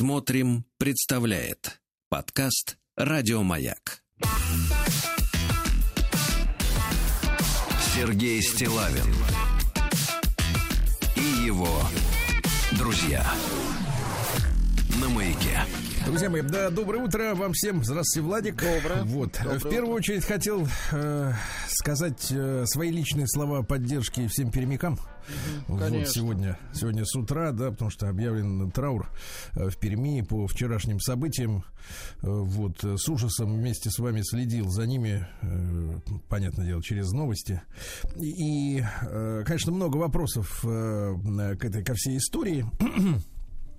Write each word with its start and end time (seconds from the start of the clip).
Смотрим, 0.00 0.64
представляет 0.78 1.80
подкаст 2.08 2.78
Радиомаяк. 2.96 4.04
Сергей 7.96 8.40
Стилавин 8.40 9.12
и 11.16 11.44
его 11.44 11.80
друзья 12.78 13.26
на 15.00 15.08
маяке. 15.08 15.58
Друзья 16.06 16.30
мои, 16.30 16.42
да, 16.42 16.70
доброе 16.70 17.02
утро 17.02 17.34
вам 17.34 17.52
всем. 17.52 17.82
Здравствуйте, 17.82 18.24
Владик. 18.24 18.62
Доброе. 18.62 19.02
Вот. 19.02 19.32
Доброе 19.42 19.58
в 19.58 19.62
первую 19.64 19.82
утро. 19.94 19.94
очередь 19.96 20.24
хотел 20.24 20.68
э, 20.92 21.32
сказать 21.66 22.28
э, 22.30 22.66
свои 22.66 22.92
личные 22.92 23.26
слова 23.26 23.64
поддержки 23.64 24.28
всем 24.28 24.52
перемякам. 25.66 25.98
Вот 25.98 26.08
сегодня, 26.08 26.58
сегодня 26.72 27.04
с 27.04 27.14
утра, 27.16 27.52
да, 27.52 27.70
потому 27.70 27.90
что 27.90 28.08
объявлен 28.08 28.70
траур 28.70 29.08
э, 29.54 29.68
в 29.68 29.76
Перми 29.78 30.22
по 30.22 30.46
вчерашним 30.46 31.00
событиям. 31.00 31.64
Э, 32.22 32.26
вот 32.28 32.82
э, 32.84 32.96
с 32.96 33.08
ужасом 33.08 33.54
вместе 33.54 33.90
с 33.90 33.98
вами 33.98 34.22
следил 34.22 34.68
за 34.68 34.86
ними, 34.86 35.26
понятное 36.28 36.66
дело, 36.66 36.82
через 36.82 37.10
новости. 37.12 37.62
И, 38.16 38.82
конечно, 39.44 39.72
много 39.72 39.96
вопросов 39.96 40.60
к 40.62 41.64
этой 41.64 41.84
ко 41.84 41.94
всей 41.94 42.18
истории. 42.18 42.64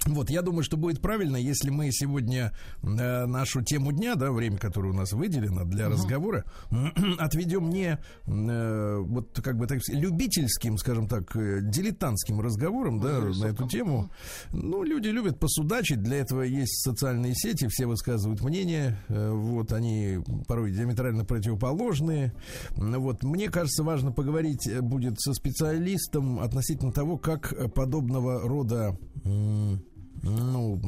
Вот, 0.05 0.29
я 0.29 0.41
думаю, 0.41 0.63
что 0.63 0.77
будет 0.77 1.01
правильно, 1.01 1.35
если 1.37 1.69
мы 1.69 1.91
сегодня 1.91 2.53
э, 2.81 3.25
нашу 3.25 3.61
тему 3.61 3.91
дня, 3.91 4.15
да, 4.15 4.31
время, 4.31 4.57
которое 4.57 4.89
у 4.89 4.95
нас 4.95 5.11
выделено 5.13 5.65
для 5.65 5.89
разговора, 5.89 6.45
отведем 7.19 7.69
не 7.69 7.99
э, 8.25 8.97
вот 8.97 9.39
как 9.43 9.57
бы 9.57 9.67
так 9.67 9.79
любительским, 9.89 10.77
скажем 10.77 11.07
так, 11.07 11.35
э, 11.35 11.59
дилетантским 11.61 12.39
разговором, 12.39 12.99
да, 12.99 13.19
на 13.19 13.45
эту 13.45 13.67
тему. 13.67 14.09
Ну, 14.51 14.83
люди 14.83 15.09
любят 15.09 15.39
посудачить, 15.39 16.01
для 16.01 16.17
этого 16.17 16.41
есть 16.41 16.81
социальные 16.81 17.35
сети, 17.35 17.67
все 17.67 17.85
высказывают 17.85 18.41
мнение, 18.41 18.97
э, 19.09 19.31
вот 19.31 19.73
они 19.73 20.19
порой 20.47 20.71
диаметрально 20.71 21.25
противоположные. 21.25 22.33
Вот, 22.75 23.23
мне 23.23 23.49
кажется, 23.49 23.83
важно 23.83 24.11
поговорить 24.11 24.67
э, 24.67 24.81
будет 24.81 25.19
со 25.19 25.33
специалистом 25.33 26.39
относительно 26.39 26.91
того, 26.91 27.17
как 27.17 27.53
э, 27.53 27.67
подобного 27.67 28.41
рода 28.41 28.97
м, 29.23 29.83
ну, 30.23 30.79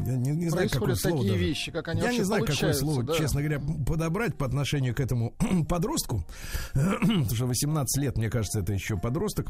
я 0.00 0.16
не, 0.16 0.30
не 0.32 0.48
знаю, 0.48 0.68
какое 0.70 0.94
слово 0.94 1.18
такие 1.18 1.32
даже. 1.32 1.44
вещи, 1.44 1.72
как 1.72 1.88
они 1.88 2.00
Я 2.00 2.12
не 2.12 2.22
знаю, 2.22 2.44
какое 2.44 2.72
слово, 2.72 3.02
да. 3.02 3.14
честно 3.14 3.42
говоря, 3.42 3.60
подобрать 3.86 4.36
по 4.36 4.46
отношению 4.46 4.94
к 4.94 5.00
этому 5.00 5.34
подростку. 5.68 6.24
Потому 6.72 7.30
что 7.30 7.46
18 7.46 8.02
лет, 8.02 8.16
мне 8.16 8.30
кажется, 8.30 8.60
это 8.60 8.72
еще 8.72 8.96
подросток. 8.96 9.48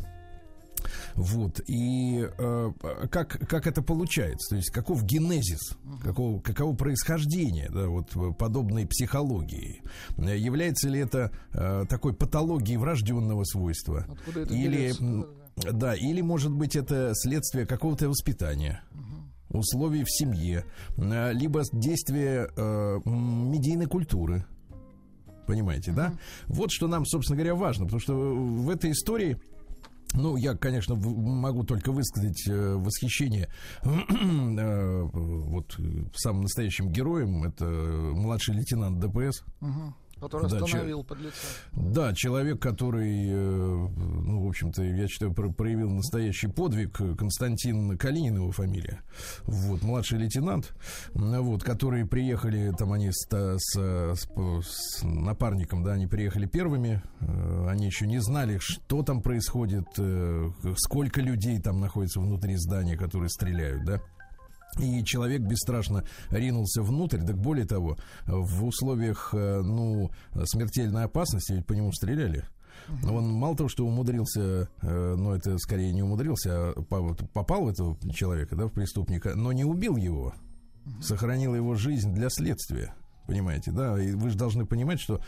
Вот. 1.14 1.60
И 1.66 2.28
э, 2.36 2.72
как, 3.10 3.48
как 3.48 3.66
это 3.66 3.82
получается? 3.82 4.50
То 4.50 4.56
есть 4.56 4.70
каков 4.70 5.04
генезис, 5.04 5.76
какого, 6.02 6.40
каково 6.40 6.74
происхождение 6.74 7.70
да, 7.70 7.86
вот, 7.86 8.14
э, 8.16 8.32
подобной 8.32 8.86
психологии? 8.86 9.82
Э, 10.18 10.36
Является 10.36 10.88
ли 10.88 11.00
это 11.00 11.30
э, 11.52 11.84
такой 11.88 12.14
патологией 12.14 12.76
врожденного 12.76 13.44
свойства? 13.44 14.06
Откуда 14.08 14.40
это 14.40 14.54
или, 14.54 14.76
берется? 14.76 15.26
Да, 15.56 15.94
или, 15.94 16.20
может 16.20 16.52
быть, 16.52 16.76
это 16.76 17.12
следствие 17.14 17.66
какого-то 17.66 18.08
воспитания? 18.08 18.82
условий 19.50 20.02
в 20.02 20.10
семье, 20.10 20.64
э, 20.96 21.32
либо 21.32 21.62
действие 21.72 22.48
э, 22.56 23.00
медийной 23.04 23.86
культуры. 23.86 24.44
Понимаете, 25.46 25.92
да? 25.92 26.14
Вот 26.46 26.70
что 26.72 26.88
нам, 26.88 27.04
собственно 27.04 27.36
говоря, 27.36 27.54
важно, 27.54 27.84
потому 27.84 28.00
что 28.00 28.14
в 28.14 28.68
этой 28.70 28.92
истории 28.92 29.38
ну, 30.14 30.36
я, 30.36 30.54
конечно, 30.54 30.94
могу 30.94 31.64
только 31.64 31.90
высказать 31.90 32.46
э, 32.48 32.74
восхищение 32.74 33.48
э, 33.82 35.02
вот 35.12 35.74
э, 35.78 36.04
самым 36.14 36.42
настоящим 36.42 36.90
героем. 36.90 37.42
Это 37.42 37.64
младший 37.64 38.54
лейтенант 38.54 39.00
ДПС. 39.00 39.42
Мгм. 39.60 39.94
Который 40.20 40.48
Да, 40.48 40.56
остановил 40.58 41.04
подлеца. 41.04 41.36
Да, 41.72 42.14
человек, 42.14 42.60
который, 42.60 43.28
э, 43.28 43.34
ну, 43.36 44.44
в 44.44 44.48
общем-то, 44.48 44.82
я 44.82 45.08
считаю, 45.08 45.34
про- 45.34 45.50
проявил 45.52 45.90
настоящий 45.90 46.46
подвиг. 46.48 46.98
Константин 47.18 47.98
Калинин 47.98 48.36
его 48.36 48.50
фамилия. 48.52 49.02
Вот, 49.44 49.82
младший 49.82 50.18
лейтенант, 50.18 50.74
вот, 51.14 51.62
которые 51.62 52.06
приехали, 52.06 52.72
там 52.76 52.92
они 52.92 53.10
с, 53.12 53.26
с, 53.30 53.76
э, 53.78 54.14
с 54.14 54.28
с 54.62 55.02
напарником, 55.02 55.82
да, 55.84 55.92
они 55.92 56.06
приехали 56.06 56.46
первыми. 56.46 57.02
Э, 57.20 57.66
Они 57.68 57.86
еще 57.86 58.06
не 58.06 58.18
знали, 58.20 58.58
что 58.60 59.02
там 59.02 59.22
происходит, 59.22 59.86
э, 59.98 60.50
сколько 60.76 61.20
людей 61.20 61.58
там 61.60 61.80
находится 61.80 62.20
внутри 62.20 62.56
здания, 62.56 62.96
которые 62.96 63.28
стреляют, 63.30 63.84
да. 63.84 64.00
И 64.78 65.04
человек 65.04 65.42
бесстрашно 65.42 66.04
ринулся 66.30 66.82
внутрь. 66.82 67.18
Так 67.24 67.36
более 67.36 67.66
того, 67.66 67.96
в 68.26 68.64
условиях, 68.64 69.30
э, 69.32 69.60
ну, 69.62 70.10
смертельной 70.44 71.04
опасности, 71.04 71.52
ведь 71.52 71.66
по 71.66 71.72
нему 71.72 71.92
стреляли. 71.92 72.44
Он 73.08 73.32
мало 73.32 73.56
того, 73.56 73.68
что 73.68 73.86
умудрился, 73.86 74.68
э, 74.82 75.14
но 75.16 75.34
это 75.34 75.56
скорее 75.58 75.92
не 75.92 76.02
умудрился, 76.02 76.70
а 76.70 76.82
по- 76.82 77.14
попал 77.32 77.64
в 77.64 77.68
этого 77.68 77.96
человека, 78.12 78.56
да, 78.56 78.66
в 78.66 78.72
преступника, 78.72 79.34
но 79.36 79.52
не 79.52 79.64
убил 79.64 79.96
его, 79.96 80.34
сохранил 81.00 81.54
его 81.54 81.74
жизнь 81.76 82.12
для 82.12 82.28
следствия. 82.30 82.94
Понимаете, 83.26 83.70
да? 83.70 84.00
И 84.00 84.12
вы 84.12 84.30
же 84.30 84.36
должны 84.36 84.66
понимать, 84.66 85.00
что 85.00 85.20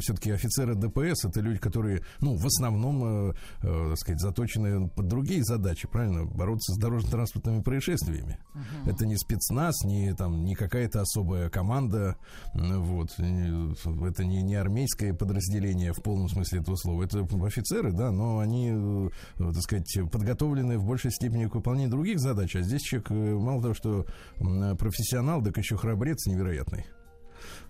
все-таки 0.00 0.30
офицеры 0.30 0.74
ДПС 0.74 1.24
это 1.24 1.40
люди, 1.40 1.58
которые, 1.58 2.02
ну, 2.20 2.36
в 2.36 2.46
основном, 2.46 3.30
э, 3.30 3.34
э, 3.62 3.86
так 3.90 3.98
сказать, 3.98 4.20
заточены 4.20 4.88
под 4.88 5.08
другие 5.08 5.42
задачи, 5.44 5.88
правильно? 5.88 6.24
Бороться 6.24 6.74
с 6.74 6.78
дорожно-транспортными 6.78 7.62
происшествиями. 7.62 8.38
Это 8.86 9.06
не 9.06 9.16
спецназ, 9.16 9.82
не 9.84 10.14
там, 10.14 10.44
не 10.44 10.54
какая-то 10.54 11.00
особая 11.00 11.48
команда, 11.48 12.16
вот. 12.54 13.10
Это 13.18 14.24
не, 14.24 14.42
не 14.42 14.54
армейское 14.54 15.14
подразделение 15.14 15.92
в 15.92 16.02
полном 16.02 16.28
смысле 16.28 16.60
этого 16.60 16.76
слова. 16.76 17.02
Это 17.04 17.26
офицеры, 17.44 17.92
да, 17.92 18.10
но 18.10 18.38
они, 18.38 18.70
э, 18.72 19.08
э, 19.38 19.52
так 19.52 19.62
сказать, 19.62 19.98
подготовлены 20.10 20.78
в 20.78 20.84
большей 20.84 21.10
степени 21.10 21.46
к 21.46 21.54
выполнению 21.54 21.90
других 21.90 22.20
задач. 22.20 22.54
А 22.56 22.62
здесь 22.62 22.82
человек, 22.82 23.10
э, 23.10 23.14
мало 23.14 23.62
того, 23.62 23.74
что 23.74 24.06
профессионал, 24.38 25.42
так 25.42 25.56
еще 25.56 25.76
храбрец 25.76 26.26
невероятный. 26.26 26.86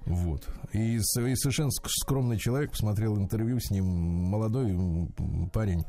Вот. 0.07 0.49
И, 0.73 0.97
и 0.97 1.01
совершенно 1.01 1.69
ск- 1.69 1.89
скромный 1.89 2.39
человек, 2.39 2.73
посмотрел 2.73 3.17
интервью 3.19 3.59
с 3.61 3.71
ним, 3.71 3.85
молодой 3.85 4.77
парень, 5.53 5.85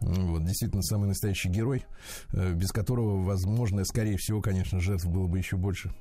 вот, 0.00 0.44
действительно 0.44 0.82
самый 0.82 1.08
настоящий 1.08 1.48
герой, 1.48 1.84
э, 2.32 2.52
без 2.54 2.70
которого, 2.72 3.22
возможно, 3.22 3.84
скорее 3.84 4.16
всего, 4.18 4.40
конечно, 4.40 4.80
жертв 4.80 5.06
было 5.06 5.26
бы 5.26 5.38
еще 5.38 5.56
больше. 5.56 5.92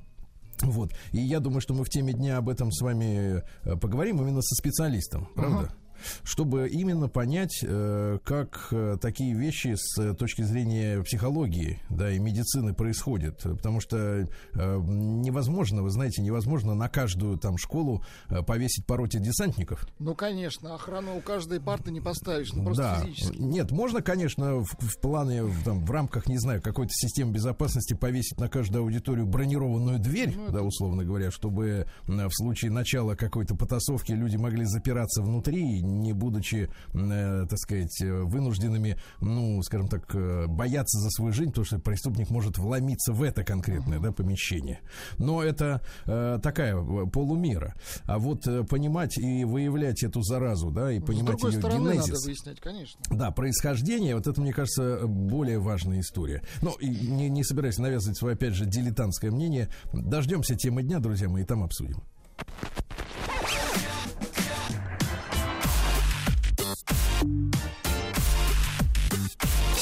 Вот. 0.62 0.94
И 1.12 1.20
я 1.20 1.40
думаю, 1.40 1.62
что 1.62 1.74
мы 1.74 1.84
в 1.84 1.90
теме 1.90 2.14
дня 2.14 2.38
об 2.38 2.50
этом 2.50 2.72
с 2.72 2.82
вами 2.82 3.42
э, 3.64 3.76
поговорим 3.78 4.22
именно 4.22 4.42
со 4.42 4.56
специалистом, 4.56 5.28
правда? 5.36 5.74
Чтобы 6.24 6.68
именно 6.70 7.08
понять, 7.08 7.60
э, 7.64 8.20
как 8.24 8.68
э, 8.72 8.98
такие 9.02 9.34
вещи 9.34 9.76
с 9.76 10.00
э, 10.00 10.14
точки 10.14 10.42
зрения 10.42 11.02
психологии, 11.04 11.80
да, 11.90 12.12
и 12.12 12.20
медицины 12.20 12.74
происходят. 12.74 13.42
Потому 13.44 13.80
что 13.80 14.28
невозможно, 14.54 15.84
вы 15.84 15.90
знаете, 15.90 16.22
невозможно 16.22 16.74
на 16.76 16.90
каждую 16.90 17.38
там 17.38 17.58
школу 17.58 18.04
повесить 18.46 18.86
по 18.86 18.98
роте 18.98 19.20
десантников. 19.20 19.88
Ну, 20.00 20.16
конечно, 20.16 20.76
охрану 20.76 21.18
у 21.18 21.22
каждой 21.22 21.60
парты 21.60 21.92
не 21.92 22.02
поставишь, 22.02 22.54
ну, 22.54 22.64
просто 22.64 22.84
да. 22.84 23.02
физически. 23.02 23.38
Нет, 23.38 23.72
можно, 23.72 24.02
конечно, 24.02 24.58
в, 24.58 24.70
в 24.80 25.00
плане, 25.00 25.44
в, 25.44 25.64
там, 25.64 25.86
в 25.86 25.92
рамках, 25.92 26.28
не 26.28 26.38
знаю, 26.38 26.62
какой-то 26.62 26.92
системы 26.94 27.34
безопасности 27.34 27.94
повесить 27.94 28.40
на 28.40 28.50
каждую 28.50 28.84
аудиторию 28.84 29.26
бронированную 29.26 30.00
дверь, 30.00 30.34
Ну, 30.36 30.52
да, 30.52 30.62
условно 30.62 31.04
говоря, 31.04 31.32
чтобы 31.32 31.88
в 32.08 32.32
случае 32.32 32.72
начала 32.72 33.16
какой-то 33.16 33.56
потасовки 33.56 34.12
люди 34.12 34.38
могли 34.38 34.66
запираться 34.66 35.22
внутри, 35.22 35.82
не 36.00 36.14
будучи, 36.14 36.70
э, 36.94 37.46
так 37.50 37.60
сказать, 37.60 38.02
э, 38.02 38.22
вынужденными, 38.24 38.98
ну, 39.20 39.62
скажем 39.64 39.88
так, 39.88 40.04
э, 40.14 40.46
бояться 40.48 41.00
за 41.00 41.10
свою 41.10 41.34
жизнь, 41.34 41.50
потому 41.50 41.66
что 41.66 41.80
преступник 41.80 42.30
может 42.30 42.58
вломиться 42.58 43.14
в 43.14 43.24
это 43.24 43.44
конкретное, 43.44 44.00
да, 44.00 44.12
помещение. 44.12 44.80
Но 45.18 45.44
это 45.44 45.82
э, 46.06 46.40
такая 46.42 46.76
э, 46.76 47.08
полумера. 47.08 47.76
А 48.06 48.18
вот 48.18 48.48
э, 48.48 48.64
понимать 48.64 49.18
и 49.18 49.46
выявлять 49.46 50.04
эту 50.04 50.22
заразу, 50.22 50.72
да, 50.72 50.92
и 50.92 51.00
понимать 51.00 51.42
ее 51.44 51.52
стороны, 51.54 51.96
надо 51.96 52.08
генезис. 52.08 52.26
выяснять, 52.26 52.60
конечно. 52.60 53.00
Да, 53.10 53.32
происхождение, 53.32 54.16
вот 54.16 54.28
это, 54.28 54.40
мне 54.42 54.54
кажется, 54.54 55.02
более 55.06 55.60
важная 55.60 56.00
история. 56.00 56.42
Ну, 56.62 56.72
и 56.80 56.90
не, 56.90 57.30
не 57.30 57.44
собираюсь 57.44 57.78
навязывать 57.78 58.18
свое, 58.18 58.36
опять 58.36 58.54
же, 58.54 58.66
дилетантское 58.66 59.32
мнение. 59.32 59.70
Дождемся 59.94 60.56
темы 60.56 60.84
дня, 60.84 61.00
друзья, 61.00 61.30
мы 61.30 61.42
и 61.42 61.44
там 61.44 61.64
обсудим. 61.64 62.02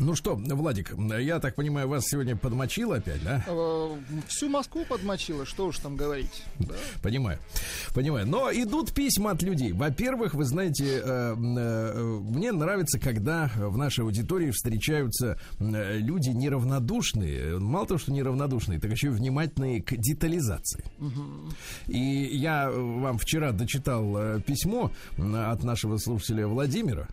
Ну 0.00 0.14
что, 0.14 0.36
Владик, 0.36 0.94
я 1.18 1.40
так 1.40 1.54
понимаю, 1.56 1.88
вас 1.88 2.04
сегодня 2.06 2.36
подмочило 2.36 2.96
опять, 2.96 3.22
да? 3.24 3.44
Э, 3.46 3.96
Всю 4.28 4.48
Москву 4.48 4.84
подмочило, 4.88 5.44
что 5.44 5.66
уж 5.66 5.78
там 5.78 5.96
говорить. 5.96 6.44
Да. 6.58 6.74
Понимаю, 7.02 7.38
понимаю. 7.94 8.26
Но 8.26 8.50
идут 8.52 8.92
письма 8.92 9.32
от 9.32 9.42
людей. 9.42 9.72
Во-первых, 9.72 10.34
вы 10.34 10.44
знаете, 10.44 11.00
э, 11.04 11.34
э, 11.36 12.18
мне 12.20 12.52
нравится, 12.52 12.98
когда 12.98 13.50
в 13.56 13.76
нашей 13.76 14.04
аудитории 14.04 14.50
встречаются 14.50 15.38
люди 15.58 16.30
неравнодушные. 16.30 17.58
Мало 17.58 17.86
того, 17.86 17.98
что 17.98 18.12
неравнодушные, 18.12 18.78
так 18.78 18.92
еще 18.92 19.08
и 19.08 19.10
внимательные 19.10 19.82
к 19.82 19.96
детализации. 19.96 20.84
И 21.86 21.98
я 21.98 22.70
вам 22.70 23.18
вчера 23.18 23.52
дочитал 23.52 24.40
письмо 24.42 24.90
от 25.16 25.64
нашего 25.64 25.96
слушателя 25.98 26.46
Владимира. 26.46 27.08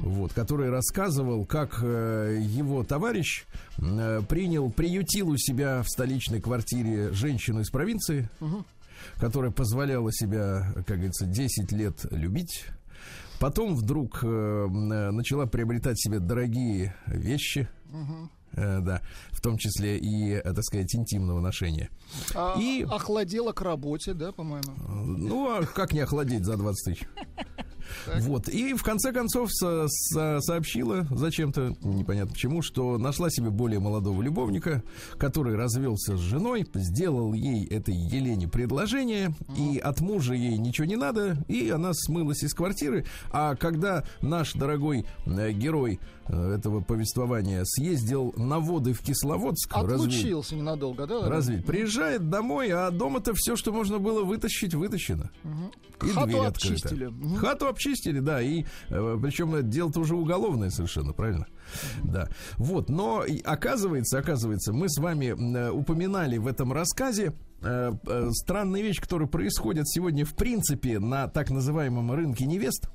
Вот, 0.00 0.32
который 0.32 0.70
рассказывал, 0.70 1.44
как 1.46 1.78
э, 1.82 2.38
его 2.42 2.84
товарищ 2.84 3.44
э, 3.78 4.20
принял, 4.28 4.70
приютил 4.70 5.30
у 5.30 5.36
себя 5.36 5.82
в 5.82 5.88
столичной 5.88 6.40
квартире 6.40 7.12
женщину 7.12 7.60
из 7.60 7.70
провинции, 7.70 8.28
которая 9.16 9.50
позволяла 9.50 10.12
себя, 10.12 10.72
как 10.86 10.96
говорится, 10.96 11.26
10 11.26 11.72
лет 11.72 12.04
любить. 12.10 12.64
Потом 13.40 13.74
вдруг 13.74 14.20
э, 14.22 14.26
начала 14.66 15.46
приобретать 15.46 15.98
себе 16.00 16.18
дорогие 16.20 16.94
вещи. 17.06 17.68
Э, 18.54 18.80
да, 18.82 19.00
в 19.30 19.40
том 19.40 19.56
числе 19.56 19.96
и, 19.98 20.32
э, 20.34 20.42
так 20.42 20.62
сказать, 20.62 20.94
интимного 20.94 21.40
ношения. 21.40 21.88
А, 22.34 22.54
И- 22.60 22.82
Охладело 22.82 23.52
к 23.52 23.62
работе, 23.62 24.12
да, 24.12 24.30
по-моему. 24.30 24.74
Ну, 25.16 25.48
а 25.48 25.64
как 25.64 25.92
не 25.94 26.00
охладеть 26.00 26.44
за 26.44 26.56
20 26.58 26.84
тысяч? 26.84 27.08
Вот. 28.20 28.48
И 28.48 28.74
в 28.74 28.82
конце 28.82 29.12
концов 29.12 29.50
со- 29.52 29.86
со- 29.88 30.40
сообщила 30.40 31.06
зачем-то, 31.10 31.74
непонятно 31.82 32.32
почему, 32.32 32.62
что 32.62 32.98
нашла 32.98 33.30
себе 33.30 33.50
более 33.50 33.80
молодого 33.80 34.20
любовника, 34.22 34.82
который 35.18 35.56
развелся 35.56 36.16
с 36.16 36.20
женой, 36.20 36.66
сделал 36.74 37.32
ей 37.32 37.66
этой 37.66 37.94
Елене 37.94 38.48
предложение, 38.48 39.34
и 39.56 39.78
от 39.78 40.00
мужа 40.00 40.34
ей 40.34 40.58
ничего 40.58 40.86
не 40.86 40.96
надо, 40.96 41.36
и 41.48 41.70
она 41.70 41.92
смылась 41.94 42.42
из 42.42 42.54
квартиры. 42.54 43.04
А 43.30 43.54
когда 43.56 44.04
наш 44.20 44.52
дорогой 44.54 45.04
э, 45.26 45.52
герой 45.52 46.00
этого 46.28 46.80
повествования 46.80 47.62
съездил 47.64 48.32
на 48.36 48.58
воды 48.60 48.92
в 48.92 49.00
Кисловодск, 49.00 49.72
разве- 49.76 49.94
Отлучился 49.94 50.54
ненадолго, 50.56 51.06
да? 51.06 51.28
развить. 51.28 51.64
Приезжает 51.66 52.30
домой, 52.30 52.70
а 52.70 52.90
дома-то 52.90 53.32
все, 53.34 53.56
что 53.56 53.72
можно 53.72 53.98
было 53.98 54.22
вытащить, 54.24 54.74
вытащено. 54.74 55.30
И 56.04 56.08
Хату 56.08 56.26
дверь 56.26 56.40
открыта. 56.46 56.74
обчистили. 56.74 57.06
Мгм. 57.06 57.36
Хату 57.36 57.66
обчистили, 57.68 58.18
да, 58.20 58.42
и 58.42 58.64
э, 58.88 59.18
причем 59.22 59.54
это 59.54 59.62
дело-то 59.62 60.00
уже 60.00 60.16
уголовное 60.16 60.70
совершенно, 60.70 61.12
правильно? 61.12 61.46
Да. 62.04 62.28
Вот, 62.56 62.88
но 62.88 63.24
оказывается, 63.44 64.18
оказывается, 64.18 64.72
мы 64.72 64.88
с 64.88 64.98
вами 64.98 65.26
э, 65.26 65.70
упоминали 65.70 66.38
в 66.38 66.46
этом 66.46 66.72
рассказе 66.72 67.32
э, 67.62 67.92
э, 68.06 68.28
странные 68.32 68.82
вещи, 68.82 69.00
которые 69.00 69.28
происходят 69.28 69.88
сегодня, 69.88 70.24
в 70.24 70.34
принципе, 70.34 70.98
на 70.98 71.28
так 71.28 71.50
называемом 71.50 72.12
рынке 72.12 72.46
невест 72.46 72.88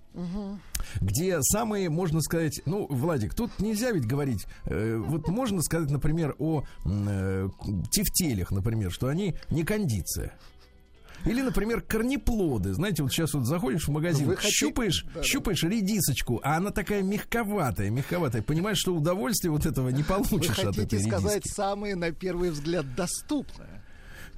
где 1.02 1.42
самые, 1.42 1.90
можно 1.90 2.22
сказать, 2.22 2.62
ну, 2.66 2.88
Владик, 2.90 3.34
тут 3.34 3.60
нельзя 3.60 3.92
ведь 3.92 4.06
говорить, 4.06 4.46
э, 4.66 4.98
вот 4.98 5.28
можно 5.28 5.62
сказать, 5.62 5.90
например, 5.90 6.36
о 6.40 6.64
э, 6.86 7.50
тефтелях, 7.92 8.52
например, 8.52 8.92
что 8.92 9.08
они 9.08 9.36
не 9.50 9.64
кондиция. 9.64 10.34
Или, 11.26 11.42
например, 11.42 11.82
корнеплоды. 11.82 12.74
Знаете, 12.74 13.04
вот 13.04 13.12
сейчас 13.12 13.34
вот 13.34 13.46
заходишь 13.46 13.88
в 13.88 13.92
магазин, 13.92 14.28
Вы 14.28 14.36
хотите- 14.38 14.54
щупаешь, 14.56 15.04
Да-да. 15.14 15.24
щупаешь 15.24 15.64
редисочку, 15.64 16.40
а 16.44 16.58
она 16.58 16.72
такая 16.72 17.02
мягковатая, 17.04 17.90
мягковатая. 17.90 18.42
Понимаешь, 18.42 18.78
что 18.78 18.96
удовольствия 18.96 19.50
вот 19.50 19.66
этого 19.66 19.90
не 19.90 20.04
Вы 20.04 20.08
получишь 20.08 20.60
от 20.60 20.66
хотите 20.76 20.84
этой 20.84 21.00
сказать 21.02 21.36
редиски. 21.38 21.56
самые, 21.56 21.96
на 21.96 22.12
первый 22.12 22.50
взгляд, 22.52 22.86
доступные. 22.96 23.77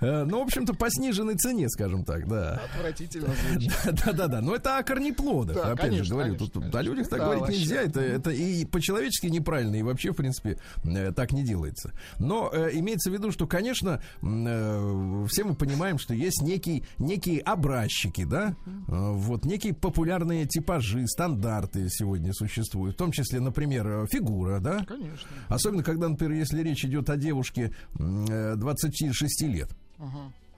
Э, 0.01 0.24
Ну, 0.24 0.40
в 0.40 0.44
общем-то, 0.44 0.74
по 0.74 0.90
сниженной 0.90 1.36
цене, 1.36 1.69
скажем 1.69 2.04
так, 2.06 2.28
да. 2.28 2.62
Отвратительно 2.74 3.30
звучит. 3.51 3.72
Да, 4.06 4.12
да, 4.13 4.28
да. 4.28 4.42
Но 4.42 4.56
это 4.56 4.78
о 4.78 4.84
корнеплодах. 4.84 5.56
Да, 5.56 5.72
Опять 5.72 5.86
конечно, 5.86 6.04
же 6.06 6.12
говорю, 6.12 6.36
конечно, 6.36 6.48
тут 6.48 6.57
о 6.57 6.60
конечно. 6.72 6.81
людях 6.92 7.10
так 7.10 7.19
Да, 7.19 7.25
говорить 7.25 7.42
вообще. 7.42 7.60
нельзя. 7.60 7.81
Это, 7.81 8.00
это 8.01 8.30
и 8.31 8.66
по-человечески 8.66 9.28
неправильно, 9.28 9.75
и 9.75 9.84
вообще, 9.84 10.12
в 10.12 10.16
принципе, 10.16 10.57
э, 10.84 11.12
так 11.12 11.31
не 11.31 11.44
делается. 11.44 11.92
Но 12.19 12.50
э, 12.54 12.69
имеется 12.74 13.10
в 13.10 13.13
виду, 13.13 13.31
что, 13.31 13.48
конечно, 13.48 14.01
э, 14.22 15.25
все 15.30 15.44
мы 15.44 15.56
понимаем, 15.56 15.98
что 15.98 16.13
есть 16.13 16.42
некий, 16.42 16.84
некие 16.98 17.40
образчики, 17.42 18.24
да, 18.25 18.56
Э, 18.88 19.12
вот 19.13 19.46
некие 19.46 19.74
популярные 19.74 20.46
типажи, 20.46 21.06
стандарты 21.07 21.88
сегодня 21.90 22.34
существуют. 22.34 22.96
В 22.96 22.98
том 22.98 23.12
числе, 23.12 23.40
например, 23.40 23.88
э, 23.88 24.06
фигура, 24.12 24.60
да. 24.60 24.84
Конечно. 24.88 25.28
Особенно, 25.48 25.84
когда, 25.84 26.07
например, 26.10 26.38
если 26.38 26.62
речь 26.63 26.84
идет 26.86 27.10
о 27.10 27.18
девушке 27.18 27.72
м, 28.00 28.25
э, 28.30 28.56
26 28.56 29.44
лет. 29.48 29.69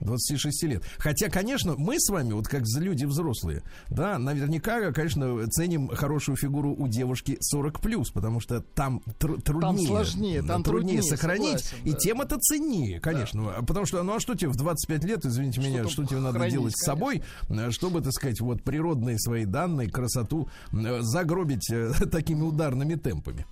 26 0.02 0.62
лет. 0.64 0.82
Хотя, 0.98 1.28
конечно, 1.28 1.74
мы 1.76 1.98
с 1.98 2.08
вами, 2.10 2.32
вот 2.32 2.48
как 2.48 2.62
люди 2.76 3.04
взрослые, 3.04 3.62
да, 3.88 4.18
наверняка, 4.18 4.92
конечно, 4.92 5.46
ценим 5.48 5.88
хорошую 5.88 6.36
фигуру 6.36 6.74
у 6.76 6.88
девушки 6.88 7.36
40 7.40 7.80
плюс, 7.80 8.10
потому 8.10 8.40
что 8.40 8.60
там 8.60 9.00
тру- 9.18 9.38
труднее. 9.38 9.86
сложнее, 9.86 10.42
там 10.42 10.62
труднее 10.62 10.98
труднее, 10.98 11.02
сохранить. 11.02 11.60
согласен, 11.60 11.76
и 11.84 11.92
да. 11.92 11.98
тем 11.98 12.20
это 12.20 12.36
ценнее, 12.38 13.00
конечно. 13.00 13.42
Потому 13.66 13.86
что, 13.86 14.02
ну 14.02 14.16
а 14.16 14.20
что 14.20 14.34
тебе 14.34 14.50
в 14.50 14.56
25 14.56 15.04
лет, 15.04 15.24
извините 15.24 15.60
меня, 15.60 15.82
там 15.82 15.90
что 15.90 16.04
тебе 16.04 16.20
надо 16.20 16.38
хранить, 16.38 16.54
делать 16.54 16.76
с 16.76 16.84
собой, 16.84 17.22
чтобы, 17.70 18.00
так 18.00 18.12
сказать, 18.12 18.40
вот 18.40 18.62
природные 18.62 19.18
свои 19.18 19.44
данные, 19.44 19.88
красоту 19.88 20.48
загробить 20.72 21.70
э, 21.70 21.92
такими 22.10 22.42
ударными 22.42 22.96
темпами. 22.96 23.46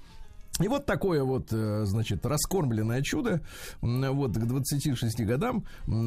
И 0.60 0.68
вот 0.68 0.86
такое 0.86 1.24
вот, 1.24 1.48
э, 1.52 1.84
значит, 1.86 2.24
раскормленное 2.26 3.02
чудо 3.02 3.40
вот 3.80 4.36
к 4.36 4.46
26 4.46 5.24
годам 5.24 5.64
м, 5.86 6.06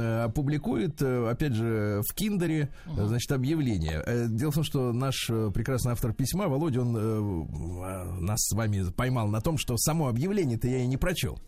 э, 1.01 1.29
опять 1.29 1.53
же, 1.53 2.01
в 2.07 2.13
Киндере, 2.13 2.69
э, 2.85 3.05
значит, 3.05 3.31
объявление. 3.31 4.27
Дело 4.29 4.51
в 4.51 4.55
том, 4.55 4.63
что 4.63 4.93
наш 4.93 5.27
прекрасный 5.27 5.93
автор 5.93 6.13
письма, 6.13 6.47
Володя, 6.47 6.81
он 6.81 6.95
э, 6.95 8.19
нас 8.21 8.39
с 8.41 8.55
вами 8.55 8.89
поймал 8.91 9.27
на 9.27 9.41
том, 9.41 9.57
что 9.57 9.75
само 9.77 10.07
объявление-то 10.07 10.67
я 10.67 10.79
и 10.79 10.87
не 10.87 10.97
прочел. 10.97 11.39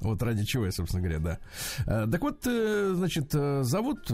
Вот 0.00 0.22
ради 0.22 0.44
чего 0.44 0.66
я, 0.66 0.72
собственно 0.72 1.02
говоря, 1.02 1.38
да. 1.86 2.06
Так 2.06 2.20
вот, 2.20 2.44
значит, 2.44 3.32
зовут, 3.32 4.10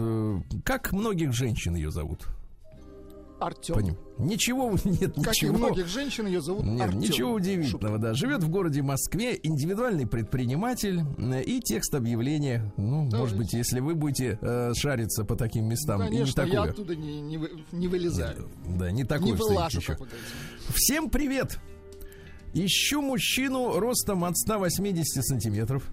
как 0.63 0.93
многих 0.93 1.33
женщин 1.33 1.75
ее 1.75 1.91
зовут? 1.91 2.27
Артем. 3.41 3.75
Поним- 3.75 3.97
Ничего, 4.19 4.69
нет, 4.83 5.15
Как 5.15 5.33
и 5.33 5.45
ничего. 5.45 5.57
многих 5.57 5.87
женщин, 5.87 6.27
ее 6.27 6.41
зовут 6.41 6.63
Нет, 6.63 6.81
Артем. 6.81 6.99
ничего 6.99 7.31
удивительного, 7.33 7.97
да. 7.97 8.13
Живет 8.13 8.43
в 8.43 8.49
городе 8.49 8.81
Москве, 8.83 9.39
индивидуальный 9.41 10.05
предприниматель 10.05 11.01
э, 11.17 11.41
и 11.43 11.59
текст 11.59 11.93
объявления. 11.95 12.71
Ну, 12.77 13.09
Да, 13.09 13.17
может 13.17 13.35
и- 13.35 13.39
быть, 13.39 13.53
если 13.53 13.79
вы 13.79 13.95
будете 13.95 14.37
э, 14.41 14.73
шариться 14.75 15.23
по 15.25 15.35
таким 15.35 15.65
местам, 15.65 16.01
и 16.03 16.05
не 16.05 16.17
Конечно, 16.19 16.41
я 16.41 16.47
такое. 16.47 16.69
оттуда 16.71 16.95
не, 16.95 17.19
не, 17.21 17.39
не 17.71 17.87
вылезаю. 17.87 18.47
Да, 18.77 18.91
не 18.91 19.03
такое 19.03 19.27
не 19.27 19.33
вылажу, 19.33 19.79
еще. 19.79 19.95
как. 19.95 20.07
Всем 20.75 21.09
привет! 21.09 21.59
Ищу 22.53 23.01
мужчину 23.01 23.79
ростом 23.79 24.25
от 24.25 24.37
180 24.37 25.23
сантиметров. 25.25 25.89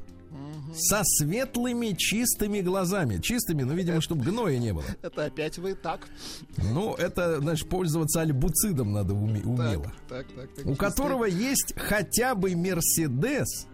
Со 0.75 1.03
светлыми 1.05 1.93
чистыми 1.97 2.61
глазами. 2.61 3.19
Чистыми, 3.19 3.63
ну, 3.63 3.75
видимо, 3.75 4.01
чтобы 4.01 4.25
гноя 4.25 4.59
не 4.59 4.73
было. 4.73 4.85
Это 5.03 5.25
опять 5.27 5.59
вы 5.59 5.75
так. 5.75 6.09
Ну, 6.57 6.95
это, 6.95 7.41
знаешь, 7.41 7.65
пользоваться 7.67 8.21
альбуцидом 8.21 8.93
надо 8.93 9.15
уме- 9.15 9.45
умело. 9.45 9.93
Так, 10.09 10.27
так, 10.29 10.49
так. 10.55 10.55
так. 10.57 10.67
у 10.67 10.75
которого 10.75 11.25
есть 11.25 11.75
хотя 11.77 12.35
бы 12.35 12.55
Мерседес, 12.57 13.67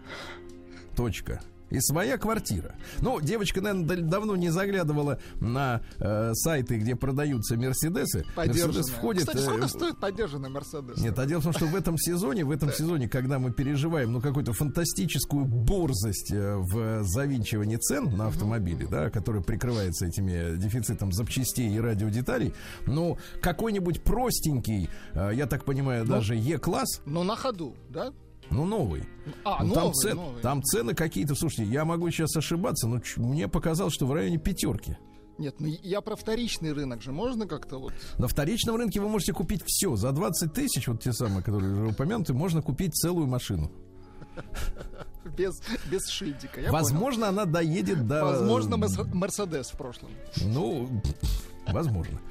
точка, 0.95 1.41
и 1.69 1.79
своя 1.79 2.17
квартира. 2.17 2.75
Ну, 3.01 3.19
девочка, 3.21 3.61
наверное, 3.61 3.97
давно 3.97 4.35
не 4.35 4.49
заглядывала 4.49 5.19
на 5.39 5.81
э, 5.99 6.33
сайты, 6.33 6.77
где 6.77 6.95
продаются 6.95 7.55
Мерседесы. 7.57 8.25
Мерседес 8.35 8.89
входит... 8.89 9.21
Кстати, 9.21 9.37
э, 9.37 9.45
сколько 9.45 9.67
стоит 9.67 9.99
подержанный 9.99 10.49
Мерседес? 10.49 10.97
Нет, 10.97 11.17
а 11.17 11.25
дело 11.25 11.41
в 11.41 11.43
том, 11.43 11.53
что 11.53 11.65
в 11.65 11.75
этом 11.75 11.97
сезоне, 11.97 12.45
в 12.45 12.51
этом 12.51 12.71
сезоне, 12.71 13.09
когда 13.09 13.39
мы 13.39 13.51
переживаем, 13.51 14.11
ну, 14.13 14.21
какую-то 14.21 14.53
фантастическую 14.53 15.45
борзость 15.45 16.31
э, 16.31 16.55
в 16.57 17.03
завинчивании 17.03 17.77
цен 17.77 18.15
на 18.15 18.27
автомобили, 18.27 18.85
да, 18.85 19.09
которая 19.09 19.41
прикрывается 19.41 20.05
этими 20.05 20.55
дефицитом 20.57 21.11
запчастей 21.11 21.73
и 21.73 21.79
радиодеталей, 21.79 22.53
ну, 22.85 23.17
какой-нибудь 23.41 24.01
простенький, 24.03 24.89
э, 25.13 25.31
я 25.33 25.45
так 25.47 25.65
понимаю, 25.65 26.05
даже 26.05 26.35
Е-класс, 26.35 27.01
Но 27.05 27.23
на 27.23 27.35
ходу, 27.35 27.75
да? 27.89 28.13
Ну, 28.49 28.65
новый. 28.65 29.03
А, 29.43 29.63
Ну, 29.63 29.69
новый, 29.73 29.75
там, 29.83 29.93
цен- 29.93 30.15
новый. 30.17 30.41
там 30.41 30.63
цены 30.63 30.93
какие-то, 30.93 31.35
слушайте, 31.35 31.71
я 31.71 31.85
могу 31.85 32.09
сейчас 32.11 32.35
ошибаться, 32.35 32.87
но 32.87 32.99
мне 33.17 33.47
показалось, 33.47 33.93
что 33.93 34.05
в 34.05 34.13
районе 34.13 34.37
пятерки. 34.37 34.97
Нет, 35.37 35.55
ну 35.59 35.67
я 35.67 35.99
про 35.99 36.15
вторичный 36.15 36.71
рынок 36.71 37.01
же. 37.01 37.11
Можно 37.11 37.45
как-то 37.45 37.77
вот... 37.77 37.93
На 38.17 38.27
вторичном 38.29 38.77
рынке 38.77 39.01
вы 39.01 39.09
можете 39.09 39.33
купить 39.33 39.63
все. 39.65 39.95
За 39.97 40.11
20 40.13 40.53
тысяч, 40.53 40.87
вот 40.87 41.01
те 41.01 41.11
самые, 41.11 41.43
которые 41.43 41.73
уже 41.73 41.87
упомянуты, 41.87 42.33
можно 42.33 42.61
купить 42.61 42.93
целую 42.95 43.27
машину. 43.27 43.69
Без, 45.37 45.59
без 45.89 46.07
шильдика. 46.07 46.61
Я 46.61 46.71
Возможно, 46.71 47.27
она 47.29 47.45
доедет 47.45 48.07
до... 48.07 48.21
понял. 48.21 48.31
Возможно, 48.39 48.75
Мерс- 48.75 49.13
Мерседес 49.13 49.67
в 49.71 49.77
прошлом. 49.77 50.11
Ну, 50.41 50.87
возможно. 51.67 52.21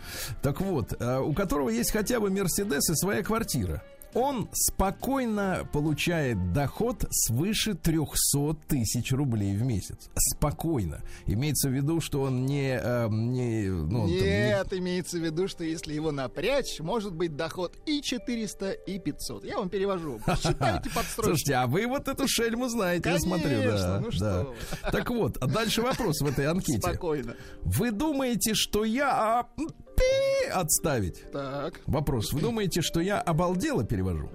Так 0.42 0.61
вот, 0.61 0.94
э, 0.99 1.18
у 1.18 1.33
которого 1.35 1.71
есть 1.71 1.90
хотя 1.90 2.21
бы 2.21 2.30
Мерседес 2.30 2.88
и 2.88 2.94
своя 2.94 3.23
квартира. 3.23 3.83
Он 4.14 4.49
спокойно 4.52 5.68
получает 5.73 6.52
доход 6.52 7.04
свыше 7.11 7.75
300 7.75 8.54
тысяч 8.68 9.12
рублей 9.12 9.56
в 9.56 9.62
месяц. 9.62 10.09
Спокойно. 10.16 11.00
Имеется 11.26 11.68
в 11.68 11.73
виду, 11.73 12.00
что 12.00 12.23
он 12.23 12.47
не... 12.47 12.78
э, 12.80 13.09
не 13.09 13.68
ну, 13.68 14.00
там, 14.00 14.06
не- 14.06 14.21
Нет, 14.21 14.73
имеется 14.73 15.18
в 15.18 15.25
виду, 15.25 15.49
что 15.49 15.64
если 15.64 15.94
его 15.94 16.12
напрячь, 16.12 16.80
может 16.80 17.14
быть 17.14 17.37
доход 17.37 17.76
и 17.87 18.00
400, 18.02 18.71
и 18.73 18.99
500. 18.99 19.44
Я 19.44 19.59
вам 19.59 19.68
перевожу. 19.68 20.21
Считайте 20.42 20.90
подстрочно. 20.90 21.25
Слушайте, 21.25 21.54
а 21.54 21.66
вы 21.66 21.87
вот 21.87 22.09
эту 22.09 22.28
шельму 22.28 22.68
знаете, 22.68 23.11
я 23.11 23.18
смотрю. 23.18 23.62
Да, 23.64 24.00
ну 24.00 24.11
да. 24.11 24.12
что. 24.12 24.54
Так 24.90 25.11
вот, 25.11 25.37
а 25.38 25.47
дальше 25.47 25.83
вопрос 25.83 26.21
в 26.21 26.26
этой 26.26 26.47
анкете. 26.47 26.78
Спокойно. 26.78 27.37
Вы 27.62 27.90
думаете, 27.90 28.54
что 28.54 28.85
я... 28.85 29.40
а, 29.40 29.47
пи, 29.96 30.48
отставить. 30.52 31.30
Так. 31.32 31.80
Вопрос. 31.86 32.32
Вы 32.32 32.40
думаете, 32.40 32.82
что 32.82 33.00
я 33.00 33.20
обалдело 33.20 33.84
перевожу? 33.84 34.28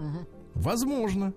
Возможно. 0.55 1.33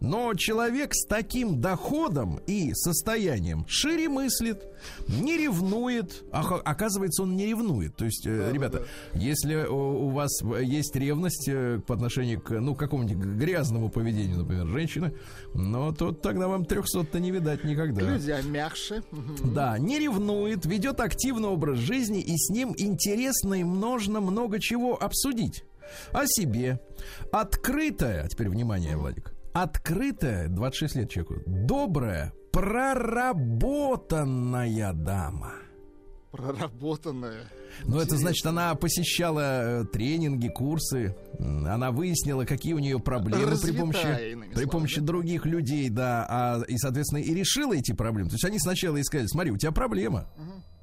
Но 0.00 0.32
человек 0.34 0.94
с 0.94 1.06
таким 1.06 1.60
доходом 1.60 2.40
и 2.46 2.72
состоянием 2.74 3.66
шире 3.68 4.08
мыслит, 4.08 4.64
не 5.08 5.36
ревнует. 5.36 6.24
Ах, 6.32 6.52
оказывается, 6.64 7.22
он 7.22 7.36
не 7.36 7.46
ревнует. 7.46 7.96
То 7.96 8.06
есть, 8.06 8.26
э, 8.26 8.50
ребята, 8.50 8.86
если 9.12 9.56
э, 9.56 9.68
у 9.68 10.08
вас 10.08 10.40
есть 10.62 10.96
ревность 10.96 11.48
э, 11.48 11.80
по 11.86 11.94
отношению 11.94 12.40
к, 12.40 12.58
ну, 12.58 12.74
какому-нибудь 12.74 13.26
грязному 13.26 13.90
поведению, 13.90 14.38
например, 14.38 14.66
женщины, 14.68 15.12
ну, 15.54 15.92
то 15.92 16.12
тогда 16.12 16.48
вам 16.48 16.62
300-то 16.62 17.20
не 17.20 17.30
видать 17.30 17.64
никогда. 17.64 18.00
Люди 18.00 18.34
мягче. 18.46 19.02
Да, 19.44 19.78
не 19.78 19.98
ревнует, 19.98 20.64
ведет 20.64 21.00
активный 21.00 21.48
образ 21.48 21.78
жизни, 21.78 22.20
и 22.20 22.36
с 22.38 22.48
ним 22.48 22.74
интересно 22.78 23.54
и 23.54 23.64
можно 23.64 24.20
много 24.20 24.60
чего 24.60 25.00
обсудить. 25.00 25.64
О 26.12 26.24
себе. 26.26 26.80
Открытая, 27.32 28.24
а 28.24 28.28
теперь 28.28 28.48
внимание, 28.48 28.96
Владик, 28.96 29.34
открытая, 29.52 30.48
26 30.48 30.94
лет 30.96 31.10
человеку, 31.10 31.42
добрая, 31.46 32.32
проработанная 32.52 34.92
дама. 34.92 35.52
Проработанная. 36.30 37.42
Ну, 37.84 37.98
это 37.98 38.16
значит, 38.16 38.46
она 38.46 38.74
посещала 38.76 39.82
э, 39.82 39.84
тренинги, 39.86 40.46
курсы, 40.48 41.16
она 41.38 41.90
выяснила, 41.90 42.44
какие 42.44 42.74
у 42.74 42.78
нее 42.78 43.00
проблемы 43.00 43.42
при 43.42 43.50
Развитая, 43.50 43.80
помощи, 43.80 44.32
иными 44.32 44.54
при 44.54 44.64
помощи 44.66 45.00
других 45.00 45.44
людей, 45.44 45.88
да, 45.88 46.24
а, 46.28 46.62
и, 46.68 46.76
соответственно, 46.76 47.20
и 47.20 47.34
решила 47.34 47.76
эти 47.76 47.92
проблемы. 47.92 48.28
То 48.28 48.34
есть 48.34 48.44
они 48.44 48.60
сначала 48.60 49.00
искали, 49.00 49.26
смотри, 49.26 49.50
у 49.50 49.56
тебя 49.56 49.72
проблема. 49.72 50.28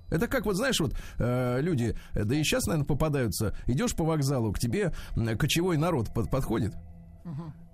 Это 0.09 0.27
как 0.27 0.45
вот, 0.45 0.55
знаешь, 0.55 0.79
вот 0.79 0.93
э, 1.17 1.59
люди, 1.61 1.97
да 2.13 2.35
и 2.35 2.43
сейчас, 2.43 2.65
наверное, 2.65 2.87
попадаются, 2.87 3.53
идешь 3.67 3.93
по 3.95 4.05
вокзалу, 4.05 4.53
к 4.53 4.59
тебе 4.59 4.93
кочевой 5.37 5.77
народ 5.77 6.13
под- 6.13 6.29
подходит 6.29 6.73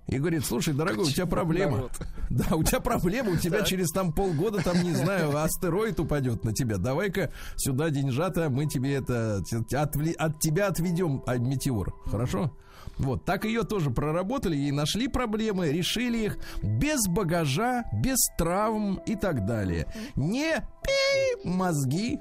и 0.06 0.18
говорит, 0.18 0.44
слушай, 0.44 0.74
дорогой, 0.74 1.04
у 1.04 1.10
тебя 1.10 1.26
проблема. 1.26 1.88
Да, 2.30 2.56
у 2.56 2.64
тебя 2.64 2.80
проблема, 2.80 3.32
у 3.32 3.36
тебя 3.36 3.62
через 3.62 3.90
там 3.90 4.12
полгода, 4.12 4.62
там, 4.62 4.82
не 4.82 4.92
знаю, 4.92 5.36
астероид 5.42 6.00
упадет 6.00 6.42
на 6.42 6.52
тебя. 6.52 6.78
Давай-ка 6.78 7.30
сюда 7.56 7.90
деньжата, 7.90 8.48
мы 8.50 8.66
тебе 8.66 8.94
это, 8.94 9.42
отвли- 9.72 10.14
от 10.14 10.40
тебя 10.40 10.68
отведем 10.68 11.22
а, 11.26 11.36
метеор. 11.36 11.94
Хорошо? 12.06 12.50
Вот, 12.96 13.24
так 13.24 13.44
ее 13.44 13.64
тоже 13.64 13.90
проработали 13.90 14.56
и 14.56 14.72
нашли 14.72 15.08
проблемы, 15.08 15.68
решили 15.68 16.18
их 16.18 16.38
без 16.62 17.06
багажа, 17.08 17.84
без 17.92 18.18
травм 18.38 18.96
и 19.06 19.16
так 19.16 19.46
далее. 19.46 19.86
Не 20.16 20.60
пи 20.82 21.48
мозги. 21.48 22.20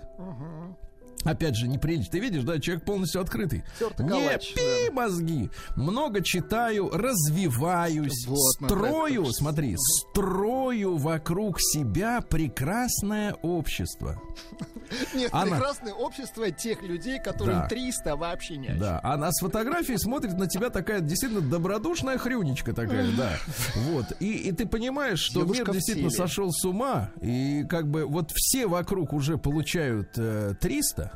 Опять 1.24 1.56
же, 1.56 1.68
неприлично. 1.68 2.12
Ты 2.12 2.20
видишь, 2.20 2.44
да, 2.44 2.60
человек 2.60 2.84
полностью 2.86 3.22
открытый. 3.22 3.64
Тёртый 3.80 4.06
Не 4.06 4.10
калач, 4.12 4.54
пи 4.54 4.90
мозги. 4.92 5.50
Много 5.76 6.22
читаю, 6.22 6.90
развиваюсь, 6.90 8.26
Вот 8.28 8.38
строю, 8.40 9.26
смотри, 9.32 9.76
строю 9.78 10.98
вокруг 10.98 11.60
себя 11.60 12.22
прекрасное 12.22 13.34
общество. 13.42 14.22
Нет, 15.16 15.30
Она- 15.34 15.52
прекрасное 15.58 15.94
общество 15.94 16.52
тех 16.52 16.82
людей, 16.84 17.20
которым 17.20 17.62
Да. 17.62 17.68
300 17.68 18.16
вообще 18.16 18.58
не. 18.58 18.70
Да, 18.74 19.00
она 19.04 19.32
с 19.32 19.40
фотографии 19.40 19.96
смотрит 19.96 20.38
на 20.38 20.48
тебя 20.48 20.70
такая 20.70 21.00
действительно 21.02 21.42
добродушная 21.42 22.18
хрюничка 22.18 22.74
такая, 22.74 23.08
да. 23.16 23.38
Вот. 23.76 24.06
И, 24.20 24.34
и 24.34 24.52
ты 24.52 24.66
понимаешь, 24.68 25.20
что 25.20 25.42
Девушка 25.42 25.64
мир 25.66 25.74
действительно 25.74 26.10
сошел 26.10 26.52
с 26.52 26.64
ума, 26.66 27.12
и 27.22 27.64
как 27.70 27.88
бы 27.90 28.06
вот 28.06 28.32
все 28.36 28.68
вокруг 28.68 29.14
уже 29.14 29.38
получают 29.38 30.10
э, 30.18 30.54
300. 30.60 31.13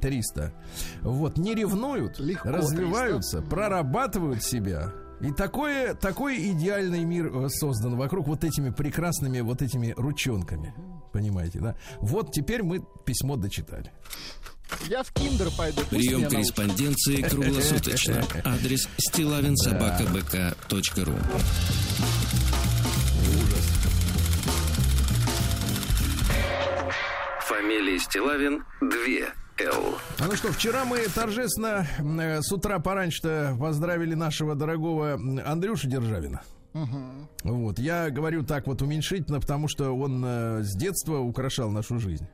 300. 0.00 0.52
Вот, 1.02 1.38
не 1.38 1.54
ревнуют, 1.54 2.18
Легко 2.18 2.48
развиваются, 2.50 3.38
300. 3.38 3.50
прорабатывают 3.50 4.42
себя. 4.42 4.90
И 5.20 5.30
такое, 5.30 5.94
такой 5.94 6.50
идеальный 6.50 7.04
мир 7.04 7.30
э, 7.32 7.48
создан 7.48 7.96
вокруг 7.96 8.26
вот 8.26 8.42
этими 8.42 8.70
прекрасными 8.70 9.40
вот 9.40 9.62
этими 9.62 9.94
ручонками. 9.96 10.74
Понимаете, 11.12 11.60
да? 11.60 11.76
Вот 12.00 12.32
теперь 12.32 12.64
мы 12.64 12.84
письмо 13.04 13.36
дочитали. 13.36 13.92
Я 14.88 15.04
в 15.04 15.12
киндер 15.12 15.50
пойду. 15.56 15.82
Прием 15.90 16.28
корреспонденции 16.28 17.22
круглосуточно. 17.22 18.24
Адрес 18.44 18.88
стилавинсобакабк.ру 18.98 21.14
Фамилия 27.52 27.98
Стилавин 27.98 28.64
2 28.80 28.88
Л. 29.58 29.98
А 30.18 30.26
ну 30.26 30.32
что, 30.36 30.50
вчера 30.52 30.86
мы 30.86 31.00
торжественно 31.14 31.86
э, 31.98 32.40
с 32.40 32.50
утра 32.50 32.78
пораньше 32.78 33.54
поздравили 33.60 34.14
нашего 34.14 34.54
дорогого 34.54 35.16
м, 35.16 35.38
Андрюшу 35.44 35.86
Державина. 35.86 36.40
Вот, 37.44 37.78
я 37.78 38.08
говорю 38.08 38.42
так 38.42 38.66
вот 38.66 38.80
уменьшительно, 38.80 39.38
потому 39.38 39.68
что 39.68 39.92
он 39.94 40.24
э, 40.24 40.62
с 40.62 40.74
детства 40.74 41.18
украшал 41.18 41.70
нашу 41.70 41.98
жизнь. 41.98 42.26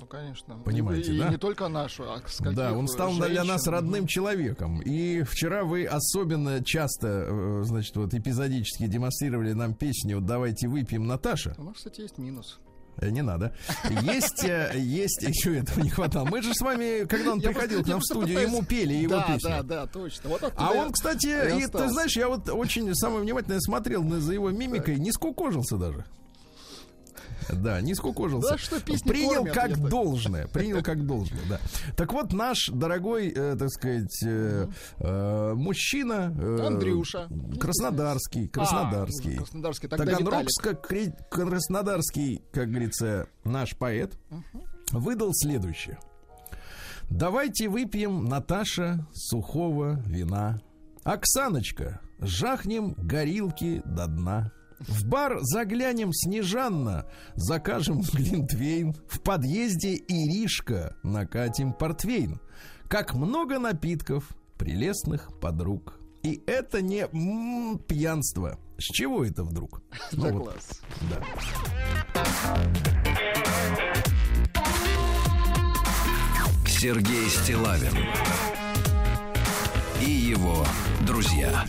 Ну, 0.00 0.06
конечно. 0.06 0.56
Понимаете, 0.64 1.12
и, 1.12 1.18
да? 1.18 1.28
И 1.28 1.30
не 1.32 1.36
только 1.36 1.68
нашу, 1.68 2.04
а 2.04 2.22
с 2.26 2.38
каких 2.38 2.54
да, 2.56 2.72
он 2.72 2.88
стал 2.88 3.12
для 3.16 3.26
женщин. 3.26 3.46
нас 3.46 3.66
родным 3.66 4.06
человеком. 4.06 4.80
И 4.80 5.22
вчера 5.24 5.64
вы 5.64 5.84
особенно 5.84 6.64
часто, 6.64 7.26
э, 7.28 7.62
значит, 7.64 7.94
вот 7.96 8.14
эпизодически 8.14 8.86
демонстрировали 8.86 9.52
нам 9.52 9.74
песню 9.74 10.22
«Давайте 10.22 10.68
выпьем, 10.68 11.06
Наташа». 11.06 11.54
У 11.58 11.64
нас, 11.64 11.76
кстати, 11.76 12.00
есть 12.00 12.16
минус. 12.16 12.58
Э, 12.98 13.10
Не 13.10 13.22
надо. 13.22 13.54
Есть, 14.02 14.44
э, 14.44 14.72
есть, 14.76 15.22
еще 15.22 15.58
этого 15.58 15.80
не 15.80 15.90
хватало. 15.90 16.26
Мы 16.26 16.42
же 16.42 16.54
с 16.54 16.60
вами, 16.60 17.06
когда 17.06 17.32
он 17.32 17.40
приходил 17.40 17.82
к 17.82 17.86
нам 17.86 18.00
в 18.00 18.04
студию, 18.04 18.40
ему 18.40 18.64
пели 18.64 18.94
его 18.94 19.16
да, 19.16 19.22
песню. 19.22 19.50
Да, 19.50 19.62
да, 19.62 19.86
точно. 19.86 20.30
А 20.56 20.72
он, 20.72 20.92
кстати, 20.92 21.68
ты 21.68 21.88
знаешь, 21.88 22.16
я 22.16 22.28
вот 22.28 22.48
очень 22.48 22.94
самое 22.94 23.22
внимательное 23.22 23.60
смотрел 23.60 24.04
за 24.20 24.32
его 24.32 24.50
мимикой, 24.50 24.98
не 24.98 25.12
скукожился 25.12 25.76
даже. 25.76 26.04
Да, 27.52 27.80
не 27.80 27.94
скукожился. 27.94 28.50
Да 28.52 28.58
что 28.58 28.80
песни 28.80 29.08
Принял 29.08 29.44
кормят, 29.44 29.54
как 29.54 29.88
должное. 29.88 30.46
Принял 30.48 30.82
как 30.82 31.06
должное, 31.06 31.40
да. 31.48 31.60
Так 31.96 32.12
вот, 32.12 32.32
наш 32.32 32.68
дорогой, 32.72 33.32
э, 33.34 33.56
так 33.58 33.70
сказать, 33.70 34.22
э, 34.24 34.66
э, 34.98 35.52
мужчина... 35.54 36.34
э, 36.38 36.66
Андрюша. 36.66 37.28
Краснодарский, 37.60 38.46
А, 38.46 38.48
Краснодарский. 38.48 39.36
Краснодарский. 39.36 39.88
Тогда 39.88 40.04
Виталик. 40.04 40.28
Таганрогско-краснодарский, 40.28 42.42
как 42.52 42.68
говорится, 42.70 43.26
наш 43.44 43.76
поэт, 43.76 44.16
выдал 44.92 45.30
следующее. 45.32 45.98
Давайте 47.10 47.68
выпьем, 47.68 48.24
Наташа, 48.24 49.06
сухого 49.12 50.02
вина. 50.06 50.60
Оксаночка, 51.04 52.00
жахнем 52.18 52.94
горилки 52.96 53.82
до 53.84 54.06
дна. 54.06 54.52
В 54.88 55.06
бар 55.06 55.38
заглянем 55.40 56.12
снежанно, 56.12 57.06
закажем 57.34 58.00
глинтвейн. 58.12 58.94
В 59.08 59.20
подъезде 59.20 59.94
Иришка 60.08 60.96
накатим 61.02 61.72
портвейн. 61.72 62.40
Как 62.88 63.14
много 63.14 63.58
напитков, 63.58 64.28
прелестных 64.58 65.30
подруг. 65.40 65.98
И 66.22 66.42
это 66.46 66.80
не 66.82 67.06
м, 67.12 67.78
пьянство. 67.78 68.58
С 68.78 68.84
чего 68.84 69.24
это 69.24 69.44
вдруг? 69.44 69.82
Ну 70.12 70.22
Да, 70.24 70.32
вот, 70.32 70.42
класс. 70.44 70.80
да. 71.10 72.24
Сергей 76.66 77.28
Стилавин 77.28 77.92
и 80.00 80.10
его 80.10 80.64
друзья. 81.06 81.64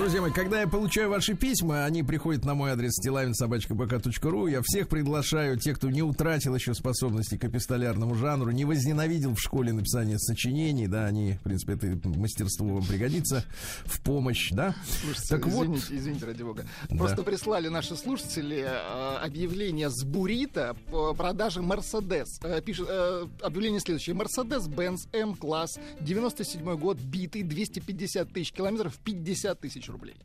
Друзья 0.00 0.22
мои, 0.22 0.32
когда 0.32 0.62
я 0.62 0.66
получаю 0.66 1.10
ваши 1.10 1.34
письма, 1.34 1.84
они 1.84 2.02
приходят 2.02 2.46
на 2.46 2.54
мой 2.54 2.70
адрес 2.70 2.92
стилавинсобачкабк.ру. 2.92 4.46
Я 4.46 4.62
всех 4.62 4.88
приглашаю, 4.88 5.58
те, 5.58 5.74
кто 5.74 5.90
не 5.90 6.02
утратил 6.02 6.54
еще 6.54 6.72
способности 6.72 7.36
к 7.36 7.44
эпистолярному 7.44 8.14
жанру, 8.14 8.50
не 8.50 8.64
возненавидел 8.64 9.34
в 9.34 9.38
школе 9.38 9.74
написание 9.74 10.18
сочинений, 10.18 10.86
да, 10.86 11.04
они, 11.04 11.34
в 11.34 11.40
принципе, 11.42 11.74
это 11.74 12.08
мастерство 12.08 12.66
вам 12.66 12.86
пригодится 12.86 13.44
в 13.84 14.00
помощь, 14.00 14.50
да. 14.52 14.74
Слушайте, 15.02 15.28
так 15.28 15.46
вот, 15.48 15.66
извините, 15.66 15.86
извините, 15.90 16.24
ради 16.24 16.42
бога. 16.44 16.64
Да. 16.88 16.96
Просто 16.96 17.22
прислали 17.22 17.68
наши 17.68 17.94
слушатели 17.94 18.64
э, 18.66 19.16
объявление 19.18 19.90
с 19.90 20.02
Бурита 20.02 20.76
по 20.90 21.12
продаже 21.12 21.60
Мерседес. 21.60 22.40
Э, 22.42 22.62
пишет 22.62 22.86
э, 22.88 23.26
объявление 23.42 23.80
следующее. 23.80 24.14
Мерседес-Бенц 24.14 25.08
М-класс, 25.12 25.78
97 26.00 26.74
год, 26.78 26.96
битый, 26.98 27.42
250 27.42 28.32
тысяч 28.32 28.52
километров, 28.52 28.96
50 29.04 29.60
тысяч 29.60 29.89
рублей. 29.90 30.16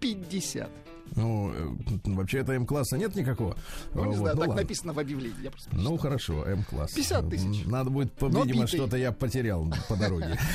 50. 0.00 0.70
ну, 1.16 1.52
э, 1.52 1.68
вообще 2.04 2.38
это 2.38 2.52
М-класса 2.52 2.96
нет 2.96 3.14
никакого. 3.16 3.56
Ну, 3.94 4.02
не 4.02 4.08
Вот, 4.10 4.16
знаю, 4.16 4.34
ну 4.36 4.40
так 4.40 4.48
ладно. 4.50 4.62
написано 4.62 4.92
в 4.92 4.98
объявлении. 4.98 5.42
Я 5.42 5.50
просто 5.50 5.68
Ну 5.72 5.96
хорошо, 5.98 6.44
М-класс. 6.46 6.92
50 6.92 7.28
тысяч. 7.28 7.66
Надо 7.66 7.90
будет, 7.90 8.18
Но 8.20 8.44
видимо, 8.44 8.66
что-то 8.66 8.96
я 8.96 9.12
потерял 9.12 9.66
по 9.88 9.96
дороге. 9.96 10.38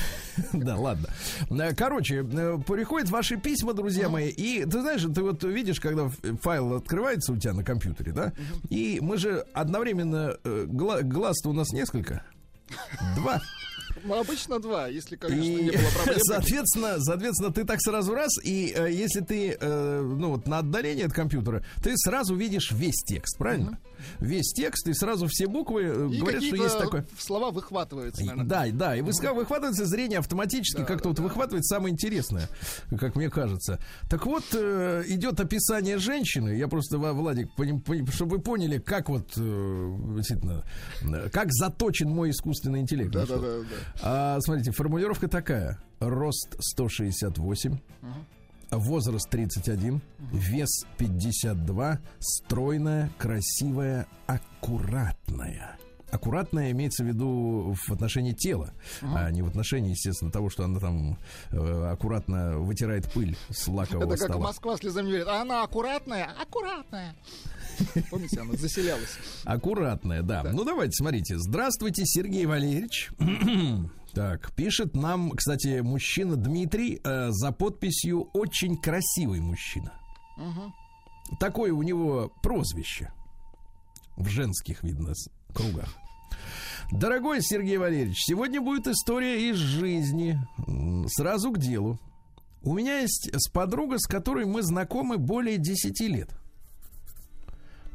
Да, 0.54 0.76
ладно. 0.78 1.08
Э, 1.50 1.74
Короче, 1.76 2.26
э, 2.30 2.58
приходят 2.68 3.10
ваши 3.10 3.38
письма, 3.38 3.74
друзья 3.74 4.10
мои, 4.10 4.30
и 4.30 4.64
ты 4.66 4.82
знаешь, 4.82 5.02
ты 5.02 5.22
вот 5.22 5.44
видишь, 5.44 5.80
когда 5.80 6.10
файл 6.42 6.74
открывается 6.76 7.32
у 7.34 7.38
тебя 7.38 7.54
на 7.54 7.64
компьютере, 7.64 8.12
да, 8.14 8.34
и 8.70 9.00
мы 9.02 9.18
же 9.18 9.46
одновременно, 9.54 10.36
гла- 10.44 11.02
глаз-то 11.04 11.50
у 11.50 11.54
нас 11.54 11.72
несколько. 11.72 12.24
Два. 13.16 13.40
Ну, 14.06 14.20
обычно 14.20 14.60
два, 14.60 14.88
если, 14.88 15.16
конечно, 15.16 15.42
И, 15.44 15.56
не 15.56 15.72
было 15.72 15.90
проблем. 15.96 16.20
соответственно, 16.22 17.00
соответственно, 17.00 17.52
ты 17.52 17.64
так 17.66 17.82
сразу 17.82 18.14
раз, 18.14 18.32
и 18.44 18.72
э, 18.76 18.92
если 18.92 19.22
ты, 19.22 19.58
э, 19.60 20.02
ну 20.02 20.32
вот 20.32 20.48
на 20.48 20.60
отдалении 20.60 21.04
от 21.04 21.12
компьютера, 21.12 21.66
ты 21.84 21.94
сразу 21.98 22.36
видишь 22.36 22.72
весь 22.72 23.02
текст, 23.06 23.38
правильно? 23.38 23.80
Весь 24.20 24.54
текст, 24.54 24.88
и 24.88 24.94
сразу 24.94 25.28
все 25.28 25.48
буквы 25.48 25.84
э, 25.84 26.10
И 26.12 26.20
говорят, 26.20 26.44
что 26.44 26.56
есть 26.56 26.78
такое. 26.78 27.06
слова 27.18 27.52
выхватываются, 27.52 28.22
наверное. 28.24 28.46
Да, 28.46 28.66
да, 28.72 28.96
и 28.96 29.02
выхватывается 29.02 29.86
зрение 29.86 30.20
автоматически, 30.20 30.82
Да, 30.82 30.86
как-то 30.86 31.04
да, 31.06 31.10
вот 31.10 31.18
да. 31.18 31.24
выхватывает 31.24 31.66
самое 31.66 31.94
интересное, 31.94 32.50
как 33.00 33.16
мне 33.16 33.30
кажется. 33.30 33.80
Так 34.10 34.26
вот, 34.26 34.44
э, 34.54 35.04
идет 35.08 35.40
описание 35.40 35.98
женщины. 35.98 36.50
Я 36.58 36.68
просто, 36.68 36.98
Владик, 36.98 37.50
чтобы 38.12 38.38
вы 38.38 38.42
поняли, 38.42 38.78
как 38.80 39.10
вот, 39.10 39.32
э, 39.38 39.96
действительно, 40.16 40.64
как 41.32 41.48
заточен 41.52 42.10
мой 42.10 42.32
искусственный 42.32 42.80
интеллект. 42.82 43.12
Да, 43.12 43.22
Ну 43.22 43.28
да, 43.28 43.36
что? 43.36 43.42
да, 43.42 43.58
да. 43.60 43.76
А, 44.02 44.40
смотрите, 44.42 44.72
формулировка 44.72 45.28
такая. 45.28 45.80
Рост 46.00 46.56
168, 46.60 47.80
возраст 48.72 49.30
31, 49.30 50.02
вес 50.32 50.86
52, 50.98 52.00
стройная, 52.20 53.10
красивая, 53.18 54.08
аккуратная. 54.28 55.78
Аккуратная 56.12 56.72
имеется 56.72 57.04
в 57.04 57.08
виду 57.08 57.76
в 57.76 57.92
отношении 57.92 58.32
тела, 58.32 58.74
а 59.02 59.30
не 59.32 59.42
в 59.42 59.48
отношении, 59.48 59.90
естественно, 59.90 60.32
того, 60.32 60.50
что 60.50 60.64
она 60.64 60.80
там 60.80 61.18
э, 61.52 61.90
аккуратно 61.92 62.60
вытирает 62.60 63.12
пыль 63.12 63.36
с 63.50 63.68
лакового 63.68 64.14
Это 64.14 64.18
как 64.18 64.30
стола. 64.30 64.48
Москва 64.48 64.78
слезами 64.78 65.10
верит. 65.10 65.28
А 65.28 65.42
она 65.42 65.64
аккуратная? 65.64 66.32
Аккуратная. 66.42 67.16
Помните, 68.10 68.40
она 68.40 68.54
заселялась. 68.54 69.18
Аккуратная, 69.44 70.22
да. 70.22 70.44
Ну, 70.54 70.64
давайте, 70.64 70.94
смотрите. 70.94 71.38
Здравствуйте, 71.38 72.04
Сергей 72.06 72.46
Валерьевич. 72.46 73.10
Так, 74.16 74.54
пишет 74.54 74.96
нам, 74.96 75.32
кстати, 75.32 75.82
мужчина 75.82 76.38
Дмитрий 76.38 77.02
э, 77.04 77.32
за 77.32 77.52
подписью 77.52 78.30
«Очень 78.34 78.78
красивый 78.78 79.42
мужчина». 79.42 79.92
Такое 81.38 81.74
у 81.74 81.84
него 81.84 82.32
прозвище. 82.42 83.12
В 84.16 84.30
женских, 84.30 84.84
видно, 84.84 85.14
кругах. 85.54 85.94
Дорогой 86.94 87.42
Сергей 87.42 87.78
Валерьевич, 87.78 88.24
сегодня 88.24 88.62
будет 88.62 88.88
история 88.88 89.50
из 89.50 89.58
жизни. 89.58 90.40
Сразу 91.08 91.52
к 91.52 91.58
делу. 91.58 92.00
У 92.62 92.74
меня 92.74 93.00
есть 93.00 93.30
с 93.34 93.50
подруга, 93.50 93.98
с 94.00 94.08
которой 94.08 94.46
мы 94.46 94.64
знакомы 94.64 95.18
более 95.18 95.58
10 95.58 96.00
лет. 96.02 96.30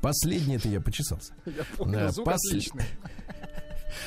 Последний 0.03 0.57
это 0.57 0.69
я 0.69 0.83
почесался. 0.83 1.35
Я 1.47 1.65
помню, 1.77 1.99
Да, 1.99 2.11
звук 2.11 2.29
отличный. 2.29 2.85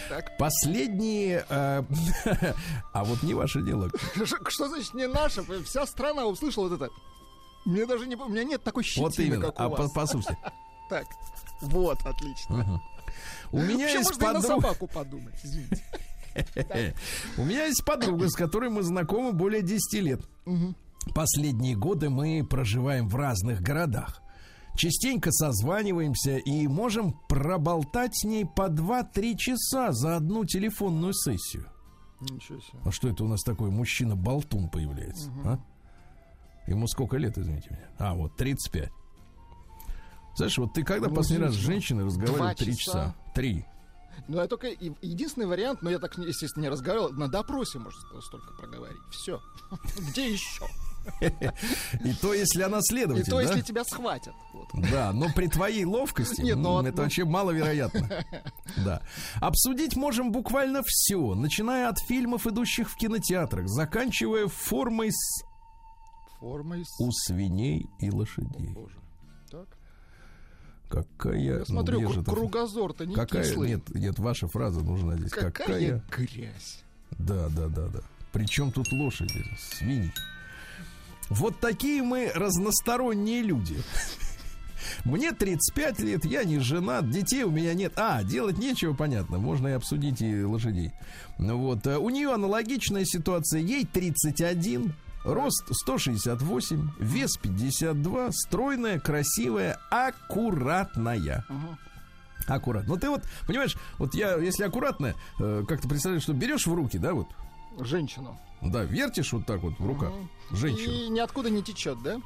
Так, 0.10 0.38
Последние... 0.38 1.46
э, 1.50 1.84
а 2.94 3.04
вот 3.04 3.22
не 3.24 3.34
ваше 3.34 3.62
дело. 3.62 3.90
что 4.50 4.68
значит 4.68 4.94
не 4.94 5.08
наша? 5.08 5.44
Вся 5.64 5.86
страна 5.86 6.26
услышала 6.26 6.70
вот 6.70 6.82
это. 6.82 6.92
Мне 7.66 7.86
даже 7.86 8.06
не... 8.08 8.16
У 8.16 8.28
меня 8.30 8.44
нет 8.44 8.64
такой 8.64 8.84
щетины, 8.84 9.06
Вот 9.06 9.20
именно. 9.20 9.46
как 9.48 9.60
у 9.60 9.64
А 9.64 9.70
вас. 9.70 9.80
по- 9.92 10.02
послушайте. 10.02 10.38
Так, 10.90 11.06
вот, 11.62 11.98
отлично. 12.06 12.82
У 13.52 13.58
меня 13.60 13.86
Вообще 13.86 13.98
есть 14.00 14.12
и 14.12 14.20
на 14.20 14.26
подруга... 14.34 14.48
собаку 14.48 14.88
подумать, 14.88 15.34
извините. 15.44 15.82
У 17.38 17.44
меня 17.46 17.66
есть 17.66 17.84
подруга, 17.86 18.28
с 18.30 18.36
которой 18.36 18.70
мы 18.70 18.84
знакомы 18.84 19.32
более 19.32 19.62
10 19.62 19.94
лет. 20.04 20.22
Последние 21.16 21.76
годы 21.76 22.10
мы 22.10 22.46
проживаем 22.46 23.08
в 23.08 23.16
разных 23.16 23.62
городах. 23.62 24.22
Частенько 24.76 25.32
созваниваемся 25.32 26.38
и 26.38 26.68
можем 26.68 27.14
проболтать 27.30 28.16
с 28.16 28.24
ней 28.24 28.46
по 28.46 28.70
2-3 28.70 29.36
часа 29.38 29.92
за 29.92 30.18
одну 30.18 30.46
телефонную 30.46 31.14
сессию. 31.14 31.70
Ничего 32.22 32.60
себе. 32.60 32.80
А 32.84 32.92
что 32.92 33.10
это 33.10 33.24
у 33.24 33.28
нас 33.28 33.44
такой 33.44 33.70
мужчина-болтун 33.70 34.70
появляется? 34.70 35.30
а? 35.46 35.60
Ему 36.68 36.88
сколько 36.88 37.18
лет, 37.18 37.38
извините 37.38 37.70
меня? 37.72 37.88
А, 38.00 38.14
вот 38.16 38.36
35. 38.38 38.90
Знаешь, 40.36 40.58
вот 40.58 40.74
ты 40.74 40.84
когда 40.84 41.10
Ну, 41.10 41.16
последний 41.16 41.46
раз 41.46 41.54
с 41.54 41.58
извините, 41.58 41.74
женщиной 41.74 42.06
разговаривал 42.06 42.38
два 42.40 42.56
3 42.56 42.72
часа. 42.78 42.80
часа? 42.84 43.16
Три. 43.36 43.66
Ну, 44.28 44.38
я 44.38 44.48
только... 44.48 44.68
Единственный 44.70 45.46
вариант, 45.48 45.82
но 45.82 45.90
я 45.92 46.00
так, 46.00 46.18
естественно, 46.18 46.64
не 46.64 46.70
разговаривал, 46.70 47.12
на 47.12 47.28
допросе 47.28 47.78
можно 47.80 48.00
столько 48.22 48.54
проговорить. 48.54 48.98
Все. 49.12 49.40
Где 50.10 50.32
еще? 50.32 50.66
И 52.04 52.14
то, 52.22 52.34
если 52.34 52.62
она 52.62 52.80
И 52.80 52.82
следователь, 52.82 53.30
то, 53.30 53.38
да? 53.38 53.42
если 53.44 53.62
тебя 53.62 53.84
схватят. 53.84 54.34
Вот. 54.54 54.68
Да, 54.92 55.12
но 55.14 55.30
при 55.34 55.48
твоей 55.48 55.86
ловкости 55.86 56.42
Нет, 56.42 56.58
ну, 56.58 56.82
это 56.82 56.98
ну. 56.98 57.04
вообще 57.04 57.26
маловероятно. 57.26 58.26
Да. 58.78 59.02
Обсудить 59.36 59.96
можем 59.96 60.32
буквально 60.32 60.82
все, 60.86 61.36
начиная 61.36 61.90
от 61.90 62.00
фильмов, 62.00 62.48
идущих 62.48 62.90
в 62.90 62.96
кинотеатрах, 62.96 63.68
заканчивая 63.68 64.48
формой 64.48 65.12
с... 65.12 65.44
Формой 66.40 66.84
с... 66.86 67.00
у 67.00 67.12
свиней 67.12 67.88
и 68.00 68.10
лошадей. 68.10 68.70
Боже. 68.70 68.98
Так. 69.50 69.68
Какая... 70.90 71.38
Я 71.38 71.58
ну, 71.60 71.66
смотрю, 71.66 72.00
где 72.02 72.20
кру- 72.20 72.26
кругозор-то 72.26 73.06
не 73.06 73.16
Какая... 73.16 73.44
кислый. 73.44 73.70
Нет, 73.70 73.90
нет, 73.94 74.20
ваша 74.20 74.48
фраза 74.48 74.82
нужна 74.82 75.18
здесь. 75.18 75.32
Какая, 75.32 75.52
Какая... 75.52 76.04
грязь. 76.12 76.84
Да, 77.12 77.50
да, 77.50 77.68
да, 77.68 77.88
да. 77.88 78.00
Причем 78.32 78.72
тут 78.72 78.92
лошади, 78.92 79.46
свиньи. 79.58 80.12
Вот 81.34 81.60
такие 81.60 82.04
мы 82.04 82.32
разносторонние 82.34 83.42
люди. 83.42 83.76
Мне 85.04 85.32
35 85.32 86.00
лет, 86.00 86.26
я 86.26 86.44
не 86.44 86.60
женат, 86.60 87.10
детей 87.10 87.44
у 87.44 87.50
меня 87.50 87.74
нет. 87.74 87.94
А, 87.96 88.24
делать 88.24 88.60
нечего, 88.60 88.94
понятно, 88.94 89.40
можно 89.40 89.70
и 89.70 89.72
обсудить 89.72 90.22
и 90.22 90.44
лошадей. 90.44 90.92
Ну 91.40 91.58
вот, 91.58 91.88
э, 91.88 91.98
у 91.98 92.10
нее 92.10 92.32
аналогичная 92.34 93.04
ситуация, 93.04 93.62
ей 93.62 93.86
31, 93.86 94.94
рост 95.26 95.66
168, 95.72 96.90
вес 97.00 97.38
52, 97.38 98.32
стройная, 98.32 99.00
красивая, 99.00 99.80
аккуратная. 99.90 101.46
Аккуратно. 102.46 102.94
Ну 102.94 103.00
ты 103.00 103.10
вот, 103.10 103.24
понимаешь, 103.48 103.76
вот 103.98 104.14
я, 104.14 104.36
если 104.36 104.66
аккуратно, 104.66 105.16
э, 105.40 105.64
как 105.68 105.82
ты 105.82 105.88
представляешь, 105.88 106.24
что 106.24 106.34
берешь 106.34 106.68
в 106.68 106.74
руки, 106.74 106.98
да, 106.98 107.14
вот, 107.14 107.28
Женщину. 107.80 108.38
да, 108.62 108.84
вертишь 108.84 109.34
вот 109.34 109.46
так 109.46 109.62
вот 109.62 109.78
в 109.80 109.86
руках 109.86 110.12
женщину. 110.52 110.94
И 110.94 111.10
ниоткуда 111.10 111.50
не 111.50 111.64
течет, 111.64 112.02
да? 112.04 112.22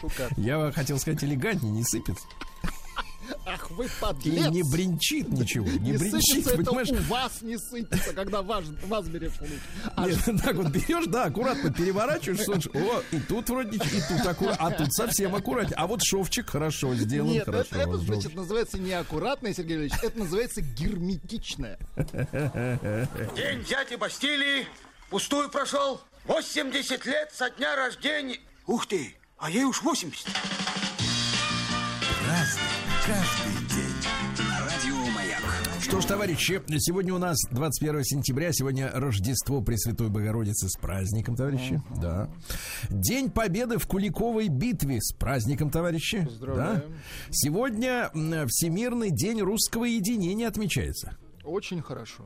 Шукар. 0.00 0.32
Я 0.36 0.72
хотел 0.72 0.98
сказать 0.98 1.22
элегантнее, 1.22 1.72
не 1.72 1.84
сыпется. 1.84 2.24
Ах, 3.46 3.70
вы 3.70 3.86
И 3.86 3.88
подлец! 4.00 4.50
не 4.50 4.62
бренчит 4.62 5.28
ничего, 5.30 5.66
не 5.66 5.92
Не 5.92 5.96
бренчит, 5.96 6.46
это 6.46 6.56
понимаешь? 6.64 6.88
у 6.90 7.02
вас 7.10 7.42
не 7.42 7.56
сыпется, 7.58 8.12
когда 8.12 8.42
ваш, 8.42 8.64
вас 8.86 9.06
берешь 9.08 9.32
в 9.32 9.40
руки. 9.40 9.52
А 9.96 10.06
Нет, 10.06 10.18
так 10.44 10.54
вот 10.56 10.68
берешь, 10.68 11.06
да, 11.06 11.24
аккуратно 11.24 11.72
переворачиваешь, 11.72 12.40
смотришь, 12.44 12.68
о, 12.74 13.02
и 13.12 13.20
тут 13.20 13.48
вроде, 13.50 13.76
и 13.76 14.00
тут 14.08 14.26
аккуратно, 14.26 14.66
а 14.66 14.70
тут 14.72 14.92
совсем 14.92 15.34
аккуратнее. 15.34 15.76
А 15.76 15.86
вот 15.86 16.02
шовчик 16.02 16.50
хорошо 16.50 16.94
сделан, 16.94 17.30
Нет, 17.30 17.44
хорошо. 17.44 17.66
это, 17.70 17.76
это, 17.80 17.88
вас 17.88 18.00
значит 18.00 18.22
шовчик. 18.22 18.36
называется 18.38 18.78
не 18.78 18.92
аккуратное, 18.92 19.54
Сергей 19.54 19.76
Ильич, 19.78 19.92
это 20.02 20.18
называется 20.18 20.60
герметичное. 20.60 21.78
День 23.36 23.64
дяди 23.68 23.96
Бастилии 23.96 24.66
пустую 25.10 25.48
прошел. 25.50 26.00
80 26.26 27.06
лет 27.06 27.30
со 27.34 27.50
дня 27.50 27.74
рождения. 27.76 28.38
Ух 28.66 28.86
ты, 28.86 29.16
а 29.38 29.50
ей 29.50 29.64
уж 29.64 29.82
80. 29.82 30.26
Разный, 32.28 32.62
каждый 33.10 33.54
день. 33.74 34.46
Радио 34.60 35.12
Маяк. 35.12 35.42
Что 35.80 36.00
ж, 36.00 36.04
товарищи, 36.04 36.62
сегодня 36.78 37.12
у 37.12 37.18
нас 37.18 37.36
21 37.50 38.04
сентября, 38.04 38.52
сегодня 38.52 38.88
Рождество 38.94 39.60
Пресвятой 39.60 40.08
Богородицы 40.08 40.68
с 40.68 40.76
праздником, 40.76 41.34
товарищи. 41.34 41.82
Да. 42.00 42.30
День 42.88 43.30
Победы 43.30 43.78
в 43.78 43.86
Куликовой 43.88 44.46
битве 44.46 45.00
с 45.00 45.12
праздником, 45.12 45.70
товарищи. 45.70 46.24
Поздравляем. 46.24 46.78
Да. 46.78 46.84
Сегодня 47.30 48.10
Всемирный 48.48 49.10
день 49.10 49.40
русского 49.40 49.86
единения 49.86 50.46
отмечается. 50.46 51.16
Очень 51.42 51.82
хорошо. 51.82 52.24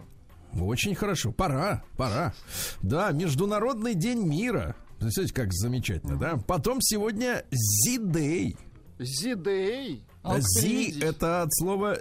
Очень 0.52 0.94
хорошо. 0.94 1.32
Пора, 1.32 1.82
пора. 1.96 2.34
Да, 2.82 3.10
Международный 3.12 3.94
день 3.94 4.26
мира. 4.26 4.76
Представляете, 4.98 5.34
как 5.34 5.52
замечательно, 5.54 6.16
да? 6.18 6.36
Потом 6.46 6.82
сегодня 6.82 7.44
Зидей. 7.50 8.58
Зидей. 8.98 10.04
А, 10.24 10.40
Зи 10.40 10.98
это 11.00 11.42
от 11.42 11.54
слова 11.54 11.98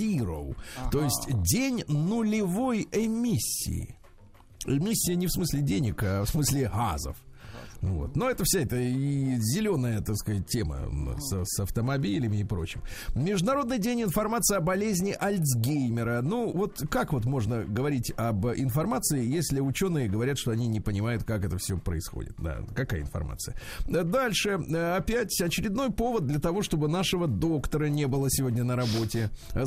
zero, 0.00 0.56
то 0.90 1.02
есть 1.02 1.28
день 1.42 1.84
нулевой 1.88 2.88
эмиссии. 2.90 3.98
Эмиссия 4.66 5.14
не 5.14 5.26
в 5.26 5.30
смысле 5.30 5.60
денег, 5.60 6.02
а 6.02 6.24
в 6.24 6.28
смысле 6.28 6.70
газов. 6.74 7.16
Вот. 7.80 8.16
Но 8.16 8.30
это 8.30 8.44
вся 8.44 8.60
эта 8.60 8.76
и 8.76 9.36
зеленая, 9.38 10.00
так 10.00 10.16
сказать, 10.16 10.46
тема 10.46 10.78
с, 11.18 11.44
с 11.44 11.60
автомобилями 11.60 12.38
и 12.38 12.44
прочим. 12.44 12.82
Международный 13.14 13.78
день 13.78 14.02
информации 14.02 14.56
о 14.56 14.60
болезни 14.60 15.16
Альцгеймера. 15.18 16.20
Ну, 16.22 16.52
вот 16.52 16.82
как 16.90 17.12
вот 17.12 17.24
можно 17.24 17.64
говорить 17.64 18.12
об 18.16 18.46
информации, 18.46 19.24
если 19.24 19.60
ученые 19.60 20.08
говорят, 20.08 20.38
что 20.38 20.50
они 20.50 20.66
не 20.66 20.80
понимают, 20.80 21.24
как 21.24 21.44
это 21.44 21.58
все 21.58 21.78
происходит? 21.78 22.34
Да, 22.38 22.58
какая 22.74 23.00
информация? 23.00 23.54
Дальше. 23.86 24.50
Опять 24.96 25.40
очередной 25.40 25.90
повод 25.90 26.26
для 26.26 26.40
того, 26.40 26.62
чтобы 26.62 26.88
нашего 26.88 27.26
доктора 27.26 27.86
не 27.86 28.06
было 28.06 28.30
сегодня 28.30 28.64
на 28.64 28.76
работе. 28.76 29.30
Э, 29.52 29.64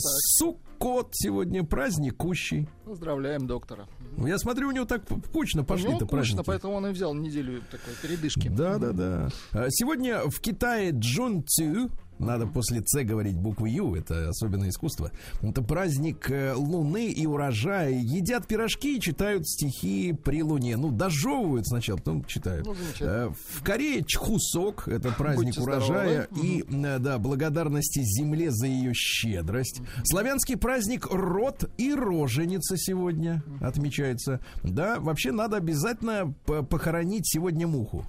Суккот 0.79 1.09
сегодня 1.11 1.63
праздникущий. 1.65 2.69
Поздравляем 2.85 3.47
доктора. 3.47 3.85
Я 4.17 4.37
смотрю, 4.37 4.69
у 4.69 4.71
него 4.71 4.85
так 4.85 5.03
кучно 5.33 5.63
пошли-то 5.65 6.05
праздники. 6.05 6.41
поэтому 6.45 6.75
он 6.75 6.87
и 6.87 6.91
взял 6.91 7.13
неделю 7.13 7.61
такой 7.69 7.93
передышки. 8.01 8.47
Да, 8.47 8.77
да, 8.77 8.91
да. 8.91 9.29
А, 9.51 9.65
Сегодня 9.69 10.21
в 10.25 10.39
Китае 10.39 10.91
Джун 10.93 11.43
Цю, 11.45 11.89
надо 12.19 12.45
после 12.47 12.81
Ц 12.81 13.03
говорить 13.03 13.35
букву 13.35 13.65
Ю, 13.65 13.95
это 13.95 14.29
особенное 14.29 14.69
искусство. 14.69 15.11
Это 15.41 15.61
праздник 15.61 16.29
э, 16.29 16.53
Луны 16.53 17.07
и 17.07 17.25
урожая. 17.25 17.91
Едят 17.91 18.45
пирожки 18.47 18.97
и 18.97 19.01
читают 19.01 19.47
стихи 19.47 20.13
при 20.13 20.43
Луне. 20.43 20.77
Ну, 20.77 20.91
дожевывают 20.91 21.67
сначала, 21.67 21.97
потом 21.97 22.23
читают. 22.25 22.65
Ну. 22.65 22.75
Э, 22.99 23.29
В 23.53 23.63
Корее 23.63 24.03
Чхусок, 24.05 24.87
это 24.87 25.11
праздник 25.11 25.55
Будьте 25.55 25.61
урожая 25.61 26.27
здоровы. 26.29 26.47
и, 26.47 26.63
э, 26.69 26.99
да, 26.99 27.17
благодарности 27.17 28.01
земле 28.03 28.51
за 28.51 28.67
ее 28.67 28.93
щедрость. 28.93 29.81
Славянский 30.03 30.57
праздник 30.57 31.07
Род 31.09 31.69
и 31.77 31.93
Роженица 31.93 32.75
сегодня 32.77 33.41
отмечается. 33.61 34.39
Да, 34.63 34.99
вообще 34.99 35.31
надо 35.31 35.57
обязательно 35.57 36.33
похоронить 36.45 37.27
сегодня 37.27 37.65
муху. 37.67 38.05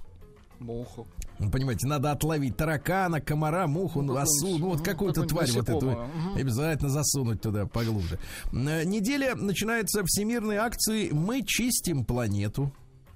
Муху. 0.59 1.07
Ну, 1.41 1.49
Понимаете, 1.49 1.87
надо 1.87 2.11
отловить 2.11 2.55
таракана, 2.55 3.19
комара, 3.19 3.65
муху, 3.67 4.01
ну, 4.03 4.15
осу, 4.15 4.57
ну 4.59 4.67
вот 4.67 4.75
Мгм, 4.75 4.83
какую-то 4.85 5.23
тварь 5.23 5.49
вот 5.51 5.67
эту 5.69 5.89
мгм. 5.91 6.35
обязательно 6.35 6.89
засунуть 6.89 7.41
туда 7.41 7.65
поглубже. 7.65 8.19
Э, 8.53 8.83
Неделя 8.85 9.33
начинается 9.35 10.03
всемирной 10.05 10.57
акции 10.57 11.09
«Мы 11.11 11.41
чистим 11.43 12.05
планету». 12.05 12.71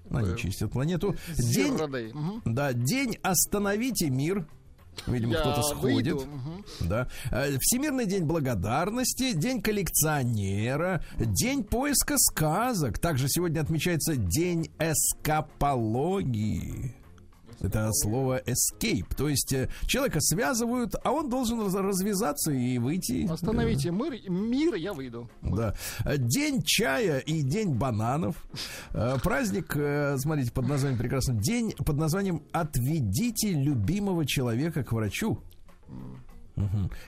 Они 0.09 0.29
Да. 0.31 0.35
чистят 0.37 0.71
планету. 0.71 1.15
День. 1.37 1.73
Мгм. 2.13 2.41
да, 2.45 2.73
день 2.73 3.17
«Остановите 3.21 4.09
мир». 4.09 4.47
Видимо, 5.07 5.33
Я 5.33 5.39
кто-то 5.41 5.61
сходит. 5.61 6.13
выйду. 6.13 6.23
Да. 6.79 7.07
Э, 7.29 7.57
Всемирный 7.59 8.05
день 8.05 8.23
благодарности, 8.23 9.33
день 9.33 9.61
коллекционера, 9.61 11.03
день 11.19 11.63
поиска 11.65 12.15
сказок. 12.17 12.97
Также 12.99 13.27
сегодня 13.27 13.59
отмечается 13.61 14.15
день 14.15 14.71
эскапологии. 15.75 16.95
Это 17.65 17.91
слово 17.93 18.41
escape. 18.41 19.13
То 19.15 19.27
есть 19.29 19.51
э, 19.53 19.69
человека 19.87 20.19
связывают, 20.21 20.95
а 21.03 21.11
он 21.11 21.29
должен 21.29 21.59
раз- 21.61 21.73
развязаться 21.75 22.51
и 22.51 22.77
выйти. 22.77 23.27
Остановите 23.29 23.91
мир, 23.91 24.29
мир, 24.29 24.75
я 24.75 24.93
выйду. 24.93 25.29
Да. 25.41 25.73
День 26.17 26.61
чая 26.63 27.19
и 27.19 27.41
день 27.41 27.73
бананов. 27.75 28.35
Э, 28.93 29.17
Праздник, 29.23 29.75
э, 29.75 30.17
смотрите, 30.17 30.51
под 30.51 30.67
названием 30.67 30.99
прекрасно. 30.99 31.33
День 31.35 31.71
под 31.73 31.97
названием 31.97 32.43
«Отведите 32.51 33.51
любимого 33.53 34.25
человека 34.25 34.83
к 34.83 34.91
врачу». 34.91 35.39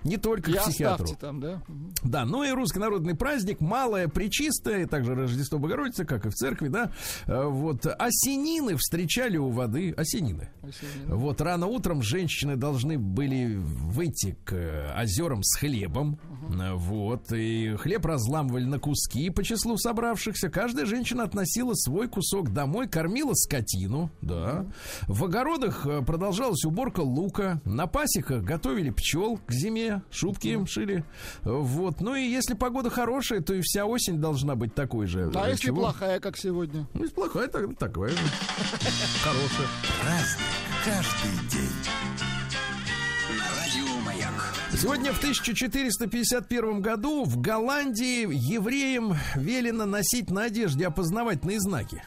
Не 0.04 0.18
только 0.18 0.52
И 0.52 0.54
к 0.54 0.62
психиатру. 0.64 1.08
там, 1.20 1.40
да? 1.40 1.62
Да, 2.04 2.26
ну 2.26 2.44
и 2.44 2.52
русский 2.52 2.80
народный 2.80 3.16
праздник, 3.16 3.62
малое 3.62 4.08
причистое, 4.08 4.88
также 4.88 5.16
Рождество 5.16 5.58
Богородицы, 5.60 6.06
как 6.06 6.26
и 6.26 6.30
в 6.30 6.34
церкви, 6.34 6.68
да. 6.68 6.92
Э, 7.26 7.46
Вот 7.46 7.86
осенины 7.86 8.76
встречали 8.78 9.38
у 9.38 9.50
воды, 9.50 9.92
осенины. 9.92 10.50
Осенин. 10.62 11.16
Вот 11.16 11.40
рано 11.42 11.68
утром 11.68 12.02
женщины 12.02 12.56
должны 12.56 12.98
были 13.00 13.56
выйти 13.56 14.38
к 14.44 14.94
озерам 14.98 15.44
с 15.44 15.58
хлебом. 15.58 16.20
Э, 16.50 16.74
Вот. 16.74 17.32
И 17.32 17.76
хлеб 17.78 18.06
разламывали 18.06 18.66
на 18.66 18.80
куски 18.80 19.30
по 19.30 19.44
числу 19.44 19.78
собравшихся. 19.78 20.50
Каждая 20.50 20.86
женщина 20.86 21.24
относила 21.24 21.74
свой 21.74 22.08
кусок 22.10 22.52
домой, 22.54 22.88
кормила 22.88 23.34
скотину. 23.34 24.10
Да. 24.22 24.66
В 25.08 25.24
огородах 25.24 25.86
э, 25.86 26.02
продолжалась 26.04 26.64
уборка 26.66 27.00
лука. 27.02 27.62
На 27.66 27.88
пасеках 27.88 28.44
готовили 28.44 28.90
пчел 28.90 29.37
к 29.46 29.52
зиме. 29.52 30.02
Шубки 30.12 30.48
им 30.48 30.66
шили. 30.68 31.04
Вот. 31.44 32.02
Ну 32.02 32.16
и 32.16 32.24
если 32.24 32.54
погода 32.54 32.90
хорошая, 32.90 33.42
то 33.42 33.54
и 33.54 33.62
вся 33.62 33.86
осень 33.86 34.20
должна 34.20 34.56
быть 34.56 34.74
такой 34.74 35.08
же. 35.08 35.32
А 35.36 35.48
Э, 35.48 35.52
если 35.52 35.68
чего? 35.68 35.82
плохая, 35.82 36.20
как 36.20 36.38
сегодня? 36.38 36.88
Ну, 36.94 37.02
если 37.04 37.14
плохая, 37.16 37.48
тогда 37.48 37.74
такая 37.76 38.10
же. 38.10 38.18
Хорошая. 39.24 39.68
Праздник 40.02 40.48
каждый 40.86 41.50
день. 41.50 41.70
Сегодня 44.80 45.12
в 45.12 45.18
1451 45.18 46.82
году 46.82 47.24
в 47.24 47.42
Голландии 47.42 48.28
евреям 48.30 49.16
велено 49.36 49.86
носить 49.86 50.30
на 50.30 50.44
одежде 50.44 50.86
опознавательные 50.88 51.60
знаки. 51.60 52.04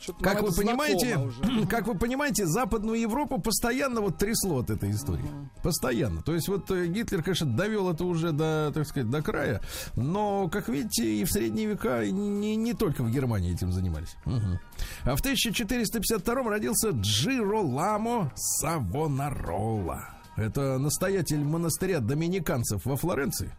Что-то 0.00 0.22
Как 0.22 0.34
нам 0.36 0.44
вы 0.46 0.52
понимаете, 0.52 1.16
уже. 1.16 1.66
как 1.70 1.86
вы 1.86 1.96
понимаете, 1.96 2.46
Западную 2.46 3.00
Европу 3.00 3.40
постоянно 3.40 4.00
вот 4.00 4.16
трясло 4.18 4.60
от 4.60 4.70
этой 4.70 4.92
истории. 4.92 5.24
Постоянно. 5.62 6.22
То 6.22 6.34
есть 6.34 6.48
вот 6.48 6.70
э, 6.70 6.86
Гитлер, 6.86 7.22
конечно, 7.22 7.46
довел 7.46 7.90
это 7.90 8.04
уже 8.04 8.32
до, 8.32 8.70
так 8.72 8.86
сказать, 8.86 9.10
до 9.10 9.20
края. 9.22 9.60
Но, 9.96 10.48
как 10.48 10.68
видите, 10.68 11.04
и 11.04 11.24
в 11.24 11.30
средние 11.30 11.66
века 11.66 12.06
не, 12.06 12.54
не 12.56 12.72
только 12.72 13.02
в 13.02 13.10
Германии 13.10 13.52
этим 13.52 13.72
занимались. 13.72 14.16
Мгм. 14.24 14.60
А 15.04 15.16
в 15.16 15.20
1452 15.20 16.34
родился 16.44 16.90
Джироламо 16.90 18.32
Савонарола. 18.36 20.08
Это 20.36 20.78
настоятель 20.78 21.42
монастыря 21.42 22.00
доминиканцев 22.00 22.86
во 22.86 22.96
Флоренции. 22.96 23.52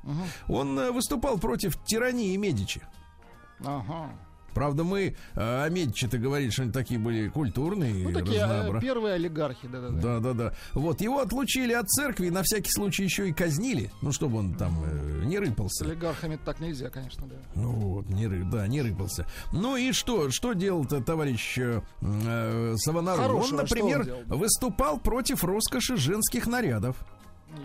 Он 0.48 0.80
э, 0.80 0.92
выступал 0.92 1.38
против 1.38 1.82
тирании 1.84 2.36
Медичи. 2.38 2.82
Ага. 3.60 4.10
Правда, 4.54 4.84
мы 4.84 5.16
э, 5.36 5.64
о 5.66 5.70
Медичи-то 5.70 6.18
говорили, 6.18 6.50
что 6.50 6.64
они 6.64 6.72
такие 6.72 7.00
были 7.00 7.30
культурные, 7.30 8.08
Ну, 8.08 8.12
такие 8.14 8.40
э, 8.40 8.44
разнообра- 8.44 8.80
первые 8.82 9.16
олигархи, 9.16 9.68
да-да-да. 9.68 10.02
Да, 10.02 10.20
да, 10.20 10.34
да. 10.34 10.54
Вот 10.74 11.02
его 11.02 11.20
отлучили 11.20 11.74
от 11.74 11.90
церкви 11.90 12.28
и 12.28 12.30
на 12.32 12.44
всякий 12.44 12.72
случай 12.72 13.04
еще 13.04 13.30
и 13.30 13.34
казнили. 13.34 13.92
Ну, 14.02 14.12
чтобы 14.12 14.38
он 14.40 14.54
там 14.56 14.84
э, 14.86 15.24
не 15.26 15.38
С 15.38 15.40
рыпался. 15.40 15.86
олигархами 15.86 16.38
так 16.44 16.60
нельзя, 16.60 16.90
конечно, 16.90 17.26
да. 17.28 17.36
Ну 17.56 17.72
вот, 17.72 18.10
не 18.10 18.28
ры, 18.28 18.44
да, 18.52 18.68
не 18.68 18.82
рыпался. 18.82 19.26
Ну 19.52 19.76
и 19.78 19.92
что, 19.92 20.30
что 20.32 20.54
делал-то 20.54 21.02
товарищ 21.02 21.58
э, 21.58 21.82
э, 22.02 22.76
Савонарол? 22.78 23.38
Он, 23.44 23.56
например, 23.56 24.00
он 24.02 24.06
делал? 24.06 24.22
выступал 24.28 25.00
против 25.00 25.44
роскоши 25.44 25.98
женских 25.98 26.48
нарядов. 26.48 26.96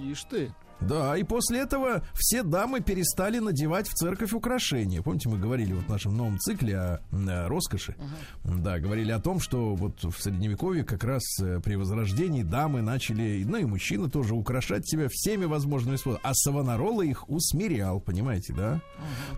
Ишь 0.02 0.24
ты. 0.24 0.52
Да, 0.80 1.16
и 1.16 1.22
после 1.24 1.60
этого 1.60 2.02
все 2.14 2.42
дамы 2.42 2.80
перестали 2.80 3.38
надевать 3.38 3.88
в 3.88 3.94
церковь 3.94 4.32
украшения. 4.32 5.02
Помните, 5.02 5.28
мы 5.28 5.38
говорили 5.38 5.72
вот 5.72 5.84
в 5.84 5.88
нашем 5.88 6.16
новом 6.16 6.38
цикле 6.38 6.78
о, 6.78 7.00
э, 7.12 7.46
роскоши. 7.48 7.96
Да, 8.44 8.78
говорили 8.78 9.10
о 9.10 9.20
том, 9.20 9.40
что 9.40 9.74
вот 9.74 10.02
в 10.02 10.20
средневековье 10.20 10.84
как 10.84 11.04
раз 11.04 11.22
э, 11.40 11.60
при 11.60 11.74
возрождении 11.74 12.42
дамы 12.42 12.80
начали, 12.82 13.44
ну 13.44 13.58
и 13.58 13.64
мужчины 13.64 14.08
тоже 14.08 14.34
украшать 14.34 14.88
себя 14.88 15.08
всеми 15.10 15.44
возможными 15.46 15.96
способами. 15.96 16.20
А 16.24 16.34
Савонарола 16.34 17.02
их 17.02 17.28
усмирял, 17.28 18.00
понимаете, 18.00 18.52
да? 18.54 18.80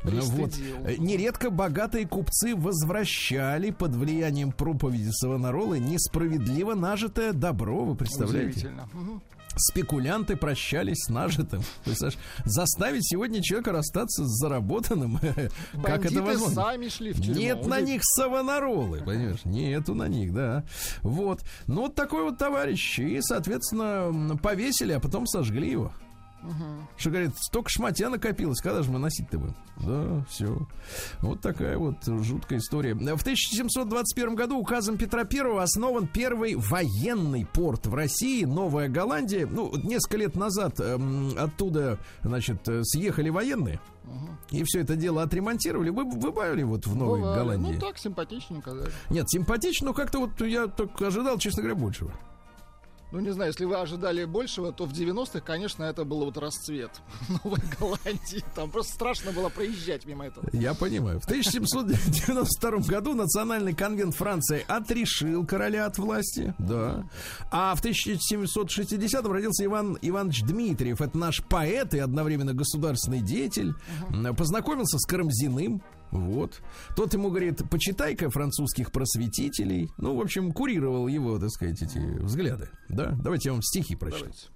Ну 0.05 0.21
вот. 0.23 0.53
Э, 0.85 0.97
Нередко 0.99 1.51
богатые 1.51 2.07
купцы 2.07 2.55
возвращали 2.55 3.71
под 3.71 3.95
влиянием 3.95 4.53
проповеди 4.53 5.11
Савонаролы 5.11 5.79
несправедливо 5.79 6.75
нажитое 6.75 7.33
добро, 7.33 7.85
вы 7.85 7.95
представляете? 7.95 8.51
Удивительно. 8.51 8.89
Мгм. 8.93 9.23
Спекулянты 9.57 10.37
прощались 10.37 11.05
с 11.05 11.09
нажитым. 11.09 11.63
Представляешь, 11.85 12.19
заставить 12.45 13.09
сегодня 13.09 13.43
человека 13.43 13.73
расстаться 13.73 14.25
с 14.25 14.39
заработанным, 14.39 15.19
как 15.83 16.07
это 16.07 16.23
возможно? 16.23 16.55
сами 16.55 16.89
шли 16.89 17.13
в 17.13 17.21
тюрьму. 17.21 17.41
Нет 17.41 17.67
на 17.67 17.81
них 17.81 18.01
савонаролы, 18.05 19.01
понимаешь? 19.01 19.45
Нету 19.45 19.95
на 19.95 20.09
них, 20.09 20.33
да. 20.33 20.65
Вот. 21.03 21.43
Ну, 21.67 21.83
вот 21.83 21.95
такой 21.95 22.25
вот 22.25 22.39
товарищ. 22.39 22.99
И, 22.99 23.21
соответственно, 23.23 24.37
повесили, 24.37 24.93
а 24.93 25.01
потом 25.01 25.27
сожгли 25.27 25.71
его. 25.71 25.93
Что, 26.97 27.11
говорит, 27.11 27.33
столько 27.37 27.69
шматья 27.71 28.09
накопилось, 28.09 28.61
когда 28.61 28.83
же 28.83 28.91
мы 28.91 28.99
носить-то 28.99 29.39
будем? 29.39 29.57
Да, 29.77 30.25
все. 30.29 30.67
Вот 31.21 31.41
такая 31.41 31.77
вот 31.79 31.97
жуткая 32.05 32.59
история. 32.59 32.95
В 32.95 33.23
1721 33.23 34.35
году 34.35 34.59
указом 34.59 34.97
Петра 34.97 35.23
I 35.23 35.63
основан 35.63 36.07
первый 36.07 36.55
военный 36.57 37.47
порт 37.47 37.87
в 37.87 37.95
России, 37.95 38.45
Новая 38.45 38.89
Голландия. 38.89 39.47
Ну, 39.47 39.73
несколько 39.77 40.17
лет 40.19 40.35
назад 40.35 40.81
эм, 40.81 41.35
оттуда, 41.39 41.99
значит, 42.23 42.69
э, 42.69 42.83
съехали 42.85 43.29
военные. 43.29 43.81
И 44.51 44.65
все 44.65 44.81
это 44.81 44.97
дело 44.97 45.23
отремонтировали. 45.23 45.91
Вы, 45.91 46.05
вы 46.05 46.19
бывали 46.19 46.63
вот 46.63 46.87
в 46.87 46.97
Новой 46.97 47.21
Бывали. 47.21 47.39
Голландии? 47.39 47.73
Ну 47.75 47.81
так, 47.81 47.99
симпатичненько, 47.99 48.75
да. 48.75 48.85
Нет, 49.11 49.29
симпатично, 49.29 49.89
но 49.89 49.95
как-то 49.95 50.19
вот 50.19 50.41
я 50.41 50.67
только 50.67 51.07
ожидал, 51.07 51.39
честно 51.39 51.63
говоря, 51.63 51.79
большего. 51.79 52.13
Ну, 53.13 53.21
не 53.21 53.33
знаю, 53.33 53.51
если 53.51 53.65
вы 53.65 53.77
ожидали 53.77 54.25
большего, 54.25 54.73
то 54.73 54.85
в 54.85 54.93
90-х, 54.93 55.41
конечно, 55.41 55.83
это 55.83 56.05
был 56.05 56.25
вот 56.25 56.39
расцвет 56.39 56.91
Новой 57.45 57.61
Голландии. 57.79 58.45
Там 58.55 58.71
просто 58.71 58.95
страшно 58.95 59.33
было 59.33 59.49
проезжать 59.49 60.07
мимо 60.07 60.27
этого. 60.27 60.49
Я 60.53 60.75
понимаю. 60.75 61.21
В 61.21 61.25
1792 61.25 62.71
году 62.87 63.15
Национальный 63.15 63.75
конвент 63.75 64.15
Франции 64.15 64.65
отрешил 64.69 65.45
короля 65.45 65.87
от 65.87 65.99
власти. 65.99 66.55
Да. 66.59 67.05
А 67.51 67.75
в 67.75 67.81
1760 67.81 69.27
родился 69.27 69.65
Иван 69.65 69.99
Иванович 70.01 70.43
Дмитриев. 70.43 71.01
Это 71.01 71.19
наш 71.19 71.43
поэт 71.43 71.95
и 71.95 71.99
одновременно 71.99 72.55
государственный 72.55 73.21
деятель. 73.21 73.75
Познакомился 74.37 74.99
с 74.99 75.07
Карамзиным. 75.07 75.83
Вот. 76.11 76.61
Тот 76.97 77.15
ему 77.15 77.31
говорит, 77.31 77.63
почитай-ка 77.71 78.31
французских 78.31 78.93
просветителей. 78.93 79.89
Ну, 79.99 80.17
в 80.17 80.21
общем, 80.21 80.53
курировал 80.53 81.09
его, 81.09 81.39
так 81.39 81.51
сказать, 81.51 81.83
эти 81.83 81.99
взгляды. 81.99 82.69
Да? 82.89 83.17
Давайте 83.23 83.49
я 83.49 83.53
вам 83.53 83.63
стихи 83.63 83.97
прочту. 83.97 84.27
Давайте. 84.27 84.49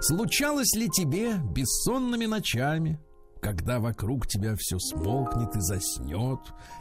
Случалось 0.00 0.74
ли 0.74 0.88
тебе 0.88 1.36
бессонными 1.54 2.26
ночами, 2.26 2.98
когда 3.40 3.78
вокруг 3.78 4.26
тебя 4.26 4.54
все 4.58 4.78
смолкнет 4.78 5.54
и 5.54 5.60
заснет, 5.60 6.40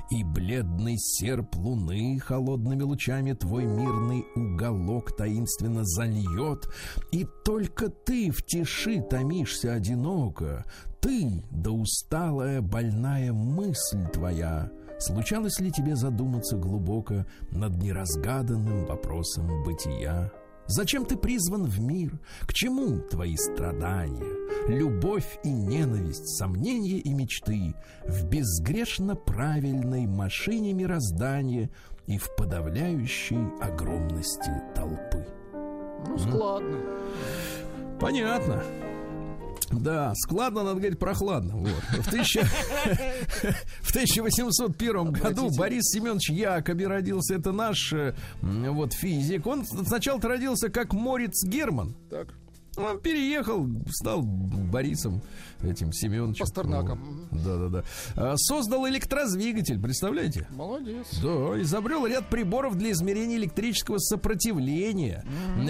и 0.09 0.23
бледный 0.23 0.97
серп 0.97 1.55
луны 1.55 2.19
холодными 2.19 2.83
лучами 2.83 3.33
твой 3.33 3.65
мирный 3.65 4.25
уголок 4.35 5.15
таинственно 5.15 5.83
зальет, 5.83 6.69
и 7.11 7.25
только 7.43 7.89
ты 7.89 8.31
в 8.31 8.45
тиши 8.45 9.01
томишься 9.01 9.73
одиноко, 9.73 10.65
ты, 11.03 11.43
да 11.51 11.69
усталая 11.71 12.61
больная 12.61 13.33
мысль 13.33 14.07
твоя, 14.13 14.71
случалось 14.99 15.59
ли 15.59 15.69
тебе 15.69 15.97
задуматься 15.97 16.55
глубоко 16.55 17.25
над 17.51 17.75
неразгаданным 17.83 18.85
вопросом 18.85 19.63
бытия? 19.65 20.31
Зачем 20.67 21.05
ты 21.05 21.17
призван 21.17 21.65
в 21.65 21.81
мир? 21.81 22.17
К 22.43 22.53
чему 22.53 22.99
твои 22.99 23.35
страдания? 23.35 24.33
Любовь 24.69 25.39
и 25.43 25.49
ненависть, 25.49 26.37
сомнения 26.37 26.99
и 26.99 27.13
мечты 27.13 27.75
В 28.07 28.25
безгрешно 28.29 29.15
правильной 29.17 30.07
машине 30.07 30.71
мироздания 30.71 31.69
И 32.07 32.17
в 32.17 32.33
подавляющей 32.37 33.45
огромности 33.61 34.51
толпы. 34.73 35.27
Ну, 36.07 36.17
складно. 36.17 36.77
Понятно. 37.99 38.63
Да, 39.79 40.13
складно, 40.15 40.63
надо 40.63 40.79
говорить, 40.79 40.99
прохладно. 40.99 41.55
Вот. 41.55 41.83
В, 42.05 42.09
тысяча- 42.11 42.45
в 43.81 43.89
1801 43.89 45.11
году 45.11 45.49
Борис 45.57 45.83
Семенович 45.85 46.29
Якоби 46.29 46.85
родился. 46.85 47.35
Это 47.35 47.51
наш 47.51 47.93
э, 47.93 48.13
вот, 48.41 48.93
физик. 48.93 49.45
Он 49.47 49.65
сначала 49.65 50.19
родился 50.21 50.69
как 50.69 50.93
Морец 50.93 51.43
Герман. 51.45 51.95
Так, 52.09 52.27
Он 52.77 52.99
переехал, 52.99 53.67
стал 53.89 54.21
Борисом 54.21 55.21
этим 55.63 55.91
Семеновичем. 55.93 56.45
Пастернаком. 56.45 57.27
Вот. 57.31 57.43
Да-да-да. 57.43 57.83
А, 58.15 58.33
Создал 58.37 58.87
электродвигатель, 58.87 59.79
представляете? 59.81 60.47
молодец. 60.51 61.07
Да, 61.21 61.61
изобрел 61.61 62.05
ряд 62.05 62.29
приборов 62.29 62.75
для 62.77 62.91
измерения 62.91 63.37
электрического 63.37 63.97
сопротивления. 63.97 65.23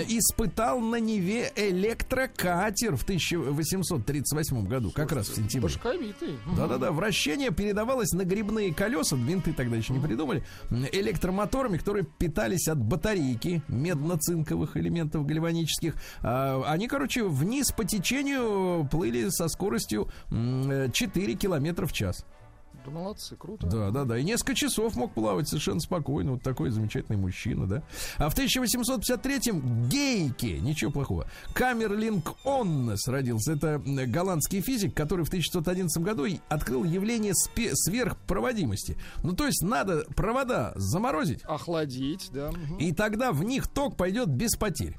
Испытал 0.08 0.80
на 0.80 0.98
Неве 1.00 1.52
электрокатер 1.56 2.96
в 2.96 3.04
1838 3.04 4.68
году, 4.68 4.92
как 4.92 5.12
раз 5.12 5.30
в 5.30 5.36
сентябре. 5.36 5.62
Башковитый. 5.70 6.38
Да-да-да, 6.58 6.92
вращение 6.92 7.52
передавалось 7.52 8.12
на 8.12 8.24
грибные 8.24 8.74
колеса, 8.74 9.16
винты 9.16 9.54
тогда 9.54 9.76
еще 9.78 9.94
не 9.94 10.00
придумали, 10.00 10.44
электромоторами, 10.92 11.78
которые 11.78 12.06
питались 12.06 12.68
от 12.68 12.80
батарейки 12.80 13.62
медно-цинковых 13.68 14.76
элементов 14.78 15.26
гальванических. 15.26 15.96
А, 16.22 16.64
Они, 16.68 16.88
короче, 16.88 17.24
вниз 17.24 17.72
по 17.72 17.84
течению 17.86 18.88
плыли 18.92 19.30
со 19.30 19.48
скоростью 19.48 19.83
э, 20.32 20.89
4 20.91 21.36
километра 21.36 21.86
в 21.86 21.93
час. 21.93 22.26
Да 22.86 22.91
молодцы, 22.91 23.36
круто. 23.36 23.67
Да, 23.67 23.91
да, 23.91 24.04
да. 24.06 24.17
И 24.17 24.24
несколько 24.24 24.56
часов 24.56 24.96
мог 24.96 25.13
плавать 25.13 25.48
совершенно 25.48 25.80
спокойно. 25.80 26.34
Вот 26.34 26.43
такой 26.43 26.69
замечательный 26.69 27.17
мужчина, 27.17 27.67
да. 27.67 27.84
А 28.17 28.30
в 28.30 28.36
1853-м 28.38 29.88
Гейке, 29.89 30.60
ничего 30.60 30.91
плохого, 30.91 31.28
Камерлинг 31.54 32.34
Оннес 32.46 33.08
родился. 33.08 33.54
Это 33.54 33.82
м, 33.86 34.12
голландский 34.12 34.62
физик, 34.62 34.93
который 34.93 35.26
в 35.26 35.30
1911 35.30 36.02
году 36.04 36.26
открыл 36.50 36.84
явление 36.84 37.34
сверхпроводимости. 37.34 38.98
Ну, 39.24 39.34
то 39.34 39.46
есть 39.46 39.62
надо 39.62 40.06
провода 40.15 40.74
заморозить, 40.76 41.41
Охладить, 41.43 42.30
да. 42.32 42.52
мгм. 42.52 42.78
и 42.78 42.91
тогда 42.91 43.32
в 43.32 43.43
них 43.43 43.67
ток 43.67 43.96
пойдет 43.98 44.30
без 44.30 44.56
потерь. 44.56 44.98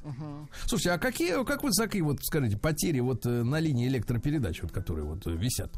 Слушайте, 0.67 0.93
а 0.93 0.99
какие, 0.99 1.45
как 1.45 1.63
вот 1.63 1.73
такие 1.77 2.03
вот, 2.05 2.19
скажите, 2.23 2.57
потери 2.57 3.01
вот 3.01 3.27
э, 3.27 3.43
на 3.43 3.61
линии 3.61 3.87
электропередач, 3.89 4.63
вот, 4.63 4.73
которые 4.73 5.05
вот 5.05 5.27
э, 5.27 5.31
висят? 5.33 5.73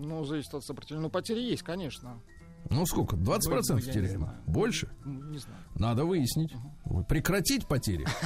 Ну, 0.00 0.24
зависит 0.24 0.52
от 0.54 0.64
сопротивления. 0.64 1.04
Ну, 1.04 1.10
потери 1.10 1.40
есть, 1.40 1.62
конечно. 1.62 2.20
Ну, 2.68 2.84
сколько? 2.84 3.16
20% 3.16 3.20
Ну, 3.48 3.54
я 3.56 3.74
не 3.86 3.92
теряем? 3.92 4.28
Больше? 4.46 4.90
Ну, 5.04 5.30
Не 5.30 5.38
знаю. 5.38 5.58
Надо 5.76 6.04
выяснить. 6.04 6.52
Прекратить 7.08 7.66
потери. 7.66 8.06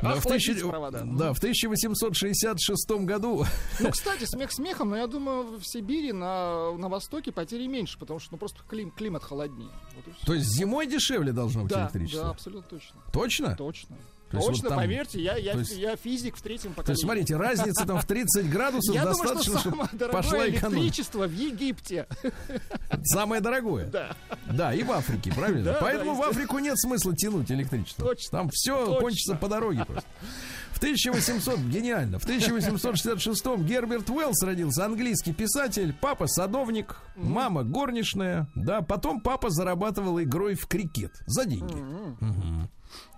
Да, 0.00 0.14
в 0.14 0.18
Охладить 0.18 0.46
тысяча- 0.54 0.68
провода. 0.68 1.02
да, 1.04 1.32
в 1.34 1.38
1866 1.38 2.90
году 3.04 3.44
Ну, 3.80 3.90
кстати, 3.92 4.24
смех 4.24 4.50
смехом, 4.52 4.90
но 4.90 4.96
я 4.96 5.06
думаю, 5.06 5.58
в 5.58 5.64
Сибири, 5.66 6.12
на, 6.12 6.72
на 6.76 6.88
Востоке 6.88 7.30
потери 7.30 7.66
меньше, 7.66 7.98
потому 7.98 8.18
что 8.20 8.32
ну, 8.32 8.38
просто 8.38 8.60
клим- 8.68 8.90
климат 8.90 9.22
холоднее. 9.22 9.70
Вот. 9.94 10.04
То 10.24 10.34
есть 10.34 10.46
зимой 10.48 10.86
дешевле 10.86 11.32
должно 11.32 11.62
быть 11.62 11.70
да, 11.70 11.76
да, 11.76 11.82
электричество? 11.84 12.30
абсолютно 12.30 12.68
точно. 12.68 13.00
Точно? 13.12 13.56
Точно. 13.56 13.96
То 14.32 14.36
есть 14.38 14.48
точно, 14.48 14.62
вот 14.62 14.68
там- 14.70 14.78
поверьте, 14.78 15.20
я, 15.22 15.36
я, 15.36 15.52
есть- 15.52 15.76
я 15.76 15.96
физик 15.96 16.36
в 16.36 16.42
третьем 16.42 16.72
поколении. 16.72 16.86
То 16.86 16.92
есть, 16.92 17.02
смотрите, 17.02 17.36
разница 17.36 17.86
там 17.86 18.00
в 18.00 18.04
30 18.04 18.50
градусов 18.50 18.94
я 18.94 19.02
думаю, 19.02 19.14
что 19.16 19.34
достаточно, 19.34 19.58
чтобы 19.60 20.12
пошла 20.12 20.48
электричество 20.48 21.26
в 21.26 21.32
Египте. 21.32 22.06
Самое 23.04 23.40
дорогое. 23.40 23.86
Да. 23.86 24.16
Да, 24.50 24.74
и 24.74 24.82
в 24.82 24.90
Африке, 24.92 25.32
правильно? 25.34 25.64
Да, 25.64 25.72
да, 25.74 25.78
Поэтому 25.80 26.10
в 26.12 26.18
естественно. 26.18 26.30
Африку 26.44 26.58
нет 26.58 26.78
смысла 26.78 27.14
тянуть 27.16 27.50
электричество. 27.50 28.06
Точно. 28.08 28.38
Там 28.38 28.50
все 28.52 28.84
Точно. 28.86 29.00
кончится 29.00 29.34
по 29.36 29.48
дороге 29.48 29.84
просто. 29.84 30.08
В 30.72 30.78
1800, 30.78 31.58
гениально, 31.70 32.18
в 32.18 32.24
1866 32.24 33.46
Герберт 33.58 34.10
Уэллс 34.10 34.42
родился, 34.42 34.84
английский 34.84 35.32
писатель, 35.32 35.94
папа 36.00 36.26
садовник, 36.26 36.96
мама 37.14 37.62
горничная, 37.62 38.48
да, 38.56 38.82
потом 38.82 39.20
папа 39.20 39.50
зарабатывал 39.50 40.20
игрой 40.20 40.54
в 40.54 40.66
крикет 40.66 41.12
за 41.26 41.44
деньги. 41.44 41.74
Мгм. 41.74 42.68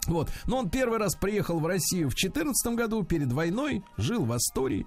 Вот. 0.07 0.31
Но 0.47 0.59
он 0.59 0.71
первый 0.71 0.99
раз 0.99 1.15
приехал 1.15 1.59
в 1.61 1.67
Россию 1.67 2.11
в 2.11 2.15
14 2.15 2.75
году, 2.75 3.03
перед 3.03 3.33
войной, 3.33 3.85
жил 3.97 4.25
в 4.25 4.33
Астории. 4.33 4.87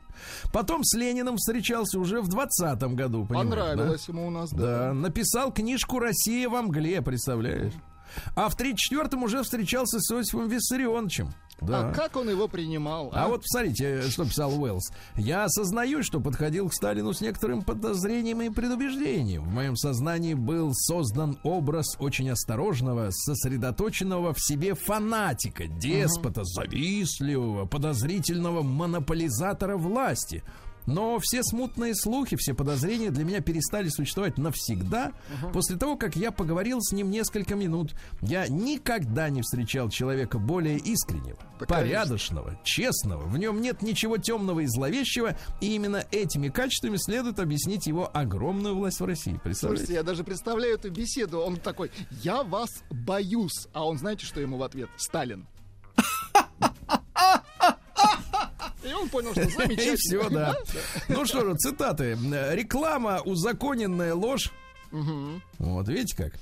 Потом 0.53 0.84
с 0.84 0.95
Лениным 0.95 1.38
встречался 1.38 1.99
уже 1.99 2.21
в 2.21 2.27
20 2.27 2.82
году. 2.95 3.25
понимаете, 3.25 3.49
да? 3.49 3.62
Понравилось 3.65 4.08
ему 4.08 4.27
у 4.27 4.30
нас, 4.30 4.51
Да, 4.51 4.58
да. 4.88 4.93
написал 4.93 5.51
книжку 5.53 5.99
«Россия 5.99 6.47
во 6.49 6.62
мгле», 6.62 7.01
представляешь? 7.01 7.73
А 8.36 8.49
в 8.49 8.58
34-м 8.58 9.23
уже 9.23 9.43
встречался 9.43 9.99
с 9.99 10.12
Иосифом 10.12 10.47
Виссарионовичем. 10.47 11.34
Да. 11.62 11.89
А 11.89 11.93
как 11.93 12.15
он 12.15 12.30
его 12.30 12.48
принимал? 12.48 13.10
А 13.13 13.28
вот 13.28 13.41
посмотрите, 13.41 14.02
что 14.10 14.26
писал 14.26 14.62
Уэллс. 14.62 14.91
Я 15.15 15.46
осознаю, 15.46 16.04
что 16.04 16.20
подходил 16.20 16.70
к 16.70 16.74
Сталину 16.74 17.13
с 17.13 17.22
некоторым 17.22 17.63
подозрением 17.63 18.41
и 18.41 18.50
предубеждением. 18.50 19.43
В 19.43 19.54
моем 19.54 19.76
сознании 19.76 20.36
был 20.36 20.72
создан 20.74 21.39
образ 21.43 21.96
очень 22.00 22.30
осторожного, 22.30 23.10
сосредоточенного 23.12 24.34
в 24.34 24.39
себе 24.39 24.76
фанатика, 24.76 25.67
деспота, 25.67 26.43
завистливого, 26.43 27.65
подозрительного 27.65 28.62
монополизатора 28.62 29.78
власти. 29.78 30.43
Но 30.88 31.19
все 31.19 31.43
смутные 31.43 31.93
слухи, 31.95 32.36
все 32.38 32.54
подозрения 32.54 33.12
для 33.12 33.23
меня 33.26 33.41
перестали 33.41 33.89
существовать 33.89 34.38
навсегда 34.38 35.12
после 35.54 35.76
того, 35.76 35.97
как 35.97 36.15
я 36.15 36.32
поговорил 36.32 36.82
с 36.82 36.93
ним 36.93 37.12
несколько 37.12 37.56
минут. 37.56 37.93
Я 38.21 38.47
никогда 38.47 39.30
не 39.30 39.41
встречал 39.41 39.89
человека 39.89 40.39
более 40.39 40.78
искреннего, 40.78 41.38
Да, 41.60 41.65
порядочного, 41.65 42.58
честного. 42.63 43.23
В 43.28 43.38
нем 43.38 43.62
нет 43.62 43.82
ничего 43.82 44.17
темного 44.17 44.62
и 44.62 44.65
зловещего, 44.65 45.38
и 45.62 45.76
именно 45.76 46.06
этими 46.12 46.47
качествами 46.47 46.95
следует 46.97 47.39
объяснить 47.39 47.86
его 47.86 48.10
огромную 48.13 48.76
власть 48.76 49.00
в 49.02 49.06
России. 49.06 49.17
Слушайте, 49.34 49.43
Представляете? 49.43 49.93
я 49.93 50.04
даже 50.04 50.23
представляю 50.23 50.76
эту 50.76 50.89
беседу. 50.89 51.39
Он 51.41 51.58
такой, 51.58 51.91
я 52.23 52.43
вас 52.43 52.69
боюсь. 52.89 53.67
А 53.73 53.86
он, 53.86 53.97
знаете, 53.97 54.26
что 54.26 54.39
ему 54.39 54.56
в 54.58 54.63
ответ? 54.63 54.89
Сталин. 54.95 55.45
И 58.84 58.87
он 59.01 59.10
понял, 59.10 59.31
что 59.31 59.41
И 59.47 59.49
замечательно. 59.49 59.95
все, 59.97 60.29
да. 60.29 60.55
Ну 61.10 61.25
что 61.25 61.45
же, 61.45 61.55
цитаты. 61.55 62.17
Реклама 62.51 63.21
узаконенная 63.25 64.13
ложь. 64.13 64.51
Вот, 65.60 65.88
видите 65.89 66.15
как? 66.15 66.33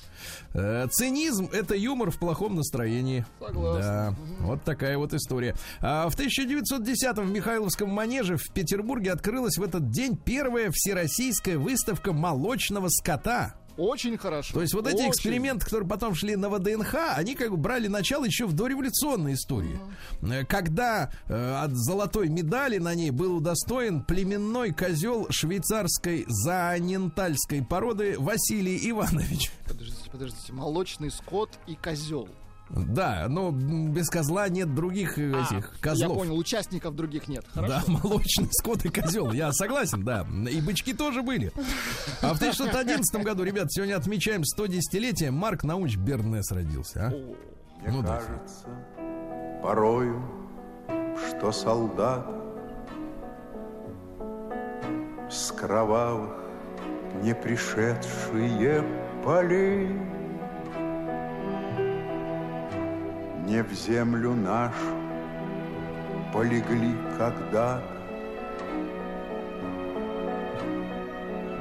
Э, 0.54 0.88
Цинизм– 0.92 1.50
это 1.52 1.76
юмор 1.76 2.12
в 2.12 2.20
плохом 2.20 2.56
настроении. 2.56 3.26
Согласен. 3.40 3.82
Да, 3.82 4.16
вот 4.40 4.64
такая 4.64 4.98
вот 5.00 5.14
история. 5.16 5.56
А 5.82 6.08
в 6.10 6.16
1910-м 6.16 7.26
в 7.28 7.32
Михайловском 7.32 7.90
манеже 7.90 8.38
в 8.38 8.52
Петербурге 8.54 9.12
открылась 9.14 9.58
в 9.58 9.64
этот 9.64 9.90
день 9.90 10.16
первая 10.16 10.70
всероссийская 10.72 11.58
выставка 11.58 12.14
молочного 12.14 12.88
скота. 12.90 13.56
Очень 13.78 14.18
хорошо. 14.18 14.54
То 14.54 14.62
есть 14.62 14.74
вот 14.74 14.88
эти 14.88 14.96
Очень. 14.96 15.10
эксперименты, 15.10 15.66
которые 15.66 15.88
потом 15.88 16.16
шли 16.16 16.36
на 16.36 16.50
ВДНХ, 16.50 16.96
они 17.16 17.36
как 17.36 17.52
бы 17.52 17.58
брали 17.58 17.88
начало 17.88 18.26
еще 18.26 18.46
в 18.46 18.54
дореволюционной 18.54 19.34
истории. 19.34 19.80
Э, 20.22 20.46
Когда 20.46 21.12
э, 21.28 21.54
от 21.62 21.72
золотой 21.76 22.30
медали 22.30 22.78
на 22.78 22.96
ней 22.96 23.12
был 23.12 23.36
удостоен 23.38 24.02
племенной 24.04 24.74
козел 24.74 25.28
швейцарской 25.30 26.26
заанентальской 26.28 27.64
породы 27.64 28.16
Василий 28.18 28.90
Иванович. 28.90 29.52
Подождите, 29.68 30.10
подождите. 30.12 30.54
Молочный 30.54 31.12
скот 31.12 31.50
и 31.68 31.76
козел. 31.76 32.30
Да, 32.70 33.28
но 33.30 33.52
без 33.52 34.10
козла 34.10 34.50
нет 34.50 34.74
других 34.74 35.20
э, 35.20 35.30
этих 35.30 35.52
А, 35.52 35.76
Я 35.76 35.82
козлов. 35.82 36.18
понял, 36.18 36.36
участников 36.38 36.96
других 36.96 37.28
нет. 37.28 37.46
Да, 37.54 37.62
Хорошо. 37.82 37.92
молочный 37.92 38.48
скот 38.52 38.84
и 38.86 38.90
козел. 38.90 39.32
Я 39.34 39.52
согласен, 39.54 40.04
да. 40.04 40.26
И 40.50 40.60
бычки 40.62 40.94
тоже 40.94 41.22
были. 41.22 41.52
А 42.22 42.34
в 42.34 42.38
1911 42.38 43.24
году, 43.24 43.44
ребят, 43.44 43.72
сегодня 43.72 43.96
отмечаем 43.96 44.42
110-летие. 44.42 45.30
Марк 45.32 45.64
Науч 45.64 45.96
Бернес 45.96 46.52
родился. 46.52 47.08
А? 47.08 47.10
Мне 47.82 47.92
Ну 47.98 48.02
да. 48.02 48.18
кажется 48.20 48.66
порою, 49.62 50.22
что 51.30 51.52
солдат 51.52 52.26
с 55.30 55.52
кровавых 55.52 56.32
не 57.22 57.34
пришедшие 57.36 58.84
полей 59.24 59.90
не 63.46 63.62
в 63.64 63.72
землю 63.74 64.34
нашу 64.34 64.96
полегли 66.34 66.96
когда-то, 67.18 67.82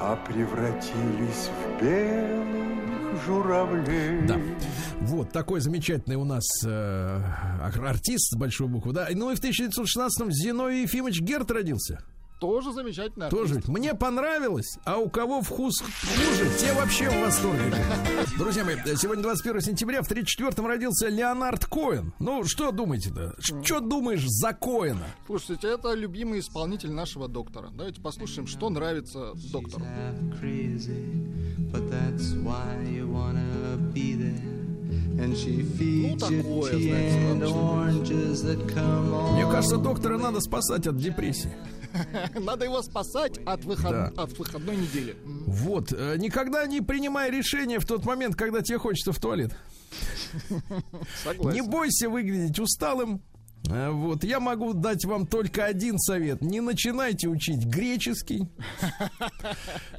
а 0.00 0.16
превратились 0.26 1.48
в 1.48 1.82
белых 1.82 3.24
журавлей. 3.24 4.26
Да. 4.26 4.38
Вот 5.00 5.30
такой 5.30 5.60
замечательный 5.60 6.16
у 6.16 6.24
нас 6.24 6.44
э, 6.66 7.22
артист 7.62 8.32
с 8.32 8.36
большой 8.36 8.68
буквы, 8.68 8.92
да. 8.92 9.08
Ну 9.12 9.30
и 9.30 9.36
в 9.36 9.40
1916-м 9.40 10.32
Зиновий 10.32 10.82
Ефимович 10.82 11.20
Герт 11.20 11.50
родился. 11.50 12.02
Тоже 12.40 12.72
замечательно. 12.72 13.30
Тоже 13.30 13.62
мне 13.66 13.94
понравилось, 13.94 14.78
а 14.84 14.98
у 14.98 15.08
кого 15.08 15.40
вкус 15.40 15.80
хуже, 15.80 16.50
те 16.58 16.72
вообще 16.74 17.08
в 17.08 17.20
восторге. 17.20 17.74
Друзья 18.38 18.64
мои, 18.64 18.76
сегодня 18.96 19.22
21 19.22 19.60
сентября, 19.60 20.02
в 20.02 20.10
34-м 20.10 20.66
родился 20.66 21.08
Леонард 21.08 21.64
Коэн. 21.66 22.12
Ну, 22.18 22.44
что 22.44 22.70
думаете-то? 22.70 23.34
Что 23.40 23.80
думаешь 23.80 24.24
за 24.26 24.52
Коэна? 24.52 25.06
Слушайте, 25.26 25.68
это 25.68 25.94
любимый 25.94 26.40
исполнитель 26.40 26.90
нашего 26.90 27.28
доктора. 27.28 27.70
Давайте 27.72 28.00
послушаем, 28.00 28.46
что 28.46 28.68
нравится 28.68 29.32
доктору. 29.52 29.84
You 35.16 36.18
такое, 36.18 36.72
знаете. 36.78 37.18
Мне 39.32 39.44
кажется, 39.50 39.76
доктора 39.76 40.18
надо 40.18 40.40
спасать 40.40 40.86
от 40.86 40.96
депрессии. 40.96 41.52
Надо 42.34 42.64
его 42.64 42.82
спасать 42.82 43.38
от, 43.46 43.64
выход... 43.64 43.90
Да. 43.90 44.12
от 44.16 44.36
выходной 44.36 44.76
недели. 44.76 45.16
Вот, 45.24 45.92
э, 45.92 46.16
никогда 46.18 46.66
не 46.66 46.80
принимай 46.80 47.30
решения 47.30 47.78
в 47.78 47.86
тот 47.86 48.04
момент, 48.04 48.34
когда 48.34 48.62
тебе 48.62 48.78
хочется 48.78 49.12
в 49.12 49.20
туалет. 49.20 49.52
Согласен. 51.22 51.52
Не 51.52 51.62
бойся 51.62 52.08
выглядеть 52.08 52.58
усталым. 52.58 53.22
Э, 53.70 53.90
Вот, 53.90 54.24
я 54.24 54.40
могу 54.40 54.72
дать 54.74 55.04
вам 55.04 55.26
только 55.26 55.64
один 55.64 55.98
совет. 55.98 56.40
Не 56.42 56.60
начинайте 56.60 57.28
учить 57.28 57.64
греческий. 57.64 58.48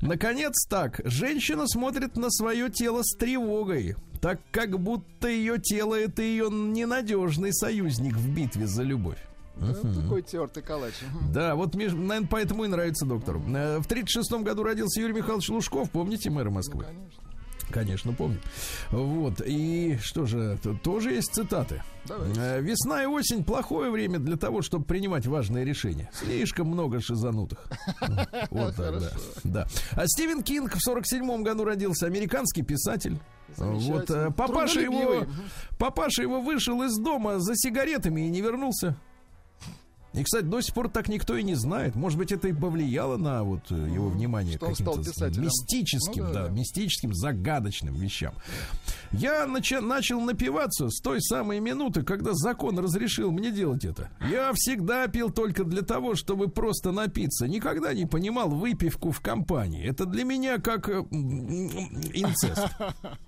Наконец 0.02 0.66
так, 0.70 1.02
женщина 1.04 1.68
смотрит 1.68 2.18
на 2.18 2.30
свое 2.30 2.70
тело 2.70 3.02
с 3.04 3.16
тревогой, 3.18 3.96
так 4.22 4.40
как 4.52 4.80
будто 4.80 5.28
ее 5.28 5.60
тело 5.60 5.96
это 5.96 6.22
ее 6.22 6.50
ненадежный 6.52 7.54
союзник 7.54 8.16
в 8.16 8.34
битве 8.34 8.68
за 8.68 8.84
любовь. 8.84 9.18
Ну, 9.58 9.74
Такой 10.02 10.22
тертый 10.22 10.62
калач. 10.62 10.94
Да, 11.34 11.56
вот, 11.56 11.76
наверное, 11.76 12.28
поэтому 12.30 12.66
и 12.66 12.68
нравится 12.68 13.06
доктору. 13.06 13.42
Э, 13.56 13.80
В 13.80 13.88
36 13.88 14.30
году 14.44 14.64
родился 14.64 15.00
Юрий 15.00 15.14
Михайлович 15.14 15.48
Лужков, 15.50 15.90
помните, 15.92 16.30
мэра 16.30 16.50
Москвы? 16.50 16.84
Конечно. 16.84 17.24
Конечно, 17.70 18.14
помню. 18.14 18.40
Вот. 18.92 19.42
И 19.46 19.98
что 20.02 20.26
же, 20.26 20.58
тоже 20.84 21.14
есть 21.14 21.34
цитаты. 21.34 21.82
Давайте. 22.08 22.40
Э, 22.40 22.62
Весна 22.62 23.04
и 23.04 23.06
осень 23.06 23.44
плохое 23.44 23.90
время 23.90 24.20
для 24.20 24.38
того, 24.38 24.62
чтобы 24.62 24.86
принимать 24.86 25.26
важные 25.26 25.66
решения. 25.66 26.10
Слишком 26.14 26.68
много 26.68 27.02
шизанутых. 27.02 27.66
Вот 28.52 28.76
так, 28.76 29.00
да. 29.00 29.12
да. 29.44 29.68
А 29.92 30.08
Стивен 30.08 30.44
Кинг 30.44 30.76
в 30.76 30.80
47 30.80 31.44
году 31.44 31.64
родился, 31.64 32.06
американский 32.06 32.62
писатель. 32.62 33.18
Вот, 33.58 34.10
э, 34.10 34.32
папаша 34.32 34.82
его, 34.82 35.26
папаша 35.78 36.22
его 36.22 36.42
вышел 36.42 36.84
из 36.84 36.96
дома 36.98 37.40
за 37.40 37.56
сигаретами 37.56 38.28
и 38.28 38.30
не 38.30 38.42
вернулся. 38.42 38.98
И, 40.18 40.24
кстати, 40.24 40.46
до 40.46 40.62
сих 40.62 40.74
пор 40.74 40.90
так 40.90 41.10
никто 41.10 41.36
и 41.36 41.44
не 41.44 41.56
знает. 41.56 41.96
Может 41.96 42.18
быть, 42.18 42.32
это 42.32 42.48
и 42.48 42.54
повлияло 42.54 43.18
на 43.18 43.44
вот 43.44 43.72
э, 43.72 43.76
его 43.76 44.10
внимание 44.10 44.56
Что 44.56 44.68
к 44.68 44.70
каким-то 44.70 45.00
мистическим, 45.40 46.26
Ну 46.28 46.34
да, 46.34 46.48
да, 46.48 46.50
мистическим, 46.50 47.14
загадочным 47.14 47.96
вещам. 47.96 48.34
Я 49.12 49.46
нача- 49.46 49.82
начал 49.82 50.22
напиваться 50.22 50.90
с 50.90 51.02
той 51.02 51.22
самой 51.22 51.60
минуты, 51.60 52.04
когда 52.04 52.34
закон 52.34 52.80
разрешил 52.80 53.32
мне 53.32 53.52
делать 53.52 53.86
это. 53.86 54.10
Я 54.30 54.52
всегда 54.54 55.08
пил 55.08 55.30
только 55.32 55.64
для 55.64 55.82
того, 55.82 56.16
чтобы 56.16 56.48
просто 56.48 56.92
напиться. 56.92 57.48
Никогда 57.48 57.94
не 57.94 58.06
понимал 58.06 58.50
выпивку 58.50 59.12
в 59.12 59.22
компании. 59.22 59.86
Это 59.86 60.06
для 60.06 60.24
меня 60.24 60.60
как 60.60 60.90
э, 60.90 61.00
инцест. 61.02 62.68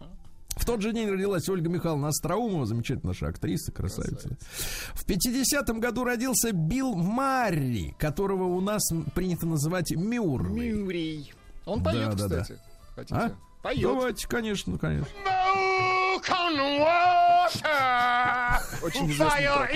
В 0.58 0.66
тот 0.66 0.82
же 0.82 0.92
день 0.92 1.10
родилась 1.10 1.48
Ольга 1.50 1.70
Михайловна 1.70 2.10
Остроумова, 2.10 2.66
замечательная 2.66 3.14
наша 3.14 3.28
актриса, 3.28 3.72
красавица. 3.72 4.30
В 4.94 5.06
50-м 5.06 5.80
году 5.80 6.04
родился 6.04 6.52
Билл 6.52 6.96
Марри, 6.96 7.96
которого 8.00 8.44
у 8.46 8.60
нас 8.60 8.82
принято 9.16 9.46
называть 9.46 9.92
Мюррей. 9.92 10.72
Мюррей. 10.72 11.34
Он 11.66 11.82
Да, 11.84 11.92
поет, 11.92 12.16
да, 12.16 12.28
да. 12.28 12.42
кстати. 12.42 12.60
Хотите? 12.96 13.16
А? 13.16 13.32
Поет. 13.62 13.82
Давайте, 13.82 14.28
конечно, 14.28 14.78
конечно. 14.78 15.08
Очень 18.82 19.12
известный 19.12 19.48
трек. 19.68 19.70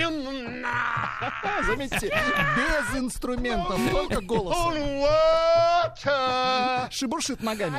Заметьте, 1.66 2.06
без 2.56 3.00
инструментов, 3.00 3.80
только 3.90 4.20
голосом. 4.20 4.74
Шебуршит 6.90 7.42
ногами. 7.42 7.78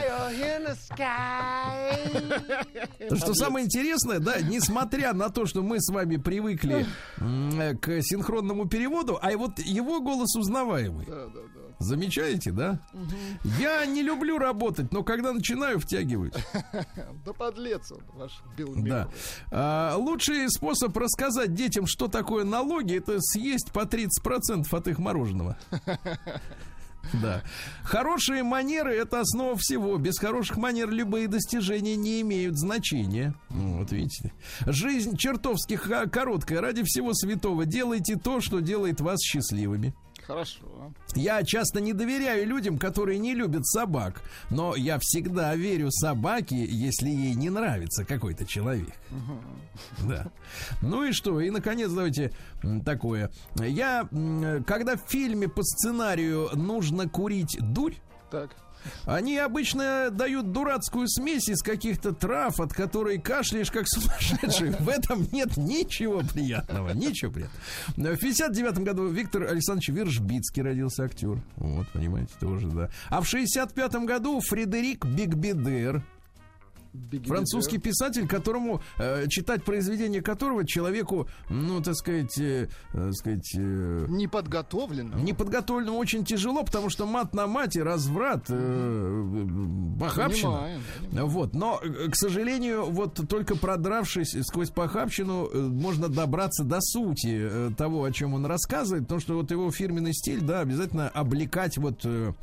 Что 3.17 3.33
самое 3.33 3.65
интересное, 3.65 4.19
да, 4.19 4.39
несмотря 4.41 5.13
на 5.13 5.29
то, 5.29 5.45
что 5.45 5.61
мы 5.61 5.79
с 5.79 5.91
вами 5.91 6.17
привыкли 6.17 6.85
к 7.17 8.01
синхронному 8.01 8.67
переводу, 8.67 9.17
а 9.21 9.31
вот 9.37 9.59
его 9.59 10.01
голос 10.01 10.35
узнаваемый. 10.35 11.05
Да, 11.05 11.27
да, 11.27 11.41
да. 11.55 11.62
Замечаете, 11.79 12.51
да? 12.51 12.79
Я 13.59 13.85
не 13.85 14.01
люблю 14.01 14.37
работать, 14.37 14.91
но 14.91 15.03
когда 15.03 15.33
начинаю, 15.33 15.79
втягиваюсь. 15.79 16.33
Да 17.25 17.33
подлец 17.33 17.91
он, 17.91 18.01
ваш 18.15 18.43
Билл 18.57 18.73
Да. 18.75 19.07
А, 19.51 19.95
лучший 19.97 20.49
способ 20.49 20.95
рассказать 20.97 21.53
детям, 21.53 21.85
что 21.87 22.07
такое 22.07 22.43
налоги, 22.43 22.97
это 22.97 23.19
съесть 23.19 23.71
по 23.71 23.81
30% 23.81 24.65
от 24.71 24.87
их 24.87 24.99
мороженого. 24.99 25.57
Да. 27.21 27.43
Хорошие 27.83 28.43
манеры 28.43 28.95
это 28.95 29.19
основа 29.19 29.55
всего. 29.57 29.97
Без 29.97 30.17
хороших 30.17 30.57
манер 30.57 30.89
любые 30.89 31.27
достижения 31.27 31.95
не 31.95 32.21
имеют 32.21 32.57
значения. 32.57 33.35
Ну, 33.49 33.79
Вот 33.79 33.91
видите. 33.91 34.31
Жизнь 34.65 35.17
чертовски 35.17 35.77
короткая. 36.09 36.61
Ради 36.61 36.83
всего 36.83 37.13
святого 37.13 37.65
делайте 37.65 38.15
то, 38.15 38.39
что 38.39 38.61
делает 38.61 39.01
вас 39.01 39.19
счастливыми. 39.21 39.93
Хорошо. 40.27 40.93
Я 41.15 41.43
часто 41.43 41.81
не 41.81 41.93
доверяю 41.93 42.47
людям, 42.47 42.77
которые 42.77 43.19
не 43.19 43.33
любят 43.33 43.65
собак, 43.65 44.21
но 44.49 44.75
я 44.75 44.97
всегда 45.01 45.55
верю 45.55 45.91
собаке, 45.91 46.65
если 46.65 47.09
ей 47.09 47.35
не 47.35 47.49
нравится 47.49 48.05
какой-то 48.05 48.45
человек. 48.45 48.93
Да. 50.07 50.31
Ну 50.81 51.03
и 51.03 51.11
что? 51.11 51.41
И, 51.41 51.49
наконец, 51.49 51.91
давайте 51.91 52.31
такое. 52.85 53.31
Я, 53.55 54.07
когда 54.65 54.95
в 54.95 55.01
фильме 55.07 55.47
по 55.49 55.63
сценарию 55.63 56.49
нужно 56.53 57.09
курить 57.09 57.57
дурь, 57.59 57.95
Так. 58.31 58.51
Они 59.05 59.37
обычно 59.37 60.09
дают 60.11 60.51
дурацкую 60.51 61.07
смесь 61.07 61.49
из 61.49 61.61
каких-то 61.61 62.13
трав, 62.13 62.59
от 62.59 62.73
которой 62.73 63.19
кашляешь 63.19 63.71
как 63.71 63.87
сумасшедший. 63.87 64.71
В 64.71 64.89
этом 64.89 65.27
нет 65.31 65.57
ничего 65.57 66.21
приятного. 66.21 66.91
Ничего 66.91 67.31
приятного. 67.31 68.15
В 68.15 68.19
59 68.19 68.79
году 68.79 69.07
Виктор 69.07 69.43
Александрович 69.43 69.89
Виршбицкий 69.89 70.61
родился 70.61 71.03
актер. 71.03 71.41
Вот, 71.57 71.87
понимаете, 71.89 72.33
тоже, 72.39 72.67
да. 72.67 72.89
А 73.09 73.21
в 73.21 73.27
65 73.27 73.95
году 74.05 74.39
Фредерик 74.41 75.05
Бигбедер, 75.05 76.03
Французский 77.25 77.79
писатель, 77.79 78.27
которому 78.27 78.81
э, 78.97 79.27
читать 79.27 79.63
произведение 79.63 80.21
которого 80.21 80.65
человеку, 80.65 81.27
ну, 81.49 81.81
так 81.81 81.95
сказать, 81.95 82.37
э, 82.37 82.69
э, 82.93 83.11
сказать, 83.13 83.51
э, 83.57 84.05
Неподготовленно. 84.09 85.15
неподготовленному 85.15 85.97
очень 85.97 86.23
тяжело, 86.23 86.63
потому 86.63 86.89
что 86.89 87.05
мат 87.05 87.33
на 87.33 87.47
мате, 87.47 87.81
разврат, 87.83 88.45
э, 88.49 88.53
э, 88.55 89.99
похабщина. 89.99 90.51
Понимаем, 90.51 90.81
понимаем. 90.99 91.27
Вот, 91.29 91.53
но, 91.55 91.79
э, 91.81 92.09
к 92.09 92.15
сожалению, 92.15 92.85
вот 92.89 93.19
только 93.27 93.55
продравшись 93.55 94.35
сквозь 94.43 94.69
похабщину, 94.69 95.47
э, 95.51 95.59
можно 95.59 96.09
добраться 96.09 96.63
до 96.63 96.79
сути 96.81 97.39
э, 97.41 97.71
того, 97.77 98.03
о 98.03 98.11
чем 98.11 98.33
он 98.33 98.45
рассказывает, 98.45 99.03
потому 99.05 99.19
что 99.21 99.35
вот 99.35 99.49
его 99.51 99.71
фирменный 99.71 100.13
стиль, 100.13 100.41
да, 100.41 100.59
обязательно 100.59 101.09
облекать 101.09 101.77
вот 101.77 102.01
э, 102.05 102.33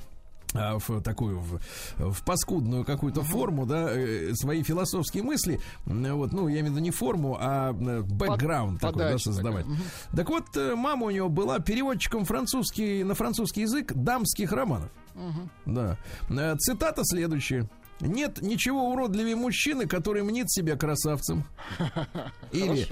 в 0.53 1.01
такую 1.03 1.41
в, 1.41 1.61
в 1.99 2.25
паскудную 2.25 2.85
какую-то 2.85 3.23
форму, 3.23 3.67
да, 3.67 3.91
э, 3.91 4.33
свои 4.35 4.63
философские 4.63 5.23
мысли, 5.23 5.61
вот, 5.87 6.33
ну, 6.33 6.49
я 6.49 6.61
имею 6.61 6.73
в 6.73 6.77
виду 6.77 6.81
не 6.81 6.91
форму, 6.91 7.37
а 7.41 7.73
э, 7.73 8.03
бэкграунд 8.03 8.81
такой, 8.81 9.13
да, 9.13 9.19
создавать. 9.19 9.67
Так 10.15 10.29
вот, 10.29 10.57
э, 10.57 10.75
мама 10.75 11.07
у 11.07 11.11
него 11.11 11.29
была 11.29 11.59
переводчиком 11.59 12.25
французский, 12.25 13.05
на 13.05 13.15
французский 13.15 13.63
язык 13.63 13.93
дамских 13.93 14.53
романов. 14.53 14.91
Да. 15.67 15.97
Э, 16.29 16.57
Цитата 16.59 17.03
следующая. 17.05 17.69
Нет 18.01 18.41
ничего 18.41 18.91
уродливее 18.91 19.37
мужчины, 19.37 19.87
который 19.87 20.23
мнит 20.23 20.51
себя 20.51 20.75
красавцем. 20.77 21.45
Или 22.53 22.89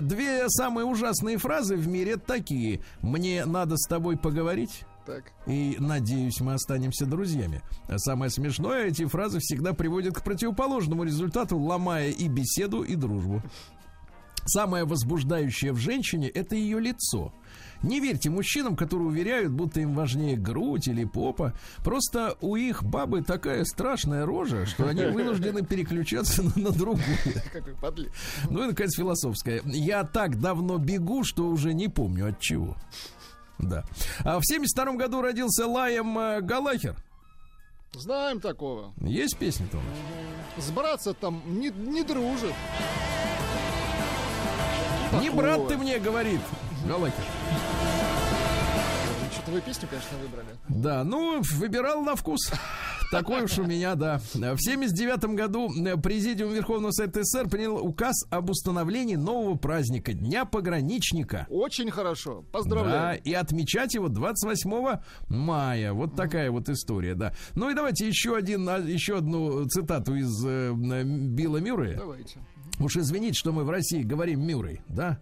две 0.00 0.48
самые 0.50 0.84
ужасные 0.84 1.38
фразы 1.38 1.76
в 1.76 1.88
мире 1.88 2.18
такие. 2.18 2.82
Мне 3.00 3.46
надо 3.46 3.76
с 3.78 3.88
тобой 3.88 4.18
поговорить. 4.18 4.84
Так. 5.10 5.32
И 5.46 5.76
надеюсь, 5.80 6.40
мы 6.40 6.54
останемся 6.54 7.04
друзьями. 7.04 7.62
А 7.88 7.98
Самое 7.98 8.30
смешное, 8.30 8.86
эти 8.86 9.04
фразы 9.06 9.40
всегда 9.40 9.72
приводят 9.72 10.14
к 10.14 10.22
противоположному 10.22 11.02
результату, 11.02 11.58
ломая 11.58 12.10
и 12.10 12.28
беседу, 12.28 12.82
и 12.82 12.94
дружбу. 12.94 13.42
Самое 14.46 14.84
возбуждающее 14.84 15.72
в 15.72 15.78
женщине 15.78 16.28
это 16.28 16.54
ее 16.54 16.78
лицо. 16.78 17.32
Не 17.82 17.98
верьте 17.98 18.30
мужчинам, 18.30 18.76
которые 18.76 19.08
уверяют, 19.08 19.50
будто 19.50 19.80
им 19.80 19.94
важнее 19.94 20.36
грудь 20.36 20.86
или 20.86 21.04
попа. 21.04 21.54
Просто 21.78 22.36
у 22.40 22.54
их 22.54 22.84
бабы 22.84 23.22
такая 23.22 23.64
страшная 23.64 24.24
рожа, 24.24 24.64
что 24.64 24.86
они 24.86 25.04
вынуждены 25.12 25.64
переключаться 25.64 26.44
на, 26.44 26.52
на 26.56 26.70
другую. 26.70 27.04
Какой 27.52 27.74
подлец. 27.74 28.12
Ну 28.48 28.62
и, 28.62 28.66
наконец, 28.68 28.94
философская. 28.96 29.60
Я 29.64 30.04
так 30.04 30.38
давно 30.38 30.78
бегу, 30.78 31.24
что 31.24 31.48
уже 31.48 31.74
не 31.74 31.88
помню 31.88 32.28
от 32.28 32.38
чего. 32.38 32.76
Да. 33.62 33.84
А 34.24 34.38
в 34.38 34.42
72 34.44 34.94
году 34.94 35.22
родился 35.22 35.66
Лаем 35.66 36.18
э, 36.18 36.40
Галахер. 36.40 36.96
Знаем 37.92 38.40
такого. 38.40 38.94
Есть 39.00 39.36
песня-то 39.36 39.78
у 39.78 39.80
нас? 39.80 40.64
С 40.66 40.70
братца 40.70 41.12
там 41.14 41.42
не, 41.46 41.70
не 41.70 42.02
дружит. 42.02 42.54
Не 45.12 45.28
Такого. 45.28 45.42
брат 45.42 45.68
ты 45.68 45.76
мне, 45.76 45.98
говорит 45.98 46.40
Галахер. 46.86 47.24
Вы 49.50 49.60
песню, 49.60 49.88
конечно, 49.88 50.16
выбрали. 50.18 50.48
Да, 50.68 51.04
ну, 51.04 51.40
выбирал 51.54 52.02
на 52.02 52.14
вкус. 52.14 52.52
Такой 53.10 53.42
уж 53.42 53.58
у 53.58 53.64
меня, 53.64 53.96
да. 53.96 54.20
В 54.34 54.56
79 54.58 55.24
году 55.34 55.68
э, 55.84 55.96
Президиум 55.96 56.52
Верховного 56.52 56.92
Совета 56.92 57.24
СССР 57.24 57.48
принял 57.48 57.76
указ 57.76 58.14
об 58.30 58.50
установлении 58.50 59.16
нового 59.16 59.56
праздника 59.56 60.12
Дня 60.12 60.44
пограничника. 60.44 61.46
Очень 61.50 61.90
хорошо. 61.90 62.42
Да, 62.42 62.58
Поздравляю. 62.58 63.20
и 63.22 63.32
отмечать 63.32 63.94
его 63.94 64.08
28 64.08 65.00
мая. 65.28 65.92
Вот 65.92 66.14
такая 66.14 66.52
вот 66.52 66.68
история, 66.68 67.14
да. 67.14 67.34
Ну 67.56 67.70
и 67.70 67.74
давайте 67.74 68.06
еще, 68.06 68.36
один, 68.36 68.68
а, 68.68 68.78
еще 68.78 69.16
одну 69.18 69.64
цитату 69.66 70.14
из 70.14 70.44
э, 70.46 70.72
Билла 70.72 71.56
Мюррея. 71.56 71.96
Давайте. 71.96 72.38
Уж 72.78 72.96
извините, 72.96 73.34
что 73.34 73.52
мы 73.52 73.64
в 73.64 73.70
России 73.70 74.02
говорим 74.02 74.46
Мюррей, 74.46 74.80
да? 74.88 75.18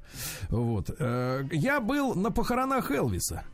Вот. 0.51 0.91
Э, 0.99 1.43
Я 1.53 1.81
был 1.81 2.15
на 2.15 2.31
похоронах 2.31 2.91
Элвиса. 2.91 3.45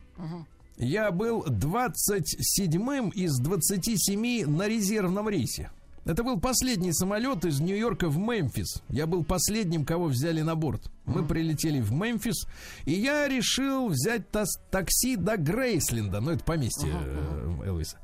Я 0.77 1.11
был 1.11 1.43
27-м 1.45 3.09
из 3.09 3.37
27 3.39 4.45
на 4.45 4.67
резервном 4.67 5.29
рейсе. 5.29 5.71
Это 6.05 6.23
был 6.23 6.39
последний 6.39 6.93
самолет 6.93 7.45
из 7.45 7.59
Нью-Йорка 7.59 8.09
в 8.09 8.17
Мемфис. 8.19 8.83
Я 8.89 9.07
был 9.07 9.23
последним, 9.23 9.85
кого 9.85 10.05
взяли 10.05 10.41
на 10.41 10.55
борт. 10.55 10.91
Мы 11.05 11.25
прилетели 11.25 11.81
в 11.81 11.91
Мемфис, 11.91 12.47
и 12.85 12.93
я 12.93 13.27
решил 13.27 13.89
взять 13.89 14.29
тас- 14.29 14.59
такси 14.69 15.15
до 15.15 15.37
Грейсленда. 15.37 16.19
Ну, 16.21 16.31
это 16.31 16.43
поместье 16.43 16.91
э, 16.93 17.63
Элвиса. 17.65 17.97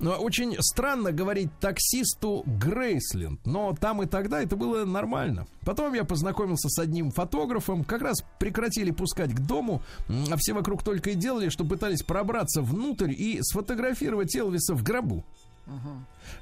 Но 0.00 0.12
очень 0.16 0.56
странно 0.60 1.12
говорить 1.12 1.50
таксисту 1.60 2.42
Грейсленд, 2.46 3.44
но 3.46 3.74
там 3.80 4.02
и 4.02 4.06
тогда 4.06 4.42
это 4.42 4.56
было 4.56 4.84
нормально. 4.84 5.46
Потом 5.62 5.94
я 5.94 6.04
познакомился 6.04 6.68
с 6.68 6.78
одним 6.80 7.10
фотографом, 7.10 7.84
как 7.84 8.02
раз 8.02 8.24
прекратили 8.38 8.90
пускать 8.90 9.32
к 9.32 9.40
дому, 9.40 9.80
а 10.08 10.36
все 10.38 10.52
вокруг 10.54 10.82
только 10.82 11.10
и 11.10 11.14
делали, 11.14 11.48
что 11.48 11.64
пытались 11.64 12.02
пробраться 12.02 12.62
внутрь 12.62 13.12
и 13.12 13.38
сфотографировать 13.42 14.34
Элвиса 14.34 14.74
в 14.74 14.82
гробу. 14.82 15.24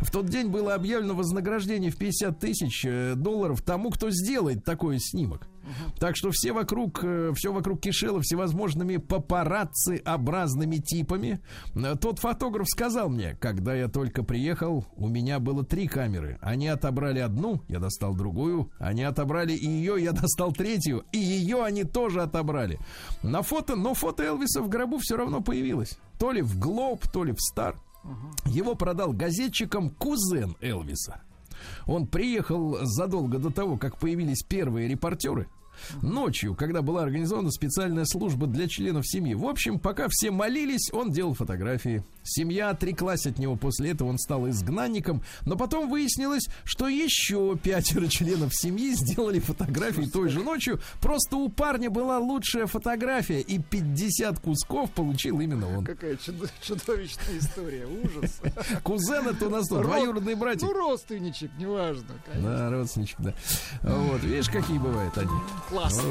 В 0.00 0.10
тот 0.10 0.26
день 0.26 0.48
было 0.48 0.74
объявлено 0.74 1.14
вознаграждение 1.14 1.90
в 1.90 1.96
50 1.96 2.38
тысяч 2.38 2.84
э, 2.84 3.14
долларов 3.14 3.62
тому, 3.62 3.90
кто 3.90 4.10
сделает 4.10 4.64
такой 4.64 4.98
снимок. 4.98 5.48
Так 5.98 6.16
что 6.16 6.30
все 6.32 6.52
вокруг, 6.52 7.00
э, 7.04 7.32
все 7.34 7.52
вокруг 7.52 7.80
кишело 7.80 8.20
всевозможными 8.20 8.96
папарацци-образными 8.96 10.76
типами. 10.76 11.40
Э, 11.74 11.94
Тот 12.00 12.18
фотограф 12.18 12.66
сказал 12.68 13.08
мне, 13.08 13.36
когда 13.40 13.74
я 13.74 13.88
только 13.88 14.22
приехал, 14.22 14.84
у 14.96 15.08
меня 15.08 15.38
было 15.38 15.64
три 15.64 15.86
камеры. 15.86 16.38
Они 16.40 16.68
отобрали 16.68 17.20
одну, 17.20 17.62
я 17.68 17.78
достал 17.78 18.14
другую. 18.14 18.70
Они 18.78 19.02
отобрали 19.04 19.52
и 19.52 19.68
ее, 19.68 20.02
я 20.02 20.12
достал 20.22 20.52
третью. 20.52 21.04
И 21.12 21.18
ее 21.18 21.62
они 21.64 21.84
тоже 21.84 22.22
отобрали. 22.22 22.78
На 23.22 23.42
фото, 23.42 23.76
но 23.76 23.94
фото 23.94 24.24
Элвиса 24.24 24.62
в 24.62 24.68
гробу 24.68 24.98
все 24.98 25.16
равно 25.16 25.40
появилось. 25.40 25.98
То 26.18 26.32
ли 26.32 26.42
в 26.42 26.58
Глоб, 26.58 27.06
то 27.12 27.24
ли 27.24 27.32
в 27.32 27.40
Стар. 27.40 27.76
Его 28.46 28.74
продал 28.74 29.12
газетчикам 29.12 29.90
кузен 29.90 30.56
Элвиса. 30.60 31.22
Он 31.86 32.06
приехал 32.06 32.78
задолго 32.82 33.38
до 33.38 33.50
того, 33.50 33.76
как 33.76 33.98
появились 33.98 34.42
первые 34.42 34.88
репортеры. 34.88 35.48
Ночью, 36.02 36.54
когда 36.54 36.82
была 36.82 37.02
организована 37.02 37.50
специальная 37.50 38.04
служба 38.04 38.46
для 38.46 38.68
членов 38.68 39.06
семьи. 39.06 39.34
В 39.34 39.46
общем, 39.46 39.78
пока 39.78 40.08
все 40.10 40.30
молились, 40.30 40.92
он 40.92 41.10
делал 41.10 41.34
фотографии. 41.34 42.04
Семья 42.24 42.70
отреклась 42.70 43.26
от 43.26 43.38
него. 43.38 43.56
После 43.56 43.90
этого 43.90 44.08
он 44.08 44.18
стал 44.18 44.48
изгнанником. 44.48 45.22
Но 45.44 45.56
потом 45.56 45.88
выяснилось, 45.90 46.46
что 46.64 46.88
еще 46.88 47.56
пятеро 47.62 48.06
членов 48.08 48.54
семьи 48.54 48.94
сделали 48.94 49.38
фотографии 49.40 50.02
той 50.04 50.28
же 50.28 50.42
ночью. 50.42 50.80
Просто 51.00 51.36
у 51.36 51.48
парня 51.48 51.90
была 51.90 52.18
лучшая 52.18 52.66
фотография, 52.66 53.40
и 53.40 53.58
50 53.58 54.38
кусков 54.38 54.90
получил 54.92 55.40
именно 55.40 55.78
он. 55.78 55.84
Какая 55.84 56.16
чудо- 56.16 56.48
чудовищная 56.62 57.38
история. 57.38 57.86
Ужас. 57.86 58.40
Кузен 58.82 59.28
это 59.28 59.46
у 59.46 59.50
нас 59.50 59.68
тут, 59.68 59.78
Род- 59.78 59.86
двоюродный 59.86 60.34
братик. 60.34 60.62
Ну, 60.62 60.72
родственничек, 60.72 61.50
неважно. 61.58 62.04
конечно. 62.26 62.56
Да, 62.56 62.70
родственничек, 62.70 63.16
да. 63.20 63.34
Вот, 63.82 64.22
видишь, 64.22 64.48
какие 64.48 64.78
бывают 64.78 65.16
они. 65.18 65.30
Классно. 65.68 66.02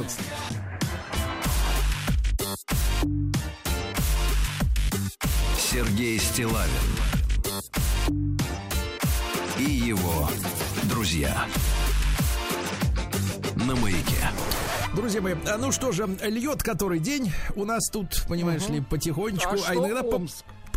Сергей 5.71 6.19
Стилавин 6.19 6.67
и 9.57 9.63
его 9.63 10.27
друзья 10.83 11.45
на 13.55 13.73
маяке. 13.77 14.17
Друзья 14.93 15.21
мои, 15.21 15.35
а 15.47 15.57
ну 15.57 15.71
что 15.71 15.93
же, 15.93 16.07
льет 16.23 16.61
который 16.61 16.99
день. 16.99 17.31
У 17.55 17.63
нас 17.63 17.89
тут, 17.89 18.25
понимаешь 18.27 18.67
ли, 18.67 18.81
потихонечку, 18.81 19.55
А 19.65 19.69
а, 19.69 19.75
иногда, 19.75 20.03
по- 20.03 20.21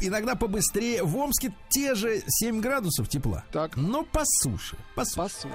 иногда 0.00 0.36
побыстрее. 0.36 1.02
В 1.02 1.16
Омске 1.16 1.52
те 1.70 1.96
же 1.96 2.22
7 2.28 2.60
градусов 2.60 3.08
тепла. 3.08 3.42
Так. 3.50 3.76
Но 3.76 4.04
по 4.04 4.20
суше. 4.24 4.76
По 4.94 5.04
суше. 5.04 5.16
По 5.16 5.28
суше. 5.28 5.54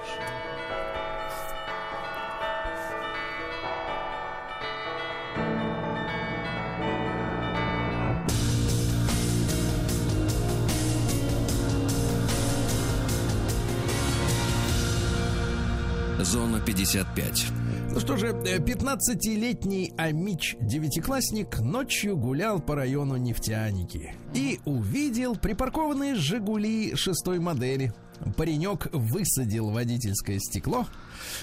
Зона 16.23 16.59
55. 16.59 17.47
Ну 17.91 17.99
что 17.99 18.17
же, 18.17 18.27
э, 18.27 18.59
15-летний 18.59 19.93
Амич, 19.97 20.55
девятиклассник, 20.59 21.59
ночью 21.59 22.17
гулял 22.17 22.59
по 22.59 22.75
району 22.75 23.15
нефтяники 23.17 24.13
и 24.33 24.59
увидел 24.65 25.35
припаркованные 25.35 26.15
«Жигули» 26.15 26.95
шестой 26.95 27.39
модели. 27.39 27.93
Паренек 28.35 28.87
высадил 28.91 29.69
водительское 29.69 30.39
стекло, 30.39 30.85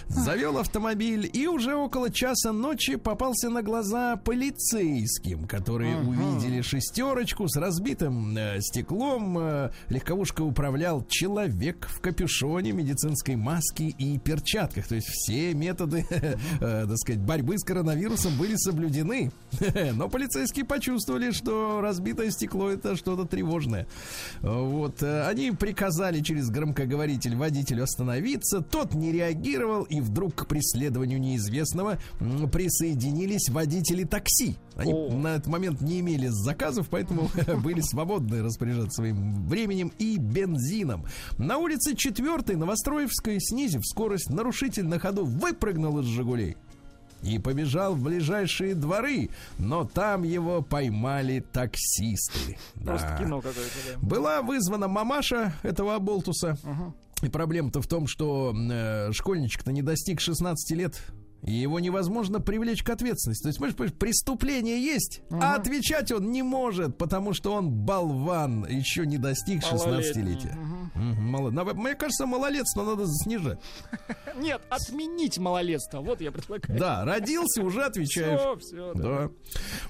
завел 0.08 0.58
автомобиль 0.58 1.28
и 1.32 1.46
уже 1.46 1.74
около 1.74 2.10
часа 2.10 2.52
ночи 2.52 2.96
попался 2.96 3.48
на 3.50 3.62
глаза 3.62 4.16
полицейским, 4.16 5.46
которые 5.46 5.96
увидели 5.96 6.60
шестерочку 6.60 7.48
с 7.48 7.56
разбитым 7.56 8.36
э, 8.36 8.60
стеклом. 8.60 9.38
Э, 9.38 9.70
легковушкой 9.88 10.46
управлял 10.46 11.04
человек 11.08 11.86
в 11.88 12.00
капюшоне, 12.00 12.72
медицинской 12.72 13.36
маске 13.36 13.86
и 13.88 14.18
перчатках. 14.18 14.86
То 14.86 14.94
есть 14.94 15.08
все 15.08 15.54
методы, 15.54 16.06
э, 16.10 16.36
так 16.60 16.96
сказать, 16.98 17.20
борьбы 17.20 17.58
с 17.58 17.64
коронавирусом 17.64 18.36
были 18.38 18.56
соблюдены. 18.56 19.30
Но 19.94 20.08
полицейские 20.08 20.64
почувствовали, 20.64 21.30
что 21.30 21.80
разбитое 21.80 22.30
стекло 22.30 22.70
это 22.70 22.96
что-то 22.96 23.24
тревожное. 23.24 23.86
Вот. 24.40 25.02
э, 25.02 25.26
Они 25.26 25.50
приказали 25.50 26.20
через 26.20 26.50
громкоговоритель 26.50 27.36
водителю 27.36 27.84
остановиться. 27.84 28.60
Тот 28.60 28.94
не 28.94 29.12
реагировал, 29.12 29.65
и 29.84 30.00
вдруг 30.00 30.34
к 30.34 30.46
преследованию 30.46 31.20
неизвестного 31.20 31.98
присоединились 32.52 33.48
водители 33.48 34.04
такси. 34.04 34.56
Они 34.76 34.92
О. 34.92 35.10
на 35.10 35.28
этот 35.36 35.46
момент 35.46 35.80
не 35.80 36.00
имели 36.00 36.28
заказов, 36.28 36.88
поэтому 36.90 37.30
были 37.62 37.80
свободны 37.80 38.42
распоряжаться 38.42 38.96
своим 38.96 39.46
временем 39.46 39.92
и 39.98 40.16
бензином. 40.18 41.04
На 41.38 41.58
улице 41.58 41.94
4 41.94 42.56
Новостроевской, 42.56 43.38
снизив 43.40 43.86
скорость, 43.86 44.30
нарушитель 44.30 44.86
на 44.86 44.98
ходу 44.98 45.24
выпрыгнул 45.24 45.98
из 46.00 46.06
«Жигулей» 46.06 46.56
и 47.22 47.38
побежал 47.38 47.94
в 47.94 48.02
ближайшие 48.02 48.74
дворы, 48.74 49.30
но 49.58 49.84
там 49.84 50.22
его 50.22 50.62
поймали 50.62 51.40
таксисты. 51.52 52.58
Просто 52.84 53.08
Да. 53.08 53.18
кино 53.18 53.40
какое-то, 53.40 53.70
да. 53.94 54.06
Была 54.06 54.42
вызвана 54.42 54.86
мамаша 54.86 55.54
этого 55.62 55.94
оболтуса. 55.96 56.56
И 57.22 57.28
проблема-то 57.28 57.80
в 57.80 57.86
том, 57.86 58.06
что 58.06 58.54
э, 58.54 59.12
школьничек-то 59.12 59.72
не 59.72 59.82
достиг 59.82 60.20
16 60.20 60.70
лет. 60.76 61.00
И 61.42 61.52
его 61.52 61.78
невозможно 61.78 62.40
привлечь 62.40 62.82
к 62.82 62.90
ответственности. 62.90 63.42
То 63.44 63.48
есть, 63.50 63.58
понимаешь, 63.60 63.94
преступление 63.94 64.82
есть, 64.82 65.20
а 65.30 65.54
отвечать 65.54 66.10
он 66.10 66.32
не 66.32 66.42
может, 66.42 66.98
потому 66.98 67.34
что 67.34 67.52
он 67.52 67.70
болван, 67.70 68.66
еще 68.68 69.06
не 69.06 69.16
достиг 69.18 69.62
16-летия. 69.62 70.56
Мгм, 70.94 71.22
мало- 71.30 71.50
Мне 71.50 71.94
кажется, 71.94 72.26
малолетство 72.26 72.82
надо 72.82 73.04
снижать. 73.06 73.60
Нет, 74.36 74.60
отменить 74.70 75.38
малолетство. 75.38 76.00
Вот 76.00 76.20
я 76.20 76.32
предлагаю. 76.32 76.78
Да, 76.80 77.04
родился, 77.04 77.62
уже 77.62 77.84
отвечаешь. 77.84 78.40
Все, 78.40 78.56
все. 78.58 78.92
Да. 78.94 79.30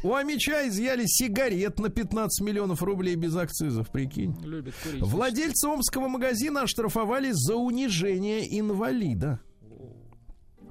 У 0.03 0.15
Амича 0.15 0.69
изъяли 0.69 1.05
сигарет 1.07 1.79
на 1.79 1.89
15 1.89 2.45
миллионов 2.45 2.83
рублей 2.83 3.15
без 3.15 3.35
акцизов, 3.37 3.89
прикинь. 3.91 4.37
Любит 4.43 4.75
курить. 4.83 5.03
Владельца 5.03 5.69
омского 5.71 6.09
магазина 6.09 6.63
оштрафовали 6.63 7.31
за 7.33 7.55
унижение 7.57 8.59
инвалида. 8.59 9.41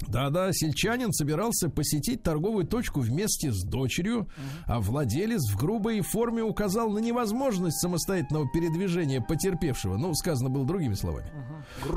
Да-да, 0.01 0.51
сельчанин 0.51 1.11
собирался 1.13 1.69
посетить 1.69 2.21
торговую 2.21 2.65
точку 2.65 2.99
вместе 2.99 3.51
с 3.51 3.63
дочерью, 3.63 4.27
а 4.65 4.79
владелец 4.79 5.41
в 5.51 5.57
грубой 5.57 6.01
форме 6.01 6.43
указал 6.43 6.89
на 6.89 6.99
невозможность 6.99 7.79
самостоятельного 7.79 8.47
передвижения 8.51 9.21
потерпевшего. 9.21 9.97
Ну, 9.97 10.13
сказано 10.13 10.49
было 10.49 10.65
другими 10.65 10.93
словами. 10.93 11.31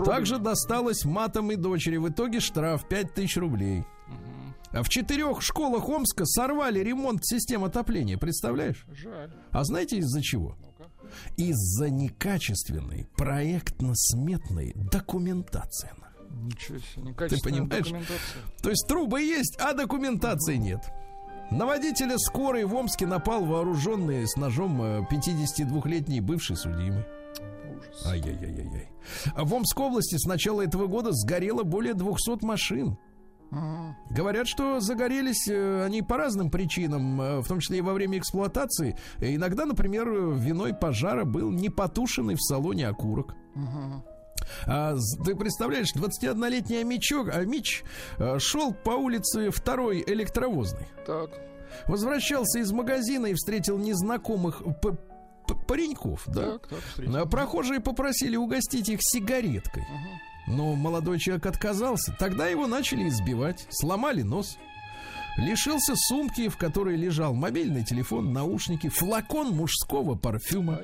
Также 0.05 0.39
досталось 0.39 1.05
матом 1.05 1.51
и 1.51 1.57
дочери. 1.57 1.97
В 1.97 2.09
итоге 2.09 2.41
штраф 2.41 2.89
5000 2.89 3.37
рублей. 3.37 3.85
А 4.71 4.83
в 4.83 4.89
четырех 4.89 5.41
школах 5.43 5.89
Омска 5.89 6.27
сорвали 6.27 6.81
ремонт 6.81 7.25
систем 7.25 7.65
отопления. 7.65 8.19
Представляешь? 8.19 8.87
Жаль. 8.91 9.31
А 9.51 9.65
знаете 9.65 9.97
из-за 9.99 10.23
чего? 10.23 10.57
Из-за 11.37 11.89
некачественной 11.89 13.09
проектно-сметной 13.17 14.75
документации. 14.75 15.91
Ничего 16.31 16.79
себе. 16.79 17.03
Некачественная 17.03 17.61
понимаешь? 17.67 17.95
То 18.63 18.71
есть 18.71 18.87
трубы 18.87 19.23
есть, 19.23 19.57
а 19.61 19.73
документации 19.73 20.57
нет. 20.57 20.81
На 21.51 21.65
водителя 21.65 22.19
скорой 22.19 22.65
в 22.65 22.75
Омске 22.75 23.07
напал 23.07 23.45
вооруженный 23.45 24.27
с 24.27 24.37
ножом 24.37 24.83
э, 24.83 25.07
52-летний 25.11 26.21
бывший 26.21 26.57
судимый. 26.57 27.05
Ай-яй-яй-яй. 28.07 28.89
В 29.35 29.55
Омской 29.55 29.87
области 29.87 30.17
с 30.17 30.27
начала 30.27 30.61
этого 30.63 30.87
года 30.87 31.11
сгорело 31.13 31.63
более 31.63 31.95
200 31.95 32.45
машин. 32.45 32.99
Ага. 33.51 33.97
Говорят, 34.11 34.47
что 34.47 34.81
загорелись 34.81 35.49
э, 35.49 35.85
они 35.87 36.03
по 36.03 36.19
разным 36.19 36.51
причинам, 36.51 37.19
э, 37.21 37.41
в 37.41 37.49
том 37.49 37.61
числе 37.61 37.79
и 37.79 37.81
во 37.81 37.95
время 37.95 38.19
эксплуатации. 38.19 38.95
Э, 39.19 39.35
Иногда, 39.35 39.65
например, 39.65 40.07
э, 40.07 40.35
виной 40.37 40.75
пожара 40.75 41.25
был 41.25 41.51
непотушенный 41.51 42.35
в 42.35 42.43
салоне 42.43 42.89
окурок. 42.89 43.35
Ага. 43.55 44.05
А, 44.67 44.97
ты 45.25 45.35
представляешь, 45.35 45.95
21-летний 45.95 46.79
Амичок, 46.79 47.35
Амич 47.35 47.85
шел 48.39 48.73
по 48.73 48.91
улице 48.91 49.51
второй 49.51 50.03
электровозной. 50.07 50.87
Так. 51.07 51.31
Возвращался 51.87 52.61
из 52.61 52.73
магазина 52.73 53.27
и 53.27 53.35
встретил 53.35 53.79
незнакомых 53.79 54.63
пареньков, 55.67 56.23
да? 56.27 56.59
Так, 56.59 56.69
так. 56.69 56.81
А 57.15 57.27
Прохожие 57.27 57.81
попросили 57.81 58.37
угостить 58.37 58.89
их 58.89 59.01
сигареткой. 59.03 59.87
Но 60.47 60.75
молодой 60.75 61.19
человек 61.19 61.47
отказался. 61.47 62.15
Тогда 62.19 62.47
его 62.47 62.67
начали 62.67 63.09
избивать, 63.09 63.67
сломали 63.71 64.23
нос. 64.23 64.57
Лишился 65.39 65.95
сумки, 65.97 66.49
в 66.49 66.57
которой 66.57 66.97
лежал 66.97 67.33
мобильный 67.33 67.85
телефон, 67.85 68.33
наушники, 68.33 68.89
флакон 68.89 69.51
мужского 69.55 70.17
парфюма, 70.17 70.81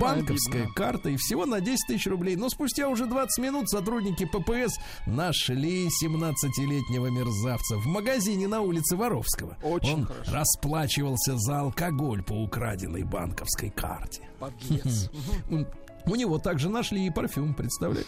банковская 0.00 0.68
карта 0.74 1.10
и 1.10 1.16
всего 1.16 1.44
на 1.44 1.60
10 1.60 1.86
тысяч 1.88 2.06
рублей. 2.06 2.36
Но 2.36 2.48
спустя 2.48 2.88
уже 2.88 3.06
20 3.06 3.42
минут 3.44 3.68
сотрудники 3.68 4.24
ППС 4.26 4.78
нашли 5.06 5.88
17-летнего 6.04 7.06
мерзавца 7.08 7.76
в 7.78 7.86
магазине 7.86 8.46
на 8.46 8.60
улице 8.60 8.94
Воровского. 8.96 9.56
Очень 9.62 9.94
Он 9.94 10.06
хорошо. 10.06 10.32
расплачивался 10.34 11.36
за 11.36 11.60
алкоголь 11.60 12.22
по 12.22 12.32
украденной 12.34 13.02
банковской 13.02 13.70
карте. 13.70 14.22
Подлец. 14.38 15.10
М, 15.50 15.66
У 16.06 16.14
него 16.14 16.38
также 16.38 16.68
нашли 16.70 17.06
и 17.06 17.10
парфюм, 17.10 17.54
представляешь? 17.54 18.06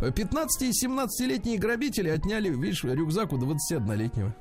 15 0.00 0.62
и 0.62 0.70
17-летние 0.86 1.58
грабители 1.58 2.08
отняли, 2.08 2.48
видишь, 2.48 2.82
рюкзак 2.82 3.32
у 3.32 3.36
21-летнего. 3.36 4.34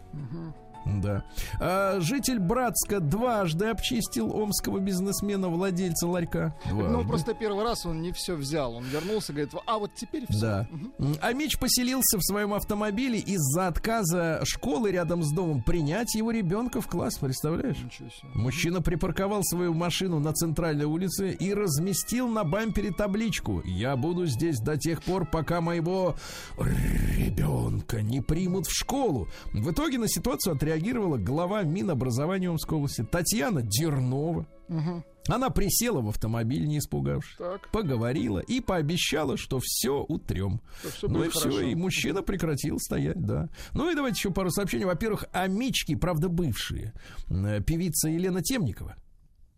Да. 0.85 1.23
А, 1.59 1.99
житель 1.99 2.39
Братска 2.39 2.99
дважды 2.99 3.67
обчистил 3.67 4.35
омского 4.35 4.79
бизнесмена, 4.79 5.49
владельца 5.49 6.07
ларька. 6.07 6.55
Ну, 6.69 6.89
Дважды. 6.89 7.07
просто 7.07 7.33
первый 7.33 7.63
раз 7.63 7.85
он 7.85 8.01
не 8.01 8.11
все 8.11 8.35
взял. 8.35 8.75
Он 8.75 8.83
вернулся, 8.85 9.33
говорит, 9.33 9.53
а 9.65 9.77
вот 9.77 9.91
теперь 9.95 10.25
все. 10.29 10.39
Да. 10.41 10.67
М, 10.99 11.15
А 11.21 11.33
Меч 11.33 11.57
поселился 11.59 12.17
в 12.17 12.23
своем 12.23 12.53
автомобиле 12.53 13.19
из-за 13.19 13.67
отказа 13.67 14.41
школы 14.43 14.91
рядом 14.91 15.23
с 15.23 15.31
домом 15.31 15.61
принять 15.61 16.15
его 16.15 16.31
ребенка 16.31 16.81
в 16.81 16.87
класс, 16.87 17.17
представляешь? 17.17 17.77
Ничего 17.77 18.09
себе. 18.09 18.29
Мужчина 18.33 18.81
припарковал 18.81 19.43
свою 19.43 19.73
машину 19.73 20.19
на 20.19 20.33
центральной 20.33 20.85
улице 20.85 21.31
и 21.31 21.53
разместил 21.53 22.27
на 22.27 22.43
бампере 22.43 22.91
табличку 22.91 23.61
«Я 23.65 23.95
буду 23.95 24.25
здесь 24.25 24.59
до 24.59 24.77
тех 24.77 25.03
пор, 25.03 25.25
пока 25.25 25.61
моего 25.61 26.15
ребенка 26.57 28.01
не 28.01 28.21
примут 28.21 28.67
в 28.67 28.71
школу». 28.71 29.27
В 29.53 29.71
итоге 29.71 29.97
на 29.97 30.07
ситуацию 30.07 30.53
отреагировала 30.73 31.17
глава 31.17 31.63
Минобразования 31.63 32.49
Омской 32.49 32.77
области 32.77 33.03
Татьяна 33.03 33.61
Дернова. 33.63 34.45
Мгм. 34.67 35.03
Она 35.27 35.49
присела 35.49 36.01
в 36.01 36.09
автомобиль, 36.09 36.65
не 36.67 36.77
испугавшись. 36.77 37.35
Так. 37.37 37.69
Поговорила 37.71 38.39
и 38.39 38.61
пообещала, 38.61 39.35
что 39.37 39.59
все 39.61 40.03
утрем. 40.07 40.61
Что 40.95 41.07
ну 41.07 41.23
и 41.23 41.29
все, 41.29 41.61
и 41.61 41.75
мужчина 41.75 42.21
прекратил 42.21 42.77
стоять, 42.79 43.19
да. 43.19 43.49
Ну 43.73 43.91
и 43.91 43.95
давайте 43.95 44.17
еще 44.17 44.31
пару 44.31 44.51
сообщений. 44.51 44.85
Во-первых, 44.85 45.25
амички, 45.31 45.95
правда, 45.95 46.29
бывшие. 46.29 46.93
М, 47.29 47.63
Певица 47.63 48.09
Елена 48.09 48.41
Темникова. 48.43 48.95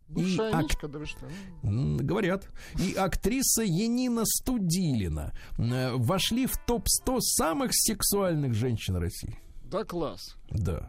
Бывшая 0.08 0.52
ак- 0.54 0.90
да 0.92 1.06
что? 1.06 1.28
Говорят. 1.64 2.50
И 2.80 2.94
актриса 2.94 3.64
Енина 3.64 4.24
Студилина 4.26 5.32
э, 5.58 5.92
вошли 5.96 6.48
в 6.48 6.58
топ-100 6.66 7.20
самых 7.20 7.72
сексуальных 7.74 8.54
женщин 8.54 8.96
России. 8.98 9.38
Да, 9.72 9.86
класс. 9.86 10.36
Да. 10.50 10.82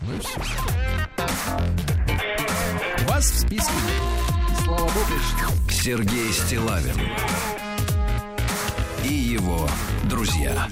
Ну 0.00 0.14
и 0.14 0.18
все. 0.20 0.40
Вас 3.06 3.24
в 3.26 3.40
списке. 3.40 3.74
Слава 4.64 4.80
богу, 4.80 4.94
что 4.94 5.70
Сергей 5.70 6.32
Стилавин 6.32 6.96
и 9.04 9.12
его 9.12 9.68
друзья. 10.08 10.54
На 10.54 10.70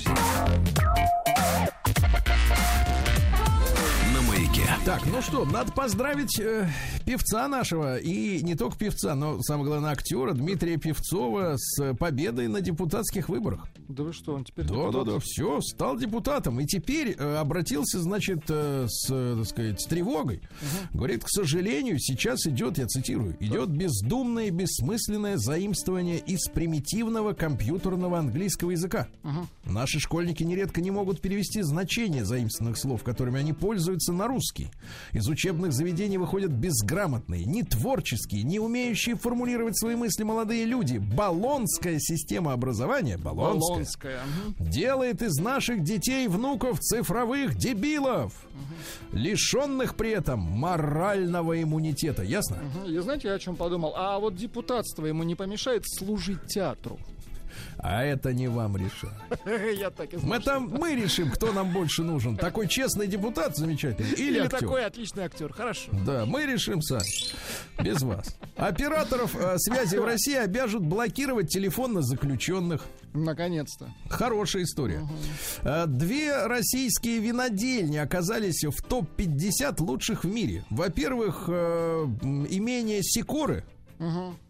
Так, 4.86 5.04
ну 5.06 5.20
что, 5.20 5.44
надо 5.44 5.72
поздравить 5.72 6.38
э, 6.38 6.70
певца 7.04 7.48
нашего, 7.48 7.98
и 7.98 8.40
не 8.44 8.54
только 8.54 8.78
певца, 8.78 9.16
но, 9.16 9.42
самое 9.42 9.66
главное, 9.66 9.90
актера 9.90 10.32
Дмитрия 10.32 10.76
Певцова 10.76 11.56
с 11.56 11.92
победой 11.94 12.46
на 12.46 12.60
депутатских 12.60 13.28
выборах. 13.28 13.66
Да 13.88 14.04
вы 14.04 14.12
что, 14.12 14.34
он 14.34 14.44
теперь 14.44 14.64
Да, 14.64 14.74
депутат? 14.74 15.04
да, 15.04 15.12
да, 15.14 15.18
все, 15.20 15.60
стал 15.60 15.98
депутатом. 15.98 16.60
И 16.60 16.66
теперь 16.66 17.16
э, 17.18 17.36
обратился, 17.36 18.00
значит, 18.00 18.44
э, 18.48 18.86
с, 18.88 19.08
э, 19.10 19.34
так 19.38 19.48
сказать, 19.48 19.80
с 19.80 19.86
тревогой. 19.86 20.40
Говорит, 20.92 21.24
к 21.24 21.30
сожалению, 21.30 21.98
сейчас 21.98 22.46
идет, 22.46 22.78
я 22.78 22.86
цитирую, 22.86 23.36
идет 23.40 23.70
бездумное 23.70 24.46
и 24.46 24.50
бессмысленное 24.50 25.36
заимствование 25.36 26.20
из 26.20 26.48
примитивного 26.48 27.32
компьютерного 27.32 28.20
английского 28.20 28.70
языка. 28.70 29.08
Наши 29.64 29.98
школьники 29.98 30.44
нередко 30.44 30.80
не 30.80 30.92
могут 30.92 31.20
перевести 31.20 31.62
значение 31.62 32.24
заимствованных 32.24 32.78
слов, 32.78 33.02
которыми 33.02 33.40
они 33.40 33.52
пользуются 33.52 34.12
на 34.12 34.28
русский. 34.28 34.70
Из 35.12 35.26
учебных 35.28 35.72
заведений 35.72 36.18
выходят 36.18 36.50
безграмотные, 36.52 37.44
не 37.44 37.62
творческие, 37.62 38.42
не 38.42 38.58
умеющие 38.60 39.16
формулировать 39.16 39.78
свои 39.78 39.96
мысли 39.96 40.22
молодые 40.22 40.64
люди. 40.64 40.98
Баллонская 40.98 41.98
система 41.98 42.52
образования, 42.52 43.18
Болонская. 43.18 44.20
мгм. 44.24 44.70
делает 44.70 45.22
из 45.22 45.36
наших 45.38 45.82
детей 45.82 46.28
внуков 46.28 46.80
цифровых 46.80 47.56
дебилов, 47.56 48.32
лишенных 49.12 49.96
при 49.96 50.10
этом 50.10 50.40
морального 50.40 51.60
иммунитета. 51.62 52.22
Ясно? 52.22 52.58
Мгм. 52.58 52.90
И 52.90 52.98
знаете, 52.98 53.28
я 53.28 53.34
о 53.34 53.38
чем 53.38 53.56
подумал? 53.56 53.92
А 53.96 54.18
вот 54.18 54.36
депутатство 54.36 55.06
ему 55.06 55.22
не 55.24 55.34
помешает 55.34 55.84
служить 55.86 56.46
театру. 56.46 56.98
А 57.78 58.02
это 58.02 58.32
не 58.32 58.48
вам 58.48 58.76
решать. 58.76 59.10
Я 59.78 59.90
так 59.90 60.12
и. 60.14 60.16
Мы 60.16 60.40
там 60.40 60.68
мы 60.68 60.94
решим, 60.94 61.30
кто 61.30 61.52
нам 61.52 61.72
больше 61.72 62.02
нужен. 62.02 62.36
Такой 62.36 62.68
честный 62.68 63.06
депутат 63.06 63.56
замечательный 63.56 64.10
или 64.12 64.28
Или 64.30 64.38
актер. 64.40 64.60
такой 64.60 64.84
отличный 64.86 65.24
актер. 65.24 65.52
Хорошо. 65.52 65.90
Да, 66.04 66.24
мы 66.26 66.46
решим 66.46 66.80
сами. 66.82 67.06
Без 67.82 68.02
вас. 68.02 68.36
Операторов 68.56 69.36
э, 69.36 69.58
связи 69.58 69.96
в 69.96 70.04
России 70.04 70.34
обяжут 70.34 70.82
блокировать 70.82 71.48
телефонно 71.50 72.02
заключенных. 72.02 72.84
Наконец-то. 73.12 73.88
Хорошая 74.08 74.64
история. 74.64 75.06
Э, 75.62 75.84
Две 75.86 76.46
российские 76.46 77.18
винодельни 77.18 77.98
оказались 77.98 78.64
в 78.64 78.82
топ-50 78.82 79.82
лучших 79.82 80.24
в 80.24 80.28
мире. 80.28 80.64
Во-первых, 80.70 81.44
э, 81.48 82.06
имение 82.50 83.02
Сикоры. 83.02 83.64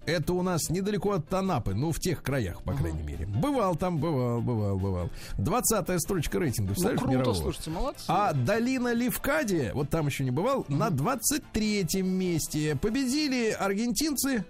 Это 0.06 0.32
у 0.34 0.42
нас 0.42 0.70
недалеко 0.70 1.12
от 1.12 1.28
Танапы, 1.28 1.74
ну, 1.74 1.90
в 1.92 1.98
тех 1.98 2.22
краях, 2.22 2.62
по 2.62 2.72
крайней 2.74 3.02
мере. 3.02 3.26
Бывал 3.26 3.74
там, 3.76 3.98
бывал, 3.98 4.40
бывал, 4.40 4.78
бывал. 4.78 5.10
Двадцатая 5.36 5.98
строчка 5.98 6.38
рейтинга, 6.38 6.68
Ну, 6.68 6.74
представляешь, 6.74 7.00
круто, 7.00 7.16
мирового? 7.18 7.34
слушайте, 7.34 7.70
молодцы. 7.70 8.04
А 8.08 8.32
долина 8.32 8.92
Ливкадия, 8.92 9.72
вот 9.74 9.90
там 9.90 10.06
еще 10.06 10.24
не 10.24 10.30
бывал, 10.30 10.64
на 10.68 10.88
23-м 10.88 12.06
месте. 12.06 12.76
Победили 12.80 13.50
аргентинцы. 13.50 14.44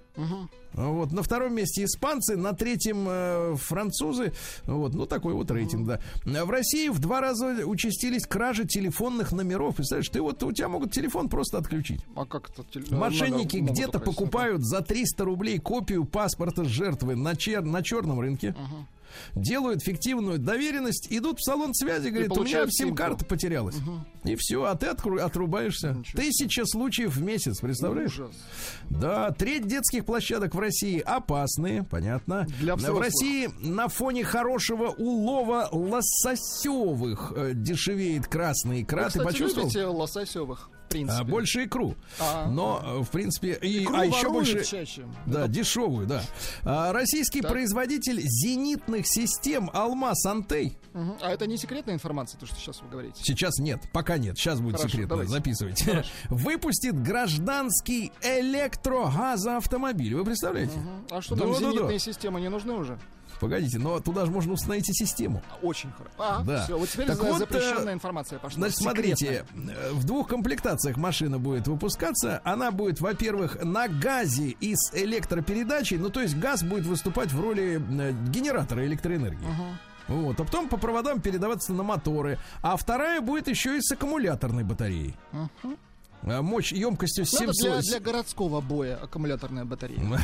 Вот, 0.72 1.10
на 1.12 1.22
втором 1.22 1.54
месте 1.54 1.84
испанцы, 1.84 2.36
на 2.36 2.52
третьем 2.52 3.06
э, 3.08 3.54
французы. 3.56 4.34
Вот, 4.64 4.94
ну 4.94 5.06
такой 5.06 5.32
вот 5.32 5.50
рейтинг, 5.50 5.86
да. 5.86 6.00
В 6.44 6.50
России 6.50 6.88
в 6.88 6.98
два 6.98 7.22
раза 7.22 7.62
участились 7.64 8.26
кражи 8.26 8.66
телефонных 8.66 9.32
номеров. 9.32 9.76
Представляешь, 9.76 10.08
ты 10.10 10.20
вот 10.20 10.42
у 10.42 10.52
тебя 10.52 10.68
могут 10.68 10.92
телефон 10.92 11.30
просто 11.30 11.56
отключить. 11.58 12.00
А 12.14 12.26
как 12.26 12.50
это? 12.50 12.62
Мошенники 12.94 13.56
где-то 13.56 14.00
покупают 14.00 14.64
за 14.66 14.82
300 14.82 15.24
рублей 15.24 15.45
копию 15.58 16.04
паспорта 16.04 16.64
жертвы 16.64 17.16
на, 17.16 17.32
чер- 17.34 17.62
на 17.64 17.82
черном 17.82 18.20
рынке. 18.20 18.54
Делают 19.34 19.82
фиктивную 19.82 20.38
доверенность, 20.38 21.06
идут 21.08 21.38
в 21.38 21.42
салон 21.44 21.72
связи, 21.72 22.08
говорят, 22.08 22.36
у 22.36 22.42
меня 22.44 22.66
сим-карта 22.68 23.24
потерялась. 23.24 23.76
И 24.24 24.34
все, 24.36 24.64
а 24.64 24.74
ты 24.74 24.86
откру- 24.86 25.20
отрубаешься. 25.20 25.92
Ничего 25.92 26.20
Тысяча 26.20 26.66
случаев 26.66 27.16
в 27.16 27.22
месяц, 27.22 27.60
представляешь? 27.60 28.18
Ужас. 28.18 28.34
Да, 28.90 29.30
треть 29.30 29.66
детских 29.66 30.04
площадок 30.04 30.54
в 30.54 30.58
России 30.58 30.98
опасные, 30.98 31.82
понятно. 31.84 32.46
Для 32.60 32.74
в 32.74 32.78
взрослых. 32.78 33.04
России 33.04 33.48
на 33.62 33.88
фоне 33.88 34.24
хорошего 34.24 34.88
улова 34.88 35.68
лососевых 35.72 37.32
э, 37.34 37.52
дешевеет 37.54 38.26
красный 38.26 38.82
икра. 38.82 39.04
Вы, 39.04 39.08
кстати, 39.08 39.24
почувствовал? 39.24 39.96
лососевых, 39.96 40.68
в 40.86 40.88
принципе. 40.88 41.20
А, 41.20 41.24
больше 41.24 41.64
икру. 41.64 41.94
А. 42.18 42.46
Но, 42.48 42.80
э, 42.84 42.98
в 43.02 43.10
принципе, 43.10 43.58
и, 43.60 43.84
Икру 43.84 43.96
а 43.96 44.06
еще 44.06 44.30
больше... 44.30 44.64
чаще. 44.64 45.04
Да, 45.26 45.48
дешевую, 45.48 46.06
да. 46.06 46.22
А, 46.62 46.92
российский 46.92 47.40
Так. 47.42 47.50
производитель 47.50 48.20
зенитных 48.20 49.06
систем 49.06 49.70
Алмаз 49.74 50.24
Антей. 50.26 50.78
Мгм. 50.94 51.16
А 51.20 51.30
это 51.32 51.46
не 51.46 51.56
секретная 51.58 51.94
информация, 51.94 52.38
то, 52.38 52.46
что 52.46 52.56
сейчас 52.56 52.80
вы 52.80 52.88
говорите? 52.88 53.22
Сейчас 53.22 53.58
нет, 53.58 53.80
пока 53.92 54.16
нет. 54.18 54.38
Сейчас 54.38 54.60
будет 54.60 54.76
Хорошо, 54.76 54.88
секретно. 54.88 55.08
давайте. 55.08 55.32
Записывайте. 55.32 56.04
Выпустит 56.30 57.02
гражданский 57.02 58.12
электрогазоавтомобиль. 58.22 60.14
Вы 60.14 60.24
представляете? 60.24 60.76
Мгм. 60.78 61.06
А 61.10 61.20
что 61.20 61.34
Да, 61.34 61.42
там, 61.42 61.52
да, 61.52 61.60
да. 61.60 61.70
зенитные 61.70 61.98
системы 61.98 62.40
не 62.40 62.48
нужны 62.48 62.72
уже? 62.74 62.98
Погодите, 63.40 63.78
но 63.78 64.00
туда 64.00 64.24
же 64.24 64.30
можно 64.30 64.52
установить 64.54 64.88
и 64.88 64.92
систему. 64.92 65.42
Очень 65.62 65.90
хорошо. 65.92 66.14
А, 66.18 66.42
Да. 66.42 66.64
все, 66.64 66.78
вот 66.78 66.88
теперь 66.88 67.06
Так 67.06 67.16
за- 67.16 67.22
вот, 67.24 67.38
запрещенная 67.38 67.92
э, 67.92 67.96
информация 67.96 68.38
пошла. 68.38 68.58
Значит, 68.58 68.78
смотрите, 68.78 69.44
э, 69.54 69.90
в 69.92 70.04
двух 70.04 70.28
комплектациях 70.28 70.96
машина 70.96 71.38
будет 71.38 71.68
выпускаться. 71.68 72.40
Она 72.44 72.70
будет, 72.70 73.00
во-первых, 73.00 73.62
на 73.62 73.88
газе 73.88 74.50
и 74.60 74.74
с 74.74 74.94
электропередачей. 74.94 75.98
Ну, 75.98 76.08
то 76.10 76.20
есть 76.20 76.36
газ 76.36 76.62
будет 76.62 76.86
выступать 76.86 77.32
в 77.32 77.40
роли 77.40 77.80
э, 78.00 78.12
генератора 78.30 78.86
электроэнергии. 78.86 79.46
Вот, 80.08 80.38
а 80.38 80.44
потом 80.44 80.68
по 80.68 80.76
проводам 80.76 81.20
передаваться 81.20 81.72
на 81.72 81.82
моторы. 81.82 82.38
А 82.62 82.76
вторая 82.76 83.20
будет 83.20 83.48
еще 83.48 83.76
и 83.76 83.80
с 83.80 83.90
аккумуляторной 83.90 84.62
батареей. 84.62 85.16
А, 85.32 85.48
Мощь 86.26 86.72
емкостью 86.72 87.24
Ну, 87.32 87.38
это 87.38 87.52
700... 87.54 87.72
для, 87.72 87.80
для 87.80 88.00
городского 88.00 88.60
боя 88.60 88.98
аккумуляторная 89.00 89.64
батарея. 89.64 90.00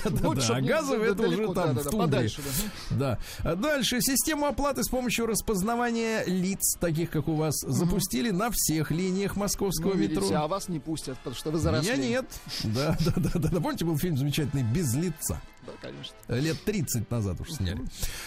Чтоб 0.00 0.38
А 0.50 0.60
газовый 0.60 1.10
это 1.10 1.22
уже 1.26 1.46
там 1.46 1.54
да-да-да, 1.54 1.90
в 1.90 1.96
подальше, 1.98 2.42
да. 2.90 3.18
А 3.42 3.56
Дальше. 3.56 4.00
Систему 4.00 4.46
оплаты 4.46 4.84
с 4.84 4.88
помощью 4.88 5.26
распознавания 5.26 6.22
лиц, 6.26 6.76
таких 6.78 7.10
как 7.10 7.26
у 7.26 7.34
вас, 7.34 7.56
запустили 7.60 8.30
на 8.30 8.50
всех 8.52 8.90
линиях 8.90 9.36
московского 9.36 9.94
метро. 9.94 10.28
а 10.34 10.46
вас 10.46 10.68
не 10.68 10.78
пустят, 10.78 11.18
потому 11.18 11.34
что 11.34 11.50
вы 11.50 11.58
заросли. 11.58 11.92
Меня 11.92 12.08
нет. 12.08 12.26
Да, 12.62 12.96
да, 13.04 13.12
да, 13.16 13.30
да, 13.34 13.48
да. 13.48 13.60
Помните, 13.60 13.84
был 13.84 13.98
фильм 13.98 14.16
замечательный 14.16 14.62
«Без 14.62 14.94
лица»? 14.94 15.40
Да, 15.66 15.72
конечно. 15.80 16.14
Лет 16.28 16.62
30 16.64 17.10
назад 17.10 17.40
уж 17.40 17.52
сняли. 17.52 17.80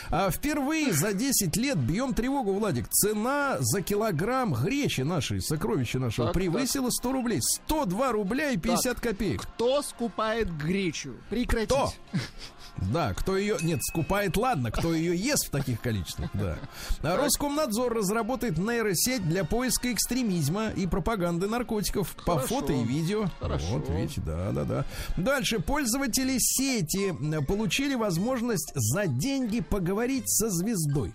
А 0.09 0.29
впервые 0.29 0.91
за 0.93 1.13
10 1.13 1.55
лет 1.57 1.77
бьем 1.77 2.13
тревогу, 2.13 2.53
Владик. 2.53 2.87
Цена 2.89 3.57
за 3.59 3.81
килограмм 3.81 4.53
гречи 4.53 5.01
нашей, 5.01 5.41
сокровища 5.41 5.99
нашего, 5.99 6.27
Так, 6.27 6.35
превысила 6.35 6.89
100 6.89 7.11
рублей. 7.11 7.39
102 7.41 8.11
рубля 8.11 8.51
и 8.51 8.57
50 8.57 8.99
копеек. 8.99 9.41
Кто 9.41 9.81
скупает 9.81 10.55
гречу? 10.55 11.15
Прекратить. 11.29 11.69
Кто? 11.69 11.93
Да, 12.91 13.13
кто 13.13 13.37
ее... 13.37 13.57
Нет, 13.61 13.83
скупает, 13.83 14.37
ладно, 14.37 14.71
кто 14.71 14.93
ее 14.93 15.15
ест 15.15 15.47
в 15.47 15.49
таких 15.49 15.81
количествах, 15.81 16.29
да. 16.33 16.57
А 17.01 17.17
Роскомнадзор 17.17 17.93
разработает 17.93 18.57
нейросеть 18.57 19.27
для 19.27 19.43
поиска 19.43 19.91
экстремизма 19.91 20.69
и 20.69 20.87
пропаганды 20.87 21.47
наркотиков 21.47 22.15
по 22.25 22.35
Хорошо. 22.35 22.59
фото 22.59 22.73
и 22.73 22.83
видео. 22.83 23.25
Хорошо. 23.39 23.65
Вот, 23.69 23.89
видите, 23.89 24.21
да, 24.21 24.51
да, 24.51 24.63
да. 24.63 24.85
Дальше. 25.17 25.59
Пользователи 25.59 26.37
сети 26.39 27.13
получили 27.45 27.95
возможность 27.95 28.71
за 28.75 29.07
деньги 29.07 29.59
поговорить 29.61 30.29
со 30.29 30.49
звездой. 30.49 31.13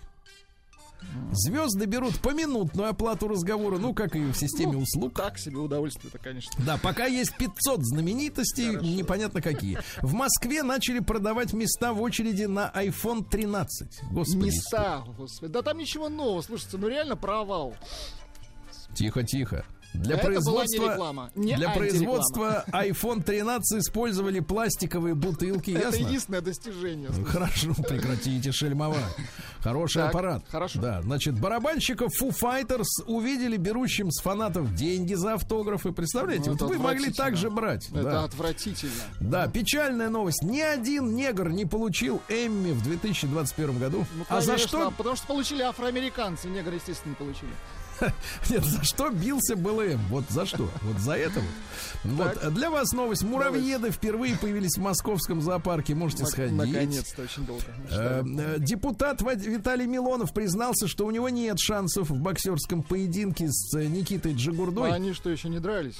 Звезды 1.31 1.85
берут 1.85 2.19
поминутную 2.19 2.89
оплату 2.89 3.27
разговора, 3.27 3.77
ну, 3.77 3.93
как 3.93 4.15
и 4.15 4.19
в 4.23 4.35
системе 4.35 4.73
Ну, 4.73 4.79
услуг. 4.79 5.15
Так 5.15 5.37
себе 5.37 5.57
удовольствие-то, 5.57 6.17
конечно. 6.17 6.51
Да, 6.65 6.77
пока 6.77 7.05
есть 7.05 7.35
500 7.37 7.83
знаменитостей, 7.85 8.75
непонятно 8.75 9.41
какие. 9.41 9.79
В 10.01 10.13
Москве 10.13 10.63
начали 10.63 10.99
продавать 10.99 11.53
места 11.53 11.93
в 11.93 12.01
очереди 12.01 12.43
на 12.43 12.71
iPhone 12.75 13.27
13. 13.29 14.01
Господи. 14.11 14.45
Места, 14.45 15.03
господи. 15.17 15.51
Да 15.51 15.61
там 15.61 15.77
ничего 15.77 16.09
нового, 16.09 16.41
слушайте, 16.41 16.77
ну 16.77 16.87
реально 16.87 17.15
провал. 17.15 17.75
Тихо, 18.93 19.23
тихо. 19.23 19.65
Для 19.95 20.15
Это 20.15 20.23
была 20.23 20.33
не 20.33 20.41
производства, 20.43 20.91
реклама, 20.91 21.31
не 21.35 21.55
для 21.55 21.69
производства 21.69 22.65
iPhone 22.71 23.23
13 23.23 23.79
использовали 23.81 24.39
пластиковые 24.39 25.15
бутылки, 25.15 25.71
Это 25.71 25.87
ясно? 25.87 26.05
единственное 26.07 26.41
достижение. 26.41 27.09
слушайте. 27.09 27.31
Хорошо, 27.31 27.73
прекратите 27.87 28.51
шельмовать. 28.51 29.03
Хороший 29.61 30.01
Так, 30.03 30.09
аппарат. 30.09 30.43
хорошо. 30.49 30.79
Да, 30.79 31.01
значит, 31.01 31.39
барабанщиков 31.39 32.11
Foo 32.21 32.29
Fighters 32.29 32.85
увидели 33.07 33.57
берущим 33.57 34.11
с 34.11 34.21
фанатов 34.21 34.73
деньги 34.75 35.13
за 35.15 35.33
автографы. 35.35 35.91
Представляете, 35.91 36.51
Ну, 36.51 36.57
вот 36.57 36.69
вы 36.69 36.77
могли 36.77 37.11
так 37.11 37.35
же 37.37 37.49
брать. 37.49 37.87
Это 37.89 38.03
да. 38.03 38.23
отвратительно. 38.25 38.93
Да, 39.19 39.47
печальная 39.47 40.09
новость. 40.09 40.43
Ни 40.43 40.59
один 40.61 41.15
негр 41.15 41.49
не 41.49 41.65
получил 41.65 42.21
Эмми 42.29 42.71
в 42.71 42.83
2021 42.83 43.79
году. 43.79 44.05
Ну, 44.15 44.25
а 44.29 44.41
за 44.41 44.53
конечно, 44.53 44.67
что? 44.67 44.91
Потому 44.91 45.15
что 45.15 45.27
получили 45.27 45.61
афроамериканцы, 45.63 46.47
негры, 46.47 46.75
естественно, 46.75 47.11
не 47.11 47.15
получили. 47.15 47.51
Нет, 48.49 48.63
за 48.63 48.83
что 48.83 49.09
бился 49.09 49.55
БЛМ? 49.55 49.99
Вот 50.09 50.25
за 50.29 50.45
что? 50.45 50.69
Вот 50.81 50.99
за 50.99 51.13
это 51.13 51.39
вот. 52.03 52.13
Вот, 52.43 52.53
для 52.53 52.69
вас 52.69 52.91
новость. 52.91 53.23
Муравьеды 53.23 53.91
впервые 53.91 54.37
появились 54.37 54.77
в 54.77 54.81
московском 54.81 55.41
зоопарке. 55.41 55.95
Можете 55.95 56.23
Нак- 56.23 56.31
сходить. 56.31 56.53
Наконец-то, 56.55 57.21
очень 57.23 57.45
долго. 57.45 57.63
Э, 57.91 58.23
э, 58.25 58.55
Депутат 58.59 59.21
Виталий 59.21 59.87
Милонов 59.87 60.33
признался, 60.33 60.87
что 60.87 61.05
у 61.05 61.11
него 61.11 61.29
нет 61.29 61.59
шансов 61.59 62.09
в 62.09 62.19
боксерском 62.21 62.83
поединке 62.83 63.47
с 63.49 63.75
э, 63.77 63.85
Никитой 63.87 64.33
А 64.33 64.35
Джигурдой. 64.35 64.91
они 64.91 65.13
что, 65.13 65.29
еще 65.29 65.49
не 65.49 65.59
дрались? 65.59 65.97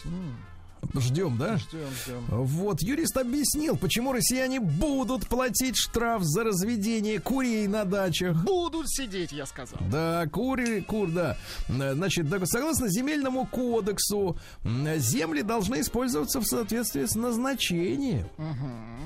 Ждем, 0.95 1.37
да? 1.37 1.57
Ждем, 1.57 1.87
ждем. 2.03 2.23
Вот, 2.29 2.81
юрист 2.81 3.17
объяснил, 3.17 3.75
почему 3.77 4.13
россияне 4.13 4.59
будут 4.59 5.27
платить 5.27 5.75
штраф 5.77 6.23
за 6.23 6.43
разведение 6.43 7.19
курей 7.19 7.67
на 7.67 7.85
дачах. 7.85 8.35
Будут 8.43 8.89
сидеть, 8.89 9.31
я 9.31 9.45
сказал. 9.45 9.79
Да, 9.91 10.25
кури, 10.31 10.81
кур, 10.81 11.09
да. 11.09 11.37
Э, 11.69 11.93
Значит, 11.93 12.27
согласно 12.45 12.87
земельному 12.89 13.45
кодексу, 13.45 14.37
земли 14.63 15.41
должны 15.41 15.81
использоваться 15.81 16.39
в 16.39 16.45
соответствии 16.45 17.05
с 17.05 17.15
назначением. 17.15 18.27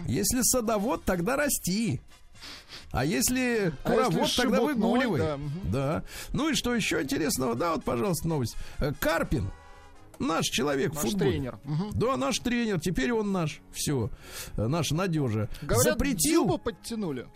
Если 0.07 0.41
садовод, 0.41 1.03
тогда 1.03 1.35
расти. 1.35 2.01
А 2.91 3.03
если 3.05 3.73
А 3.83 3.89
куровод, 3.89 4.13
если 4.21 4.41
тогда 4.41 4.57
шебутной, 4.57 4.73
выгуливай. 4.75 5.19
да. 5.19 5.39
Да. 5.65 6.03
Ну 6.33 6.49
и 6.49 6.53
что 6.55 6.73
еще 6.73 7.01
интересного? 7.01 7.53
Да, 7.55 7.73
вот, 7.73 7.83
пожалуйста, 7.83 8.27
новость. 8.27 8.55
Э, 8.79 8.91
Карпин, 8.99 9.51
наш 10.19 10.45
человек 10.45 10.91
в 10.91 10.95
Наш 10.95 11.03
футболе. 11.03 11.31
тренер. 11.31 11.59
Мгм. 11.63 11.91
Да, 11.93 12.17
наш 12.17 12.39
тренер, 12.39 12.79
теперь 12.79 13.11
он 13.11 13.31
наш. 13.31 13.61
Все, 13.71 14.09
наш 14.57 14.91
надежа. 14.91 15.49
Говорят, 15.61 15.83
Запретил. 15.93 16.43
Дзюбу 16.43 16.57
подтянули. 16.57 17.27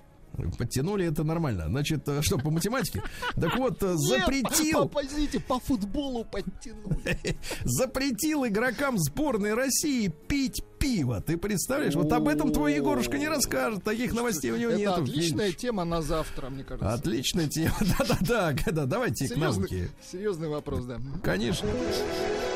Подтянули 0.57 1.05
это 1.05 1.23
нормально. 1.23 1.65
Значит, 1.67 2.07
э, 2.07 2.21
что, 2.21 2.37
по 2.37 2.49
математике? 2.49 3.03
Так 3.35 3.57
вот, 3.57 3.81
э, 3.83 3.93
запретил, 3.95 4.91
Нет, 5.17 5.45
по, 5.45 5.59
футболу 5.59 6.25
подтянули. 6.25 7.17
запретил 7.63 8.45
игрокам 8.45 8.97
сборной 8.97 9.53
России 9.53 10.07
пить 10.27 10.63
пиво. 10.79 11.21
Ты 11.21 11.37
представляешь? 11.37 11.95
Вот 11.95 12.11
об 12.11 12.27
этом 12.27 12.51
твой 12.51 12.75
Егорушка 12.75 13.17
не 13.17 13.27
расскажет. 13.27 13.83
Таких 13.83 14.13
новостей 14.13 14.51
у 14.51 14.57
него 14.57 14.71
Это 14.71 14.79
нету. 14.79 15.03
отличная 15.03 15.51
тема 15.51 15.85
на 15.85 16.01
завтра, 16.01 16.49
мне 16.49 16.63
кажется. 16.63 16.93
Отличная 16.93 17.47
тема. 17.47 17.75
Да-да-да, 17.99 18.55
да, 18.71 18.85
давайте 18.85 19.27
к 19.27 19.37
науке. 19.37 19.89
Серьезный, 20.11 20.49
вопрос, 20.49 20.85
да. 20.85 20.99
Конечно. 21.21 21.69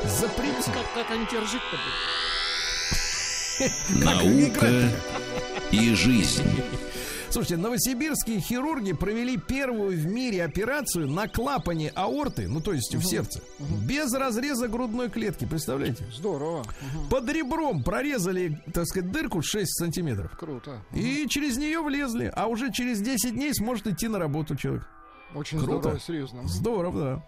Запретил. 0.04 0.72
Как, 0.94 1.10
они 1.10 1.26
тебя 1.26 1.40
будут? 1.40 1.62
Наука 4.04 4.90
и 5.72 5.94
жизнь. 5.94 6.44
Слушайте, 7.30 7.58
новосибирские 7.58 8.40
хирурги 8.40 8.94
провели 8.94 9.36
первую 9.36 9.98
в 9.98 10.06
мире 10.06 10.44
операцию 10.44 11.06
на 11.06 11.28
клапане 11.28 11.90
аорты, 11.94 12.48
ну 12.48 12.60
то 12.60 12.72
есть 12.72 12.94
в 12.94 13.02
сердце, 13.02 13.42
без 13.86 14.12
разреза 14.14 14.66
грудной 14.66 15.10
клетки, 15.10 15.44
представляете? 15.44 16.06
Здорово. 16.12 16.60
Мгм. 16.60 17.08
Под 17.10 17.28
ребром 17.28 17.82
прорезали, 17.82 18.60
так 18.72 18.86
сказать, 18.86 19.12
дырку 19.12 19.42
6 19.42 19.78
сантиметров. 19.78 20.32
Круто. 20.38 20.82
И 20.94 21.26
через 21.28 21.58
нее 21.58 21.82
влезли, 21.82 22.32
а 22.34 22.46
уже 22.46 22.72
через 22.72 23.00
10 23.00 23.34
дней 23.34 23.52
сможет 23.54 23.86
идти 23.88 24.08
на 24.08 24.18
работу 24.18 24.56
человек. 24.56 24.88
Очень 25.34 25.58
Круто. 25.58 25.78
здорово, 25.80 26.00
серьезно. 26.00 26.48
Здорово, 26.48 27.22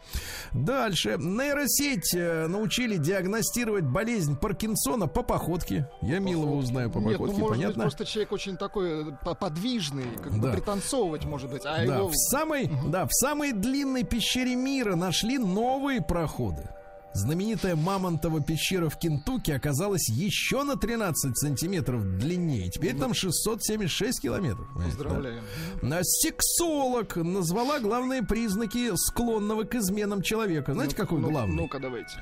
да. 0.53 0.59
Дальше. 0.59 1.17
Нейросеть 1.19 2.15
э, 2.15 2.47
научили 2.47 2.97
диагностировать 2.97 3.85
болезнь 3.85 4.37
Паркинсона 4.37 5.07
по 5.07 5.23
походке. 5.23 5.87
Я 6.01 6.19
милого 6.19 6.55
узнаю 6.55 6.91
по 6.91 6.99
Нет, 6.99 7.13
ну, 7.13 7.19
походке, 7.19 7.41
может 7.41 7.57
понятно? 7.59 7.75
быть, 7.75 7.83
просто 7.97 8.05
человек 8.07 8.33
очень 8.33 8.57
такой 8.57 9.11
э, 9.11 9.13
по- 9.23 9.35
подвижный, 9.35 10.07
как 10.23 10.33
бы 10.33 10.47
Да. 10.47 10.53
пританцовывать, 10.53 11.27
может 11.27 11.51
быть, 11.51 11.63
а 11.67 11.77
Да, 11.87 11.97
его... 11.97 12.09
в 12.09 12.15
самой, 12.17 12.71
да, 12.89 13.05
в 13.07 13.13
самой 13.13 13.53
длинной 13.53 14.05
пещере 14.05 14.55
мира 14.57 14.95
нашли 14.97 15.37
новые 15.37 16.01
проходы. 16.01 16.69
Знаменитая 17.13 17.75
Мамонтова 17.75 18.41
пещера 18.41 18.89
в 18.89 18.97
Кентукки 18.99 19.51
оказалась 19.51 20.09
еще 20.09 20.63
на 20.63 20.77
13 20.77 21.37
сантиметров 21.37 22.05
длиннее. 22.19 22.71
Теперь 22.71 22.97
там 22.97 23.15
676 23.15 24.21
километров. 24.21 24.67
да? 24.77 24.85
Поздравляем. 24.85 25.43
А 25.83 26.01
Сексолог 26.03 27.17
назвала 27.17 27.81
главные 27.81 28.23
признаки 28.23 28.93
склонного 28.95 29.65
к 29.65 29.75
изменам 29.75 30.23
человека. 30.23 30.73
Знаете, 30.73 30.95
какой 30.95 31.19
Ну, 31.21 31.31
главный? 31.31 31.57
Ну-ка, 31.57 31.81
давайте. 31.81 32.13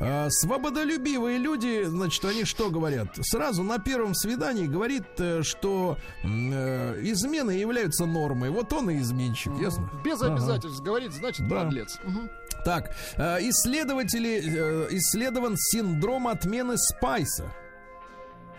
А, 0.00 0.28
свободолюбивые 0.30 1.38
люди, 1.38 1.84
значит, 1.86 2.24
они 2.24 2.44
что 2.44 2.70
говорят? 2.70 3.16
Сразу 3.22 3.64
на 3.64 3.78
первом 3.78 4.14
свидании 4.14 4.66
говорит, 4.66 5.04
э, 5.18 5.42
что 5.42 5.96
э, 6.22 7.00
измены 7.02 7.50
являются 7.52 8.06
нормой. 8.06 8.50
Вот 8.50 8.72
он 8.72 8.90
и 8.90 8.98
изменщик, 9.00 9.52
ясно? 9.60 9.90
Без 10.04 10.22
Ага. 10.22 10.34
обязательств 10.34 10.80
говорить, 10.82 11.12
значит, 11.12 11.48
Да. 11.48 11.64
подлец. 11.64 11.98
Мгм. 12.04 12.30
Так, 12.64 12.94
э, 13.16 13.38
исследователи, 13.48 14.42
э, 14.44 14.88
исследован 14.90 15.56
синдром 15.56 16.28
отмены 16.28 16.76
спайса. 16.76 17.52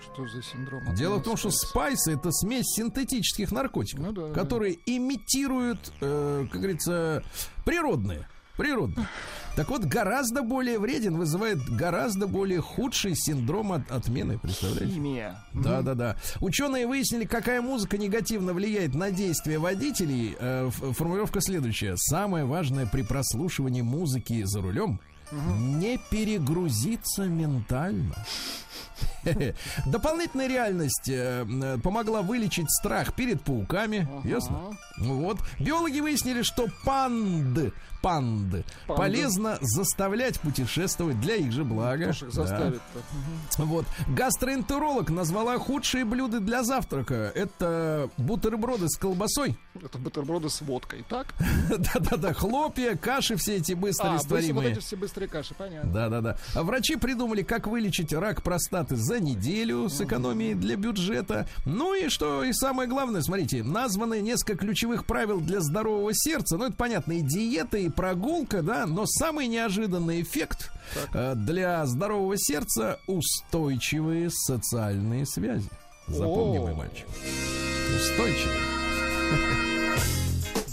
Что 0.02 0.28
за 0.28 0.42
синдром? 0.42 0.82
Дело 0.96 1.18
в 1.18 1.24
том, 1.24 1.38
что 1.38 1.52
спайсы 1.52 2.14
это 2.14 2.32
смесь 2.32 2.66
синтетических 2.76 3.52
наркотиков, 3.52 4.06
Ну 4.06 4.12
да, 4.12 4.34
которые 4.34 4.80
имитируют, 4.86 5.92
э, 6.02 6.48
как 6.52 6.62
говорится, 6.62 7.24
природные. 7.66 8.28
Природные. 8.58 9.08
Так 9.60 9.68
вот, 9.72 9.84
гораздо 9.84 10.42
более 10.42 10.80
вреден, 10.80 11.18
вызывает 11.18 11.60
гораздо 11.70 12.28
более 12.28 12.62
худший 12.62 13.14
синдром 13.14 13.74
от 13.74 13.92
отмены, 13.92 14.40
представляете? 14.40 14.94
Химия. 14.94 15.44
Да, 15.54 15.82
да, 15.82 15.96
да. 15.96 16.16
Ученые 16.40 16.88
выяснили, 16.88 17.26
какая 17.26 17.62
музыка 17.62 17.98
негативно 17.98 18.54
влияет 18.54 18.96
на 18.96 19.12
действия 19.12 19.60
водителей. 19.60 20.38
Э, 20.40 20.70
формулировка 20.72 21.42
следующая. 21.42 21.98
Самое 21.98 22.46
важное 22.46 22.86
при 22.86 23.02
прослушивании 23.02 23.82
музыки 23.82 24.44
за 24.46 24.62
рулем 24.62 25.02
не 25.32 26.00
перегрузиться 26.10 27.26
ментально. 27.26 28.16
Дополнительная 29.86 30.48
реальность 30.48 31.10
э, 31.10 31.78
помогла 31.84 32.22
вылечить 32.22 32.70
страх 32.72 33.14
перед 33.14 33.42
пауками. 33.42 34.08
Ясно? 34.24 34.78
Вот. 34.98 35.40
Биологи 35.60 36.00
выяснили, 36.00 36.42
что 36.44 36.68
панды, 38.02 38.64
панды, 38.88 39.02
полезно 39.02 39.58
заставлять 39.62 40.40
путешествовать 40.40 41.20
для 41.20 41.36
их 41.36 41.52
же 41.52 41.64
блага. 41.64 42.14
Кто 42.14 42.44
Да. 42.46 42.74
Вот. 43.58 43.86
Гастроэнтеролог 44.08 45.10
назвала 45.10 45.58
худшие 45.58 46.06
блюда 46.06 46.40
для 46.40 46.64
завтрака. 46.64 47.32
Это 47.36 48.10
бутерброды 48.18 48.88
с 48.90 48.98
колбасой. 48.98 49.58
Это 49.84 49.98
бутерброды 49.98 50.50
с 50.50 50.62
водкой, 50.62 51.04
так? 51.10 51.34
Да-да-да, 51.70 52.34
хлопья, 52.34 52.96
каши 52.96 53.36
все 53.36 53.56
эти 53.58 53.74
А, 53.74 53.76
быстро 53.76 54.06
быстро- 54.06 54.12
вот 54.12 54.14
растворимые. 54.22 54.72
эти 54.74 54.80
все 54.80 54.96
быстрые 54.96 55.28
каши, 55.30 55.54
понятно. 55.54 55.92
Да-да-да. 55.92 56.38
А 56.56 56.64
врачи 56.64 56.96
придумали, 56.96 57.42
как 57.44 57.68
вылечить 57.68 58.14
рак 58.14 58.44
простаты 58.44 58.96
за 58.96 59.20
неделю 59.20 59.90
с 59.90 60.00
экономией 60.02 60.54
для 60.54 60.76
бюджета. 60.76 61.48
Ну 61.66 61.94
и 61.94 62.10
что, 62.10 62.44
и 62.44 62.54
самое 62.54 62.88
главное, 62.88 63.22
смотрите, 63.22 63.64
названы 63.64 64.22
несколько 64.22 64.56
ключевых 64.58 65.06
правил 65.06 65.40
для 65.40 65.60
здорового 65.62 66.12
сердца. 66.14 66.58
Ну, 66.58 66.66
это 66.66 66.76
понятно, 66.76 67.14
и 67.14 67.22
диета, 67.22 67.78
и 67.78 67.89
прогулка, 67.90 68.62
да, 68.62 68.86
но 68.86 69.06
самый 69.06 69.48
неожиданный 69.48 70.22
эффект 70.22 70.72
э, 71.14 71.34
для 71.36 71.86
здорового 71.86 72.36
сердца 72.38 73.00
устойчивые 73.08 74.30
социальные 74.32 75.26
связи. 75.26 75.70
Запомни, 76.08 76.58
О. 76.58 76.62
мой 76.62 76.76
мальчик. 76.76 77.06
Устойчивые. 77.96 78.58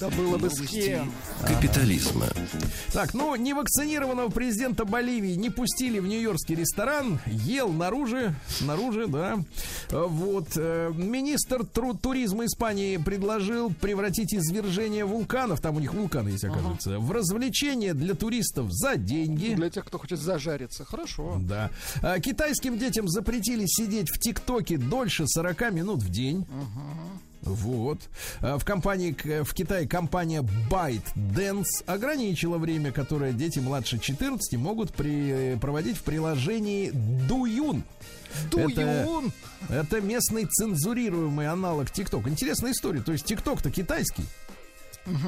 Да 0.01 0.11
было 0.11 0.37
бы 0.39 0.51
с 0.51 0.61
кем. 0.69 1.11
Капитализма. 1.47 2.27
Так, 2.93 3.15
ну, 3.15 3.35
невакцинированного 3.37 4.29
президента 4.29 4.85
Боливии 4.85 5.35
не 5.35 5.51
пустили 5.51 5.99
в 5.99 6.07
нью-йоркский 6.07 6.55
ресторан, 6.55 7.19
ел 7.27 7.69
наружу, 7.73 8.35
снаружи, 8.49 9.07
да. 9.07 9.39
Э, 9.91 10.05
Вот. 10.09 10.49
э, 10.57 10.93
Министр 10.95 11.65
тру- 11.65 11.95
туризма 11.95 12.45
Испании 12.47 12.97
предложил 12.99 13.73
превратить 13.73 14.35
извержение 14.35 15.05
вулканов, 15.05 15.61
там 15.61 15.77
у 15.77 15.81
них 15.81 15.95
вулканы 15.95 16.31
есть, 16.31 16.45
оказывается, 16.45 16.99
в 16.99 17.11
развлечение 17.11 17.95
для 17.95 18.15
туристов 18.15 18.67
за 18.71 18.97
деньги. 18.97 19.55
Для 19.55 19.71
тех, 19.71 19.85
кто 19.85 19.99
хочет 19.99 20.19
зажариться. 20.21 20.85
Хорошо. 20.85 21.39
Да. 21.41 21.71
А 22.03 22.19
Китайским 22.21 22.79
детям 22.79 23.09
запретили 23.09 23.65
сидеть 23.67 24.11
в 24.11 24.19
ТикТоке 24.19 24.79
дольше 24.79 25.25
40 25.27 25.71
минут 25.71 26.03
в 26.03 26.11
день. 26.11 26.47
Вот. 27.47 28.01
А 28.41 28.59
В 28.59 28.65
компании, 28.65 29.17
в 29.43 29.55
Китае 29.55 29.89
компания 29.89 30.45
ByteDance 30.71 31.85
ограничила 31.87 32.59
время, 32.59 32.93
которое 32.93 33.33
дети 33.33 33.59
младше 33.61 33.99
14 33.99 34.59
могут 34.59 34.93
при, 34.93 35.57
проводить 35.61 35.97
в 35.97 36.03
приложении 36.03 36.91
Дуюн. 37.29 37.85
Дуюн! 38.51 39.33
Это 39.69 40.01
местный 40.01 40.47
цензурируемый 40.47 41.49
аналог 41.49 41.91
ТикТок. 41.91 42.29
Интересная 42.29 42.73
история. 42.73 43.01
То 43.01 43.13
есть 43.13 43.25
ТикТок-то 43.25 43.71
китайский. 43.71 44.25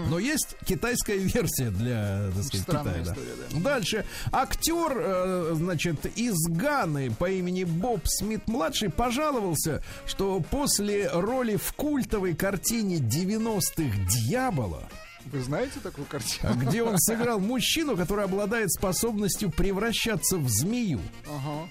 Но 0.09 0.18
есть 0.18 0.57
китайская 0.64 1.18
версия 1.18 1.70
для, 1.70 2.31
так 2.35 2.45
сказать, 2.45 2.62
Странная 2.62 2.99
Китая. 3.01 3.05
да. 3.05 3.12
история, 3.12 3.35
да. 3.51 3.61
Дальше. 3.61 4.05
Актер, 4.33 4.93
э, 4.97 5.53
значит, 5.55 6.07
из 6.16 6.37
Ганы 6.49 7.11
по 7.11 7.31
имени 7.31 7.64
Боб 7.64 8.01
Смит-младший 8.07 8.91
пожаловался, 8.91 9.83
что 10.07 10.41
после 10.41 11.09
роли 11.11 11.57
в 11.57 11.72
культовой 11.74 12.35
картине 12.35 12.97
90-х 12.97 13.97
«Дьявола» 14.09 14.89
Вы 15.26 15.41
знаете 15.41 15.79
такую 15.83 16.07
картину? 16.07 16.51
А 16.51 16.55
где 16.55 16.83
он 16.83 16.95
сыграл 16.99 17.39
мужчину, 17.39 17.97
который 17.97 18.24
обладает 18.24 18.72
способностью 18.72 19.51
превращаться 19.51 20.39
в 20.39 20.49
змею. 20.49 21.01
Ага. 21.26 21.68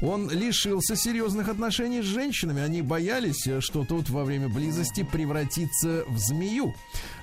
Он 0.00 0.30
лишился 0.30 0.94
серьезных 0.94 1.48
отношений 1.48 2.02
с 2.02 2.04
женщинами. 2.04 2.62
Они 2.62 2.82
боялись, 2.82 3.46
э, 3.46 3.60
что 3.60 3.84
тот 3.84 4.08
во 4.10 4.24
время 4.24 4.48
близости 4.48 5.02
превратится 5.02 6.04
в 6.08 6.18
змею. 6.18 6.74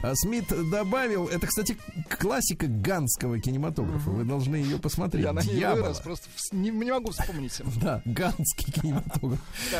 А 0.01 0.13
Смит 0.15 0.45
добавил, 0.69 1.27
это, 1.27 1.47
кстати, 1.47 1.77
классика 2.09 2.67
ганского 2.67 3.39
кинематографа. 3.39 4.09
Вы 4.09 4.23
должны 4.25 4.57
ее 4.57 4.77
посмотреть. 4.77 5.23
Я 5.23 5.33
на 5.33 5.41
ней 5.41 5.63
вырос, 5.65 5.99
просто 5.99 6.27
не, 6.51 6.69
не 6.69 6.91
могу 6.91 7.11
вспомнить. 7.11 7.61
Да, 7.81 8.01
ганский 8.05 8.71
кинематограф. 8.71 9.39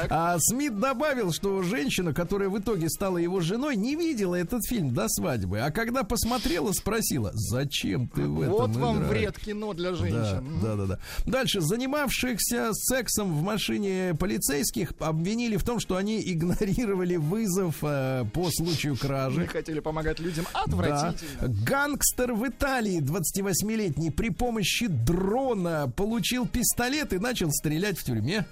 А 0.09 0.37
Смит 0.39 0.79
добавил, 0.79 1.31
что 1.33 1.61
женщина, 1.63 2.13
которая 2.13 2.49
в 2.49 2.57
итоге 2.59 2.89
стала 2.89 3.17
его 3.17 3.39
женой, 3.41 3.75
не 3.75 3.95
видела 3.95 4.35
этот 4.35 4.65
фильм 4.65 4.93
до 4.93 5.07
свадьбы. 5.09 5.59
А 5.59 5.71
когда 5.71 6.03
посмотрела, 6.03 6.71
спросила, 6.71 7.31
зачем 7.33 8.07
ты 8.07 8.23
в 8.27 8.41
этом 8.41 8.53
Вот 8.53 8.75
вам 8.75 8.97
играешь?» 8.97 9.09
вред 9.09 9.39
кино 9.39 9.73
для 9.73 9.91
Да, 9.91 9.95
женщин. 9.95 10.59
да, 10.61 10.75
да, 10.75 10.85
да. 10.85 10.99
Дальше. 11.25 11.61
Занимавшихся 11.61 12.71
сексом 12.85 13.33
в 13.33 13.41
машине 13.41 14.15
полицейских 14.19 14.93
обвинили 14.99 15.57
в 15.57 15.63
том, 15.63 15.79
что 15.79 15.95
они 15.95 16.21
игнорировали 16.21 17.15
вызов 17.15 17.77
э, 17.81 18.25
по 18.33 18.49
случаю 18.51 18.93
Не 18.93 18.99
кражи. 18.99 19.47
хотели 19.47 19.79
помогать 19.79 20.19
людям. 20.19 20.45
Да. 20.53 20.61
Отвратительно. 20.61 21.47
Гангстер 21.65 22.33
в 22.33 22.47
Италии, 22.47 22.99
28-летний, 23.01 24.11
при 24.11 24.29
помощи 24.29 24.87
дрона 24.87 25.91
получил 25.95 26.47
пистолет 26.47 27.13
и 27.13 27.17
начал 27.19 27.51
стрелять 27.51 27.97
в 27.97 28.03
тюрьме. 28.03 28.45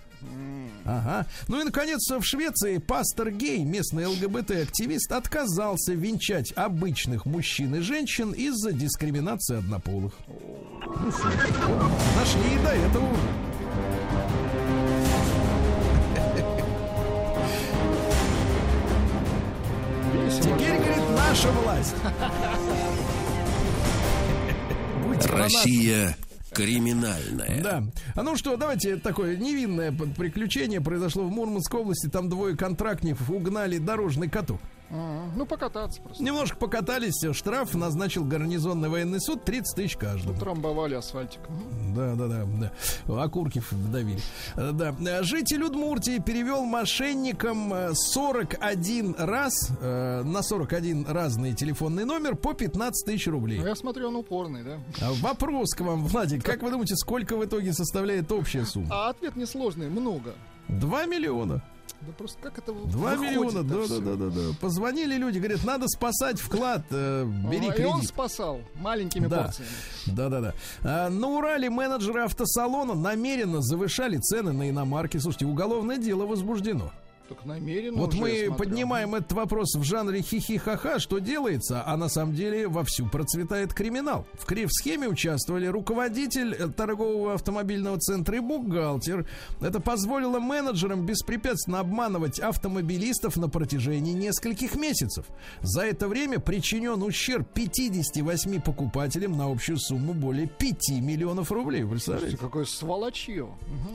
Ага. 0.86 1.26
Ну 1.48 1.62
и, 1.62 1.64
наконец, 1.64 2.10
в 2.10 2.24
Швеции 2.24 2.78
пастор 2.78 3.32
гей, 3.32 3.64
местный 3.64 4.06
ЛГБТ-активист, 4.06 5.12
отказался 5.12 5.94
венчать 5.94 6.52
обычных 6.56 7.26
мужчин 7.26 7.76
и 7.76 7.80
женщин 7.80 8.32
из-за 8.32 8.72
дискриминации 8.74 9.58
однополых. 9.58 10.14
Ну. 10.28 10.62
Нашли 12.16 12.56
и 12.56 12.64
до 12.64 12.70
этого 12.72 13.06
уже. 13.12 13.53
Теперь, 20.30 20.78
говорит, 20.78 21.10
наша 21.16 21.52
власть. 21.52 21.96
Россия 25.26 26.16
криминальная. 26.54 27.62
Да. 27.62 27.84
А 28.16 28.24
ну 28.24 28.36
что, 28.38 28.56
давайте 28.58 28.98
такое 28.98 29.36
невинное 29.36 29.92
приключение 29.92 30.82
произошло 30.82 31.24
в 31.24 31.32
Мурманской 31.32 31.82
области. 31.82 32.08
Там 32.08 32.30
двое 32.30 32.56
контрактников 32.56 33.30
угнали 33.30 33.78
дорожный 33.80 34.30
каток. 34.30 34.62
Ага. 34.94 35.32
Ну, 35.36 35.46
покататься 35.46 36.02
просто. 36.02 36.24
Немножко 36.24 36.56
покатались, 36.58 37.24
штраф 37.36 37.74
назначил 37.74 38.24
гарнизонный 38.24 38.90
военный 38.90 39.20
суд 39.20 39.44
30 39.44 39.76
тысяч 39.76 39.98
каждому. 39.98 40.38
Трамбовали 40.40 40.94
асфальтик. 40.94 41.40
Да, 41.96 42.14
да, 42.16 42.28
да, 42.28 42.46
да. 43.08 43.24
Окурки 43.24 43.62
вдавили. 43.72 44.20
Э, 44.56 44.72
Да. 44.72 44.96
Э, 45.00 45.24
Житель 45.24 45.64
Удмуртии 45.64 46.20
перевел 46.20 46.64
мошенникам 46.64 47.74
э, 47.74 47.94
41 47.94 49.16
раз, 49.18 49.54
э, 49.82 50.22
на 50.24 50.44
41 50.44 51.06
разный 51.08 51.54
телефонный 51.54 52.06
номер 52.06 52.36
по 52.36 52.54
15 52.54 53.06
тысяч 53.06 53.28
рублей. 53.28 53.60
Ну, 53.60 53.68
я 53.68 53.76
смотрю, 53.76 54.10
он 54.10 54.16
упорный, 54.18 54.64
да? 54.64 54.80
А 55.02 55.12
Вопрос 55.22 55.74
к 55.74 55.82
вам, 55.82 56.06
Владик. 56.06 56.44
Как 56.44 56.62
вы 56.62 56.70
думаете, 56.70 56.96
сколько 56.96 57.36
в 57.36 57.44
итоге 57.44 57.74
составляет 57.74 58.32
общая 58.32 58.66
сумма? 58.66 58.88
А 58.92 59.10
ответ 59.10 59.36
несложный, 59.36 59.90
много. 59.90 60.34
2 60.68 61.06
миллиона. 61.06 61.64
Да 62.06 62.12
просто 62.18 62.38
как 62.42 62.58
это 62.58 62.74
2 62.74 63.16
миллиона, 63.16 63.64
да, 63.64 63.76
да, 63.88 64.00
да, 64.00 64.16
да, 64.16 64.30
да. 64.30 64.42
Позвонили 64.60 65.16
люди, 65.16 65.38
говорят, 65.40 65.64
надо 65.64 65.88
спасать 65.88 66.40
вклад, 66.40 66.82
э, 66.92 67.26
бери 67.50 67.68
И 67.68 67.86
он 67.86 67.94
кредит. 68.00 68.10
спасал 68.10 68.60
маленькими 68.76 69.28
Да. 69.28 69.44
порциями. 69.44 69.70
Да, 70.08 70.30
да, 70.30 70.42
да. 70.42 70.54
А, 70.82 71.10
на 71.10 71.28
Урале 71.28 71.70
менеджеры 71.70 72.24
автосалона 72.24 72.94
намеренно 72.94 73.62
завышали 73.62 74.18
цены 74.18 74.52
на 74.52 74.70
иномарки. 74.70 75.18
Слушайте, 75.18 75.46
уголовное 75.46 75.98
дело 75.98 76.26
возбуждено. 76.26 76.92
Так 77.36 77.46
намеренно 77.46 77.98
вот 77.98 78.14
мы 78.14 78.30
смотрю. 78.30 78.54
поднимаем 78.56 79.16
этот 79.16 79.32
вопрос 79.34 79.76
в 79.76 79.84
жанре 79.84 80.22
хихи-ха-ха, 80.22 81.00
что 81.00 81.20
делается, 81.20 81.84
а 81.86 81.98
на 81.98 82.10
самом 82.10 82.36
деле 82.36 82.68
вовсю 82.68 83.08
процветает 83.08 83.74
криминал. 83.74 84.26
В, 84.34 84.46
кри- 84.46 84.66
в 84.66 84.72
схеме 84.72 85.08
участвовали 85.08 85.66
руководитель 85.68 86.54
э, 86.54 86.68
торгового 86.70 87.34
автомобильного 87.34 88.00
центра 88.00 88.38
и 88.38 88.40
бухгалтер. 88.40 89.28
Это 89.62 89.80
позволило 89.80 90.40
менеджерам 90.40 91.06
беспрепятственно 91.06 91.80
обманывать 91.80 92.40
автомобилистов 92.40 93.38
на 93.38 93.50
протяжении 93.50 94.14
нескольких 94.14 94.76
месяцев. 94.76 95.26
За 95.62 95.82
это 95.82 96.08
время 96.08 96.40
причинен 96.40 97.02
ущерб 97.04 97.48
58 97.54 98.62
покупателям 98.62 99.38
на 99.38 99.52
общую 99.52 99.78
сумму 99.80 100.14
более 100.14 100.48
5 100.48 100.90
миллионов 101.02 101.52
рублей. 101.52 101.84
Вы 101.84 102.00
Слушайте, 102.00 102.04
представляете? 102.28 102.38
какое 102.38 102.66
сволочье. 102.66 103.48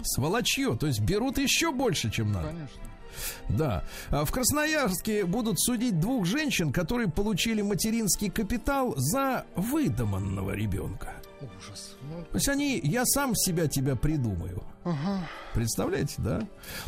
Сволочье, 0.04 0.76
то 0.76 0.86
есть 0.86 1.00
берут 1.00 1.38
еще 1.38 1.72
больше, 1.72 2.10
чем 2.10 2.32
надо. 2.32 2.48
Конечно. 2.48 2.82
Да. 3.48 3.84
А 4.10 4.24
В 4.24 4.30
Красноярске 4.32 5.24
будут 5.24 5.60
судить 5.60 6.00
двух 6.00 6.26
женщин, 6.26 6.72
которые 6.72 7.08
получили 7.08 7.62
материнский 7.62 8.30
капитал 8.30 8.94
за 8.96 9.44
выдуманного 9.56 10.52
ребенка. 10.52 11.12
Ужас. 11.40 11.96
Ну, 12.02 12.22
То 12.24 12.34
есть 12.34 12.48
они, 12.48 12.80
я 12.82 13.04
сам 13.04 13.34
себя 13.36 13.68
тебя 13.68 13.94
придумаю. 13.94 14.62
Представляете, 15.54 16.14
да? 16.18 16.42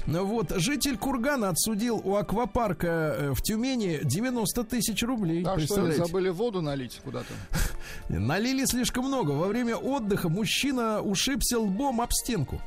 Вот, 0.07 0.53
житель 0.57 0.97
Кургана 0.97 1.51
отсудил 1.51 2.01
у 2.03 2.17
аквапарка 2.17 2.87
э, 2.87 3.31
в 3.33 3.43
Тюмени 3.43 4.01
90 4.03 4.65
тысяч 4.65 5.03
рублей. 5.03 5.45
а 5.47 5.59
что, 5.59 5.91
забыли 5.93 6.31
воду 6.31 6.63
налить 6.63 7.01
куда-то? 7.05 7.33
Налили 8.09 8.65
слишком 8.65 9.05
много. 9.05 9.33
Во 9.33 9.49
время 9.49 9.77
отдыха 9.77 10.29
мужчина 10.29 11.01
ушибся 11.03 11.59
лбом 11.59 12.01
об 12.01 12.13
стенку. 12.13 12.61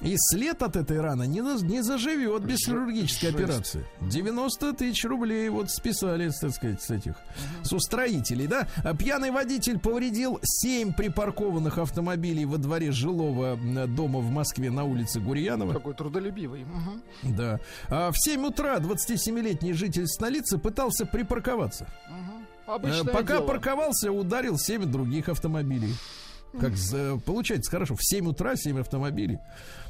И 0.00 0.14
след 0.16 0.62
от 0.62 0.76
этой 0.76 1.00
раны 1.00 1.26
не, 1.26 1.40
не 1.64 1.82
заживет 1.82 2.44
без 2.44 2.58
хирургической 2.66 3.30
жесть. 3.30 3.42
операции. 3.42 3.86
90 4.00 4.72
тысяч 4.74 5.04
рублей 5.04 5.48
вот 5.48 5.70
списали, 5.70 6.30
так 6.40 6.50
сказать, 6.52 6.82
с 6.82 6.90
этих, 6.90 7.14
с 7.62 7.72
устроителей, 7.72 8.46
да? 8.46 8.66
А 8.84 8.94
пьяный 8.94 9.30
водитель 9.30 9.78
повредил 9.78 10.38
7 10.42 10.92
припаркованных 10.92 11.78
автомобилей 11.78 12.44
во 12.44 12.58
дворе 12.58 12.90
жилого 12.92 13.56
дома 13.86 14.20
в 14.20 14.30
Москве 14.30 14.70
на 14.70 14.84
улице 14.84 15.20
Гурьянова. 15.20 15.72
Какой 15.72 15.94
трудолюбивый. 15.94 16.64
Мгм, 16.64 17.02
Да. 17.36 17.60
А 17.88 18.10
в 18.10 18.16
7 18.18 18.44
утра 18.46 18.78
27-летний 18.78 19.72
житель 19.72 20.06
столицы 20.06 20.58
пытался 20.58 21.06
припарковаться. 21.06 21.86
Э, 22.08 22.70
Обычное 22.74 23.12
Пока 23.12 23.36
дело. 23.38 23.46
парковался, 23.46 24.12
ударил 24.12 24.56
7 24.58 24.84
других 24.90 25.28
автомобилей. 25.28 25.94
Как 26.60 26.76
за- 26.76 27.18
получается 27.24 27.70
хорошо, 27.70 27.96
в 27.96 28.04
7 28.04 28.28
утра 28.28 28.56
7 28.56 28.80
автомобилей. 28.80 29.38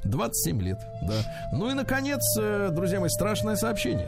27 0.04 0.60
лет, 0.62 0.78
да. 1.02 1.48
Ну 1.52 1.70
и, 1.70 1.74
наконец, 1.74 2.20
э, 2.40 2.70
друзья 2.72 3.00
мои, 3.00 3.08
страшное 3.08 3.56
сообщение. 3.56 4.06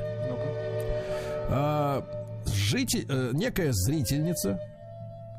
А, 1.50 2.04
житель, 2.46 3.06
э, 3.08 3.30
некая 3.32 3.70
зрительница 3.72 4.60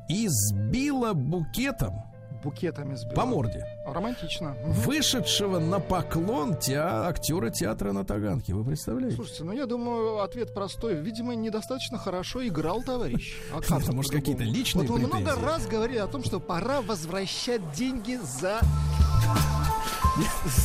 избила 0.07 1.13
букетом 1.13 2.03
Букетами 2.45 2.95
сбила. 2.95 3.15
по 3.15 3.25
морде 3.25 3.65
Романтично. 3.85 4.55
Вышедшего 4.63 5.59
на 5.59 5.79
поклон 5.79 6.53
теа- 6.53 7.07
актера 7.07 7.49
театра 7.49 7.91
на 7.91 8.05
Таганке. 8.05 8.53
Вы 8.53 8.63
представляете? 8.63 9.15
Слушайте, 9.15 9.43
ну 9.43 9.51
я 9.51 9.65
думаю, 9.65 10.21
ответ 10.21 10.53
простой. 10.53 10.95
Видимо, 10.95 11.33
недостаточно 11.35 11.97
хорошо 11.97 12.45
играл 12.47 12.83
товарищ. 12.83 13.35
А 13.53 13.61
как 13.61 13.81
же 13.81 13.91
Может, 13.91 14.11
какие-то 14.11 14.43
личные 14.43 14.87
Вот 14.87 14.99
мы 14.99 15.07
много 15.07 15.25
претензии? 15.25 15.45
раз 15.45 15.67
говорили 15.67 15.97
о 15.97 16.07
том, 16.07 16.23
что 16.23 16.39
пора 16.39 16.81
возвращать 16.81 17.71
деньги 17.73 18.19
за... 18.39 18.59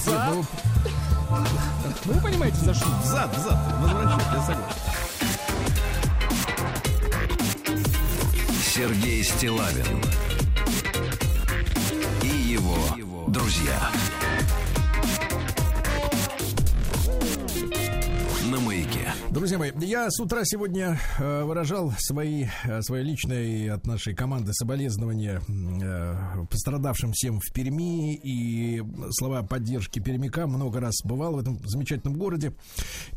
За... 0.04 0.32
ну, 0.34 0.44
Ну, 2.04 2.12
вы 2.12 2.20
понимаете, 2.22 2.56
за 2.58 2.74
что? 2.74 2.86
Взад, 3.02 3.34
взад, 3.36 3.58
возвращать, 3.80 4.26
я 4.34 4.42
согласен. 4.42 4.74
Сергей 8.62 9.24
Стилавин 9.24 10.00
его 12.60 13.24
друзья. 13.28 13.90
Друзья 19.30 19.58
мои, 19.58 19.70
я 19.82 20.10
с 20.10 20.18
утра 20.18 20.40
сегодня 20.44 20.98
э, 21.20 21.44
выражал 21.44 21.92
свои, 21.98 22.46
э, 22.64 22.82
свои 22.82 23.04
личные 23.04 23.72
от 23.72 23.86
нашей 23.86 24.12
команды 24.12 24.52
соболезнования 24.52 25.40
э, 25.48 26.46
пострадавшим 26.50 27.12
всем 27.12 27.38
в 27.38 27.52
Перми 27.52 28.16
и 28.16 28.82
слова 29.12 29.44
поддержки 29.44 30.00
пермякам. 30.00 30.50
Много 30.50 30.80
раз 30.80 30.96
бывал 31.04 31.34
в 31.34 31.38
этом 31.38 31.60
замечательном 31.64 32.18
городе. 32.18 32.54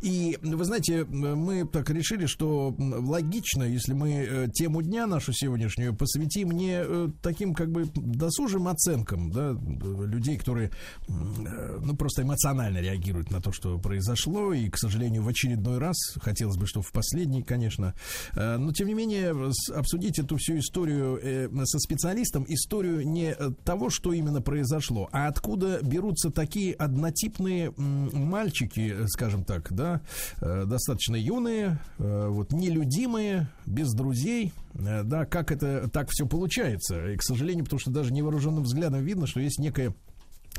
И 0.03 0.37
вы 0.43 0.63
знаете, 0.65 1.03
мы 1.05 1.65
так 1.65 1.89
решили, 1.89 2.27
что 2.27 2.75
логично, 2.77 3.63
если 3.63 3.93
мы 3.93 4.51
тему 4.53 4.83
дня 4.83 5.07
нашу 5.07 5.33
сегодняшнюю 5.33 5.95
посвятим 5.95 6.51
не 6.51 7.09
таким 7.23 7.55
как 7.55 7.71
бы 7.71 7.85
досужим 7.95 8.67
оценкам 8.67 9.31
да, 9.31 9.57
людей, 10.05 10.37
которые 10.37 10.69
ну, 11.07 11.95
просто 11.95 12.21
эмоционально 12.21 12.81
реагируют 12.81 13.31
на 13.31 13.41
то, 13.41 13.51
что 13.51 13.79
произошло, 13.79 14.53
и, 14.53 14.69
к 14.69 14.77
сожалению, 14.77 15.23
в 15.23 15.27
очередной 15.27 15.79
раз 15.79 16.02
Хотелось 16.21 16.57
бы, 16.57 16.67
чтобы 16.67 16.85
в 16.85 16.91
последний, 16.91 17.43
конечно. 17.43 17.93
Э, 18.35 18.57
но, 18.57 18.71
тем 18.71 18.87
не 18.87 18.93
менее, 18.93 19.33
обсудить 19.73 20.19
эту 20.19 20.37
всю 20.37 20.59
историю 20.59 21.19
э, 21.21 21.49
со 21.65 21.79
специалистом, 21.79 22.45
историю 22.47 23.07
не 23.07 23.35
того, 23.63 23.89
что 23.89 24.13
именно 24.13 24.41
произошло, 24.41 25.09
а 25.11 25.27
откуда 25.27 25.79
берутся 25.81 26.29
такие 26.29 26.73
однотипные 26.73 27.73
мальчики, 27.77 29.05
скажем 29.07 29.43
так, 29.43 29.73
да, 29.73 30.01
достаточно 30.39 31.15
юные, 31.15 31.79
вот 31.97 32.51
нелюдимые, 32.51 33.49
без 33.65 33.93
друзей, 33.93 34.51
да, 34.73 35.25
как 35.25 35.51
это 35.51 35.89
так 35.89 36.09
все 36.09 36.25
получается. 36.25 37.11
И, 37.11 37.17
к 37.17 37.23
сожалению, 37.23 37.65
потому 37.65 37.79
что 37.79 37.91
даже 37.91 38.13
невооруженным 38.13 38.63
взглядом 38.63 39.03
видно, 39.03 39.27
что 39.27 39.39
есть 39.39 39.59
некая 39.59 39.93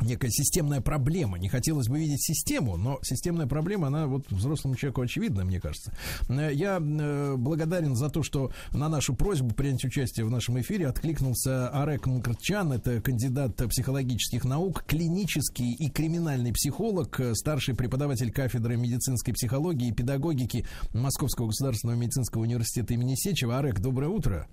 некая 0.00 0.30
системная 0.30 0.80
проблема. 0.80 1.38
Не 1.38 1.48
хотелось 1.48 1.88
бы 1.88 1.98
видеть 1.98 2.22
систему, 2.22 2.76
но 2.76 2.98
системная 3.02 3.46
проблема, 3.46 3.88
она 3.88 4.06
вот 4.06 4.30
взрослому 4.30 4.76
человеку 4.76 5.02
очевидна, 5.02 5.44
мне 5.44 5.60
кажется. 5.60 5.92
Э, 6.28 6.50
я 6.52 6.78
э, 6.80 7.36
благодарен 7.36 7.94
за 7.94 8.10
то, 8.10 8.22
что 8.22 8.50
на 8.72 8.88
нашу 8.88 9.14
просьбу 9.14 9.54
принять 9.54 9.84
участие 9.84 10.26
в 10.26 10.30
нашем 10.30 10.60
эфире 10.60 10.88
откликнулся 10.88 11.68
Арек 11.68 12.06
Мкртчан, 12.06 12.72
это 12.72 13.00
кандидат 13.00 13.56
психологических 13.56 14.44
наук, 14.44 14.84
клинический 14.84 15.72
и 15.72 15.90
криминальный 15.90 16.52
психолог, 16.52 17.20
старший 17.34 17.74
преподаватель 17.74 18.32
кафедры 18.32 18.76
медицинской 18.76 19.34
психологии 19.34 19.88
и 19.88 19.92
педагогики 19.92 20.66
Московского 20.92 21.46
государственного 21.46 21.96
медицинского 21.96 22.42
университета 22.42 22.94
имени 22.94 23.14
Сечева. 23.14 23.58
Арек, 23.58 23.80
доброе 23.80 24.08
утро. 24.08 24.46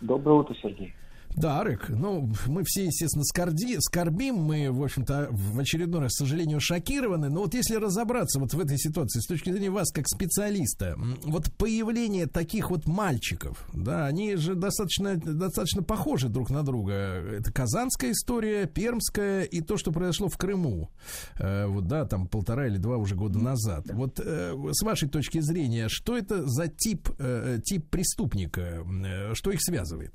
Доброе 0.00 0.40
утро, 0.40 0.54
Сергей. 0.62 0.94
Да, 1.36 1.60
Арек, 1.60 1.88
ну, 1.88 2.30
мы 2.46 2.62
все, 2.64 2.86
естественно, 2.86 3.24
скорди, 3.24 3.76
скорбим, 3.78 4.36
мы, 4.36 4.70
в 4.70 4.82
общем-то, 4.82 5.28
в 5.30 5.58
очередной 5.58 6.02
раз, 6.02 6.14
к 6.14 6.18
сожалению, 6.18 6.60
шокированы, 6.60 7.28
но 7.28 7.42
вот 7.42 7.54
если 7.54 7.76
разобраться 7.76 8.40
вот 8.40 8.52
в 8.52 8.60
этой 8.60 8.78
ситуации, 8.78 9.20
с 9.20 9.26
точки 9.26 9.50
зрения 9.50 9.70
вас, 9.70 9.90
как 9.92 10.08
специалиста, 10.08 10.96
вот 11.24 11.52
появление 11.52 12.26
таких 12.26 12.70
вот 12.70 12.86
мальчиков, 12.86 13.64
да, 13.72 14.06
они 14.06 14.36
же 14.36 14.54
достаточно, 14.54 15.16
достаточно 15.16 15.82
похожи 15.82 16.28
друг 16.28 16.50
на 16.50 16.62
друга. 16.62 16.92
Это 16.92 17.52
казанская 17.52 18.12
история, 18.12 18.66
пермская 18.66 19.44
и 19.44 19.60
то, 19.60 19.76
что 19.76 19.92
произошло 19.92 20.28
в 20.28 20.36
Крыму, 20.36 20.90
э, 21.38 21.66
вот, 21.66 21.86
да, 21.86 22.04
там 22.06 22.26
полтора 22.26 22.66
или 22.66 22.76
два 22.76 22.96
уже 22.96 23.14
года 23.14 23.38
назад. 23.38 23.86
Вот 23.92 24.20
э, 24.20 24.54
с 24.72 24.82
вашей 24.82 25.08
точки 25.08 25.40
зрения, 25.40 25.88
что 25.88 26.16
это 26.16 26.46
за 26.46 26.68
тип, 26.68 27.08
э, 27.18 27.60
тип 27.64 27.88
преступника, 27.88 28.84
э, 28.84 29.34
что 29.34 29.50
их 29.52 29.62
связывает? 29.62 30.14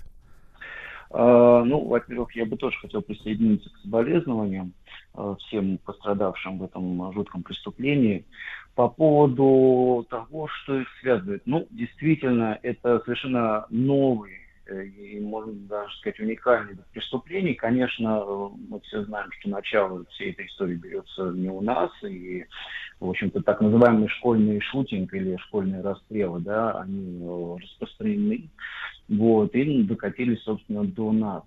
А, 1.12 1.64
ну, 1.64 1.86
во-первых, 1.86 2.36
я 2.36 2.45
бы 2.45 2.58
тоже 2.58 2.78
хотел 2.80 3.01
присоединиться 3.01 3.70
к 3.70 3.78
соболезнованиям 3.80 4.74
а, 5.14 5.36
всем 5.36 5.78
пострадавшим 5.80 6.60
в 6.60 6.64
этом 6.64 7.14
жутком 7.14 7.43
преступлении. 7.43 8.26
По 8.76 8.89
поводу 8.89 10.06
того, 10.10 10.47
что 10.47 10.82
их 10.82 10.88
связывает. 10.99 11.43
Ну, 11.45 11.66
действительно, 11.70 12.60
это 12.62 12.99
совершенно 13.06 13.66
новый 13.70 14.34
э, 14.34 14.44
и, 14.72 15.20
можно 15.20 15.53
даже 15.53 15.95
сказать, 15.97 16.20
уникальный 16.20 16.74
вид 16.74 16.86
преступлений. 16.91 17.53
Конечно, 17.53 18.24
мы 18.70 18.80
все 18.82 19.03
знаем, 19.03 19.30
что 19.39 19.49
начало 19.49 20.05
всей 20.05 20.32
этой 20.32 20.47
истории 20.47 20.76
берется 20.76 21.32
не 21.32 21.49
у 21.49 21.61
нас, 21.61 21.91
и, 22.03 22.45
в 22.99 23.09
общем-то, 23.09 23.41
так 23.41 23.61
называемый 23.61 24.07
школьный 24.09 24.59
шутинг 24.61 25.13
или 25.13 25.38
школьные 25.38 25.82
расстрелы, 25.82 26.39
да, 26.39 26.80
они 26.82 27.20
э, 27.22 27.57
распространены 27.61 28.49
вот, 29.07 29.53
и 29.53 29.84
докатились, 29.84 30.41
собственно, 30.43 30.84
до 30.84 31.11
нас. 31.11 31.43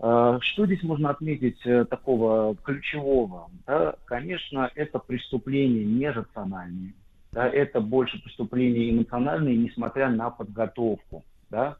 А, 0.00 0.38
что 0.40 0.66
здесь 0.66 0.82
можно 0.82 1.10
отметить 1.10 1.60
э, 1.64 1.84
такого 1.84 2.56
ключевого? 2.56 3.50
Да, 3.66 3.96
конечно, 4.04 4.70
это 4.74 4.98
преступления 4.98 5.84
нерациональные. 5.84 6.94
Да, 7.32 7.48
это 7.48 7.80
больше 7.80 8.22
преступления 8.22 8.90
эмоциональные, 8.90 9.56
несмотря 9.56 10.08
на 10.08 10.30
подготовку. 10.30 11.24
Да, 11.50 11.76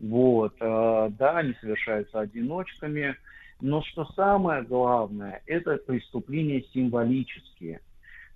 вот, 0.00 0.54
а, 0.60 1.08
да, 1.10 1.38
они 1.38 1.54
совершаются 1.60 2.20
одиночками, 2.20 3.16
но 3.60 3.82
что 3.82 4.04
самое 4.16 4.62
главное, 4.62 5.42
это 5.46 5.76
преступления 5.76 6.64
символические– 6.72 7.80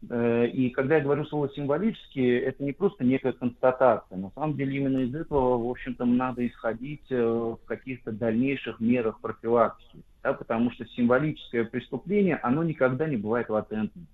Э, 0.08 0.46
и 0.46 0.70
когда 0.70 0.96
я 0.96 1.02
говорю 1.02 1.24
слово 1.24 1.50
символические, 1.50 2.40
это 2.42 2.62
не 2.62 2.72
просто 2.72 3.04
некая 3.04 3.32
констатация. 3.32 4.16
На 4.16 4.30
самом 4.30 4.56
деле 4.56 4.76
именно 4.76 4.98
из 4.98 5.14
этого, 5.14 5.58
в 5.58 5.68
общем-то, 5.68 6.04
надо 6.04 6.46
исходить 6.46 7.04
э, 7.10 7.20
в 7.20 7.58
каких-то 7.66 8.12
дальнейших 8.12 8.80
мерах 8.80 9.20
профилактики. 9.20 10.02
Да, 10.22 10.34
потому 10.34 10.70
что 10.72 10.84
символическое 10.86 11.64
преступление, 11.64 12.36
оно 12.36 12.62
никогда 12.62 13.08
не 13.08 13.16
бывает 13.16 13.48
латентным. 13.48 14.06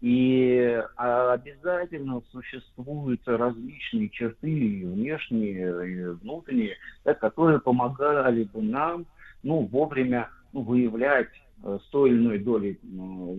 И 0.00 0.82
а, 0.96 1.32
обязательно 1.32 2.22
существуют 2.30 3.22
различные 3.26 4.10
черты, 4.10 4.50
и 4.50 4.84
внешние, 4.84 5.90
и 5.90 6.04
внутренние, 6.20 6.76
да, 7.04 7.14
которые 7.14 7.60
помогали 7.60 8.44
бы 8.44 8.62
нам 8.62 9.06
ну, 9.42 9.60
вовремя 9.66 10.28
ну, 10.52 10.62
выявлять 10.62 11.28
Э, 11.62 11.78
с 11.82 11.90
той 11.90 12.10
или 12.10 12.18
иной 12.18 12.38
долей 12.38 12.78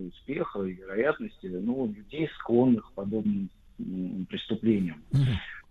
успеха 0.08 0.62
и 0.62 0.72
вероятности 0.72 1.46
ну, 1.46 1.86
людей, 1.86 2.28
склонных 2.38 2.90
к 2.90 2.92
подобным 2.92 3.48
преступлениям. 4.28 5.02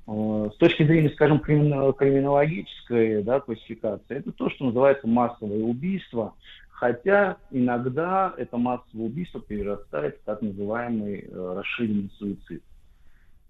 Э, 0.07 0.49
с 0.53 0.57
точки 0.57 0.83
зрения, 0.83 1.09
скажем, 1.09 1.39
криминологической 1.39 3.23
да, 3.23 3.41
классификации, 3.41 4.17
это 4.17 4.31
то, 4.31 4.49
что 4.49 4.65
называется 4.65 5.07
массовое 5.07 5.61
убийство, 5.61 6.35
хотя 6.77 7.37
иногда 7.49 8.33
это 8.37 8.57
массовое 8.57 9.07
убийство 9.07 9.41
перерастает 9.41 10.17
в 10.17 10.23
так 10.25 10.43
называемый 10.43 11.21
э, 11.27 11.53
расширенный 11.55 12.11
суицид. 12.19 12.61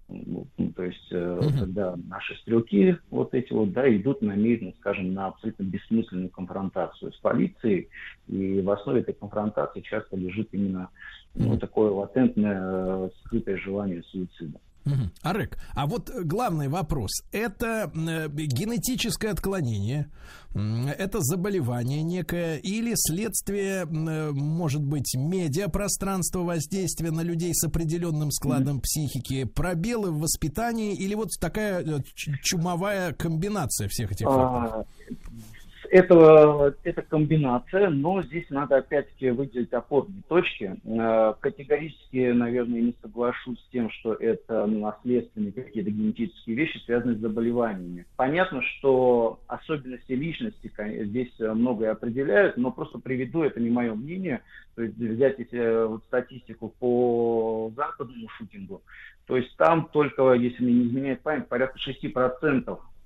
Ну, 0.08 0.46
то 0.74 0.84
есть, 0.84 1.12
mm-hmm. 1.12 1.58
когда 1.58 1.94
наши 2.08 2.34
стрелки 2.36 2.96
вот 3.10 3.34
эти 3.34 3.52
вот, 3.52 3.72
да, 3.72 3.94
идут 3.94 4.22
намеренно, 4.22 4.72
скажем, 4.80 5.12
на 5.12 5.26
абсолютно 5.26 5.64
бессмысленную 5.64 6.30
конфронтацию 6.30 7.12
с 7.12 7.16
полицией, 7.18 7.90
и 8.28 8.62
в 8.62 8.70
основе 8.70 9.02
этой 9.02 9.12
конфронтации 9.12 9.82
часто 9.82 10.16
лежит 10.16 10.48
именно 10.52 10.88
ну, 11.34 11.58
такое 11.58 11.90
латентное 11.90 12.58
э, 12.62 13.10
скрытое 13.20 13.58
желание 13.58 14.02
суицида. 14.04 14.58
Угу. 14.88 15.10
Арек, 15.22 15.58
а 15.74 15.86
вот 15.86 16.10
главный 16.10 16.68
вопрос. 16.68 17.10
Это 17.32 17.90
э, 17.94 18.28
генетическое 18.28 19.30
отклонение, 19.30 20.10
это 20.54 21.20
заболевание 21.20 22.02
некое 22.02 22.56
или 22.56 22.94
следствие, 22.96 23.86
э, 23.86 24.30
может 24.32 24.82
быть, 24.82 25.14
медиапространства 25.14 26.40
воздействия 26.40 27.10
на 27.10 27.20
людей 27.20 27.54
с 27.54 27.64
определенным 27.64 28.30
складом 28.30 28.76
угу. 28.76 28.82
психики, 28.82 29.44
пробелы 29.44 30.10
в 30.10 30.20
воспитании 30.20 30.94
или 30.94 31.14
вот 31.14 31.30
такая 31.38 31.84
э, 31.84 32.00
чумовая 32.42 33.12
комбинация 33.12 33.88
всех 33.88 34.12
этих 34.12 34.26
факторов? 34.26 34.86
Это, 35.90 36.74
это 36.84 37.02
комбинация, 37.02 37.90
но 37.90 38.22
здесь 38.22 38.46
надо 38.50 38.76
опять-таки 38.76 39.30
выделить 39.30 39.72
опорные 39.72 40.22
точки. 40.28 40.76
Э, 40.84 41.34
категорически, 41.40 42.30
наверное, 42.32 42.80
не 42.80 42.94
соглашусь 43.00 43.58
с 43.60 43.68
тем, 43.70 43.90
что 43.90 44.14
это 44.14 44.66
наследственные 44.66 45.52
какие-то 45.52 45.90
генетические 45.90 46.56
вещи, 46.56 46.78
связанные 46.84 47.16
с 47.16 47.20
заболеваниями. 47.20 48.06
Понятно, 48.16 48.62
что 48.62 49.40
особенности 49.46 50.12
личности 50.12 50.70
здесь 51.04 51.32
многое 51.38 51.92
определяют, 51.92 52.56
но 52.56 52.70
просто 52.70 52.98
приведу, 52.98 53.42
это 53.42 53.60
не 53.60 53.70
мое 53.70 53.94
мнение, 53.94 54.42
то 54.74 54.82
есть 54.82 54.96
взять 54.96 55.38
эти, 55.40 55.56
э, 55.56 55.86
вот, 55.86 56.04
статистику 56.04 56.74
по 56.78 57.72
западному 57.76 58.28
шутингу, 58.30 58.82
то 59.26 59.36
есть 59.36 59.56
там 59.56 59.88
только, 59.92 60.32
если 60.32 60.62
мне 60.62 60.72
не 60.74 60.86
изменяет 60.86 61.20
память, 61.20 61.48
порядка 61.48 61.78
6% 61.78 62.68
Э, 62.68 62.97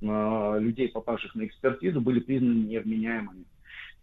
людей, 0.00 0.88
попавших 0.88 1.34
на 1.34 1.44
экспертизу, 1.46 2.00
были 2.00 2.20
признаны 2.20 2.64
невменяемыми. 2.64 3.44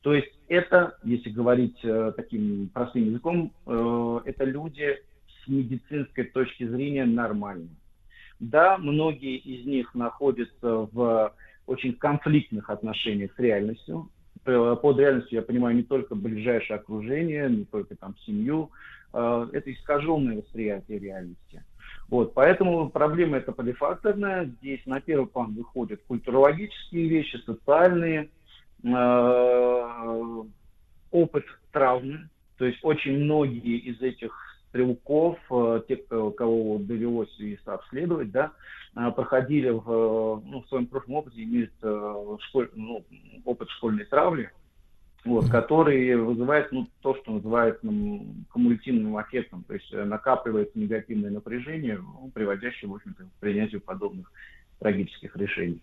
То 0.01 0.13
есть 0.13 0.31
это, 0.49 0.99
если 1.03 1.31
говорить 1.31 1.79
э, 1.83 2.13
таким 2.15 2.69
простым 2.71 3.05
языком, 3.05 3.51
э, 3.65 4.19
это 4.25 4.43
люди 4.43 4.99
с 5.43 5.47
медицинской 5.47 6.25
точки 6.25 6.67
зрения 6.67 7.05
нормальные. 7.05 7.75
Да, 8.39 8.77
многие 8.77 9.37
из 9.37 9.65
них 9.65 9.95
находятся 9.95 10.87
в 10.91 11.33
очень 11.65 11.93
конфликтных 11.93 12.69
отношениях 12.69 13.33
с 13.35 13.39
реальностью. 13.39 14.11
Под 14.43 14.99
реальностью 14.99 15.37
я 15.37 15.41
понимаю 15.41 15.75
не 15.75 15.81
только 15.81 16.13
ближайшее 16.13 16.77
окружение, 16.77 17.49
не 17.49 17.65
только 17.65 17.95
там 17.95 18.15
семью. 18.27 18.69
Это 19.11 19.63
искаженное 19.65 20.37
восприятие 20.37 20.99
реальности. 20.99 21.63
Вот, 22.09 22.33
поэтому 22.33 22.89
проблема 22.89 23.37
эта 23.37 23.51
полифакторная. 23.51 24.45
Здесь 24.45 24.85
на 24.85 25.01
первый 25.01 25.27
план 25.27 25.53
выходят 25.53 26.01
культурологические 26.07 27.07
вещи, 27.07 27.37
социальные, 27.45 28.29
э, 28.83 30.43
опыт 31.11 31.45
травмы. 31.71 32.29
То 32.57 32.65
есть 32.65 32.79
очень 32.83 33.23
многие 33.23 33.77
из 33.77 34.01
этих 34.01 34.31
стрелков, 34.69 35.39
э, 35.49 35.81
тех, 35.87 35.99
кого 36.07 36.77
довелось 36.79 37.33
и 37.39 37.57
обследовать, 37.65 38.31
да, 38.31 38.51
э, 38.95 39.11
проходили 39.11 39.69
в, 39.69 40.43
ну, 40.45 40.61
в 40.61 40.67
своем 40.67 40.85
прошлом 40.85 41.15
опыте, 41.15 41.43
имеют 41.43 41.73
э, 41.81 42.37
школь, 42.41 42.69
ну, 42.75 43.03
опыт 43.45 43.69
школьной 43.69 44.05
травли, 44.05 44.51
вот, 45.25 45.49
который 45.49 46.15
вызывает 46.15 46.71
ну, 46.71 46.87
то, 47.01 47.15
что 47.15 47.31
называется 47.31 47.85
ну, 47.85 48.27
кумулятивным 48.51 49.19
эффектом, 49.21 49.63
то 49.63 49.73
есть 49.73 49.91
э, 49.91 50.03
накапливается 50.03 50.77
негативное 50.77 51.31
напряжение, 51.31 51.97
ну, 51.97 52.31
приводящее, 52.33 52.89
в 52.89 52.95
общем-то, 52.95 53.23
к 53.23 53.39
принятию 53.39 53.81
подобных 53.81 54.31
трагических 54.79 55.35
решений. 55.35 55.81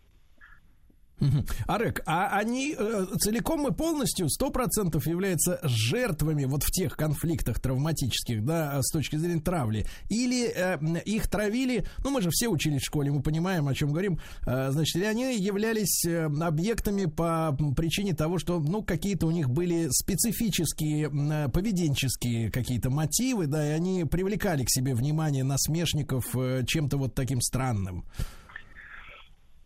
Арек, 1.66 2.02
а 2.06 2.28
они 2.38 2.74
э, 2.76 3.06
целиком 3.18 3.66
и 3.68 3.72
полностью, 3.72 4.28
сто 4.28 4.50
процентов 4.50 5.06
являются 5.06 5.60
жертвами 5.62 6.44
вот 6.44 6.62
в 6.62 6.70
тех 6.70 6.96
конфликтах 6.96 7.60
травматических, 7.60 8.44
да, 8.44 8.80
с 8.82 8.90
точки 8.90 9.16
зрения 9.16 9.40
травли? 9.40 9.86
Или 10.08 10.52
э, 10.54 10.78
их 11.04 11.28
травили, 11.28 11.86
ну, 12.04 12.10
мы 12.10 12.22
же 12.22 12.30
все 12.30 12.48
учились 12.48 12.82
в 12.82 12.86
школе, 12.86 13.10
мы 13.10 13.22
понимаем, 13.22 13.68
о 13.68 13.74
чем 13.74 13.90
говорим, 13.90 14.18
э, 14.46 14.70
значит, 14.70 14.96
или 14.96 15.04
они 15.04 15.36
являлись 15.36 16.04
э, 16.04 16.26
объектами 16.26 17.06
по 17.06 17.56
причине 17.76 18.14
того, 18.14 18.38
что, 18.38 18.60
ну, 18.60 18.82
какие-то 18.82 19.26
у 19.26 19.30
них 19.30 19.50
были 19.50 19.88
специфические 19.90 21.10
э, 21.12 21.48
поведенческие 21.48 22.50
какие-то 22.50 22.90
мотивы, 22.90 23.46
да, 23.46 23.66
и 23.66 23.70
они 23.70 24.04
привлекали 24.04 24.64
к 24.64 24.70
себе 24.70 24.94
внимание 24.94 25.44
насмешников 25.44 26.24
э, 26.36 26.64
чем-то 26.66 26.96
вот 26.96 27.14
таким 27.14 27.40
странным? 27.40 28.04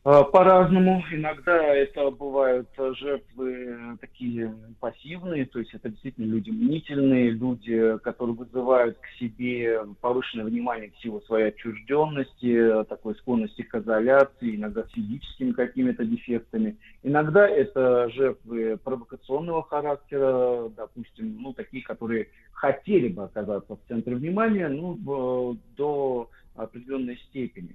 А, 0.09 0.22
по-разному. 0.22 1.02
Иногда 1.11 1.74
это 1.74 2.12
бывают 2.12 2.68
жертвы 2.78 3.98
такие 4.00 4.54
пассивные, 4.78 5.46
то 5.46 5.59
есть 5.59 5.74
это 5.74 5.88
действительно 5.88 6.26
люди 6.26 6.50
мнительные, 6.50 7.30
люди, 7.30 7.98
которые 8.04 8.36
вызывают 8.36 8.96
к 8.98 9.07
себе 9.18 9.80
повышенное 10.00 10.44
внимание 10.44 10.90
к 10.90 10.96
силу 10.98 11.20
своей 11.22 11.48
отчужденности, 11.48 12.84
такой 12.84 13.16
склонности 13.16 13.62
к 13.62 13.74
изоляции, 13.74 14.54
иногда 14.54 14.84
физическими 14.94 15.50
какими-то 15.50 16.04
дефектами. 16.04 16.76
Иногда 17.02 17.48
это 17.48 18.09
жертвы 18.11 18.76
провокационного 18.76 19.64
характера, 19.64 20.68
допустим, 20.76 21.36
ну, 21.42 21.52
такие, 21.52 21.82
которые 21.82 22.28
хотели 22.52 23.09
бы 23.09 23.24
оказаться 23.24 23.74
в 23.74 23.80
центре 23.88 24.14
внимания, 24.14 24.68
ну, 24.68 25.59
до 25.76 26.30
определенной 26.54 27.16
степени. 27.28 27.74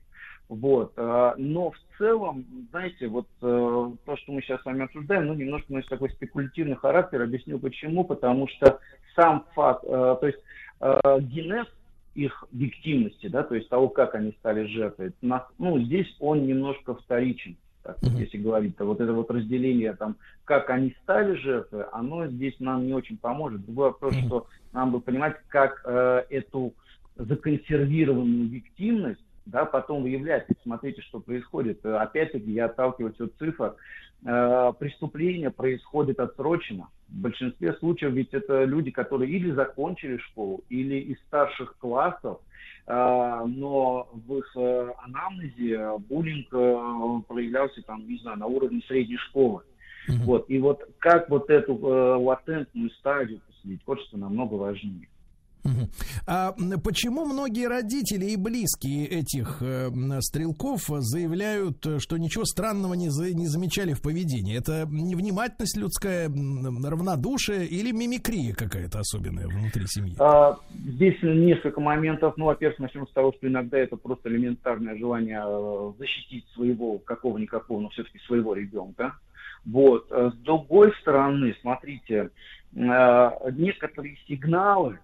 Вот. 0.51 0.91
А, 0.97 1.33
но 1.37 1.71
в 1.71 1.77
целом, 1.97 2.45
знаете, 2.71 3.07
вот 3.07 3.25
э, 3.41 3.91
то, 4.05 4.17
что 4.17 4.33
мы 4.33 4.41
сейчас 4.41 4.61
с 4.61 4.65
вами 4.65 4.83
обсуждаем, 4.83 5.27
ну, 5.27 5.33
немножко 5.33 5.71
носит 5.71 5.87
такой 5.87 6.09
спекулятивный 6.09 6.75
характер. 6.75 7.21
Объясню 7.21 7.57
почему. 7.57 8.03
Потому 8.03 8.49
что 8.49 8.77
сам 9.15 9.45
факт, 9.55 9.85
э, 9.85 9.87
то 9.87 10.27
есть 10.27 10.39
э, 10.81 11.19
генез 11.21 11.67
их 12.15 12.43
виктимности, 12.51 13.27
да, 13.27 13.43
то 13.43 13.55
есть 13.55 13.69
того, 13.69 13.87
как 13.87 14.13
они 14.13 14.33
стали 14.39 14.65
жертвой, 14.65 15.13
ну, 15.21 15.79
здесь 15.79 16.13
он 16.19 16.45
немножко 16.45 16.95
вторичен. 16.95 17.55
Так, 17.83 17.97
mm-hmm. 17.99 18.19
если 18.19 18.37
говорить, 18.37 18.75
то 18.75 18.83
вот 18.83 18.99
это 18.99 19.13
вот 19.13 19.31
разделение, 19.31 19.93
там, 19.93 20.17
как 20.43 20.69
они 20.69 20.93
стали 21.01 21.35
жертвой, 21.35 21.85
оно 21.93 22.27
здесь 22.27 22.59
нам 22.59 22.85
не 22.85 22.93
очень 22.93 23.17
поможет. 23.17 23.65
Другой 23.65 23.91
вопрос, 23.91 24.15
mm-hmm. 24.15 24.27
что 24.27 24.47
нам 24.73 24.91
бы 24.91 24.99
понимать, 24.99 25.37
как 25.47 25.81
э, 25.85 26.23
эту 26.29 26.73
законсервированную 27.15 28.49
виктимность 28.49 29.23
да, 29.45 29.65
потом 29.65 30.03
выявлять. 30.03 30.45
Смотрите, 30.63 31.01
что 31.01 31.19
происходит. 31.19 31.85
Опять-таки, 31.85 32.51
я 32.51 32.65
отталкиваюсь 32.65 33.19
от 33.19 33.33
цифр. 33.37 33.75
Э, 34.23 34.71
преступление 34.77 35.49
происходит 35.49 36.19
отсроченно. 36.19 36.89
В 37.09 37.21
большинстве 37.21 37.73
случаев 37.73 38.13
ведь 38.13 38.33
это 38.33 38.63
люди, 38.65 38.91
которые 38.91 39.31
или 39.31 39.51
закончили 39.51 40.17
школу, 40.17 40.63
или 40.69 40.99
из 40.99 41.17
старших 41.27 41.75
классов, 41.79 42.39
э, 42.85 42.93
но 42.93 44.09
в 44.13 44.37
их 44.37 44.51
э, 44.55 44.91
анамнезе 45.03 45.97
буллинг 46.07 46.49
проявлялся 47.27 47.81
там, 47.81 48.07
не 48.07 48.17
знаю, 48.19 48.37
на 48.37 48.45
уровне 48.45 48.81
средней 48.87 49.17
школы. 49.17 49.61
Mm-hmm. 50.07 50.23
Вот. 50.23 50.49
И 50.49 50.59
вот 50.59 50.87
как 50.99 51.29
вот 51.29 51.49
эту 51.49 51.75
латентную 51.75 52.91
стадию 52.91 53.39
посадить, 53.47 53.81
вот 53.85 53.99
что 54.01 54.17
намного 54.17 54.53
важнее. 54.53 55.07
А 56.27 56.53
почему 56.83 57.25
многие 57.25 57.67
родители 57.67 58.25
и 58.25 58.37
близкие 58.37 59.05
этих 59.05 59.61
э, 59.61 59.89
стрелков 60.21 60.81
заявляют, 60.87 61.85
что 61.99 62.17
ничего 62.17 62.45
странного 62.45 62.93
не, 62.93 63.09
за, 63.09 63.33
не 63.33 63.47
замечали 63.47 63.93
в 63.93 64.01
поведении? 64.01 64.57
Это 64.57 64.87
невнимательность 64.89 65.77
людская, 65.77 66.29
равнодушие 66.29 67.67
или 67.67 67.91
мимикрия 67.91 68.53
какая-то 68.53 68.99
особенная 68.99 69.47
внутри 69.47 69.85
семьи? 69.87 70.15
А, 70.19 70.57
здесь 70.73 71.21
несколько 71.21 71.79
моментов. 71.79 72.35
Ну, 72.37 72.45
во-первых, 72.45 72.79
начнем 72.79 73.07
с 73.07 73.11
того, 73.11 73.33
что 73.37 73.47
иногда 73.47 73.77
это 73.77 73.97
просто 73.97 74.29
элементарное 74.29 74.97
желание 74.97 75.41
э, 75.45 75.91
защитить 75.99 76.45
своего 76.53 76.97
какого-никакого, 76.99 77.81
но 77.81 77.89
все-таки 77.89 78.19
своего 78.19 78.53
ребенка. 78.53 79.15
Вот. 79.65 80.07
С 80.09 80.33
другой 80.37 80.91
стороны, 81.01 81.55
смотрите, 81.61 82.31
э, 82.73 83.29
некоторые 83.51 84.17
сигналы, 84.27 84.99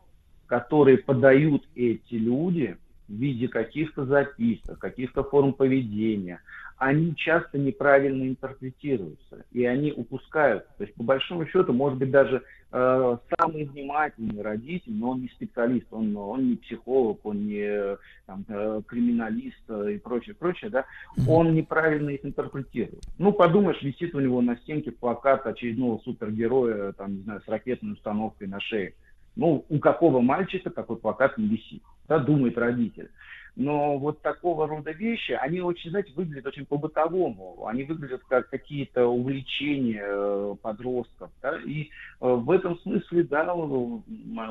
которые 0.48 0.98
подают 0.98 1.68
эти 1.76 2.16
люди 2.16 2.78
в 3.08 3.14
виде 3.14 3.48
каких-то 3.48 4.06
записок, 4.06 4.80
каких-то 4.80 5.24
форм 5.24 5.54
поведения, 5.54 6.42
они 6.78 7.16
часто 7.16 7.58
неправильно 7.58 8.28
интерпретируются, 8.28 9.46
и 9.52 9.66
они 9.66 9.92
упускают. 9.92 10.68
То 10.78 10.84
есть, 10.84 10.94
по 10.94 11.04
большому 11.04 11.48
счету, 11.48 11.74
может 11.74 11.98
быть, 11.98 12.12
даже 12.12 12.44
э, 12.72 13.18
самый 13.40 13.66
внимательный 13.66 14.44
родитель, 14.44 14.94
но 14.94 15.12
он 15.12 15.22
не 15.22 15.30
специалист, 15.30 15.88
он, 15.90 16.16
он 16.16 16.50
не 16.50 16.56
психолог, 16.58 17.26
он 17.26 17.48
не 17.48 17.98
там, 18.28 18.46
э, 18.48 18.82
криминалист 18.86 19.64
э, 19.70 19.94
и 19.94 19.98
прочее, 19.98 20.36
прочее, 20.36 20.70
да, 20.70 20.86
он 21.28 21.56
неправильно 21.56 22.12
их 22.12 22.24
интерпретирует. 22.24 23.04
Ну, 23.18 23.32
подумаешь, 23.32 23.82
висит 23.82 24.14
у 24.14 24.20
него 24.20 24.42
на 24.42 24.56
стенке 24.58 24.92
плакат 24.92 25.48
очередного 25.48 25.98
супергероя, 26.04 26.92
там, 26.92 27.16
не 27.16 27.22
знаю, 27.24 27.42
с 27.42 27.48
ракетной 27.48 27.94
установкой 27.94 28.48
на 28.50 28.60
шее. 28.60 28.94
Ну, 29.38 29.64
у 29.70 29.78
какого 29.78 30.20
мальчика 30.20 30.72
такой 30.72 30.98
плакат 30.98 31.38
не 31.38 31.48
висит, 31.48 31.84
да, 32.08 32.18
думает 32.18 32.58
родитель. 32.58 33.12
Но 33.56 33.98
вот 33.98 34.22
такого 34.22 34.68
рода 34.68 34.92
вещи, 34.92 35.32
они 35.32 35.62
очень, 35.62 35.92
знаете, 35.92 36.12
выглядят 36.16 36.48
очень 36.48 36.66
по-бытовому. 36.66 37.66
Они 37.66 37.84
выглядят 37.84 38.22
как 38.28 38.50
какие-то 38.50 39.08
увлечения 39.08 40.04
э, 40.06 40.56
подростков. 40.62 41.32
Да? 41.42 41.60
И 41.66 41.84
э, 41.84 41.88
в 42.20 42.50
этом 42.52 42.80
смысле, 42.80 43.24
да, 43.24 43.52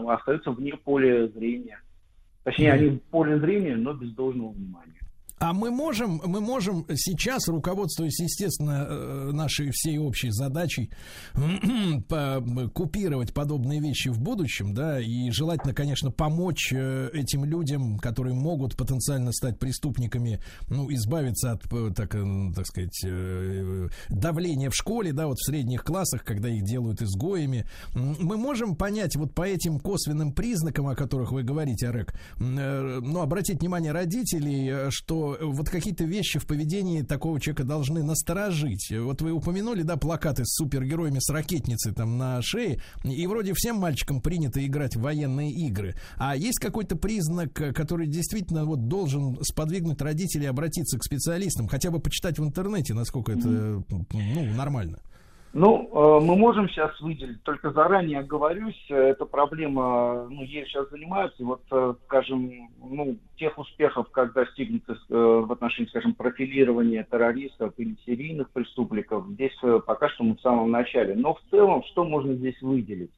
остаются 0.09 0.51
вне 0.51 0.77
поля 0.77 1.29
зрения. 1.29 1.81
Точнее, 2.43 2.73
они 2.73 2.89
в 2.91 3.03
поле 3.03 3.39
зрения, 3.39 3.77
но 3.77 3.93
без 3.93 4.13
должного 4.13 4.51
внимания. 4.51 5.06
А 5.39 5.53
мы 5.53 5.71
можем, 5.71 6.23
мы 6.25 6.41
можем 6.41 6.87
сейчас, 6.95 7.47
руководствуясь, 7.49 8.19
естественно, 8.21 8.87
э, 8.89 9.31
нашей 9.33 9.71
всей 9.71 9.99
общей 9.99 10.31
задачей, 10.31 10.91
купировать 12.73 13.35
подобные 13.35 13.81
вещи 13.81 14.09
в 14.09 14.19
будущем, 14.19 14.73
да, 14.73 14.99
и 14.99 15.31
желательно, 15.31 15.75
конечно, 15.75 16.11
помочь 16.11 16.73
э, 16.73 17.11
этим 17.13 17.45
людям, 17.45 17.99
которые 17.99 18.35
могут 18.35 18.79
потенциально 18.79 19.31
стать 19.31 19.59
преступниками, 19.59 20.41
ну, 20.71 20.91
избавиться 20.95 21.53
от, 21.53 21.71
э, 21.71 21.93
так, 21.95 22.17
так 22.55 22.67
сказать, 22.67 23.05
давления 24.09 24.71
в 24.71 24.75
школе, 24.75 25.13
да, 25.13 25.27
вот 25.27 25.37
в 25.37 25.45
средних 25.45 25.85
классах, 25.85 26.25
когда 26.25 26.49
их 26.49 26.65
делают 26.65 27.03
изгоями. 27.03 27.67
Мы 27.95 28.39
можем 28.39 28.75
понять 28.75 29.17
вот 29.17 29.35
по 29.35 29.47
этим 29.47 29.81
косвенным 29.81 30.33
признакам, 30.33 30.89
о 30.89 30.95
которых 30.95 31.33
вы 31.33 31.43
говорите, 31.43 31.89
Арек, 31.89 32.15
ну, 32.39 33.21
обратить 33.21 33.61
внимание 33.61 33.93
родителей, 33.93 34.91
что 34.91 35.26
вот 35.41 35.69
какие-то 35.69 36.05
вещи 36.05 36.39
в 36.39 36.47
поведении 36.47 37.03
такого 37.03 37.41
человека 37.41 37.65
должны 37.65 38.03
насторожить. 38.03 38.91
Вот 38.91 39.23
вы 39.23 39.33
упомянули, 39.33 39.83
да, 39.83 39.97
плакаты 39.97 40.45
с 40.45 40.55
супергероями 40.57 41.19
с 41.21 41.31
ракетницей 41.31 41.93
там 41.93 42.19
на 42.19 42.41
шее, 42.43 42.81
и 43.05 43.27
вроде 43.27 43.53
всем 43.55 43.77
мальчикам 43.77 44.21
принято 44.21 44.65
играть 44.65 44.97
в 44.97 45.01
военные 45.01 45.51
игры. 45.53 45.95
А 46.17 46.37
есть 46.37 46.59
какой-то 46.59 46.97
признак, 46.97 47.53
который 47.53 48.07
действительно 48.07 48.65
вот 48.65 48.89
должен 48.89 49.39
сподвигнуть 49.43 50.01
родителей 50.01 50.47
обратиться 50.47 50.99
к 50.99 51.05
специалистам, 51.05 51.69
хотя 51.69 51.91
бы 51.91 51.99
почитать 51.99 52.39
в 52.39 52.45
интернете, 52.45 52.95
насколько 52.95 53.33
это 53.33 53.49
ну, 53.49 54.07
нормально? 54.55 55.01
Ну, 55.59 55.89
э, 55.91 56.23
мы 56.23 56.37
можем 56.37 56.69
сейчас 56.69 57.01
выделить, 57.01 57.43
только 57.43 57.71
заранее 57.71 58.19
оговорюсь, 58.19 58.79
э, 58.91 58.95
эта 58.95 59.25
проблема, 59.25 60.27
ну, 60.29 60.43
ей 60.43 60.67
сейчас 60.67 60.91
занимаются, 60.91 61.43
и 61.43 61.47
вот, 61.47 61.63
э, 61.71 61.95
скажем, 62.05 62.53
ну, 62.79 63.17
тех 63.39 63.57
успехов, 63.59 64.11
как 64.11 64.35
достигнуты 64.35 64.97
в 65.09 65.51
отношении, 65.51 65.89
скажем, 65.89 66.13
профилирования 66.13 67.07
террористов 67.11 67.73
или 67.79 67.97
серийных 68.05 68.51
преступников, 68.51 69.27
здесь 69.29 69.57
пока 69.87 70.11
что 70.11 70.25
мы 70.25 70.37
в 70.37 70.41
самом 70.43 70.71
начале. 70.71 71.15
Но 71.15 71.35
в 71.35 71.41
целом, 71.51 71.83
что 71.85 72.05
можно 72.05 72.35
здесь 72.35 72.61
выделить? 72.61 73.11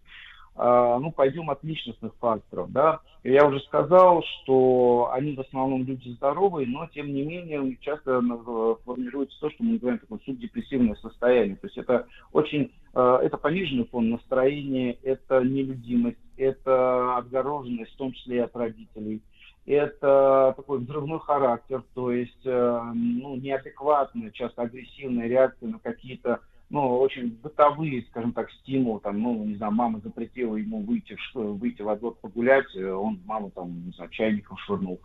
А, 0.61 0.99
ну, 0.99 1.13
пойдем 1.13 1.51
от 1.51 1.63
личностных 1.63 2.13
факторов, 2.17 2.73
да. 2.73 3.01
Я 3.23 3.47
уже 3.47 3.61
сказал, 3.61 4.25
что 4.25 5.09
они 5.13 5.37
в 5.37 5.41
основном 5.41 5.85
люди 5.85 6.09
здоровые, 6.11 6.67
но, 6.67 6.89
тем 6.89 7.15
не 7.15 7.23
менее, 7.23 7.77
часто 7.81 8.21
э, 8.21 8.75
формируется 8.85 9.39
то, 9.41 9.51
что 9.51 9.63
мы 9.63 9.75
называем 9.75 10.01
такое 10.01 10.19
субдепрессивное 10.25 10.97
состояние. 10.97 11.57
То 11.57 11.69
есть 11.69 11.79
это 11.79 12.07
очень, 12.33 12.73
э, 12.93 13.19
это 13.23 13.37
пониженный 13.37 13.87
фон 13.87 14.11
настроения, 14.11 14.95
это 15.05 15.45
нелюдимость, 15.45 16.19
это 16.37 17.17
отгороженность, 17.17 17.93
в 17.93 17.97
том 17.97 18.13
числе 18.13 18.39
и 18.39 18.41
от 18.41 18.57
родителей, 18.57 19.23
это 19.65 20.55
такой 20.57 20.79
взрывной 20.79 21.21
характер, 21.21 21.85
то 21.95 22.11
есть, 22.11 22.47
э, 22.47 22.83
ну, 22.95 23.37
неадекватная, 23.37 24.33
часто 24.33 24.63
агрессивная 24.63 25.29
реакция 25.29 25.69
на 25.69 25.79
какие-то 25.79 26.41
ну, 26.71 26.99
очень 26.99 27.31
бытовые, 27.43 28.03
скажем 28.11 28.33
так, 28.33 28.51
стимулы, 28.51 29.01
там, 29.01 29.21
ну, 29.23 29.45
не 29.45 29.55
знаю, 29.55 29.73
мама 29.73 30.01
запретила 30.05 30.57
ему 30.57 30.81
выйти, 30.81 31.17
выйти 31.35 31.81
во 31.81 31.97
двор 31.97 32.15
погулять, 32.21 32.67
э, 32.77 32.91
он 32.91 33.21
маму 33.25 33.51
там, 33.55 33.87
не 33.87 33.93
знаю, 33.93 34.11
чайником 34.11 34.59
швырнул. 34.59 35.01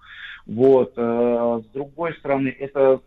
Вот. 0.45 0.93
Э, 0.97 1.61
с 1.63 1.67
другой 1.73 2.13
стороны, 2.15 2.49
это 2.49 3.01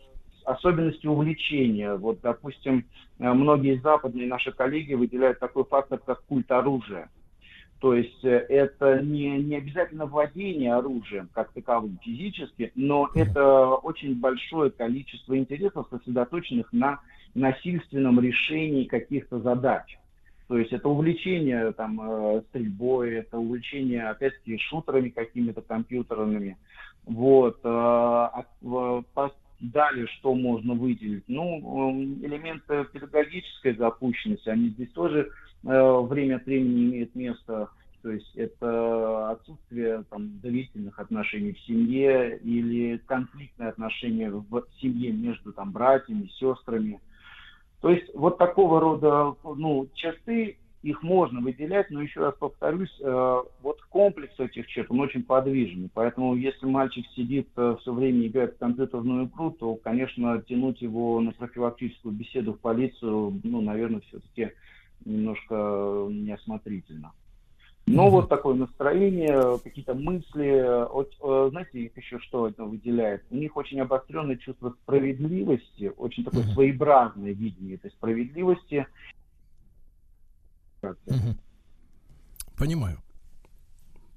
особенности 0.44 1.06
увлечения. 1.06 1.96
Вот, 1.96 2.20
допустим, 2.22 2.86
э, 3.18 3.30
многие 3.30 3.78
западные 3.80 4.26
наши 4.26 4.52
коллеги 4.52 4.94
выделяют 4.94 5.38
такой 5.38 5.64
фактор, 5.64 5.98
как 5.98 6.24
культ 6.24 6.50
оружия. 6.50 7.10
То 7.78 7.92
есть 7.92 8.24
это 8.24 9.02
не, 9.02 9.36
не 9.36 9.56
обязательно 9.56 10.06
владение 10.06 10.72
оружием 10.72 11.28
как 11.34 11.52
таковым 11.52 11.98
физически, 12.02 12.72
но 12.74 13.10
это 13.14 13.66
очень 13.68 14.18
большое 14.18 14.70
количество 14.70 15.36
интересов, 15.36 15.86
сосредоточенных 15.90 16.72
на 16.72 17.00
насильственном 17.36 18.20
решении 18.20 18.84
каких-то 18.84 19.40
задач. 19.40 19.98
То 20.48 20.58
есть 20.58 20.72
это 20.72 20.88
увлечение 20.88 21.72
там, 21.72 22.00
э, 22.00 22.42
стрельбой, 22.48 23.14
это 23.16 23.38
увлечение, 23.38 24.08
опять-таки, 24.08 24.58
шутерами 24.58 25.08
какими-то 25.08 25.60
компьютерными. 25.60 26.56
Вот. 27.04 27.58
Э, 27.64 27.68
а, 27.68 28.44
далее 29.60 30.06
что 30.06 30.34
можно 30.34 30.74
выделить? 30.74 31.24
Ну, 31.28 31.90
эм, 31.90 32.24
элементы 32.24 32.84
педагогической 32.92 33.74
запущенности, 33.74 34.48
они 34.48 34.68
здесь 34.68 34.90
тоже 34.92 35.30
э, 35.64 36.00
время 36.02 36.36
от 36.36 36.46
времени 36.46 36.84
имеют 36.84 37.14
место. 37.14 37.70
То 38.02 38.12
есть 38.12 38.36
это 38.36 39.30
отсутствие 39.30 40.04
там, 40.10 40.38
доверительных 40.38 41.00
отношений 41.00 41.54
в 41.54 41.60
семье 41.60 42.38
или 42.38 42.98
конфликтные 42.98 43.70
отношения 43.70 44.30
в 44.30 44.64
семье 44.80 45.10
между 45.10 45.52
там, 45.52 45.72
братьями, 45.72 46.30
сестрами. 46.38 47.00
То 47.86 47.92
есть 47.92 48.12
вот 48.14 48.36
такого 48.36 48.80
рода 48.80 49.36
ну, 49.44 49.88
черты, 49.94 50.58
их 50.82 51.04
можно 51.04 51.40
выделять, 51.40 51.88
но 51.88 52.02
еще 52.02 52.18
раз 52.18 52.34
повторюсь, 52.36 52.92
э, 53.00 53.42
вот 53.62 53.80
комплекс 53.90 54.34
этих 54.40 54.66
черт, 54.66 54.90
он 54.90 54.98
очень 54.98 55.22
подвижный. 55.22 55.88
Поэтому 55.94 56.34
если 56.34 56.66
мальчик 56.66 57.06
сидит 57.14 57.48
э, 57.56 57.76
все 57.80 57.92
время 57.92 58.26
играет 58.26 58.54
в 58.54 58.58
компьютерную 58.58 59.26
игру, 59.26 59.52
то, 59.52 59.76
конечно, 59.76 60.42
тянуть 60.48 60.82
его 60.82 61.20
на 61.20 61.30
профилактическую 61.30 62.12
беседу 62.12 62.54
в 62.54 62.58
полицию, 62.58 63.40
ну, 63.44 63.60
наверное, 63.60 64.00
все-таки 64.00 64.50
немножко 65.04 66.08
неосмотрительно. 66.10 67.12
Но 67.86 68.10
вот 68.10 68.28
такое 68.28 68.56
настроение, 68.56 69.58
какие-то 69.62 69.94
мысли, 69.94 70.88
вот, 70.92 71.12
э, 71.22 71.48
знаете, 71.50 71.82
их 71.82 71.96
еще 71.96 72.18
что 72.18 72.48
это 72.48 72.64
выделяет? 72.64 73.24
У 73.30 73.36
них 73.36 73.56
очень 73.56 73.80
обостренное 73.80 74.36
чувство 74.36 74.74
справедливости, 74.82 75.92
очень 75.96 76.24
такое 76.24 76.42
своеобразное 76.52 77.32
видение 77.32 77.76
этой 77.76 77.92
справедливости. 77.92 78.86
Понимаю. 82.58 82.98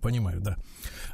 Понимаю, 0.01 0.39
да. 0.39 0.57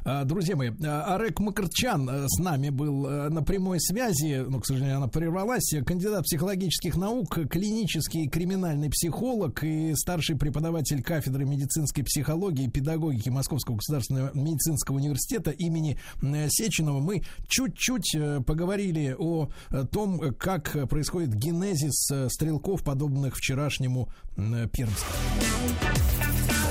А, 0.04 0.24
друзья 0.24 0.54
мои, 0.54 0.70
а, 0.84 1.16
Арек 1.16 1.40
Макарчан 1.40 2.08
э, 2.08 2.26
с 2.28 2.38
нами 2.38 2.70
был 2.70 3.06
э, 3.06 3.28
на 3.28 3.42
прямой 3.42 3.80
связи, 3.80 4.44
но, 4.48 4.60
к 4.60 4.66
сожалению, 4.66 4.98
она 4.98 5.08
прервалась. 5.08 5.74
Кандидат 5.84 6.22
психологических 6.22 6.96
наук, 6.96 7.36
клинический 7.50 8.28
криминальный 8.28 8.88
психолог 8.88 9.64
и 9.64 9.92
старший 9.96 10.36
преподаватель 10.36 11.02
кафедры 11.02 11.44
медицинской 11.44 12.04
психологии 12.04 12.66
и 12.66 12.70
педагогики 12.70 13.28
Московского 13.28 13.76
государственного 13.76 14.30
медицинского 14.32 14.96
университета 14.96 15.50
имени 15.50 15.98
э, 16.22 16.46
Сеченова. 16.50 17.00
Мы 17.00 17.24
чуть-чуть 17.48 18.16
поговорили 18.46 19.16
о 19.18 19.48
том, 19.90 20.32
как 20.38 20.88
происходит 20.88 21.34
генезис 21.34 22.08
стрелков, 22.28 22.84
подобных 22.84 23.36
вчерашнему 23.36 24.08
Пермскому. 24.36 26.05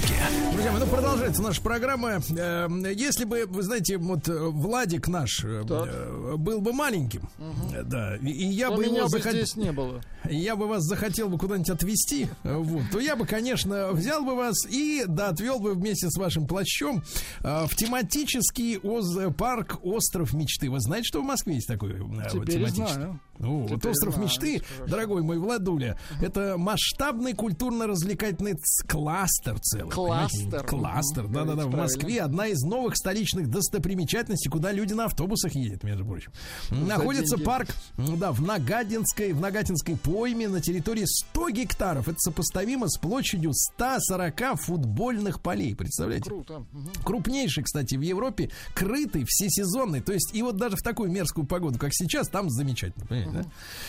маяке. 0.00 0.14
Друзья 0.52 0.72
мои, 0.72 0.80
ну 0.80 0.86
продолжается 0.86 1.42
наша 1.42 1.60
программа. 1.62 2.20
Эм, 2.36 2.84
если 2.84 3.24
бы, 3.24 3.46
вы 3.46 3.62
знаете, 3.62 3.98
вот 3.98 4.28
э, 4.28 4.38
Владик 4.38 5.08
наш 5.08 5.44
э, 5.44 5.64
так. 5.66 6.38
был 6.38 6.60
бы 6.60 6.72
маленьким, 6.72 7.28
угу. 7.38 7.82
да, 7.84 8.16
и 8.16 8.44
я 8.46 8.68
то 8.68 8.76
бы 8.76 8.84
его 8.84 9.08
захотел, 9.08 9.44
здесь 9.44 9.56
не 9.56 9.72
было. 9.72 10.00
Я 10.28 10.56
бы 10.56 10.66
вас 10.66 10.82
захотел 10.84 11.28
бы 11.28 11.38
куда-нибудь 11.38 11.70
отвезти, 11.70 12.28
вот, 12.44 12.82
то 12.92 13.00
я 13.00 13.16
бы, 13.16 13.26
конечно, 13.26 13.92
взял 13.92 14.24
бы 14.24 14.34
вас 14.34 14.66
и 14.68 15.04
да 15.06 15.28
отвел 15.28 15.58
бы 15.60 15.74
вместе 15.74 16.08
с 16.10 16.16
вашим 16.16 16.46
плащом 16.46 17.02
в 17.40 17.74
тематический 17.74 18.78
оз 18.78 19.16
парк 19.36 19.78
Остров 19.82 20.34
мечты. 20.34 20.70
Вы 20.70 20.80
знаете, 20.80 21.06
что 21.06 21.22
в 21.22 21.24
Москве 21.24 21.54
есть 21.54 21.66
такой 21.66 21.94
Теперь 22.30 22.56
тематический? 22.56 22.94
Знаю. 22.94 23.20
Ну, 23.40 23.66
вот 23.66 23.86
остров 23.86 24.14
знаю, 24.14 24.28
мечты, 24.28 24.62
дорогой 24.86 25.22
мой 25.22 25.38
Владуля, 25.38 25.98
это 26.20 26.58
масштабный 26.58 27.32
культурно-развлекательный 27.32 28.56
кластер 28.86 29.58
целый. 29.60 29.89
Кластер. 29.90 30.64
Кластер, 30.64 31.26
да-да-да. 31.28 31.66
В 31.66 31.74
Москве 31.74 32.20
одна 32.22 32.46
из 32.46 32.60
новых 32.62 32.96
столичных 32.96 33.48
достопримечательностей, 33.48 34.50
куда 34.50 34.72
люди 34.72 34.92
на 34.92 35.06
автобусах 35.06 35.54
ездят, 35.54 35.82
между 35.84 36.04
прочим. 36.04 36.32
За 36.70 36.76
Находится 36.76 37.38
парк, 37.38 37.68
да, 37.96 38.32
в 38.32 38.40
Нагатинской, 38.40 39.32
в 39.32 39.40
Нагатинской 39.40 39.96
пойме 39.96 40.48
на 40.48 40.60
территории 40.60 41.04
100 41.04 41.50
гектаров. 41.50 42.08
Это 42.08 42.18
сопоставимо 42.18 42.88
с 42.88 42.98
площадью 42.98 43.52
140 43.52 44.60
футбольных 44.60 45.40
полей. 45.40 45.74
Представляете? 45.74 46.28
Круто. 46.28 46.58
Угу. 46.58 46.90
Крупнейший, 47.04 47.64
кстати, 47.64 47.94
в 47.96 48.00
Европе, 48.00 48.50
крытый, 48.74 49.24
всесезонный. 49.26 50.00
То 50.00 50.12
есть, 50.12 50.34
и 50.34 50.42
вот 50.42 50.56
даже 50.56 50.76
в 50.76 50.82
такую 50.82 51.10
мерзкую 51.10 51.46
погоду, 51.46 51.78
как 51.78 51.90
сейчас, 51.92 52.28
там 52.28 52.50
замечательно. 52.50 53.06
Понимаете? 53.06 53.48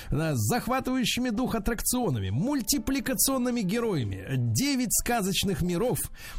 да? 0.09 0.17
Да, 0.17 0.35
с 0.35 0.39
захватывающими 0.47 1.29
дух 1.29 1.55
аттракционами, 1.55 2.29
мультипликационными 2.29 3.61
героями, 3.61 4.25
9 4.35 4.93
сказочных 4.93 5.61
миров, 5.61 5.90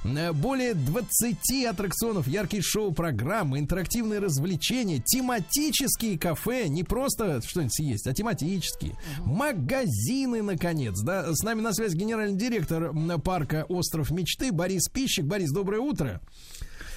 э, 0.04 0.32
более 0.32 0.74
20 0.74 1.66
аттракционов, 1.68 2.26
яркие 2.26 2.62
шоу-программы, 2.62 3.58
интерактивные 3.58 4.20
развлечения, 4.20 4.98
тематические 4.98 6.18
кафе, 6.18 6.68
не 6.68 6.84
просто 6.84 7.40
что-нибудь 7.42 7.74
съесть, 7.74 8.06
а 8.06 8.14
тематические, 8.14 8.96
магазины, 9.24 10.42
наконец, 10.42 11.00
да. 11.00 11.34
С 11.34 11.42
нами 11.42 11.60
на 11.60 11.72
связи 11.72 11.96
генеральный 11.96 12.38
директор 12.38 12.92
парка 13.24 13.64
«Остров 13.68 14.10
мечты» 14.10 14.52
Борис 14.52 14.88
Пищик. 14.88 15.24
Борис, 15.24 15.50
доброе 15.52 15.80
утро. 15.80 16.20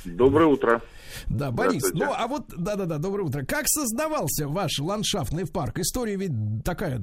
Доброе 0.06 0.48
утро. 0.48 0.82
Да, 1.28 1.52
Борис, 1.52 1.84
ну 1.94 2.12
а 2.14 2.28
вот, 2.28 2.48
да-да-да, 2.56 2.98
доброе 2.98 3.24
утро. 3.24 3.46
Как 3.46 3.68
создавался 3.68 4.48
ваш 4.48 4.80
ландшафтный 4.80 5.46
парк? 5.46 5.80
История 5.80 6.16
ведь 6.16 6.32
такая 6.64 7.02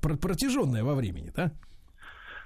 протяженная 0.00 0.82
во 0.82 0.94
времени, 0.94 1.32
да? 1.34 1.52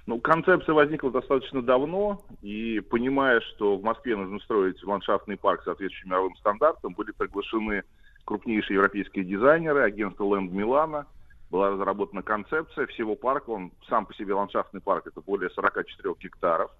Ну, 0.07 0.19
концепция 0.19 0.73
возникла 0.73 1.11
достаточно 1.11 1.61
давно, 1.61 2.21
и 2.41 2.79
понимая, 2.79 3.39
что 3.41 3.77
в 3.77 3.83
Москве 3.83 4.15
нужно 4.15 4.39
строить 4.39 4.83
ландшафтный 4.83 5.37
парк, 5.37 5.61
соответствующий 5.63 6.09
мировым 6.09 6.35
стандартам, 6.37 6.93
были 6.93 7.11
приглашены 7.11 7.83
крупнейшие 8.25 8.75
европейские 8.75 9.25
дизайнеры, 9.25 9.81
агентство 9.81 10.23
Land 10.23 10.49
Милана, 10.49 11.05
была 11.51 11.71
разработана 11.71 12.23
концепция 12.23 12.87
всего 12.87 13.15
парка, 13.15 13.51
он 13.51 13.71
сам 13.89 14.05
по 14.05 14.13
себе 14.15 14.33
ландшафтный 14.33 14.81
парк, 14.81 15.05
это 15.05 15.21
более 15.21 15.49
44 15.49 16.15
гектаров, 16.19 16.71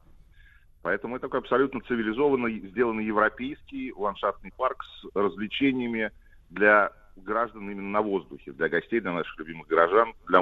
Поэтому 0.82 1.16
это 1.16 1.28
такой 1.28 1.42
абсолютно 1.42 1.82
цивилизованный, 1.82 2.60
сделанный 2.70 3.06
европейский 3.06 3.94
ландшафтный 3.94 4.52
парк 4.58 4.84
с 4.84 5.16
развлечениями 5.16 6.12
для 6.50 6.92
граждан 7.18 7.70
именно 7.70 7.90
на 7.90 8.02
воздухе, 8.02 8.52
для 8.52 8.68
гостей, 8.68 9.00
для 9.00 9.12
наших 9.14 9.38
любимых 9.38 9.68
горожан, 9.68 10.14
для 10.28 10.42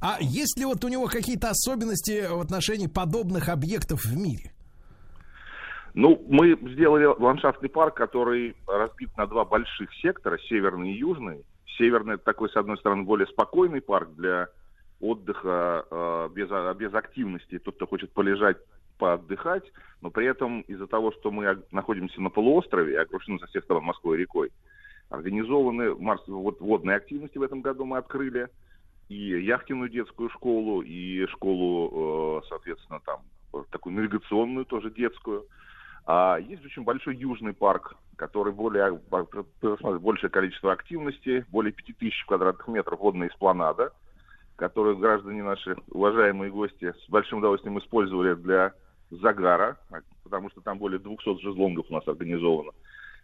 А 0.00 0.18
есть 0.20 0.58
ли 0.58 0.64
вот 0.64 0.84
у 0.84 0.88
него 0.88 1.06
какие-то 1.06 1.50
особенности 1.50 2.26
в 2.28 2.40
отношении 2.40 2.86
подобных 2.86 3.48
объектов 3.48 4.04
в 4.04 4.16
мире? 4.16 4.52
Ну, 5.94 6.22
мы 6.28 6.58
сделали 6.72 7.06
ландшафтный 7.06 7.70
парк, 7.70 7.96
который 7.96 8.54
разбит 8.66 9.16
на 9.16 9.26
два 9.26 9.44
больших 9.44 9.92
сектора, 9.94 10.38
северный 10.48 10.92
и 10.92 10.98
южный. 10.98 11.44
Северный 11.78 12.14
это 12.14 12.24
такой, 12.24 12.50
с 12.50 12.56
одной 12.56 12.76
стороны, 12.78 13.04
более 13.04 13.26
спокойный 13.26 13.80
парк 13.80 14.10
для 14.14 14.48
отдыха 15.00 15.86
э, 15.90 16.28
без, 16.34 16.48
без 16.78 16.94
активности, 16.94 17.58
тот, 17.58 17.76
кто 17.76 17.86
хочет 17.86 18.12
полежать, 18.12 18.56
поотдыхать, 18.98 19.64
но 20.00 20.10
при 20.10 20.26
этом 20.26 20.62
из-за 20.62 20.86
того, 20.86 21.12
что 21.12 21.30
мы 21.30 21.62
находимся 21.70 22.20
на 22.20 22.30
полуострове 22.30 23.00
окружены 23.00 23.38
со 23.38 23.46
всех 23.46 23.64
сторон 23.64 23.84
Москвой 23.84 24.18
рекой, 24.18 24.50
организованы 25.10 25.94
марс, 25.94 26.22
вот, 26.26 26.60
водные 26.60 26.96
активности 26.96 27.38
в 27.38 27.42
этом 27.42 27.60
году 27.60 27.84
мы 27.84 27.98
открыли, 27.98 28.48
и 29.08 29.16
яхтенную 29.42 29.88
детскую 29.88 30.30
школу, 30.30 30.82
и 30.82 31.26
школу, 31.26 32.40
э, 32.40 32.48
соответственно, 32.48 33.00
там, 33.04 33.20
такую 33.70 33.94
навигационную 33.94 34.64
тоже 34.66 34.90
детскую. 34.90 35.46
А 36.06 36.38
есть 36.38 36.64
очень 36.64 36.84
большой 36.84 37.16
южный 37.16 37.52
парк, 37.52 37.96
который 38.16 38.52
более, 38.52 39.00
большее 39.98 40.30
количество 40.30 40.72
активности, 40.72 41.44
более 41.50 41.72
5000 41.72 42.24
квадратных 42.26 42.68
метров 42.68 43.00
водная 43.00 43.28
эспланада– 43.28 43.92
которую 44.56 44.96
граждане 44.96 45.42
наши, 45.42 45.76
уважаемые 45.90 46.50
гости, 46.50 46.92
с 46.92 47.10
большим 47.10 47.38
удовольствием 47.38 47.78
использовали 47.78 48.34
для 48.34 48.72
загара. 49.10 49.76
потому 50.24 50.50
что 50.50 50.60
там 50.60 50.78
более 50.78 50.98
200 50.98 51.40
жезлонгов 51.42 51.86
у 51.88 51.94
нас 51.94 52.08
организовано. 52.08 52.72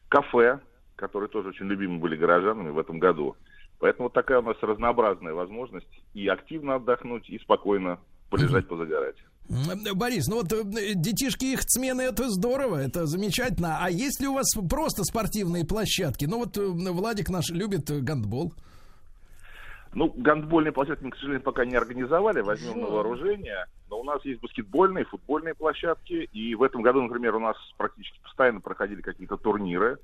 Кафе, 0.09 0.61
которые 0.95 1.29
тоже 1.29 1.49
очень 1.49 1.67
любимы 1.67 1.99
были 1.99 2.17
горожанами 2.17 2.71
в 2.71 2.79
этом 2.79 2.99
году. 2.99 3.37
Поэтому 3.83 4.05
вот 4.05 4.13
такая 4.13 4.39
у 4.39 4.43
нас 4.43 4.57
разнообразная 4.63 5.35
возможность 5.35 5.89
и 6.15 6.29
активно 6.29 6.77
отдохнуть, 6.77 7.29
и 7.29 7.37
спокойно 7.41 7.99
полежать, 8.31 8.69
позагорать. 8.69 9.17
Борис, 9.97 10.29
ну 10.29 10.37
вот 10.37 10.53
э, 10.53 10.95
детишки 10.95 11.47
их 11.47 11.63
смены 11.63 12.03
это 12.03 12.29
здорово, 12.29 12.77
это 12.77 13.07
замечательно. 13.07 13.79
А 13.81 13.91
есть 13.91 14.21
ли 14.21 14.29
у 14.29 14.35
вас 14.35 14.47
просто 14.71 15.03
спортивные 15.03 15.67
площадки? 15.67 16.27
Ну 16.27 16.39
вот 16.39 16.57
э, 16.57 16.65
Владик 16.65 17.29
наш 17.29 17.51
любит 17.51 17.91
э, 17.91 17.99
гандбол. 17.99 18.53
Ну, 19.95 20.15
гандбольные 20.17 20.71
площадки 20.71 21.03
мы, 21.03 21.11
к 21.11 21.17
сожалению, 21.17 21.43
пока 21.43 21.65
не 21.65 21.75
организовали, 21.75 22.41
возьмем 22.41 22.83
на 22.83 22.87
вооружение. 22.87 23.67
Но 23.91 23.99
у 23.99 24.05
нас 24.05 24.25
есть 24.25 24.41
баскетбольные, 24.41 25.07
футбольные 25.07 25.55
площадки. 25.55 26.29
И 26.33 26.55
в 26.55 26.63
этом 26.63 26.83
году, 26.83 27.03
например, 27.03 27.35
у 27.35 27.41
нас 27.41 27.57
практически 27.77 28.21
постоянно 28.23 28.61
проходили 28.61 29.03
какие-то 29.03 29.37
турниры. 29.39 29.99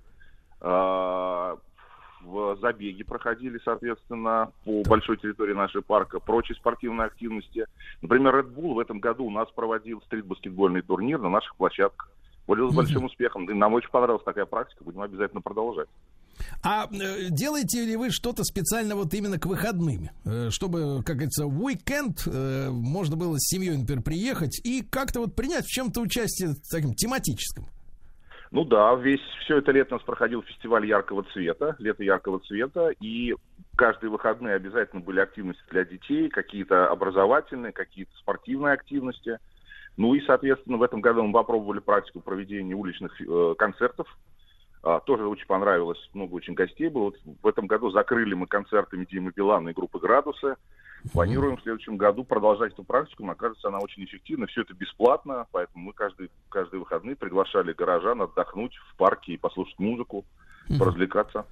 В 2.29 2.59
забеге 2.61 3.05
проходили, 3.05 3.59
соответственно, 3.65 4.53
по 4.67 4.83
большой 4.83 5.17
территории 5.17 5.55
нашего 5.55 5.81
парка, 5.81 6.21
прочие 6.21 6.57
спортивные 6.57 7.07
активности. 7.07 7.65
Например, 8.03 8.37
Red 8.37 8.55
Bull 8.55 8.75
в 8.75 8.79
этом 8.79 9.01
году 9.01 9.25
у 9.25 9.31
нас 9.31 9.51
проводил 9.51 10.03
стрит-баскетбольный 10.03 10.83
турнир 10.83 11.19
на 11.19 11.31
наших 11.31 11.57
площадках. 11.57 12.11
Более 12.47 12.71
с 12.71 12.75
большим 12.75 13.05
успехом. 13.05 13.49
И 13.51 13.55
нам 13.55 13.73
очень 13.73 13.89
понравилась 13.89 14.25
такая 14.25 14.45
практика, 14.45 14.85
будем 14.85 15.01
обязательно 15.01 15.41
продолжать. 15.41 15.89
А 16.63 16.87
э, 16.91 17.29
делаете 17.31 17.85
ли 17.85 17.97
вы 17.97 18.11
что-то 18.11 18.45
специально 18.45 18.95
вот 18.95 19.13
именно 19.15 19.39
к 19.39 19.47
выходным, 19.47 20.11
э, 20.25 20.51
чтобы, 20.51 21.03
как 21.05 21.17
говорится, 21.17 21.47
в 21.47 21.63
уикенд 21.63 22.23
э, 22.27 22.69
можно 22.71 23.17
было 23.17 23.39
с 23.39 23.49
семьей, 23.49 23.77
например, 23.77 24.03
приехать 24.03 24.61
и 24.65 24.83
как-то 24.83 25.21
вот 25.21 25.35
принять 25.35 25.65
в 25.65 25.71
чем-то 25.71 26.01
участие 26.01 26.55
таким 26.71 26.95
тематическом? 26.95 27.67
Ну 28.51 28.65
да, 28.65 28.95
весь 28.95 29.21
все 29.45 29.59
это 29.59 29.73
лето 29.73 29.95
у 29.95 29.99
нас 29.99 30.07
проходил 30.07 30.43
фестиваль 30.43 30.87
яркого 30.87 31.25
цвета, 31.33 31.77
лето 31.79 32.03
яркого 32.03 32.41
цвета, 32.41 32.91
и 33.01 33.35
каждые 33.77 34.11
выходные 34.11 34.55
обязательно 34.55 35.03
были 35.03 35.21
активности 35.21 35.63
для 35.71 35.85
детей, 35.85 36.29
какие-то 36.31 36.89
образовательные, 36.89 37.73
какие-то 37.73 38.17
спортивные 38.17 38.73
активности. 38.73 39.39
Ну 39.99 40.15
и, 40.15 40.21
соответственно, 40.25 40.79
в 40.79 40.83
этом 40.83 41.01
году 41.01 41.25
мы 41.25 41.33
попробовали 41.33 41.81
практику 41.81 42.21
проведения 42.21 42.75
уличных 42.75 43.21
э, 43.21 43.55
концертов. 43.59 44.07
А, 44.83 45.01
тоже 45.01 45.27
очень 45.27 45.47
понравилось, 45.47 45.99
много 46.15 46.35
очень 46.35 46.55
гостей 46.55 46.89
было. 46.89 47.05
Вот 47.05 47.17
в 47.43 47.47
этом 47.47 47.67
году 47.67 47.91
закрыли 47.91 48.35
мы 48.35 48.47
концертами 48.47 49.05
Димы 49.05 49.33
Билана 49.35 49.71
и 49.71 49.75
группы 49.75 49.99
«Градусы». 49.99 50.55
Планируем 51.13 51.57
в 51.57 51.63
следующем 51.63 51.97
году 51.97 52.25
продолжать 52.25 52.73
эту 52.73 52.85
практику. 52.85 53.25
Мне 53.25 53.35
кажется, 53.35 53.69
она 53.69 53.79
очень 53.79 54.05
эффективна. 54.05 54.47
Все 54.47 54.63
это 54.63 54.75
бесплатно, 54.75 55.47
поэтому 55.53 55.85
мы 55.85 55.93
каждый, 55.93 56.31
каждые 56.49 56.81
выходные 56.81 57.17
приглашали 57.17 57.73
горожан 57.73 58.23
отдохнуть 58.23 58.75
в 58.75 58.97
парке 58.97 59.35
и 59.35 59.37
послушать 59.37 59.79
музыку, 59.79 60.25
поразвлекаться. 60.79 61.47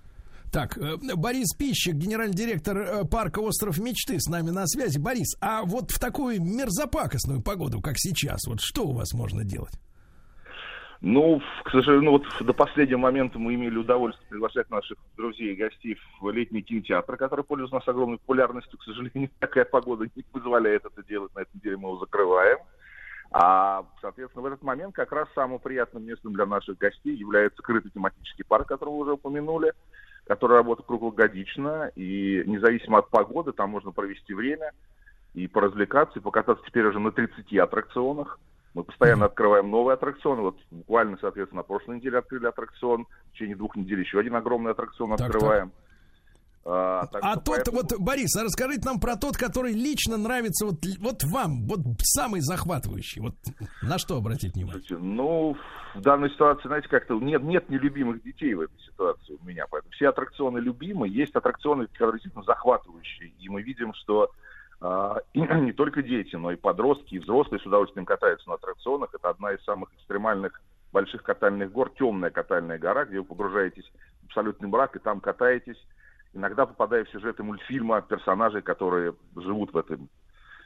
Так, 0.52 0.78
э, 0.78 0.96
Борис 1.16 1.54
Пищик, 1.54 1.94
генеральный 1.94 2.34
директор 2.34 2.78
э, 2.78 3.04
парка 3.04 3.40
«Остров 3.40 3.78
мечты» 3.78 4.18
с 4.18 4.28
нами 4.28 4.50
на 4.50 4.66
связи. 4.66 4.98
Борис, 4.98 5.36
а 5.40 5.64
вот 5.64 5.90
в 5.90 5.98
такую 5.98 6.40
мерзопакостную 6.40 7.42
погоду, 7.42 7.80
как 7.80 7.94
сейчас, 7.98 8.46
вот 8.46 8.60
что 8.60 8.86
у 8.86 8.92
вас 8.92 9.12
можно 9.12 9.44
делать? 9.44 9.74
Ну, 11.02 11.42
к 11.64 11.70
сожалению, 11.70 12.04
ну, 12.04 12.10
вот 12.12 12.24
до 12.40 12.52
последнего 12.54 12.98
момента 12.98 13.38
мы 13.38 13.54
имели 13.54 13.76
удовольствие 13.76 14.28
приглашать 14.30 14.70
наших 14.70 14.98
друзей 15.16 15.52
и 15.52 15.56
гостей 15.56 15.98
в 16.20 16.30
летний 16.30 16.62
кинотеатр, 16.62 17.16
который 17.16 17.44
пользуется 17.44 17.76
у 17.76 17.78
нас 17.78 17.88
огромной 17.88 18.18
популярностью. 18.18 18.78
К 18.78 18.84
сожалению, 18.84 19.30
такая 19.38 19.64
погода 19.64 20.06
не 20.14 20.22
позволяет 20.22 20.84
это 20.86 21.02
делать. 21.04 21.34
На 21.34 21.40
этой 21.40 21.54
неделе 21.54 21.76
мы 21.76 21.90
его 21.90 21.98
закрываем. 21.98 22.58
А, 23.30 23.84
соответственно, 24.00 24.42
в 24.42 24.46
этот 24.46 24.62
момент 24.62 24.94
как 24.94 25.12
раз 25.12 25.28
самым 25.34 25.58
приятным 25.58 26.04
местом 26.04 26.32
для 26.32 26.46
наших 26.46 26.78
гостей 26.78 27.14
является 27.14 27.62
крытый 27.62 27.90
тематический 27.90 28.44
парк, 28.44 28.68
который 28.68 28.90
вы 28.90 28.98
уже 28.98 29.12
упомянули, 29.12 29.72
который 30.26 30.56
работает 30.56 30.86
круглогодично, 30.86 31.90
и 31.96 32.42
независимо 32.46 32.98
от 32.98 33.10
погоды, 33.10 33.52
там 33.52 33.70
можно 33.70 33.90
провести 33.90 34.32
время 34.32 34.72
и 35.34 35.48
поразвлекаться, 35.48 36.18
и 36.18 36.22
покататься 36.22 36.64
теперь 36.66 36.86
уже 36.86 36.98
на 36.98 37.12
30 37.12 37.58
аттракционах. 37.58 38.38
Мы 38.76 38.84
постоянно 38.84 39.24
mm-hmm. 39.24 39.26
открываем 39.28 39.70
новые 39.70 39.94
аттракционы. 39.94 40.42
Вот 40.42 40.58
буквально, 40.70 41.16
соответственно, 41.18 41.60
на 41.60 41.62
прошлой 41.62 41.96
неделе 41.96 42.18
открыли 42.18 42.46
аттракцион. 42.46 43.06
В 43.30 43.32
течение 43.32 43.56
двух 43.56 43.74
недель 43.74 44.00
еще 44.00 44.18
один 44.18 44.36
огромный 44.36 44.72
аттракцион 44.72 45.16
так, 45.16 45.30
открываем. 45.30 45.70
Так. 45.70 45.78
А, 46.66 47.06
так 47.06 47.22
а 47.24 47.36
тот, 47.36 47.44
поэтому... 47.46 47.76
вот, 47.78 47.98
Борис, 47.98 48.36
а 48.36 48.44
расскажите 48.44 48.82
нам 48.84 49.00
про 49.00 49.16
тот, 49.16 49.38
который 49.38 49.72
лично 49.72 50.18
нравится 50.18 50.66
вот, 50.66 50.84
вот 50.98 51.24
вам, 51.24 51.66
вот 51.66 51.80
самый 52.02 52.42
захватывающий. 52.42 53.22
Вот 53.22 53.34
на 53.80 53.96
что 53.96 54.18
обратить 54.18 54.54
внимание? 54.56 54.82
Ну, 54.90 55.56
в 55.94 56.00
данной 56.02 56.28
ситуации, 56.28 56.68
знаете, 56.68 56.88
как-то 56.88 57.18
нет, 57.18 57.42
нет 57.44 57.70
нелюбимых 57.70 58.22
детей 58.22 58.52
в 58.52 58.60
этой 58.60 58.78
ситуации 58.80 59.38
у 59.40 59.46
меня. 59.46 59.64
Поэтому 59.70 59.90
все 59.92 60.10
аттракционы 60.10 60.58
любимы. 60.58 61.08
Есть 61.08 61.34
аттракционы, 61.34 61.86
которые 61.86 62.16
действительно 62.16 62.44
захватывающие. 62.44 63.32
И 63.38 63.48
мы 63.48 63.62
видим, 63.62 63.94
что 63.94 64.30
и 65.32 65.40
не 65.40 65.72
только 65.72 66.02
дети, 66.02 66.36
но 66.36 66.52
и 66.52 66.56
подростки, 66.56 67.14
и 67.14 67.18
взрослые 67.18 67.60
с 67.60 67.66
удовольствием 67.66 68.04
катаются 68.04 68.48
на 68.48 68.54
аттракционах. 68.54 69.14
Это 69.14 69.30
одна 69.30 69.52
из 69.52 69.62
самых 69.64 69.92
экстремальных 69.94 70.60
больших 70.92 71.22
катальных 71.22 71.72
гор, 71.72 71.90
темная 71.98 72.30
катальная 72.30 72.78
гора, 72.78 73.04
где 73.04 73.18
вы 73.18 73.24
погружаетесь 73.24 73.90
в 74.22 74.26
абсолютный 74.26 74.68
мрак 74.68 74.96
и 74.96 74.98
там 74.98 75.20
катаетесь, 75.20 75.76
иногда 76.32 76.66
попадая 76.66 77.04
в 77.04 77.10
сюжеты 77.10 77.42
мультфильма 77.42 78.02
персонажей, 78.02 78.62
которые 78.62 79.14
живут 79.36 79.72
в, 79.72 79.76
этом, 79.76 80.08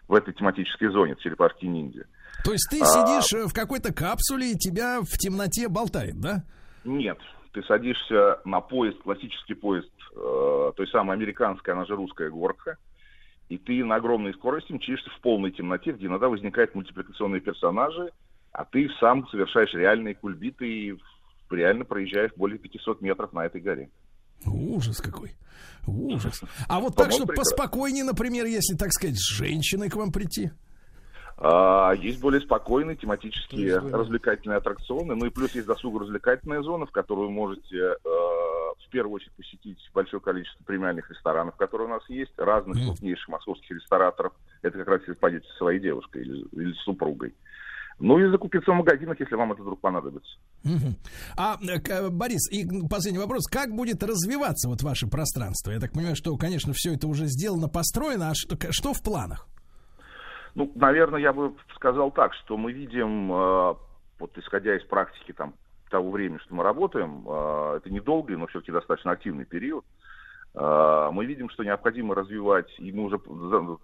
в 0.08 0.14
этой 0.14 0.34
тематической 0.34 0.88
зоне, 0.88 1.14
в 1.14 1.20
черепашке 1.20 1.66
ниндзя. 1.66 2.06
То 2.44 2.52
есть 2.52 2.68
ты 2.70 2.80
а... 2.80 2.84
сидишь 2.84 3.48
в 3.48 3.54
какой-то 3.54 3.92
капсуле 3.92 4.52
и 4.52 4.56
тебя 4.56 5.00
в 5.00 5.18
темноте 5.18 5.68
болтает, 5.68 6.20
да? 6.20 6.44
Нет, 6.84 7.18
ты 7.52 7.62
садишься 7.64 8.40
на 8.44 8.60
поезд, 8.60 9.02
классический 9.02 9.54
поезд, 9.54 9.90
э, 10.14 10.72
той 10.76 10.88
самой 10.88 11.16
американской, 11.16 11.74
она 11.74 11.84
же 11.84 11.96
русская 11.96 12.30
горка, 12.30 12.78
и 13.50 13.58
ты 13.58 13.84
на 13.84 13.96
огромной 13.96 14.32
скорости 14.32 14.72
мчишься 14.72 15.10
в 15.10 15.20
полной 15.20 15.50
темноте, 15.50 15.90
где 15.90 16.06
иногда 16.06 16.28
возникают 16.28 16.74
мультипликационные 16.74 17.40
персонажи, 17.40 18.12
а 18.52 18.64
ты 18.64 18.88
сам 19.00 19.26
совершаешь 19.28 19.74
реальные 19.74 20.14
кульбиты 20.14 20.66
и 20.66 20.94
реально 21.50 21.84
проезжаешь 21.84 22.30
более 22.36 22.58
500 22.58 23.00
метров 23.00 23.32
на 23.32 23.44
этой 23.44 23.60
горе. 23.60 23.90
Ужас 24.46 24.98
какой. 25.00 25.32
Ужас. 25.84 26.42
А 26.68 26.78
вот 26.78 26.94
так, 26.96 27.10
чтобы 27.10 27.34
поспокойнее, 27.34 28.04
например, 28.04 28.46
если, 28.46 28.76
так 28.76 28.92
сказать, 28.92 29.18
с 29.18 29.28
женщиной 29.28 29.90
к 29.90 29.96
вам 29.96 30.12
прийти? 30.12 30.52
А, 31.42 31.92
есть 31.92 32.20
более 32.20 32.42
спокойные 32.42 32.96
тематические 32.96 33.78
развлекательные 33.78 34.58
аттракционы. 34.58 35.14
Ну 35.14 35.24
и 35.24 35.30
плюс 35.30 35.54
есть 35.54 35.66
досуго-развлекательная 35.66 36.62
зона, 36.62 36.84
в 36.84 36.90
которую 36.90 37.28
вы 37.28 37.34
можете 37.34 37.76
э, 37.76 37.94
в 38.04 38.90
первую 38.90 39.14
очередь 39.14 39.32
посетить 39.32 39.78
большое 39.94 40.20
количество 40.20 40.62
премиальных 40.64 41.10
ресторанов, 41.10 41.56
которые 41.56 41.88
у 41.88 41.90
нас 41.92 42.02
есть, 42.10 42.32
разных 42.36 42.76
mm. 42.76 42.84
крупнейших 42.84 43.28
московских 43.28 43.70
рестораторов. 43.70 44.34
Это 44.60 44.76
как 44.78 44.88
раз 44.88 45.00
если 45.00 45.14
пойдете 45.14 45.46
со 45.52 45.56
своей 45.56 45.80
девушкой 45.80 46.22
или, 46.22 46.44
или 46.52 46.74
с 46.74 46.82
супругой. 46.82 47.34
Ну 48.00 48.18
и 48.18 48.30
закупиться 48.30 48.72
в 48.72 48.74
магазинах, 48.74 49.18
если 49.18 49.34
вам 49.34 49.52
это 49.52 49.62
вдруг 49.62 49.80
понадобится. 49.80 50.38
Угу. 50.64 50.94
А, 51.38 51.58
э, 51.62 52.08
Борис, 52.10 52.50
и 52.50 52.66
последний 52.86 53.18
вопрос. 53.18 53.46
Как 53.46 53.74
будет 53.74 54.02
развиваться 54.02 54.68
вот 54.68 54.82
ваше 54.82 55.06
пространство? 55.06 55.70
Я 55.70 55.80
так 55.80 55.92
понимаю, 55.92 56.16
что, 56.16 56.36
конечно, 56.36 56.74
все 56.74 56.94
это 56.94 57.08
уже 57.08 57.26
сделано, 57.26 57.68
построено. 57.68 58.30
А 58.30 58.34
что, 58.34 58.56
что 58.72 58.92
в 58.92 59.02
планах? 59.02 59.46
Ну, 60.54 60.70
наверное, 60.74 61.20
я 61.20 61.32
бы 61.32 61.54
сказал 61.74 62.10
так, 62.10 62.34
что 62.34 62.56
мы 62.56 62.72
видим, 62.72 63.32
э, 63.32 63.74
вот 64.18 64.36
исходя 64.36 64.76
из 64.76 64.82
практики 64.84 65.32
там, 65.32 65.54
того 65.90 66.10
времени, 66.10 66.38
что 66.38 66.54
мы 66.54 66.64
работаем, 66.64 67.24
э, 67.26 67.76
это 67.78 67.90
недолгий, 67.90 68.36
но 68.36 68.46
все-таки 68.46 68.72
достаточно 68.72 69.12
активный 69.12 69.44
период, 69.44 69.84
э, 70.54 71.08
мы 71.12 71.24
видим, 71.24 71.50
что 71.50 71.64
необходимо 71.64 72.14
развивать, 72.14 72.72
и 72.78 72.92
мы 72.92 73.04
уже 73.04 73.20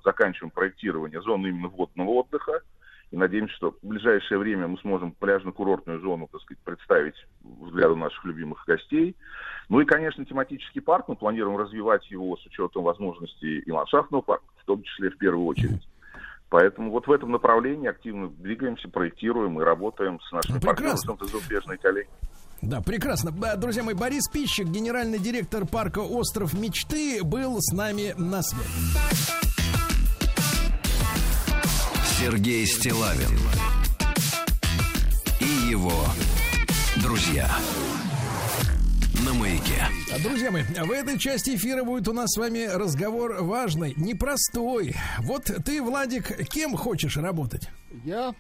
заканчиваем 0.05 0.51
проектирование 0.51 1.21
зоны 1.21 1.49
именно 1.49 1.69
водного 1.69 2.11
отдыха, 2.11 2.63
и 3.13 3.17
надеемся, 3.17 3.55
что 3.55 3.71
в 3.71 3.87
ближайшее 3.87 4.39
время 4.39 4.67
мы 4.67 4.79
сможем 4.79 5.13
пляжно-курортную 5.13 6.01
зону, 6.01 6.29
так 6.31 6.41
сказать, 6.41 6.63
представить 6.65 7.15
взгляду 7.45 7.95
наших 7.95 8.25
любимых 8.25 8.65
гостей. 8.67 9.15
Ну 9.69 9.81
и, 9.81 9.85
конечно, 9.85 10.25
тематический 10.25 10.81
парк, 10.81 11.07
мы 11.07 11.15
планируем 11.15 11.57
развивать 11.57 12.11
его 12.11 12.37
с 12.37 12.45
учетом 12.47 12.83
возможностей 12.83 13.61
и 13.61 13.71
ландшафтного 13.71 14.23
парка, 14.23 14.47
в 14.57 14.65
том 14.65 14.83
числе 14.83 15.11
в 15.11 15.19
первую 15.19 15.47
очередь. 15.47 15.87
Поэтому 16.49 16.91
вот 16.91 17.07
в 17.07 17.13
этом 17.13 17.33
направлении 17.33 17.89
активно 17.89 18.29
двигаемся, 18.29 18.89
проектируем 18.89 19.61
и 19.61 19.65
работаем 19.65 20.21
с 20.21 20.33
нашими 20.33 20.55
ну, 20.55 20.61
партнерами, 20.61 21.27
зарубежные 21.27 21.79
коллеги. 21.79 22.09
Да, 22.63 22.81
прекрасно. 22.81 23.33
Друзья 23.57 23.83
мои, 23.83 23.95
Борис 23.95 24.29
Пищик, 24.29 24.67
генеральный 24.69 25.19
директор 25.19 25.67
парка 25.67 25.99
«Остров 25.99 26.55
мечты», 26.55 27.23
был 27.23 27.57
с 27.61 27.73
нами 27.75 28.15
на 28.17 28.43
связи. 28.43 28.67
Сергей 32.19 32.65
Стилавин 32.67 33.39
и 35.39 35.71
его 35.71 35.93
друзья 37.03 37.47
маяке. 39.57 40.23
Друзья 40.23 40.51
мои, 40.51 40.63
в 40.63 40.91
этой 40.91 41.19
части 41.19 41.55
эфира 41.55 41.85
будет 41.85 42.09
у 42.09 42.13
нас 42.13 42.33
с 42.33 42.37
вами 42.37 42.67
разговор 42.67 43.43
важный, 43.43 43.95
непростой. 43.97 44.95
Вот 45.21 45.45
ты, 45.65 45.83
Владик, 45.83 46.49
кем 46.49 46.77
хочешь 46.77 47.17
работать? 47.17 47.69
Я 48.05 48.35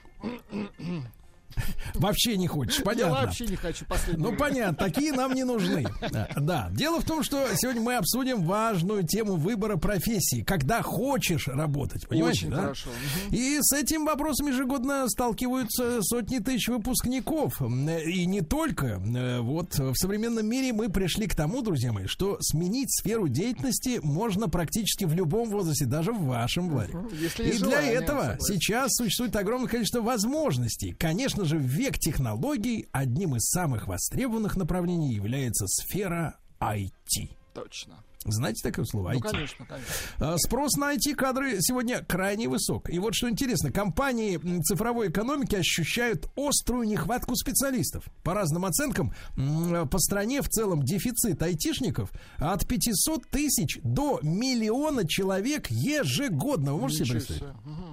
Вообще 1.95 2.37
не 2.37 2.47
хочешь, 2.47 2.79
Я 2.79 2.85
понятно. 2.85 3.27
вообще 3.27 3.47
не 3.47 3.57
хочу 3.57 3.85
последнего. 3.87 4.31
Ну, 4.31 4.37
понятно, 4.37 4.77
такие 4.77 5.13
нам 5.13 5.33
не 5.35 5.45
нужны. 5.45 5.85
Да, 6.11 6.29
Да. 6.37 6.69
Дело 6.73 7.01
в 7.01 7.05
том, 7.05 7.23
что 7.23 7.47
сегодня 7.57 7.81
мы 7.83 7.97
обсудим 7.97 8.43
важную 8.45 9.03
тему 9.05 9.37
выбора 9.37 9.77
профессии. 9.77 10.43
Когда 10.43 10.83
хочешь 10.83 11.49
работать, 11.49 12.07
понимаете, 12.09 12.47
Очень 12.47 12.51
да? 12.51 12.57
хорошо. 12.63 12.91
И 13.31 13.59
с 13.61 13.73
этим 13.73 14.05
вопросом 14.05 14.49
ежегодно 14.49 15.09
сталкиваются 15.09 16.03
сотни 16.03 16.39
тысяч 16.39 16.69
выпускников. 16.69 17.61
И 17.61 18.27
не 18.27 18.41
только. 18.43 19.01
Вот 19.41 19.79
в 19.79 19.95
современном 19.95 20.47
мире 20.47 20.73
мы 20.73 20.89
пришли 20.91 21.27
к 21.27 21.35
тому, 21.35 21.63
друзья 21.63 21.93
мои, 21.93 22.07
что 22.07 22.39
сменить 22.41 22.89
сферу 22.91 23.29
деятельности 23.29 24.01
можно 24.03 24.49
практически 24.49 25.05
в 25.05 25.15
любом 25.15 25.51
возрасте, 25.51 25.87
даже 25.87 26.13
в 26.13 26.25
вашем, 26.25 26.69
Владик. 26.71 26.97
Если 27.21 27.45
И 27.45 27.47
есть 27.49 27.61
для 27.61 27.71
желание, 27.71 27.95
этого 27.95 28.37
сейчас 28.41 28.93
существует 28.95 29.35
огромное 29.37 29.69
количество 29.69 30.01
возможностей. 30.01 30.93
Конечно 30.99 31.45
же, 31.47 31.59
в 31.59 31.63
век 31.63 31.99
технологий 31.99 32.89
одним 32.93 33.37
из 33.37 33.49
самых 33.49 33.87
востребованных 33.87 34.57
направлений 34.57 35.15
является 35.15 35.67
сфера 35.67 36.39
IT. 36.61 37.31
Точно. 37.55 38.03
Знаете 38.27 38.63
такое 38.63 38.85
слово? 38.85 39.13
Ну, 39.13 39.19
IT. 39.19 39.23
конечно, 39.23 39.67
конечно. 39.67 39.95
А, 40.19 40.39
Спрос 40.39 40.77
на 40.77 40.95
IT-кадры 40.95 41.57
сегодня 41.61 42.05
крайне 42.05 42.49
высок. 42.49 42.91
И 42.91 42.99
вот 42.99 43.15
что 43.15 43.29
интересно, 43.29 43.71
компании 43.73 44.39
цифровой 44.63 45.09
экономики 45.09 45.57
ощущают 45.57 46.29
острую 46.37 46.87
нехватку 46.89 47.37
специалистов. 47.37 48.05
По 48.23 48.35
разным 48.35 48.65
оценкам, 48.65 49.13
м, 49.37 49.89
по 49.89 49.99
стране 49.99 50.43
в 50.43 50.49
целом 50.49 50.83
дефицит 50.83 51.43
айтишников 51.43 52.11
от 52.39 52.67
500 52.67 53.29
тысяч 53.29 53.79
до 53.83 54.21
миллиона 54.23 55.07
человек 55.07 55.71
ежегодно. 55.71 56.75
Вы 56.75 56.81
можете 56.81 57.05
себе 57.05 57.19
представить? 57.19 57.45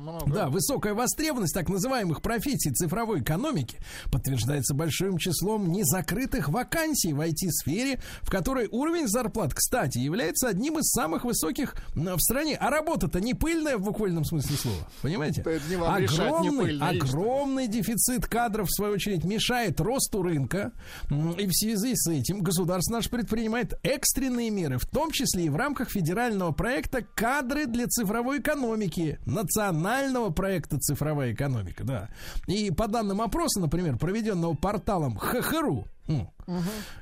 много. 0.03 0.31
Да, 0.33 0.49
высокая 0.49 0.93
востребованность 0.93 1.53
так 1.53 1.69
называемых 1.69 2.21
профессий 2.21 2.71
цифровой 2.71 3.21
экономики 3.21 3.77
подтверждается 4.11 4.73
большим 4.73 5.17
числом 5.17 5.71
незакрытых 5.71 6.49
вакансий 6.49 7.13
в 7.13 7.21
IT-сфере, 7.21 7.99
в 8.21 8.29
которой 8.29 8.67
уровень 8.71 9.07
зарплат, 9.07 9.53
кстати, 9.53 9.97
является 9.97 10.22
одним 10.43 10.79
из 10.79 10.89
самых 10.91 11.23
высоких 11.25 11.75
в 11.95 12.19
стране. 12.19 12.57
А 12.59 12.69
работа-то 12.69 13.19
не 13.19 13.33
пыльная 13.33 13.77
в 13.77 13.81
буквальном 13.81 14.25
смысле 14.25 14.55
слова. 14.57 14.87
Понимаете? 15.01 15.41
Это 15.41 15.69
не 15.69 15.75
вам 15.75 15.97
решать, 15.97 16.19
не 16.19 16.25
огромный, 16.25 16.65
пыльная, 16.65 16.89
огромный 16.89 17.67
дефицит 17.67 18.27
кадров, 18.27 18.67
в 18.67 18.75
свою 18.75 18.93
очередь, 18.93 19.23
мешает 19.23 19.79
росту 19.81 20.21
рынка. 20.21 20.71
И 21.09 21.47
в 21.47 21.53
связи 21.53 21.93
с 21.95 22.09
этим 22.09 22.41
государство 22.41 22.93
наше 22.93 23.09
предпринимает 23.09 23.73
экстренные 23.83 24.49
меры, 24.49 24.77
в 24.77 24.85
том 24.85 25.11
числе 25.11 25.45
и 25.45 25.49
в 25.49 25.55
рамках 25.55 25.89
федерального 25.89 26.51
проекта 26.51 27.01
«Кадры 27.01 27.65
для 27.65 27.87
цифровой 27.87 28.39
экономики», 28.39 29.19
национального 29.25 30.29
проекта 30.29 30.77
«Цифровая 30.79 31.33
экономика», 31.33 31.83
да. 31.83 32.09
И 32.47 32.71
по 32.71 32.87
данным 32.87 33.21
опроса, 33.21 33.59
например, 33.59 33.97
проведенного 33.97 34.53
порталом 34.53 35.17
ХХРУ, 35.17 35.87
м, 36.07 36.29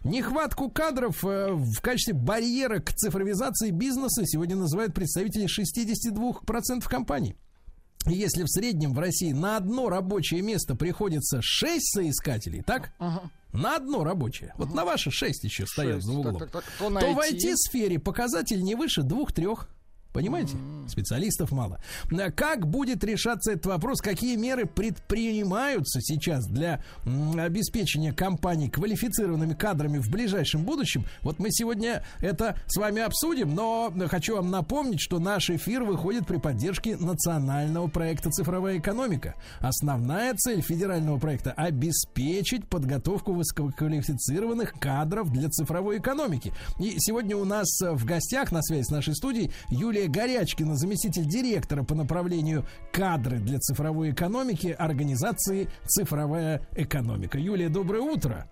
Нехватку 0.04 0.70
кадров 0.70 1.24
э, 1.26 1.52
в 1.54 1.82
качестве 1.82 2.14
барьера 2.14 2.80
к 2.80 2.94
цифровизации 2.94 3.72
бизнеса 3.72 4.26
сегодня 4.26 4.56
называют 4.56 4.94
представители 4.94 5.48
62% 5.48 6.88
компаний. 6.88 7.36
Если 8.08 8.44
в 8.44 8.48
среднем 8.50 8.94
в 8.94 9.00
России 9.00 9.32
на 9.32 9.58
одно 9.58 9.90
рабочее 9.90 10.42
место 10.42 10.76
приходится 10.76 11.40
6 11.42 11.94
соискателей, 11.94 12.62
так? 12.64 12.92
На 13.54 13.76
одно 13.76 14.04
рабочее. 14.04 14.54
Вот 14.58 14.74
на 14.74 14.86
ваши 14.86 15.12
6 15.12 15.44
еще 15.44 15.68
стоят 15.68 16.02
за 16.04 16.14
углом. 16.14 16.40
Так, 16.40 16.52
так, 16.52 16.64
так, 16.64 16.74
то 16.80 17.00
то 17.00 17.14
в 17.14 17.20
IT. 17.20 17.38
IT-сфере 17.38 18.00
показатель 18.00 18.62
не 18.64 18.76
выше 18.76 19.04
двух-трех. 19.04 19.68
Понимаете? 20.14 20.58
Специалистов 20.88 21.52
мало. 21.52 21.80
Как 22.36 22.68
будет 22.68 23.04
решаться 23.04 23.52
этот 23.54 23.68
вопрос? 23.68 24.02
Какие 24.02 24.36
меры 24.36 24.66
предпринимаются 24.66 26.02
сейчас 26.02 26.46
для 26.48 26.84
обеспечения 27.06 28.12
компаний 28.12 28.70
квалифицированными 28.70 29.54
кадрами 29.54 30.00
в 30.00 30.10
ближайшем 30.10 30.64
будущем? 30.64 31.06
Вот 31.22 31.40
мы 31.40 31.50
сегодня 31.52 32.04
это 32.20 32.58
с 32.68 32.78
вами 32.78 33.02
обсудим, 33.02 33.56
но 33.56 33.94
хочу 34.10 34.36
вам 34.36 34.52
напомнить, 34.52 35.00
что 35.00 35.20
наш 35.20 35.50
эфир 35.50 35.84
выходит 35.84 36.28
при 36.28 36.38
поддержке 36.38 36.98
национального 36.98 37.88
проекта 37.88 38.30
«Цифровая 38.30 38.80
экономика». 38.80 39.36
Основная 39.60 40.34
цель 40.36 40.62
федерального 40.62 41.20
проекта– 41.20 41.52
обеспечить 41.58 42.68
подготовку 42.68 43.34
высококвалифицированных 43.34 44.74
кадров 44.74 45.32
для 45.32 45.50
цифровой 45.50 46.00
экономики. 46.00 46.52
И 46.80 46.96
сегодня 47.00 47.38
у 47.38 47.46
нас 47.46 47.68
в 47.80 48.04
гостях 48.04 48.52
на 48.52 48.62
связи 48.62 48.84
с 48.84 48.90
нашей 48.90 49.16
студией 49.16 49.52
Юлия 49.70 50.01
Горячкина, 50.08 50.76
заместитель 50.76 51.26
директора 51.26 51.84
по 51.84 51.96
направлению 51.96 52.66
кадры 52.92 53.40
для 53.40 53.60
цифровой 53.60 54.12
экономики 54.12 54.76
организации 54.78 55.70
«Цифровая 55.86 56.62
экономика». 56.76 57.38
Юлия, 57.38 57.70
доброе 57.70 58.02
утро. 58.02 58.50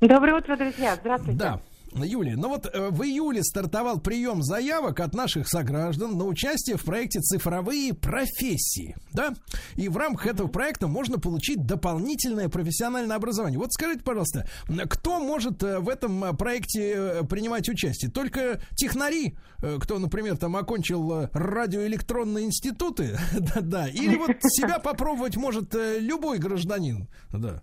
Доброе 0.00 0.36
утро, 0.36 0.56
друзья. 0.56 0.96
Здравствуйте. 0.96 1.38
Да. 1.38 1.60
Юлия, 2.02 2.36
ну 2.36 2.48
вот 2.48 2.66
э, 2.66 2.90
в 2.90 3.02
июле 3.02 3.42
стартовал 3.44 4.00
прием 4.00 4.42
заявок 4.42 5.00
от 5.00 5.14
наших 5.14 5.48
сограждан 5.48 6.18
на 6.18 6.24
участие 6.24 6.76
в 6.76 6.84
проекте 6.84 7.20
«Цифровые 7.20 7.94
профессии». 7.94 8.96
Да? 9.12 9.34
И 9.76 9.88
в 9.88 9.96
рамках 9.96 10.26
этого 10.26 10.48
проекта 10.48 10.88
можно 10.88 11.18
получить 11.18 11.64
дополнительное 11.64 12.48
профессиональное 12.48 13.16
образование. 13.16 13.58
Вот 13.58 13.72
скажите, 13.72 14.02
пожалуйста, 14.02 14.48
кто 14.88 15.20
может 15.20 15.62
э, 15.62 15.78
в 15.78 15.88
этом 15.88 16.24
э, 16.24 16.32
проекте 16.32 17.24
принимать 17.28 17.68
участие? 17.68 18.10
Только 18.10 18.60
технари, 18.74 19.36
кто, 19.80 19.98
например, 19.98 20.36
там 20.36 20.56
окончил 20.56 21.28
радиоэлектронные 21.32 22.46
институты, 22.46 23.18
да-да, 23.32 23.88
или 23.88 24.16
вот 24.16 24.32
себя 24.48 24.78
попробовать 24.78 25.36
может 25.36 25.74
любой 25.74 26.38
гражданин, 26.38 27.08
да. 27.32 27.62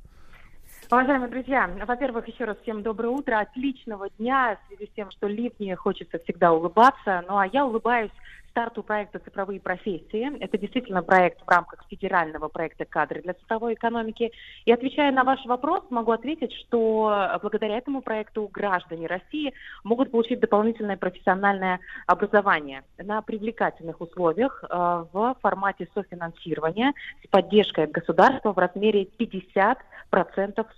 Уважаемые 0.91 1.29
друзья, 1.29 1.69
во-первых, 1.87 2.27
еще 2.27 2.43
раз 2.43 2.57
всем 2.63 2.83
доброе 2.83 3.07
утро, 3.07 3.39
отличного 3.39 4.09
дня. 4.19 4.57
В 4.57 4.67
связи 4.67 4.91
с 4.91 4.93
тем, 4.93 5.09
что 5.09 5.27
ливни, 5.27 5.73
хочется 5.73 6.19
всегда 6.19 6.51
улыбаться. 6.51 7.23
Ну 7.29 7.37
а 7.37 7.47
я 7.47 7.65
улыбаюсь 7.65 8.11
старту 8.51 8.83
проекта 8.83 9.19
«Цифровые 9.19 9.59
профессии». 9.59 10.37
Это 10.39 10.57
действительно 10.57 11.01
проект 11.01 11.41
в 11.41 11.49
рамках 11.49 11.85
федерального 11.89 12.49
проекта 12.49 12.83
«Кадры 12.83 13.21
для 13.21 13.33
цифровой 13.33 13.73
экономики». 13.73 14.31
И 14.65 14.71
отвечая 14.73 15.13
на 15.13 15.23
ваш 15.23 15.45
вопрос, 15.45 15.83
могу 15.89 16.11
ответить, 16.11 16.53
что 16.53 17.39
благодаря 17.41 17.77
этому 17.77 18.01
проекту 18.01 18.49
граждане 18.51 19.07
России 19.07 19.53
могут 19.85 20.11
получить 20.11 20.41
дополнительное 20.41 20.97
профессиональное 20.97 21.79
образование 22.05 22.83
на 22.97 23.21
привлекательных 23.21 24.01
условиях 24.01 24.63
э, 24.63 25.05
в 25.13 25.35
формате 25.41 25.87
софинансирования 25.93 26.93
с 27.23 27.27
поддержкой 27.27 27.85
от 27.85 27.91
государства 27.91 28.51
в 28.51 28.57
размере 28.57 29.07
50% 29.17 29.77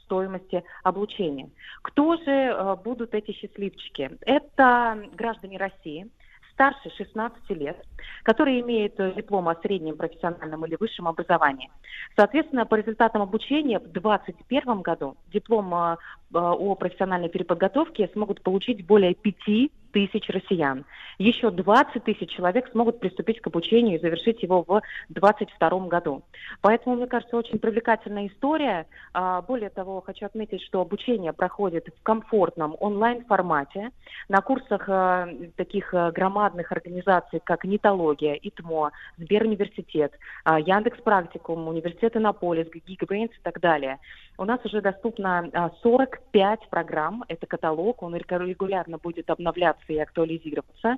стоимости 0.06 0.64
обучения. 0.84 1.50
Кто 1.82 2.16
же 2.18 2.32
э, 2.32 2.76
будут 2.84 3.14
эти 3.14 3.32
счастливчики? 3.32 4.18
Это 4.22 5.04
граждане 5.16 5.58
России, 5.58 6.10
старше 6.54 6.90
16 6.96 7.50
лет, 7.52 7.78
которые 8.24 8.62
имеют 8.62 9.00
э, 9.00 9.14
диплом 9.16 9.50
о 9.50 9.56
среднем 9.56 9.98
профессиональном 9.98 10.66
или 10.66 10.78
высшем 10.80 11.08
образовании. 11.08 11.70
Соответственно, 12.16 12.66
по 12.66 12.76
результатам 12.76 13.22
обучения 13.22 13.80
в 13.80 13.92
2021 13.92 14.82
году 14.82 15.18
диплом 15.32 15.74
э, 15.74 15.98
о 16.32 16.76
профессиональной 16.76 17.30
переподготовке 17.30 18.10
смогут 18.14 18.42
получить 18.42 18.86
более 18.86 19.16
5 19.16 19.72
тысяч 19.94 20.28
россиян. 20.30 20.86
Еще 21.20 21.52
20 21.52 22.04
тысяч 22.04 22.32
человек 22.32 22.70
смогут 22.72 23.00
приступить 23.00 23.40
к 23.40 23.48
обучению 23.48 23.98
и 23.98 24.02
завершить 24.02 24.44
его 24.44 24.64
в 24.68 24.82
2022 25.10 25.88
году. 25.88 26.24
Поэтому, 26.62 26.96
мне 26.96 27.08
кажется, 27.08 27.38
очень 27.38 27.60
привлекательная 27.60 28.28
история. 28.28 28.88
А, 29.14 29.42
Более 29.42 29.70
того, 29.70 30.02
хочу 30.02 30.26
отметить, 30.26 30.62
что 30.64 30.82
обучение 30.82 31.32
проходит 31.32 31.88
в 31.96 32.04
комфортном 32.04 32.76
онлайн-формате 32.80 33.92
на 34.28 34.42
курсах 34.42 34.90
э, 34.90 35.50
таких 35.56 35.94
э, 35.94 36.12
громадных 36.12 36.72
организаций, 36.72 37.40
как 37.44 37.64
Нитология, 37.64 38.34
ИТМО, 38.34 38.92
Сберуниверситет, 39.18 40.14
а, 40.44 40.60
Яндекс 40.60 41.00
Практикум, 41.02 41.68
Университет 41.68 42.18
Иннополис, 42.18 42.68
Geekbrains 42.68 43.30
и 43.30 43.42
так 43.44 43.60
далее. 43.60 44.00
У 44.38 44.46
нас 44.46 44.60
уже 44.66 44.82
доступно 44.82 45.50
а, 45.54 45.72
45 45.84 46.70
программ, 46.70 47.24
это 47.28 47.46
каталог, 47.46 48.02
он 48.02 48.16
регулярно 48.16 48.98
будет 48.98 49.30
обновляться 49.30 49.83
и 49.88 50.00
актуализироваться. 50.00 50.98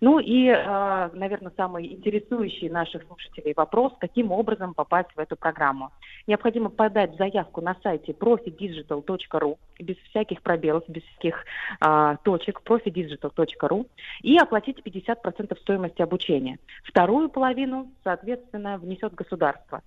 Ну 0.00 0.18
и, 0.18 0.48
э, 0.48 1.10
наверное, 1.12 1.52
самый 1.56 1.86
интересующий 1.86 2.68
наших 2.68 3.04
слушателей 3.04 3.54
вопрос, 3.56 3.92
каким 3.98 4.32
образом 4.32 4.74
попасть 4.74 5.10
в 5.14 5.18
эту 5.18 5.36
программу. 5.36 5.90
Необходимо 6.26 6.70
подать 6.70 7.16
заявку 7.16 7.60
на 7.60 7.76
сайте 7.82 8.12
profidigital.ru, 8.12 9.56
без 9.78 9.96
всяких 10.10 10.42
пробелов, 10.42 10.84
без 10.88 11.02
всяких 11.02 11.44
а, 11.80 12.16
точек, 12.16 12.60
profidigital.ru, 12.64 13.86
и 14.22 14.36
оплатить 14.36 14.80
50% 14.84 15.58
стоимости 15.60 16.02
обучения. 16.02 16.58
Вторую 16.84 17.28
половину, 17.28 17.90
соответственно, 18.02 18.78
внесет 18.78 19.14
государство. 19.14 19.82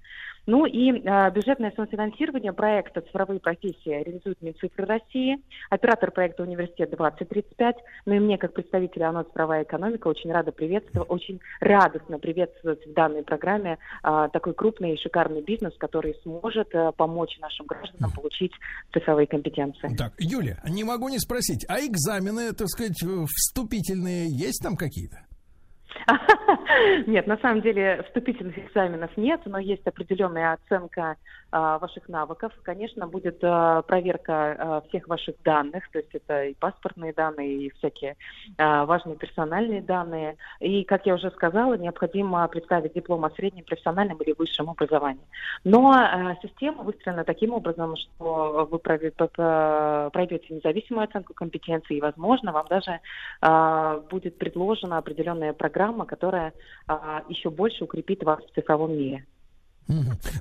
Ну 0.49 0.65
и 0.65 0.91
э, 0.91 1.31
бюджетное 1.31 1.71
самофинансирование 1.75 2.53
проекта 2.53 3.01
«Цифровые 3.01 3.39
профессии» 3.39 4.03
реализует 4.03 4.41
Минцифры 4.41 4.83
России, 4.83 5.37
оператор 5.69 6.09
проекта 6.09 6.41
«Университет 6.41 6.91
2035». 6.91 7.75
Ну 8.07 8.13
и 8.15 8.19
мне, 8.19 8.38
как 8.39 8.53
представителю 8.53 9.09
ОНО 9.09 9.25
«Цифровая 9.25 9.63
экономика», 9.63 10.07
очень 10.07 10.31
рада 10.31 10.51
приветствовать, 10.51 11.09
очень 11.09 11.39
радостно 11.59 12.19
приветствовать 12.19 12.85
в 12.85 12.93
данной 12.93 13.23
программе 13.23 13.77
э, 14.03 14.29
такой 14.33 14.53
крупный 14.53 14.95
и 14.95 14.97
шикарный 14.97 15.41
бизнес, 15.41 15.73
который 15.77 16.15
сможет 16.23 16.73
э, 16.73 16.91
помочь 16.97 17.37
нашим 17.39 17.65
гражданам 17.65 18.11
получить 18.11 18.51
цифровые 18.93 19.27
компетенции. 19.27 19.95
Так, 19.95 20.13
Юля, 20.17 20.61
не 20.67 20.83
могу 20.83 21.09
не 21.09 21.19
спросить, 21.19 21.65
а 21.67 21.79
экзамены, 21.79 22.53
так 22.53 22.67
сказать, 22.69 22.97
вступительные 23.27 24.27
есть 24.29 24.61
там 24.63 24.75
какие-то? 24.75 25.19
Нет, 27.07 27.27
на 27.27 27.37
самом 27.37 27.61
деле 27.61 28.03
вступительных 28.07 28.57
экзаменов 28.57 29.15
нет, 29.17 29.41
но 29.45 29.59
есть 29.59 29.85
определенная 29.85 30.53
оценка 30.53 31.15
а, 31.48 31.48
ваших 31.51 32.07
навыков. 32.09 32.53
Конечно, 32.63 33.07
будет 33.07 33.39
а, 33.41 33.81
проверка 33.81 34.33
а, 34.33 34.81
всех 34.87 35.07
ваших 35.07 35.35
данных, 35.43 35.89
то 35.91 35.99
есть 35.99 36.13
это 36.13 36.45
и 36.45 36.53
паспортные 36.53 37.13
данные, 37.13 37.65
и 37.65 37.69
всякие 37.77 38.15
а, 38.57 38.85
важные 38.85 39.15
персональные 39.15 39.81
данные. 39.81 40.37
И, 40.59 40.83
как 40.83 41.05
я 41.05 41.15
уже 41.15 41.31
сказала, 41.31 41.75
необходимо 41.75 42.47
представить 42.47 42.93
диплом 42.93 43.25
о 43.25 43.31
среднем 43.31 43.63
профессиональном 43.63 44.17
или 44.17 44.35
высшем 44.37 44.69
образовании. 44.69 45.25
Но 45.63 45.91
а, 45.91 46.35
система 46.41 46.83
выстроена 46.83 47.23
таким 47.23 47.53
образом, 47.53 47.95
что 47.95 48.67
вы 48.69 48.79
пройдете 48.79 50.53
независимую 50.53 51.05
оценку 51.05 51.33
компетенции, 51.33 51.97
и, 51.97 52.01
возможно, 52.01 52.51
вам 52.51 52.67
даже 52.69 52.99
а, 53.41 53.99
будет 54.09 54.37
предложена 54.37 54.97
определенная 54.97 55.53
программа, 55.53 56.05
которая 56.05 56.53
а, 56.87 57.23
еще 57.29 57.49
больше 57.49 57.83
укрепит 57.83 58.23
вас 58.23 58.39
в 58.43 58.53
цифровом 58.53 58.97
мире. 58.97 59.25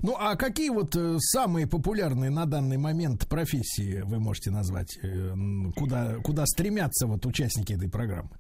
Ну, 0.02 0.14
а 0.18 0.36
какие 0.36 0.68
вот 0.68 0.94
э, 0.94 1.16
самые 1.20 1.66
популярные 1.66 2.30
на 2.30 2.44
данный 2.44 2.76
момент 2.76 3.26
профессии 3.28 4.02
вы 4.02 4.20
можете 4.20 4.50
назвать? 4.50 4.98
Э, 5.02 5.34
куда, 5.74 6.16
куда 6.16 6.44
стремятся 6.46 7.06
вот 7.06 7.24
участники 7.24 7.72
этой 7.72 7.88
программы? 7.88 8.30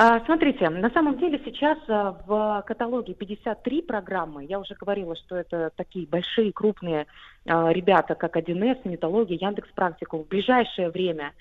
А, 0.00 0.24
смотрите, 0.26 0.70
на 0.70 0.90
самом 0.90 1.18
деле 1.18 1.40
сейчас 1.44 1.76
а, 1.88 2.16
в 2.24 2.62
каталоге 2.68 3.14
53 3.14 3.82
программы. 3.82 4.44
Я 4.44 4.60
уже 4.60 4.76
говорила, 4.76 5.16
что 5.16 5.34
это 5.34 5.72
такие 5.74 6.06
большие, 6.06 6.52
крупные 6.52 7.08
а, 7.48 7.72
ребята, 7.72 8.14
как 8.14 8.36
1С, 8.36 8.82
Металлогия, 8.84 9.34
Яндекс 9.34 9.68
Практику. 9.74 10.18
В 10.18 10.28
ближайшее 10.28 10.90
время 10.90 11.32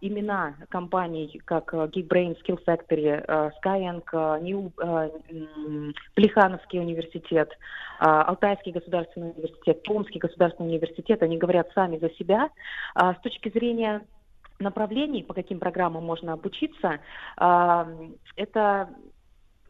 имена 0.00 0.54
компаний, 0.70 1.38
как 1.44 1.74
Geekbrain, 1.74 2.34
Skill 2.42 2.58
Factory, 2.64 3.52
Skyeng, 3.62 4.40
New, 4.40 4.72
Плехановский 6.14 6.80
университет, 6.80 7.50
Алтайский 7.98 8.72
государственный 8.72 9.32
университет, 9.32 9.82
Томский 9.82 10.18
государственный 10.18 10.70
университет, 10.70 11.22
они 11.22 11.36
говорят 11.36 11.68
сами 11.74 11.98
за 11.98 12.08
себя. 12.14 12.48
С 12.94 13.20
точки 13.22 13.50
зрения 13.50 14.00
направлений, 14.58 15.22
по 15.22 15.34
каким 15.34 15.58
программам 15.58 16.04
можно 16.04 16.32
обучиться, 16.32 17.00
это 17.36 18.88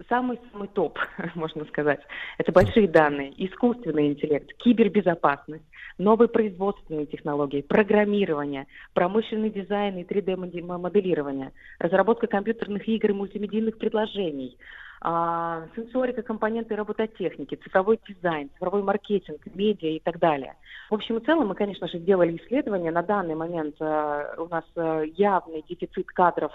самый-самый 0.09 0.69
топ, 0.69 0.98
можно 1.35 1.65
сказать. 1.66 2.01
Это 2.39 2.52
большие 2.52 2.89
данные, 2.89 3.32
искусственный 3.36 4.09
интеллект, 4.09 4.52
кибербезопасность, 4.59 5.65
новые 5.98 6.28
производственные 6.28 7.06
технологии, 7.06 7.62
программирование, 7.62 8.66
промышленный 8.94 9.51
дизайн 9.51 9.98
и 9.98 10.05
3D-моделирование, 10.05 11.52
разработка 11.78 12.27
компьютерных 12.27 12.86
игр 12.89 13.10
и 13.10 13.15
мультимедийных 13.15 13.78
предложений, 13.78 14.56
сенсорика, 15.01 16.23
компоненты 16.23 16.75
робототехники, 16.75 17.55
цифровой 17.57 18.01
дизайн, 18.09 18.51
цифровой 18.55 18.83
маркетинг, 18.83 19.41
медиа 19.55 19.91
и 19.91 20.01
так 20.01 20.19
далее. 20.19 20.57
В 20.91 20.95
общем 20.95 21.19
и 21.19 21.25
целом 21.25 21.49
мы, 21.49 21.55
конечно 21.55 21.87
же, 21.89 21.99
сделали 21.99 22.37
исследование. 22.37 22.91
На 22.91 23.03
данный 23.03 23.35
момент 23.35 23.77
а, 23.81 24.35
у 24.39 24.49
нас 24.49 24.65
а, 24.77 25.03
явный 25.03 25.65
дефицит 25.69 26.07
кадров 26.09 26.53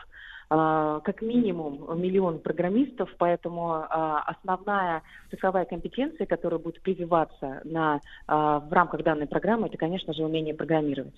как 0.50 1.22
минимум 1.22 2.00
миллион 2.00 2.38
программистов, 2.38 3.10
поэтому 3.18 3.86
основная 3.90 5.02
цифровая 5.32 5.66
компетенция, 5.66 6.28
которая 6.28 6.60
будет 6.60 6.80
прививаться 6.82 7.62
на, 7.64 8.02
в 8.28 8.68
рамках 8.70 9.04
данной 9.04 9.26
программы, 9.26 9.68
это, 9.68 9.78
конечно 9.78 10.14
же, 10.14 10.24
умение 10.24 10.54
программировать. 10.54 11.16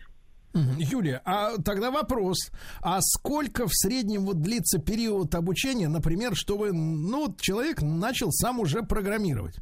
Юлия, 0.78 1.22
а 1.26 1.58
тогда 1.64 1.92
вопрос. 1.92 2.52
А 2.82 3.00
сколько 3.02 3.68
в 3.68 3.74
среднем 3.74 4.26
вот 4.26 4.42
длится 4.42 4.80
период 4.80 5.36
обучения, 5.36 5.88
например, 5.88 6.36
чтобы 6.36 6.72
ну, 6.72 7.34
человек 7.40 7.82
начал 7.82 8.32
сам 8.32 8.60
уже 8.60 8.82
программировать? 8.84 9.56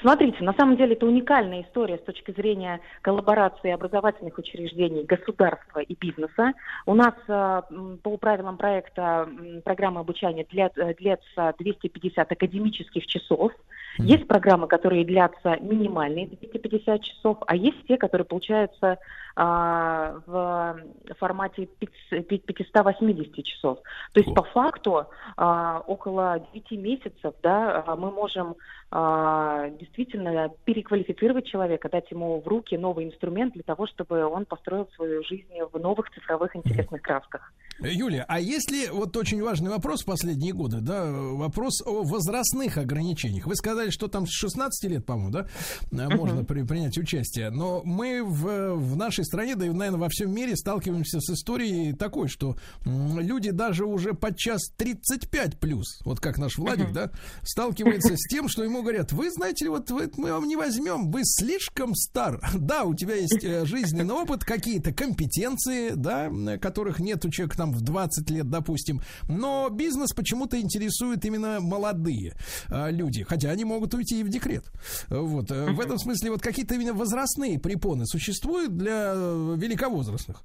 Смотрите, 0.00 0.42
на 0.42 0.54
самом 0.54 0.76
деле 0.76 0.94
это 0.94 1.04
уникальная 1.04 1.62
история 1.62 1.98
с 1.98 2.02
точки 2.02 2.32
зрения 2.32 2.80
коллаборации 3.02 3.70
образовательных 3.70 4.38
учреждений, 4.38 5.04
государства 5.04 5.80
и 5.80 5.94
бизнеса. 5.94 6.52
У 6.86 6.94
нас 6.94 7.14
э, 7.28 7.62
по 8.02 8.16
правилам 8.16 8.56
проекта 8.56 9.28
программа 9.62 10.00
обучения 10.00 10.46
э, 10.50 10.94
длится 10.94 11.54
250 11.58 12.32
академических 12.32 13.06
часов. 13.06 13.52
Есть 13.98 14.26
программы, 14.26 14.66
которые 14.66 15.04
длятся 15.04 15.56
минимальные 15.60 16.26
250 16.28 17.02
часов, 17.02 17.38
а 17.46 17.56
есть 17.56 17.86
те, 17.86 17.96
которые 17.96 18.24
получаются 18.24 18.98
а, 19.36 20.20
в 20.26 20.76
формате 21.18 21.66
580 21.66 23.44
часов. 23.44 23.78
То 24.12 24.20
есть 24.20 24.34
по 24.34 24.42
факту 24.42 25.06
а, 25.36 25.82
около 25.86 26.46
9 26.52 26.70
месяцев 26.72 27.34
да, 27.42 27.84
а, 27.86 27.96
мы 27.96 28.10
можем 28.10 28.56
действительно 28.92 30.50
переквалифицировать 30.64 31.46
человека, 31.46 31.88
дать 31.88 32.10
ему 32.10 32.40
в 32.40 32.48
руки 32.48 32.76
новый 32.76 33.06
инструмент 33.06 33.54
для 33.54 33.62
того, 33.62 33.86
чтобы 33.86 34.24
он 34.24 34.46
построил 34.46 34.88
свою 34.96 35.22
жизнь 35.22 35.46
в 35.72 35.78
новых 35.78 36.10
цифровых 36.10 36.56
интересных 36.56 37.00
красках. 37.02 37.52
Юлия, 37.80 38.26
а 38.28 38.40
если 38.40 38.88
вот 38.90 39.16
очень 39.16 39.42
важный 39.42 39.70
вопрос 39.70 40.02
в 40.02 40.06
последние 40.06 40.52
годы, 40.52 40.80
да, 40.80 41.10
вопрос 41.10 41.80
о 41.86 42.02
возрастных 42.02 42.76
ограничениях. 42.76 43.46
Вы 43.46 43.54
сказали, 43.54 43.90
что 43.90 44.08
там 44.08 44.26
с 44.26 44.32
16 44.32 44.90
лет, 44.90 45.06
по-моему, 45.06 45.30
да, 45.30 45.46
можно 46.10 46.44
при, 46.44 46.62
принять 46.62 46.98
участие. 46.98 47.50
Но 47.50 47.80
мы 47.84 48.22
в, 48.22 48.74
в 48.74 48.96
нашей 48.96 49.24
стране, 49.24 49.56
да 49.56 49.66
и, 49.66 49.70
наверное, 49.70 50.00
во 50.00 50.08
всем 50.10 50.34
мире 50.34 50.56
сталкиваемся 50.56 51.20
с 51.20 51.30
историей 51.30 51.94
такой, 51.94 52.28
что 52.28 52.56
люди 52.84 53.50
даже 53.50 53.86
уже 53.86 54.14
подчас 54.14 54.68
35 54.76 55.58
плюс, 55.58 56.00
вот 56.04 56.20
как 56.20 56.38
наш 56.38 56.58
Владик, 56.58 56.92
да, 56.92 57.10
сталкивается 57.42 58.14
с 58.16 58.28
тем, 58.28 58.48
что 58.48 58.62
ему 58.62 58.79
говорят, 58.82 59.12
вы 59.12 59.30
знаете, 59.30 59.68
вот 59.68 59.90
вы, 59.90 60.10
мы 60.16 60.32
вам 60.32 60.46
не 60.46 60.56
возьмем, 60.56 61.10
вы 61.10 61.20
слишком 61.24 61.94
стар. 61.94 62.40
Да, 62.60 62.84
у 62.84 62.94
тебя 62.94 63.14
есть 63.14 63.44
э, 63.44 63.64
жизненный 63.64 64.14
опыт, 64.14 64.44
какие-то 64.44 64.92
компетенции, 64.92 65.90
да, 65.94 66.30
которых 66.58 67.00
нет 67.00 67.24
у 67.24 67.30
человека 67.30 67.56
там 67.56 67.72
в 67.72 67.80
20 67.80 68.30
лет, 68.30 68.48
допустим, 68.48 69.00
но 69.28 69.68
бизнес 69.70 70.12
почему-то 70.12 70.60
интересует 70.60 71.24
именно 71.24 71.58
молодые 71.60 72.34
э, 72.68 72.90
люди, 72.90 73.24
хотя 73.24 73.50
они 73.50 73.64
могут 73.64 73.94
уйти 73.94 74.20
и 74.20 74.22
в 74.22 74.28
декрет. 74.28 74.64
Вот, 75.08 75.50
э, 75.50 75.72
в 75.72 75.80
этом 75.80 75.98
смысле 75.98 76.30
вот 76.30 76.42
какие-то 76.42 76.74
именно 76.74 76.92
возрастные 76.92 77.58
препоны 77.58 78.06
существуют 78.06 78.76
для 78.76 79.12
э, 79.14 79.54
великовозрастных? 79.56 80.42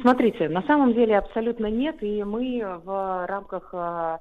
Смотрите, 0.00 0.48
на 0.48 0.62
самом 0.62 0.94
деле 0.94 1.18
абсолютно 1.18 1.66
нет, 1.66 2.02
и 2.02 2.22
мы 2.22 2.62
в 2.84 3.26
рамках 3.26 3.70
э, 3.72 4.18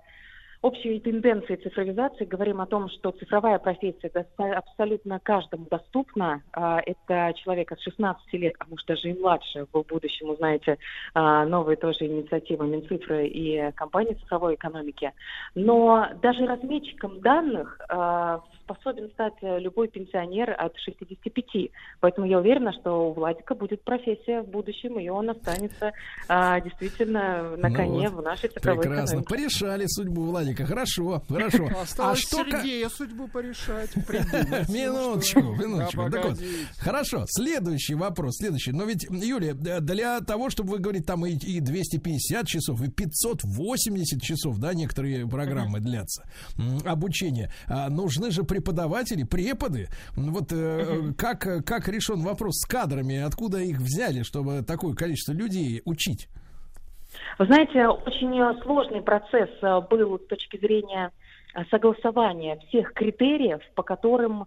общей 0.62 1.00
тенденции 1.00 1.56
цифровизации 1.56 2.26
говорим 2.26 2.62
о 2.62 2.66
том, 2.66 2.90
что 2.90 3.12
цифровая 3.12 3.60
профессия 3.60 4.12
абсолютно 4.38 5.20
каждому 5.20 5.66
доступна. 5.70 6.42
А, 6.52 6.80
это 6.86 7.34
человек 7.38 7.72
от 7.72 7.80
16 7.82 8.34
лет, 8.34 8.56
а 8.60 8.66
может 8.68 8.88
даже 8.88 9.10
и 9.10 9.20
младше. 9.20 9.68
В 9.72 9.84
будущем 9.84 10.30
узнаете 10.30 10.78
а, 11.14 11.46
новые 11.46 11.78
тоже 11.78 12.06
инициативы 12.06 12.68
Минцифры 12.68 13.28
и 13.28 13.72
компании 13.74 14.16
цифровой 14.16 14.56
экономики. 14.56 15.12
Но 15.56 16.08
даже 16.22 16.46
разметчиком 16.46 17.22
данных 17.22 17.80
а, 17.90 18.42
способен 18.64 19.10
стать 19.12 19.36
любой 19.42 19.88
пенсионер 19.88 20.56
от 20.58 20.78
65. 20.80 21.72
Поэтому 22.00 22.28
я 22.28 22.40
уверена, 22.40 22.74
что 22.74 23.10
у 23.10 23.14
Владика 23.14 23.56
будет 23.56 23.84
профессия 23.84 24.42
в 24.42 24.48
будущем, 24.48 25.00
и 25.00 25.08
он 25.08 25.30
останется 25.30 25.94
действительно 26.28 27.56
на 27.56 27.70
ну 27.70 27.76
коне 27.76 28.10
ну, 28.10 28.18
в 28.18 28.24
нашей 28.24 28.50
цифровой 28.50 28.82
прекрасно. 28.82 29.22
экономике. 29.22 29.30
Порешали 29.30 29.86
судьбу 29.88 30.24
Владика 30.24 30.47
Владика, 30.48 30.65
хорошо, 30.65 31.24
хорошо. 31.28 31.69
а 31.98 32.15
что 32.15 32.38
Сергея 32.38 32.90
судьбу 32.90 33.28
порешать, 33.28 33.95
Минуточку, 34.69 35.41
минуточку. 35.41 36.10
Так 36.10 36.26
вот, 36.26 36.40
хорошо, 36.78 37.26
следующий 37.28 37.95
вопрос, 37.95 38.38
следующий. 38.38 38.72
Но 38.72 38.86
ведь, 38.86 39.03
Юлия, 39.10 39.53
для 39.53 40.22
того, 40.22 40.49
чтобы 40.49 40.72
вы 40.72 40.80
говорите, 40.80 41.06
там 41.06 41.26
и 41.26 41.60
250 41.60 42.48
часов, 42.48 42.82
и 42.82 42.90
580 42.90 44.22
часов, 44.22 44.57
да, 44.60 44.74
некоторые 44.74 45.28
программы 45.28 45.80
длятся, 45.80 46.24
обучение, 46.86 47.52
а, 47.68 47.90
нужны 47.90 48.32
же 48.32 48.44
преподаватели, 48.44 49.24
преподы. 49.24 49.90
Вот 50.15 50.52
э, 50.52 51.14
как, 51.18 51.65
как 51.65 51.88
решен 51.88 52.22
вопрос 52.22 52.60
с 52.60 52.65
кадрами, 52.65 53.18
откуда 53.18 53.60
их 53.60 53.80
взяли, 53.80 54.24
чтобы 54.24 54.64
такое 54.64 54.94
количество 54.95 55.34
людей 55.34 55.82
учить? 55.86 56.30
Вы 57.38 57.45
знаете, 57.45 57.88
очень 57.88 58.61
сложный 58.61 59.02
процесс 59.02 59.49
э, 59.61 59.81
был 59.89 60.19
с 60.19 60.27
точки 60.27 60.57
зрения 60.57 61.11
согласование 61.72 62.60
всех 62.68 62.94
критериев, 62.94 63.61
по 63.73 63.81
которым 63.81 64.45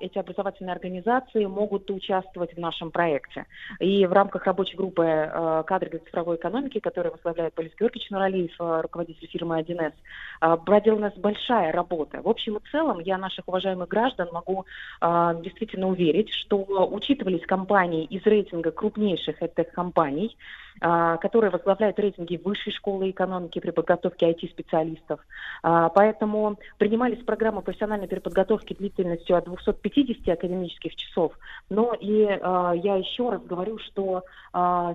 эти 0.00 0.18
образовательные 0.18 0.74
организации 0.74 1.46
могут 1.46 1.90
участвовать 1.90 2.54
в 2.54 2.58
нашем 2.58 2.90
проекте. 2.90 3.46
И 3.78 4.06
в 4.06 4.12
рамках 4.12 4.44
рабочей 4.44 4.76
группы 4.76 5.04
а, 5.06 5.62
кадры 5.62 5.90
для 5.90 5.98
цифровой 6.00 6.36
экономики, 6.36 6.78
которую 6.80 7.12
возглавляет 7.12 7.54
Борис 7.54 7.72
Георгиевич 7.78 8.10
Нуралиев, 8.10 8.52
а, 8.58 8.82
руководитель 8.82 9.28
фирмы 9.28 9.58
1С, 9.58 9.92
а, 10.40 10.56
проделана 10.56 11.12
большая 11.16 11.72
работа. 11.72 12.20
В 12.22 12.28
общем 12.28 12.56
и 12.56 12.70
целом 12.70 13.00
я 13.00 13.18
наших 13.18 13.48
уважаемых 13.48 13.88
граждан 13.88 14.28
могу 14.32 14.66
а, 15.00 15.34
действительно 15.34 15.88
уверить, 15.88 16.32
что 16.32 16.58
учитывались 16.90 17.46
компании 17.46 18.04
из 18.04 18.24
рейтинга 18.24 18.70
крупнейших 18.70 19.42
этих 19.42 19.72
компаний, 19.72 20.36
а, 20.80 21.18
которые 21.18 21.50
возглавляют 21.50 21.98
рейтинги 21.98 22.40
высшей 22.42 22.72
школы 22.72 23.10
экономики 23.10 23.58
при 23.58 23.70
подготовке 23.70 24.30
IT-специалистов. 24.30 25.20
А, 25.62 25.90
поэтому 25.90 26.58
принимались 26.78 27.22
программы 27.24 27.60
профессиональной 27.60 28.08
переподготовки 28.08 28.74
длительностью 28.74 29.29
от 29.36 29.44
250 29.44 30.28
академических 30.28 30.94
часов. 30.96 31.32
Но 31.68 31.94
и 31.94 32.24
а, 32.24 32.72
я 32.72 32.96
еще 32.96 33.30
раз 33.30 33.42
говорю, 33.42 33.78
что 33.78 34.22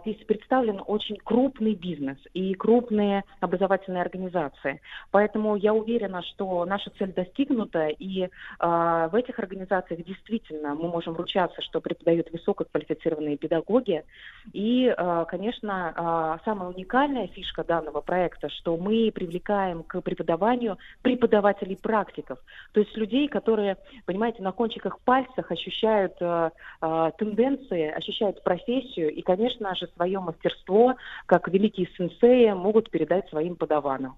здесь 0.02 0.18
представлен 0.28 0.82
очень 0.86 1.16
крупный 1.16 1.76
бизнес 1.76 2.18
и 2.34 2.54
крупные 2.56 3.24
образовательные 3.40 4.02
организации. 4.02 4.82
Поэтому 5.12 5.56
я 5.56 5.74
уверена, 5.74 6.24
что 6.24 6.66
наша 6.66 6.92
цель 6.98 7.14
достигнута, 7.14 7.88
и 7.88 8.28
в 8.60 9.12
этих 9.14 9.40
организациях 9.40 10.04
действительно 10.04 10.76
мы 10.76 10.90
можем 10.90 11.16
ручаться, 11.16 11.62
что 11.62 11.80
преподают 11.80 12.30
высококвалифицированные 12.34 13.38
педагоги. 13.38 14.04
И, 14.52 14.94
конечно, 15.30 15.94
а, 15.96 16.40
самая 16.44 16.70
уникальная 16.70 17.28
фишка 17.28 17.64
данного 17.64 18.02
проекта, 18.02 18.50
что 18.50 18.78
мы 18.78 19.12
привлекаем 19.14 19.84
к 19.84 20.02
преподаванию 20.02 20.78
преподавателей-практиков, 21.02 22.40
то 22.74 22.80
есть 22.80 22.96
людей, 22.98 23.28
которые, 23.28 23.78
понимаете, 24.06 24.25
на 24.40 24.52
кончиках 24.52 25.00
пальцах 25.02 25.52
ощущают 25.52 26.14
э, 26.20 26.50
э, 26.82 27.12
тенденции, 27.18 27.90
ощущают 27.90 28.44
профессию 28.44 29.14
и, 29.14 29.22
конечно 29.22 29.76
же, 29.76 29.88
свое 29.96 30.20
мастерство, 30.20 30.96
как 31.26 31.48
великие 31.48 31.88
сенсеи, 31.98 32.52
могут 32.52 32.90
передать 32.90 33.28
своим 33.30 33.56
подаванам. 33.56 34.18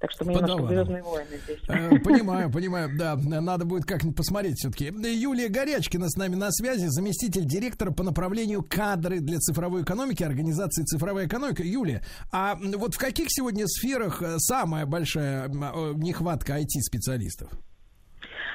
Так 0.00 0.12
что 0.12 0.24
мы 0.24 0.32
немножко 0.32 0.66
звездные 0.66 1.02
войны 1.02 1.38
здесь. 1.44 1.58
Э, 1.68 1.98
понимаю, 1.98 2.50
понимаю, 2.50 2.88
да. 2.98 3.16
Надо 3.16 3.66
будет 3.66 3.84
как-нибудь 3.84 4.16
посмотреть 4.16 4.56
все-таки. 4.56 4.86
Юлия 4.86 5.48
Горячкина 5.48 6.08
с 6.08 6.16
нами 6.16 6.36
на 6.36 6.50
связи, 6.50 6.86
заместитель 6.86 7.44
директора 7.44 7.90
по 7.90 8.02
направлению 8.02 8.62
кадры 8.62 9.20
для 9.20 9.38
цифровой 9.38 9.82
экономики, 9.82 10.22
организации 10.22 10.84
цифровая 10.84 11.26
экономика. 11.26 11.62
Юлия, 11.62 12.02
а 12.32 12.56
вот 12.76 12.94
в 12.94 12.98
каких 12.98 13.26
сегодня 13.28 13.66
сферах 13.66 14.22
э, 14.22 14.38
самая 14.38 14.86
большая 14.86 15.48
э, 15.48 15.50
нехватка 15.96 16.58
IT-специалистов? 16.58 17.50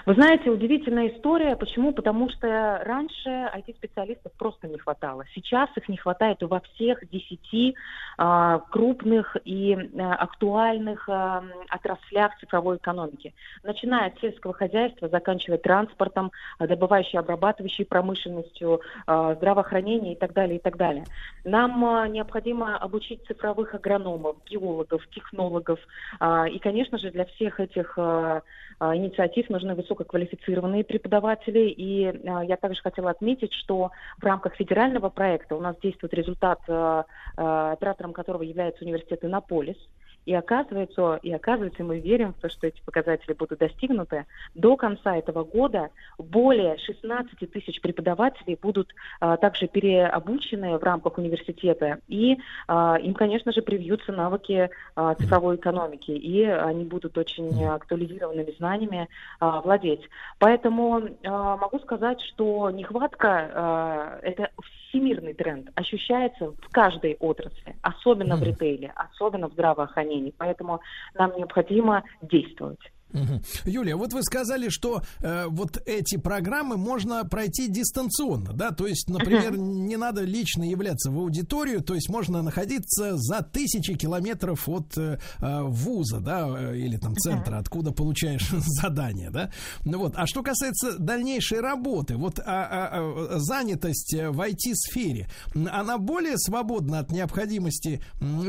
Вы 0.06 0.14
знаете, 0.14 0.52
удивительная 0.52 1.08
история. 1.08 1.56
Почему? 1.56 1.92
Потому 1.92 2.30
что 2.30 2.80
раньше 2.86 3.28
IT-специалистов 3.28 4.32
просто 4.34 4.68
не 4.68 4.78
хватало. 4.78 5.24
Сейчас 5.34 5.68
их 5.76 5.90
не 5.90 5.98
хватает 5.98 6.38
во 6.42 6.60
всех 6.60 7.10
десяти 7.10 7.76
а, 8.16 8.60
крупных 8.70 9.36
и 9.46 9.74
а, 9.74 10.14
актуальных 10.14 11.10
а, 11.10 11.44
отраслях 11.70 12.38
цифровой 12.40 12.78
экономики. 12.78 13.34
Начиная 13.64 14.10
от 14.10 14.20
сельского 14.20 14.54
хозяйства, 14.54 15.10
заканчивая 15.10 15.58
транспортом, 15.58 16.32
добывающей, 16.60 17.18
обрабатывающей 17.18 17.86
промышленностью, 17.86 18.82
а, 19.08 19.34
здравоохранения 19.34 20.14
и 20.14 20.16
так 20.16 20.34
далее, 20.34 20.58
и 20.58 20.62
так 20.62 20.78
далее. 20.78 21.06
Нам 21.44 21.84
а, 21.84 22.08
необходимо 22.08 22.78
обучить 22.78 23.26
цифровых 23.26 23.74
агрономов, 23.74 24.36
геологов, 24.46 25.08
технологов. 25.08 25.80
А, 26.20 26.48
и, 26.48 26.60
конечно 26.60 27.00
же, 27.00 27.10
для 27.10 27.26
всех 27.26 27.60
этих 27.60 27.98
а, 27.98 28.44
а, 28.75 28.75
инициатив 28.80 29.50
нужны 29.50 29.76
высококвалифицированные 29.76 30.84
преподаватели. 30.84 31.70
И 31.70 32.06
а, 32.28 32.44
я 32.44 32.58
также 32.58 32.82
хотела 32.82 33.12
отметить, 33.12 33.54
что 33.54 33.92
в 34.18 34.24
рамках 34.24 34.56
федерального 34.56 35.10
проекта 35.10 35.56
у 35.56 35.62
нас 35.62 35.76
действует 35.82 36.14
результат, 36.14 36.60
а, 36.68 37.06
оператором 37.38 38.14
которого 38.14 38.44
является 38.44 38.84
университет 38.84 39.24
Иннополис. 39.24 39.78
И 40.26 40.34
оказывается, 40.34 41.20
и 41.22 41.32
оказывается, 41.32 41.84
мы 41.84 42.00
верим 42.00 42.34
в 42.34 42.42
то, 42.42 42.50
что 42.50 42.68
эти 42.68 42.82
показатели 42.82 43.34
будут 43.34 43.60
достигнуты. 43.60 44.26
До 44.56 44.76
конца 44.76 45.16
этого 45.16 45.44
года 45.44 45.90
более 46.18 46.78
16 46.78 47.52
тысяч 47.52 47.82
преподавателей 47.82 48.58
будут 48.62 48.94
а, 49.20 49.38
также 49.38 49.68
переобучены 49.68 50.78
в 50.78 50.84
рамках 50.84 51.18
университета. 51.18 52.00
И 52.08 52.38
а, 52.68 52.98
им, 53.02 53.14
конечно 53.14 53.52
же, 53.52 53.62
привьются 53.62 54.12
навыки 54.12 54.70
а, 54.96 55.16
цифровой 55.16 55.58
экономики. 55.58 56.12
И 56.12 56.44
они 56.44 56.86
будут 56.86 57.18
очень 57.18 57.64
актуализированными 57.66 58.54
знаниями 58.58 59.08
а, 59.40 59.62
владеть. 59.62 60.02
Поэтому 60.40 61.02
а, 61.24 61.58
могу 61.58 61.80
сказать, 61.80 62.20
что 62.22 62.70
нехватка 62.72 63.52
а, 63.54 64.20
это 64.22 64.50
всемирный 64.96 65.34
тренд, 65.34 65.70
ощущается 65.76 66.52
в 66.52 66.70
каждой 66.72 67.18
отрасли, 67.20 67.76
особенно 67.82 68.38
в 68.38 68.44
ритейле, 68.44 68.94
особенно 68.96 69.50
в 69.50 69.54
здравоохранении. 69.54 70.34
Поэтому 70.38 70.80
нам 71.14 71.36
необходимо 71.38 72.04
действовать. 72.22 72.80
Угу. 73.16 73.42
Юлия, 73.66 73.96
вот 73.96 74.14
вы 74.14 74.24
сказали, 74.24 74.70
что 74.70 75.02
э, 75.22 75.46
вот 75.48 75.82
эти 75.86 76.18
программы 76.18 76.78
можно 76.78 77.24
пройти 77.26 77.68
дистанционно, 77.68 78.54
да, 78.54 78.72
то 78.72 78.88
есть, 78.88 79.10
например, 79.10 79.54
uh 79.54 79.56
не 79.56 79.98
надо 79.98 80.24
лично 80.24 80.64
являться 80.64 81.12
в 81.12 81.18
аудиторию, 81.18 81.82
то 81.82 81.94
есть 81.94 82.10
можно 82.10 82.42
находиться 82.42 83.18
за 83.18 83.42
тысячи 83.42 83.96
километров 83.96 84.68
от 84.68 84.98
э, 84.98 85.20
э 85.40 85.62
вуза, 85.64 86.20
да, 86.20 86.48
э, 86.48 86.78
или 86.78 86.98
там 86.98 87.16
центра, 87.16 87.56
uh 87.56 87.60
откуда 87.60 87.92
получаешь 87.92 88.50
задание, 88.82 89.30
да. 89.30 89.52
Ну 89.84 90.00
вот, 90.00 90.14
а 90.16 90.26
что 90.28 90.44
касается 90.44 90.98
дальнейшей 90.98 91.60
работы, 91.60 92.18
вот 92.18 92.40
а, 92.40 92.44
а, 92.46 92.90
а, 92.92 93.40
занятость 93.40 94.14
в 94.14 94.40
IT-сфере, 94.40 95.28
она 95.54 95.98
более 95.98 96.38
свободна 96.38 97.00
от 97.00 97.12
необходимости 97.12 98.02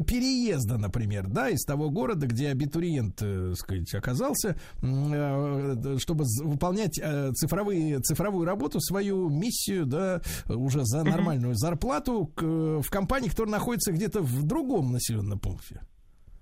переезда, 0.06 0.78
например, 0.78 1.26
да, 1.28 1.50
из 1.50 1.64
того 1.64 1.90
города, 1.90 2.26
где 2.26 2.48
абитуриент, 2.48 3.18
э, 3.20 3.54
сказать, 3.56 3.94
оказался, 3.94 4.55
чтобы 5.98 6.24
выполнять 6.42 6.98
э, 6.98 7.30
цифровые, 7.32 8.00
цифровую 8.00 8.46
работу, 8.46 8.80
свою 8.80 9.28
миссию, 9.28 9.86
да, 9.86 10.20
уже 10.48 10.84
за 10.84 11.04
нормальную 11.04 11.54
зарплату 11.54 12.30
в 12.36 12.90
компании, 12.90 13.28
которая 13.28 13.52
находится 13.52 13.92
где-то 13.92 14.20
в 14.20 14.44
другом 14.44 14.92
населенном 14.92 15.38
пункте. 15.38 15.80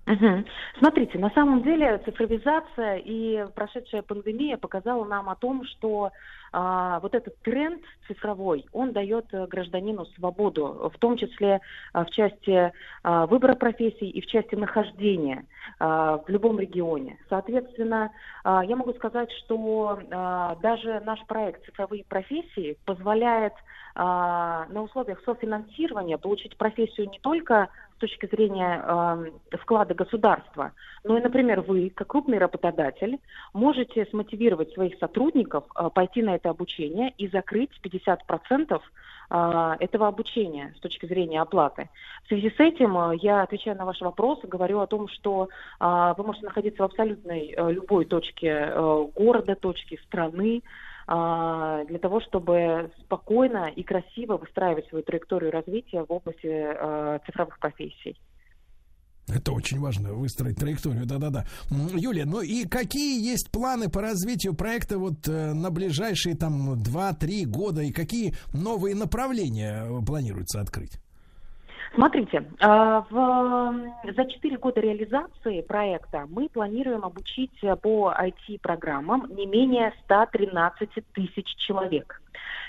Угу. 0.07 0.45
Смотрите, 0.77 1.17
на 1.17 1.31
самом 1.31 1.63
деле 1.63 1.99
цифровизация 2.05 2.97
и 2.97 3.43
прошедшая 3.55 4.03
пандемия 4.03 4.55
показала 4.55 5.03
нам 5.03 5.29
о 5.29 5.35
том, 5.35 5.65
что 5.65 6.11
а, 6.51 6.99
вот 6.99 7.15
этот 7.15 7.41
тренд 7.41 7.81
цифровой, 8.07 8.65
он 8.71 8.93
дает 8.93 9.25
э, 9.33 9.47
гражданину 9.47 10.05
свободу, 10.05 10.91
в 10.93 10.99
том 10.99 11.17
числе 11.17 11.59
а, 11.91 12.05
в 12.05 12.11
части 12.11 12.71
а, 13.03 13.25
выбора 13.25 13.55
профессий 13.55 14.07
и 14.07 14.21
в 14.21 14.27
части 14.27 14.53
нахождения 14.53 15.45
в 15.79 16.23
любом 16.27 16.59
регионе. 16.59 17.17
Соответственно, 17.29 18.11
а, 18.43 18.63
я 18.63 18.75
могу 18.75 18.93
сказать, 18.93 19.31
что 19.43 19.99
а, 20.11 20.55
даже 20.61 21.01
наш 21.05 21.23
проект 21.25 21.65
«Цифровые 21.65 22.03
профессии» 22.03 22.77
позволяет 22.85 23.53
а, 23.95 24.67
на 24.69 24.83
условиях 24.83 25.19
софинансирования 25.25 26.17
получить 26.17 26.55
профессию 26.57 27.09
не 27.09 27.19
только 27.19 27.69
с 27.95 27.99
точки 27.99 28.27
зрения 28.27 29.31
вклада 29.51 29.93
государства. 29.93 30.73
Но 31.05 31.17
и, 31.17 31.21
например, 31.21 31.61
вы, 31.61 31.89
как 31.89 32.07
крупный 32.07 32.37
работодатель, 32.37 33.19
можете 33.53 34.05
смотивировать 34.07 34.73
своих 34.73 34.99
сотрудников 34.99 35.63
пойти 35.93 36.21
на 36.21 36.35
это 36.35 36.49
обучение 36.49 37.13
и 37.17 37.29
закрыть 37.29 37.71
50% 37.81 38.17
э, 38.69 38.79
этого 39.29 40.07
обучения 40.07 40.73
с 40.77 40.79
точки 40.79 41.05
зрения 41.05 41.41
оплаты. 41.41 41.89
В 42.25 42.27
связи 42.27 42.49
с 42.49 42.59
этим 42.59 42.97
э, 42.97 43.17
я, 43.21 43.41
отвечая 43.41 43.75
на 43.75 43.85
ваш 43.85 44.01
вопрос, 44.01 44.39
говорю 44.43 44.79
о 44.79 44.87
том, 44.87 45.07
что 45.07 45.49
э, 45.79 46.13
вы 46.17 46.23
можете 46.23 46.45
находиться 46.45 46.81
в 46.81 46.85
абсолютной 46.85 47.53
э, 47.55 47.71
любой 47.71 48.05
точке 48.05 48.47
э, 48.47 49.07
города, 49.15 49.55
точке 49.55 49.97
страны, 50.05 50.61
а, 51.07 51.83
для 51.85 51.99
того, 51.99 52.19
чтобы 52.19 52.89
спокойно 53.01 53.67
и 53.75 53.83
красиво 53.83 54.37
выстраивать 54.37 54.87
свою 54.87 55.03
траекторию 55.03 55.51
развития 55.51 56.03
в 56.03 56.11
области 56.11 56.47
а, 56.47 57.19
цифровых 57.25 57.59
профессий. 57.59 58.17
Это 59.27 59.53
очень 59.53 59.79
важно, 59.79 60.13
выстроить 60.13 60.57
траекторию, 60.57 61.05
да-да-да. 61.05 61.45
Юлия, 61.95 62.25
ну 62.25 62.41
и 62.41 62.65
какие 62.67 63.23
есть 63.23 63.49
планы 63.49 63.89
по 63.89 64.01
развитию 64.01 64.53
проекта 64.53 64.99
вот 64.99 65.27
э, 65.27 65.53
на 65.53 65.71
ближайшие 65.71 66.35
там 66.35 66.73
2-3 66.73 67.45
года, 67.45 67.81
и 67.81 67.91
какие 67.91 68.35
новые 68.53 68.93
направления 68.95 69.85
планируется 70.05 70.61
открыть? 70.61 70.99
Смотрите, 71.95 72.45
а, 72.59 73.05
в, 73.09 74.13
за 74.15 74.25
4 74.25 74.57
года 74.57 74.81
реализации 74.81 75.61
проекта 75.61 76.25
мы 76.29 76.49
планируем 76.49 77.05
обучить 77.05 77.57
по 77.81 78.13
IT-программам 78.19 79.33
не 79.33 79.45
менее 79.45 79.93
113 80.03 80.89
тысяч 81.13 81.55
человек. 81.55 82.21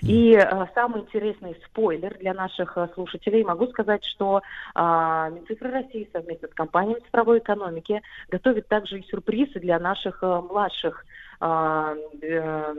И 0.03 0.33
э, 0.33 0.67
самый 0.75 1.03
интересный 1.03 1.57
спойлер 1.65 2.17
для 2.19 2.35
наших 2.35 2.77
э, 2.77 2.89
слушателей. 2.95 3.45
Могу 3.45 3.67
сказать, 3.69 4.05
что 4.05 4.43
э, 4.75 5.31
Минцифры 5.33 5.71
России 5.71 6.09
совместно 6.13 6.49
с 6.49 6.55
компанией 6.55 7.01
цифровой 7.01 7.39
экономики 7.39 8.03
готовит 8.29 8.69
также 8.69 9.01
и 9.01 9.07
сюрпризы 9.09 9.59
для 9.61 9.79
наших 9.79 10.23
э, 10.23 10.41
младших 10.41 11.05
э, 11.41 11.97
э, 12.23 12.75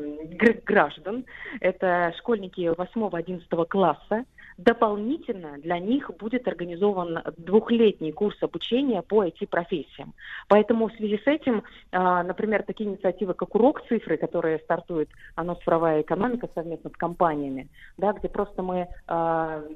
граждан. 0.65 1.26
Это 1.60 2.14
школьники 2.18 2.61
8-11 2.61 3.65
класса. 3.68 4.26
Дополнительно 4.57 5.59
для 5.59 5.77
них 5.77 6.09
будет 6.17 6.47
организован 6.47 7.19
двухлетний 7.38 8.11
курс 8.11 8.41
обучения 8.41 9.03
по 9.03 9.23
IT-профессиям. 9.23 10.15
Поэтому 10.47 10.89
в 10.89 10.93
связи 10.93 11.19
с 11.23 11.27
этим, 11.27 11.63
а, 11.91 12.23
например, 12.23 12.63
такие 12.63 12.89
инициативы, 12.89 13.35
как 13.35 13.53
урок 13.53 13.85
цифры, 13.88 14.17
которые 14.17 14.57
стартует 14.59 15.09
оно 15.35 15.53
цифровая 15.55 16.01
экономика 16.01 16.49
совместно 16.55 16.89
с 16.89 16.97
компаниями, 16.97 17.69
да, 17.97 18.13
где 18.13 18.29
просто 18.29 18.63
мы 18.63 18.88
э, 19.07 19.69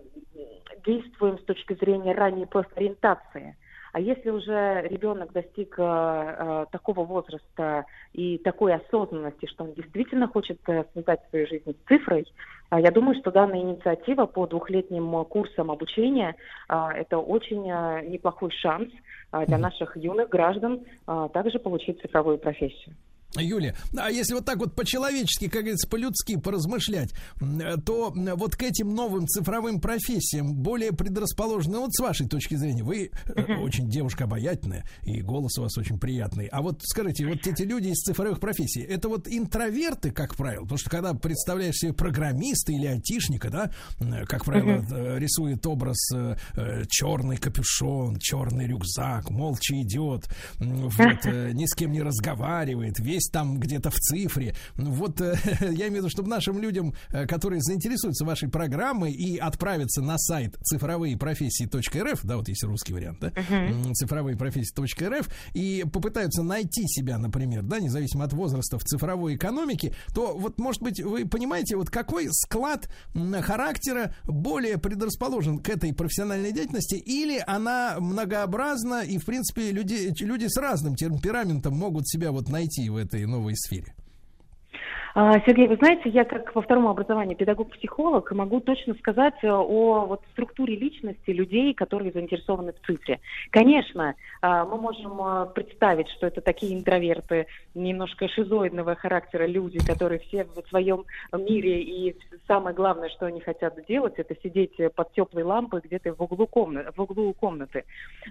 действуем 0.84 1.38
с 1.38 1.44
точки 1.44 1.76
зрения 1.76 2.14
ранней 2.14 2.48
профориентации. 2.48 3.56
А 3.94 4.00
если 4.00 4.30
уже 4.30 4.88
ребенок 4.88 5.32
достиг 5.34 5.76
э, 5.78 5.84
э, 5.84 6.66
такого 6.72 7.04
возраста 7.04 7.86
и 8.14 8.38
такой 8.38 8.74
осознанности, 8.74 9.48
что 9.48 9.66
он 9.66 9.74
действительно 9.74 10.28
хочет 10.28 10.60
э, 10.68 10.86
связать 10.94 11.20
свою 11.30 11.48
жизнь 11.48 11.74
с 11.74 11.88
цифрой, 11.88 12.26
э, 12.72 12.80
я 12.80 12.92
думаю, 12.92 13.20
что 13.20 13.32
данная 13.32 13.60
инициатива 13.60 14.26
по 14.26 14.48
двухлетним 14.48 15.26
курсам 15.26 15.72
обучения 15.72 16.36
это 16.68 17.18
очень 17.18 17.64
неплохой 17.64 18.52
шанс 18.52 18.90
для 19.48 19.58
наших 19.58 19.98
юных 19.98 20.30
граждан 20.30 20.82
также 21.34 21.60
получить 21.60 22.02
цифровую 22.02 22.38
профессию. 22.38 22.96
Юлия, 23.40 23.76
а 23.98 24.12
если 24.12 24.34
вот 24.34 24.46
так 24.46 24.58
вот 24.58 24.76
по-человечески, 24.76 25.48
как 25.48 25.62
говорится, 25.62 25.88
по-людски 25.88 26.38
поразмышлять, 26.38 27.12
то 27.86 28.14
вот 28.14 28.56
к 28.56 28.64
этим 28.64 28.94
новым 28.94 29.28
цифровым 29.28 29.80
профессиям 29.80 30.54
более 30.54 30.92
предрасположены, 30.92 31.78
вот 31.80 31.94
с 31.94 32.00
вашей 32.02 32.28
точки 32.28 32.56
зрения, 32.56 32.84
вы 32.84 33.12
uh-huh. 33.26 33.58
очень 33.62 33.90
девушка 33.90 34.26
обаятельная, 34.26 34.86
и 35.04 35.22
голос 35.22 35.58
у 35.58 35.64
вас 35.64 35.78
очень 35.78 36.00
приятный. 36.00 36.48
А 36.48 36.62
вот 36.62 36.82
скажите, 36.84 37.26
вот 37.26 37.46
эти 37.46 37.64
люди 37.64 37.90
из 37.90 37.98
цифровых 37.98 38.40
профессий, 38.40 38.82
это 38.82 39.10
вот 39.10 39.28
интроверты, 39.28 40.12
как 40.12 40.36
правило? 40.36 40.64
Потому 40.64 40.78
что 40.78 40.90
когда 40.90 41.14
представляешь 41.14 41.76
себе 41.76 41.94
программиста 41.94 42.72
или 42.72 42.86
айтишника, 42.86 43.50
да, 43.50 43.72
как 44.26 44.46
правило, 44.46 45.18
рисует 45.18 45.66
образ 45.66 45.98
э, 46.14 46.36
черный 46.90 47.38
капюшон, 47.38 48.18
черный 48.20 48.68
рюкзак, 48.68 49.30
молча 49.30 49.80
идет, 49.82 50.28
вот, 50.60 51.00
э, 51.26 51.52
ни 51.54 51.66
с 51.66 51.74
кем 51.76 51.92
не 51.92 52.02
разговаривает, 52.02 53.00
весь 53.00 53.21
есть 53.22 53.32
там 53.32 53.60
где-то 53.60 53.92
в 53.92 53.96
цифре. 53.96 54.56
Вот 54.76 55.22
э, 55.22 55.36
я 55.62 55.88
имею 55.88 55.92
в 55.92 55.96
виду, 55.96 56.10
чтобы 56.10 56.30
нашим 56.30 56.60
людям, 56.60 56.94
э, 57.10 57.26
которые 57.28 57.62
заинтересуются 57.62 58.26
вашей 58.26 58.50
программой 58.50 59.14
и 59.14 59.38
отправятся 59.38 60.02
на 60.02 60.18
сайт 60.18 60.58
цифровые 60.64 61.18
профессии.рф, 61.18 62.20
да, 62.24 62.38
вот 62.38 62.50
есть 62.50 62.64
русский 62.64 62.94
вариант, 62.94 63.20
да, 63.22 63.30
uh-huh. 63.30 63.94
цифровые 63.94 64.36
профессии.рф, 64.36 65.30
и 65.54 65.86
попытаются 65.92 66.44
найти 66.44 66.84
себя, 66.88 67.18
например, 67.18 67.64
да, 67.64 67.80
независимо 67.80 68.26
от 68.26 68.34
возраста 68.34 68.78
в 68.80 68.84
цифровой 68.84 69.36
экономике, 69.36 69.94
то 70.14 70.36
вот, 70.38 70.60
может 70.60 70.82
быть, 70.82 71.00
вы 71.00 71.26
понимаете, 71.26 71.76
вот 71.76 71.90
какой 71.90 72.28
склад 72.32 72.90
характера 73.42 74.16
более 74.26 74.78
предрасположен 74.78 75.60
к 75.60 75.70
этой 75.70 75.94
профессиональной 75.94 76.52
деятельности, 76.52 76.96
или 76.96 77.44
она 77.46 77.98
многообразна, 78.00 79.02
и, 79.02 79.18
в 79.18 79.26
принципе, 79.26 79.72
люди, 79.72 80.14
люди 80.24 80.48
с 80.48 80.58
разным 80.58 80.96
темпераментом 80.96 81.76
могут 81.76 82.08
себя 82.08 82.32
вот 82.32 82.50
найти 82.50 82.90
в 82.90 82.96
этом 82.96 83.11
этой 83.12 83.26
новой 83.26 83.56
сфере? 83.58 83.94
А, 85.14 85.40
Сергей, 85.42 85.68
вы 85.68 85.76
знаете, 85.76 86.10
я 86.10 86.24
как 86.24 86.56
во 86.56 86.62
втором 86.62 86.88
образовании 86.88 87.36
педагог-психолог 87.36 88.32
могу 88.32 88.62
точно 88.62 88.94
сказать 88.96 89.36
э, 89.42 89.50
о 89.50 90.06
вот, 90.06 90.22
структуре 90.32 90.76
личности 90.76 91.32
людей, 91.32 91.74
которые 91.74 92.14
заинтересованы 92.14 92.72
в 92.72 92.86
цифре. 92.86 93.20
Конечно, 93.50 94.16
а, 94.42 94.64
мы 94.64 94.78
можем 94.78 95.20
э, 95.22 95.48
представить, 95.54 96.10
что 96.12 96.28
это 96.28 96.40
такие 96.40 96.74
интроверты, 96.78 97.48
немножко 97.76 98.30
шизоидного 98.30 98.96
характера 98.96 99.46
люди, 99.46 99.80
которые 99.86 100.20
все 100.20 100.46
в 100.46 100.68
своем 100.70 101.04
мире, 101.34 101.82
и 101.82 102.16
самое 102.48 102.74
главное, 102.74 103.10
что 103.10 103.26
они 103.26 103.42
хотят 103.42 103.76
делать, 103.88 104.14
это 104.18 104.34
сидеть 104.42 104.76
под 104.96 105.12
теплой 105.14 105.44
лампой 105.44 105.82
где-то 105.84 106.14
в 106.14 106.22
углу, 106.22 106.48
в 106.48 107.02
углу 107.02 107.34
комнаты. 107.34 107.84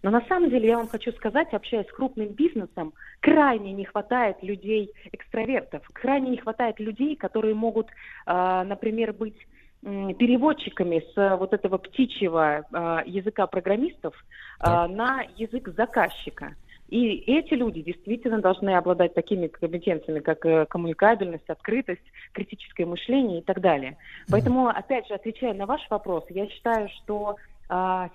Но 0.02 0.10
на 0.10 0.22
самом 0.28 0.48
деле 0.48 0.68
я 0.68 0.78
вам 0.78 0.88
хочу 0.88 1.12
сказать, 1.12 1.52
общаясь 1.52 1.86
с 1.88 1.92
крупным 1.92 2.28
бизнесом, 2.28 2.94
крайне 3.20 3.72
не 3.72 3.84
хватает 3.84 4.42
людей-экстравертов, 4.42 5.86
крайне 5.92 6.30
не 6.30 6.36
хватает 6.38 6.69
хватает 6.70 6.80
людей, 6.80 7.16
которые 7.16 7.54
могут, 7.54 7.88
а, 8.26 8.64
например, 8.64 9.12
быть 9.12 9.36
переводчиками 9.82 11.02
с 11.14 11.36
вот 11.38 11.54
этого 11.54 11.78
птичьего 11.78 12.66
а, 12.70 13.02
языка 13.06 13.46
программистов 13.46 14.14
а, 14.58 14.86
на 14.86 15.22
язык 15.38 15.68
заказчика. 15.74 16.54
И 16.90 17.16
эти 17.26 17.54
люди 17.54 17.80
действительно 17.82 18.40
должны 18.40 18.76
обладать 18.76 19.14
такими 19.14 19.46
компетенциями, 19.46 20.18
как 20.18 20.44
э, 20.44 20.66
коммуникабельность, 20.66 21.48
открытость, 21.48 22.02
критическое 22.32 22.84
мышление 22.84 23.38
и 23.38 23.42
так 23.42 23.60
далее. 23.60 23.96
Поэтому, 24.28 24.66
опять 24.66 25.06
же, 25.06 25.14
отвечая 25.14 25.54
на 25.54 25.66
ваш 25.66 25.80
вопрос, 25.88 26.24
я 26.30 26.48
считаю, 26.48 26.88
что 26.88 27.36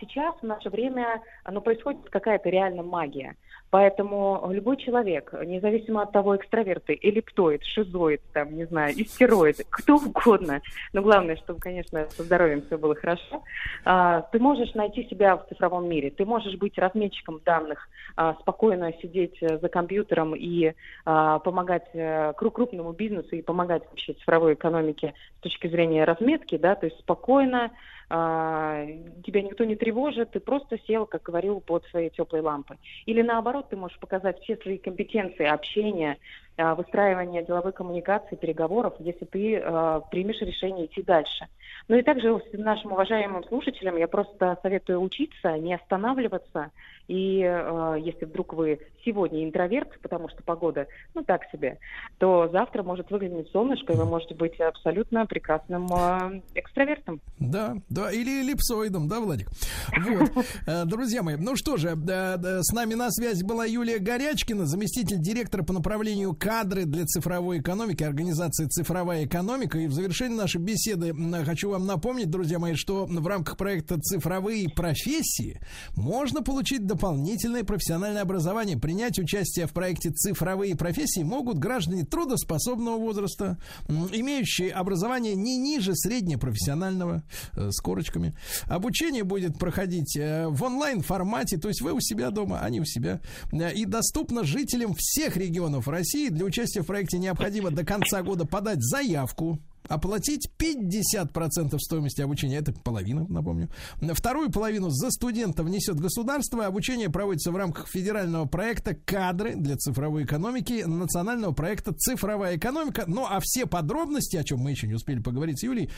сейчас, 0.02 0.36
в 0.42 0.44
наше 0.44 0.70
время, 0.70 1.22
ну, 1.50 1.62
происходит 1.62 2.10
какая-то 2.10 2.50
реально 2.50 2.84
магия. 2.84 3.38
Поэтому 3.72 4.48
любой 4.52 4.78
человек, 4.78 5.34
независимо 5.46 6.04
от 6.04 6.12
того, 6.12 6.36
экстраверты, 6.36 6.98
эллиптоид, 7.02 7.64
шизоид, 7.64 8.22
там, 8.32 8.56
не 8.56 8.66
знаю, 8.66 8.94
истероид, 8.94 9.66
кто 9.70 9.96
угодно, 9.96 10.62
но 10.94 11.02
главное, 11.02 11.36
чтобы, 11.38 11.60
конечно, 11.60 12.08
со 12.12 12.24
здоровьем 12.24 12.62
все 12.62 12.78
было 12.78 12.96
хорошо, 12.96 13.44
а, 13.84 14.22
ты 14.32 14.40
можешь 14.40 14.74
найти 14.76 15.08
себя 15.10 15.36
в 15.36 15.48
цифровом 15.50 15.90
мире, 15.90 16.12
ты 16.12 16.26
можешь 16.26 16.56
быть 16.58 16.78
разметчиком 16.78 17.42
данных, 17.44 17.90
а, 18.16 18.36
спокойно 18.42 18.94
сидеть 19.02 19.38
за 19.42 19.68
компьютером 19.68 20.36
и 20.36 20.74
а, 21.06 21.40
помогать 21.40 21.88
а, 21.94 22.34
крупному 22.34 22.94
бизнесу 22.94 23.36
и 23.36 23.42
помогать 23.42 23.84
вообще 23.90 24.14
цифровой 24.14 24.54
экономике 24.54 25.14
с 25.40 25.42
точки 25.42 25.68
зрения 25.68 26.06
разметки, 26.06 26.58
да, 26.58 26.76
то 26.76 26.86
есть 26.86 27.00
спокойно 27.00 27.72
тебя 28.08 29.42
никто 29.42 29.64
не 29.64 29.76
тревожит, 29.76 30.32
ты 30.32 30.40
просто 30.40 30.78
сел, 30.86 31.06
как 31.06 31.24
говорил, 31.24 31.60
под 31.60 31.86
своей 31.86 32.10
теплой 32.10 32.42
лампой. 32.42 32.78
Или 33.06 33.22
наоборот, 33.22 33.70
ты 33.70 33.76
можешь 33.76 34.00
показать 34.00 34.40
все 34.42 34.58
свои 34.58 34.78
компетенции 34.78 35.46
общения, 35.46 36.14
а, 36.14 36.45
выстраивания 36.58 37.44
деловой 37.44 37.74
коммуникации, 37.74 38.36
переговоров, 38.36 38.94
если 39.00 39.26
ты 39.26 39.56
э, 39.56 40.02
примешь 40.10 40.42
решение 40.42 40.86
идти 40.86 41.02
дальше. 41.04 41.48
Ну 41.88 41.98
и 41.98 42.02
также 42.02 42.42
нашим 42.54 42.94
уважаемым 42.94 43.44
слушателям 43.44 43.98
я 43.98 44.08
просто 44.08 44.58
советую 44.62 45.02
учиться, 45.02 45.58
не 45.58 45.76
останавливаться, 45.76 46.72
и 47.08 47.42
э, 47.42 47.98
если 48.00 48.26
вдруг 48.26 48.54
вы 48.54 48.80
сегодня 49.04 49.46
интроверт, 49.46 50.00
потому 50.02 50.28
что 50.30 50.42
погода, 50.44 50.88
ну, 51.14 51.24
так 51.24 51.42
себе, 51.52 51.78
то 52.18 52.50
завтра 52.52 52.82
может 52.82 53.12
выглянуть 53.12 53.50
солнышко, 53.52 53.94
и 53.94 53.96
вы 53.96 54.06
можете 54.06 54.34
быть 54.34 54.60
абсолютно 54.60 55.28
прекрасным 55.28 55.88
э, 55.94 56.42
экстравертом. 56.56 57.22
Да, 57.38 57.76
да, 57.90 58.12
или 58.12 58.42
эллипсоидом, 58.42 59.08
да, 59.08 59.20
Владик? 59.20 59.50
Вот. 59.98 60.32
Э, 60.68 60.86
друзья 60.86 61.22
мои, 61.22 61.36
ну 61.36 61.56
что 61.56 61.78
же, 61.78 61.90
с 61.90 62.74
нами 62.74 62.94
на 62.94 63.12
связи 63.12 63.44
была 63.44 63.66
Юлия 63.66 64.00
Горячкина, 64.00 64.66
заместитель 64.66 65.20
директора 65.20 65.64
по 65.64 65.74
направлению 65.74 66.34
кадры 66.46 66.86
для 66.86 67.06
цифровой 67.06 67.58
экономики, 67.58 68.04
организации 68.04 68.68
«Цифровая 68.68 69.26
экономика». 69.26 69.80
И 69.80 69.88
в 69.88 69.94
завершении 69.94 70.38
нашей 70.38 70.62
беседы 70.62 71.12
хочу 71.44 71.72
вам 71.72 71.88
напомнить, 71.88 72.30
друзья 72.30 72.60
мои, 72.60 72.76
что 72.76 73.08
в 73.08 73.26
рамках 73.26 73.58
проекта 73.58 74.00
«Цифровые 74.00 74.70
профессии» 74.70 75.60
можно 75.96 76.44
получить 76.44 76.86
дополнительное 76.86 77.64
профессиональное 77.64 78.22
образование. 78.22 78.78
Принять 78.78 79.18
участие 79.18 79.66
в 79.66 79.74
проекте 79.74 80.12
«Цифровые 80.12 80.76
профессии» 80.76 81.24
могут 81.24 81.58
граждане 81.58 82.06
трудоспособного 82.06 82.98
возраста, 82.98 83.58
имеющие 83.88 84.70
образование 84.70 85.34
не 85.34 85.58
ниже 85.58 85.96
среднепрофессионального, 85.96 87.24
э, 87.54 87.72
с 87.72 87.82
корочками. 87.82 88.36
Обучение 88.66 89.24
будет 89.24 89.58
проходить 89.58 90.16
э, 90.16 90.48
в 90.48 90.62
онлайн-формате, 90.62 91.58
то 91.58 91.70
есть 91.70 91.82
вы 91.82 91.94
у 91.94 92.00
себя 92.00 92.30
дома, 92.30 92.60
они 92.60 92.82
у 92.82 92.86
себя. 92.86 93.20
Э, 93.52 93.74
и 93.74 93.86
доступно 93.86 94.44
жителям 94.44 94.94
всех 94.96 95.38
регионов 95.38 95.88
России. 95.88 96.35
Для 96.36 96.44
участия 96.44 96.82
в 96.82 96.86
проекте 96.86 97.18
необходимо 97.18 97.72
до 97.72 97.86
конца 97.86 98.22
года 98.22 98.44
подать 98.46 98.84
заявку 98.84 99.58
оплатить 99.88 100.50
50% 100.58 101.78
стоимости 101.80 102.20
обучения, 102.20 102.58
это 102.58 102.74
половина, 102.74 103.26
напомню. 103.30 103.70
Вторую 104.02 104.52
половину 104.52 104.90
за 104.90 105.12
студента 105.12 105.64
внесет 105.64 105.98
государство. 105.98 106.66
Обучение 106.66 107.10
проводится 107.10 107.52
в 107.52 107.56
рамках 107.56 107.88
федерального 107.88 108.46
проекта 108.46 108.96
«Кадры 108.96 109.56
для 109.56 109.78
цифровой 109.78 110.26
экономики», 110.26 110.84
национального 110.86 111.54
проекта 111.54 111.94
«Цифровая 111.94 112.58
экономика». 112.58 113.06
Ну, 113.08 113.26
а 113.30 113.40
все 113.42 113.66
подробности, 113.66 114.36
о 114.36 114.44
чем 114.44 114.60
мы 114.60 114.72
еще 114.72 114.88
не 114.88 114.96
успели 114.96 115.20
поговорить 115.20 115.62
с 115.62 115.64
Юлей, 115.64 115.90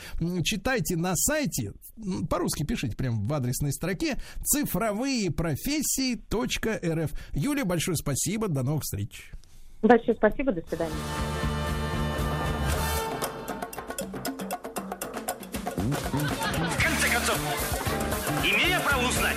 читайте 0.44 0.96
на 0.96 1.16
сайте, 1.16 1.72
по-русски 2.30 2.62
пишите 2.62 2.94
прямо 2.94 3.26
в 3.26 3.32
адресной 3.32 3.72
строке 3.72 4.18
цифровые 4.44 5.32
профессии.рф. 5.32 7.10
Юлия, 7.32 7.64
большое 7.64 7.96
спасибо, 7.96 8.48
до 8.48 8.62
новых 8.62 8.82
встреч. 8.82 9.32
Большое 9.82 10.16
спасибо, 10.16 10.52
до 10.52 10.60
свидания. 10.68 10.92
В 15.76 16.82
конце 16.82 17.08
концов, 17.12 17.38
имею 18.42 18.80
право 18.82 19.02
узнать, 19.06 19.36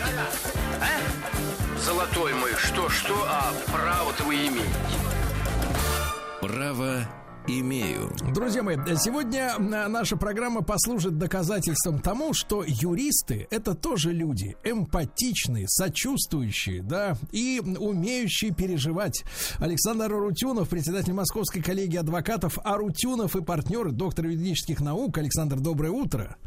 а? 0.82 1.78
Золотой 1.80 2.34
мой, 2.34 2.52
что-что, 2.56 3.16
а 3.28 3.52
право-то 3.72 4.24
вы 4.24 4.36
имеете. 4.36 4.98
Право 6.42 7.08
имею. 7.48 8.12
Друзья 8.34 8.64
мои, 8.64 8.78
сегодня 8.98 9.58
наша 9.60 10.18
программа 10.18 10.62
послужит 10.62 11.18
доказательством 11.18 12.00
тому, 12.00 12.34
что 12.34 12.64
юристы 12.66 13.48
это 13.50 13.74
тоже 13.74 14.12
люди, 14.12 14.56
эмпатичные, 14.64 15.66
сочувствующие, 15.68 16.82
да, 16.82 17.16
и 17.32 17.60
умеющие 17.60 18.54
переживать. 18.54 19.24
Александр 19.60 20.14
Арутюнов, 20.14 20.70
председатель 20.70 21.14
Московской 21.14 21.62
коллегии 21.62 21.98
адвокатов 21.98 22.58
Арутюнов 22.64 23.36
и 23.36 23.42
партнер, 23.42 23.92
доктор 23.92 24.26
юридических 24.26 24.80
наук. 24.80 25.18
Александр, 25.18 25.60
доброе 25.60 25.92
утро. 25.92 26.38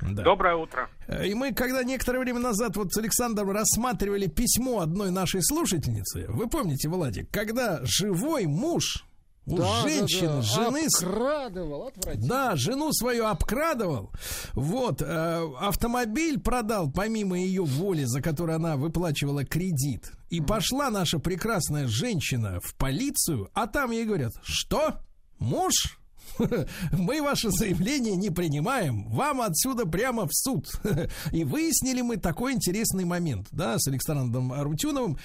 Да. 0.00 0.24
Доброе 0.24 0.56
утро. 0.56 0.90
И 1.24 1.32
мы, 1.34 1.52
когда 1.52 1.84
некоторое 1.84 2.18
время 2.18 2.40
назад 2.40 2.76
вот 2.76 2.92
с 2.92 2.98
Александром 2.98 3.52
рассматривали 3.52 4.26
письмо 4.26 4.80
одной 4.80 5.12
нашей 5.12 5.42
слушательницы, 5.44 6.26
вы 6.28 6.48
помните, 6.48 6.88
Владик, 6.88 7.30
когда 7.30 7.80
живой 7.84 8.46
муж 8.46 9.04
у 9.46 9.56
Да, 9.56 9.64
да, 9.64 9.88
женщины, 9.88 10.28
да. 10.28 10.42
жены... 10.42 10.86
Обкрадывал, 10.86 11.88
отвратительно. 11.88 12.28
Да, 12.28 12.56
жену 12.56 12.92
свою 12.92 13.26
обкрадывал. 13.26 14.10
Вот, 14.52 15.02
э, 15.02 15.48
автомобиль 15.58 16.38
продал 16.40 16.90
помимо 16.90 17.38
ее 17.38 17.64
воли, 17.64 18.04
за 18.04 18.22
которую 18.22 18.56
она 18.56 18.76
выплачивала 18.76 19.44
кредит. 19.44 20.12
И 20.30 20.40
пошла 20.40 20.90
наша 20.90 21.18
прекрасная 21.18 21.88
женщина 21.88 22.60
в 22.62 22.74
полицию, 22.76 23.50
а 23.54 23.66
там 23.66 23.90
ей 23.90 24.04
говорят, 24.04 24.32
что? 24.42 25.00
Муж? 25.38 25.98
Мы 26.92 27.22
ваше 27.22 27.50
заявление 27.50 28.16
не 28.16 28.30
принимаем. 28.30 29.08
Вам 29.10 29.40
отсюда 29.40 29.86
прямо 29.86 30.26
в 30.26 30.32
суд. 30.32 30.66
И 31.32 31.44
выяснили 31.44 32.02
мы 32.02 32.16
такой 32.16 32.52
интересный 32.52 33.04
момент, 33.04 33.48
да, 33.52 33.78
с 33.78 33.86
Александром 33.88 34.52
Арутюновым, 34.52 35.18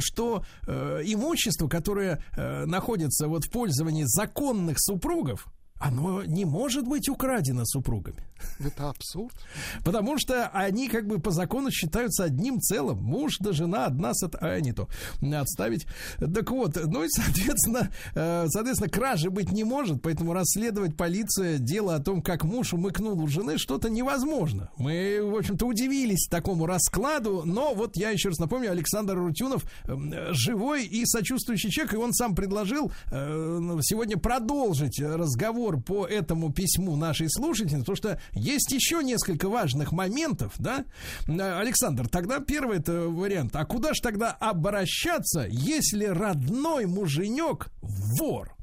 что 0.00 0.44
э, 0.66 1.02
имущество, 1.04 1.68
которое 1.68 2.22
э, 2.36 2.64
находится 2.66 3.28
вот 3.28 3.44
в 3.44 3.50
пользовании 3.50 4.04
законных 4.06 4.76
супругов, 4.80 5.46
оно 5.80 6.22
не 6.24 6.44
может 6.44 6.86
быть 6.86 7.08
украдено 7.08 7.64
супругами. 7.64 8.22
Это 8.58 8.90
абсурд. 8.90 9.34
Потому 9.82 10.18
что 10.18 10.48
они 10.48 10.88
как 10.88 11.06
бы 11.06 11.18
по 11.18 11.30
закону 11.30 11.70
считаются 11.70 12.24
одним 12.24 12.60
целым. 12.60 12.98
Муж 13.02 13.38
да 13.40 13.52
жена 13.52 13.86
одна 13.86 14.14
сот... 14.14 14.36
А, 14.40 14.60
не 14.60 14.72
то. 14.72 14.88
Отставить. 15.34 15.86
Так 16.18 16.50
вот, 16.50 16.78
ну 16.86 17.04
и, 17.04 17.08
соответственно, 17.08 17.90
э, 18.14 18.46
соответственно, 18.48 18.90
кражи 18.90 19.30
быть 19.30 19.52
не 19.52 19.64
может, 19.64 20.02
поэтому 20.02 20.34
расследовать 20.34 20.96
полиция 20.96 21.58
дело 21.58 21.94
о 21.94 22.00
том, 22.00 22.20
как 22.20 22.44
муж 22.44 22.74
умыкнул 22.74 23.18
у 23.18 23.26
жены, 23.26 23.56
что-то 23.56 23.88
невозможно. 23.88 24.70
Мы, 24.76 25.20
в 25.22 25.34
общем-то, 25.34 25.66
удивились 25.66 26.28
такому 26.28 26.66
раскладу, 26.66 27.42
но 27.46 27.74
вот 27.74 27.96
я 27.96 28.10
еще 28.10 28.28
раз 28.28 28.38
напомню, 28.38 28.70
Александр 28.70 29.14
Рутюнов 29.14 29.64
э, 29.84 30.32
живой 30.32 30.84
и 30.84 31.06
сочувствующий 31.06 31.70
человек, 31.70 31.94
и 31.94 31.96
он 31.96 32.12
сам 32.12 32.34
предложил 32.34 32.92
э, 33.10 33.58
ну, 33.60 33.78
сегодня 33.80 34.18
продолжить 34.18 35.00
разговор 35.00 35.69
по 35.78 36.06
этому 36.06 36.52
письму 36.52 36.96
нашей 36.96 37.28
слушательницы, 37.28 37.80
потому 37.80 37.96
что 37.96 38.20
есть 38.32 38.72
еще 38.72 39.02
несколько 39.02 39.48
важных 39.48 39.92
моментов, 39.92 40.52
да? 40.58 40.84
Э, 41.28 41.58
Александр, 41.58 42.08
тогда 42.08 42.40
первый 42.40 42.78
это 42.78 43.08
вариант. 43.08 43.54
А 43.56 43.64
куда 43.64 43.94
же 43.94 44.00
тогда 44.02 44.32
обращаться, 44.32 45.46
если 45.48 46.06
родной 46.06 46.86
муженек 46.86 47.68
вор? 47.82 48.54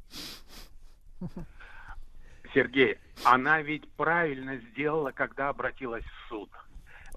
Сергей, 2.54 2.98
она 3.24 3.62
ведь 3.62 3.88
правильно 3.94 4.58
сделала, 4.72 5.12
когда 5.12 5.50
обратилась 5.50 6.04
в 6.04 6.30
суд. 6.30 6.50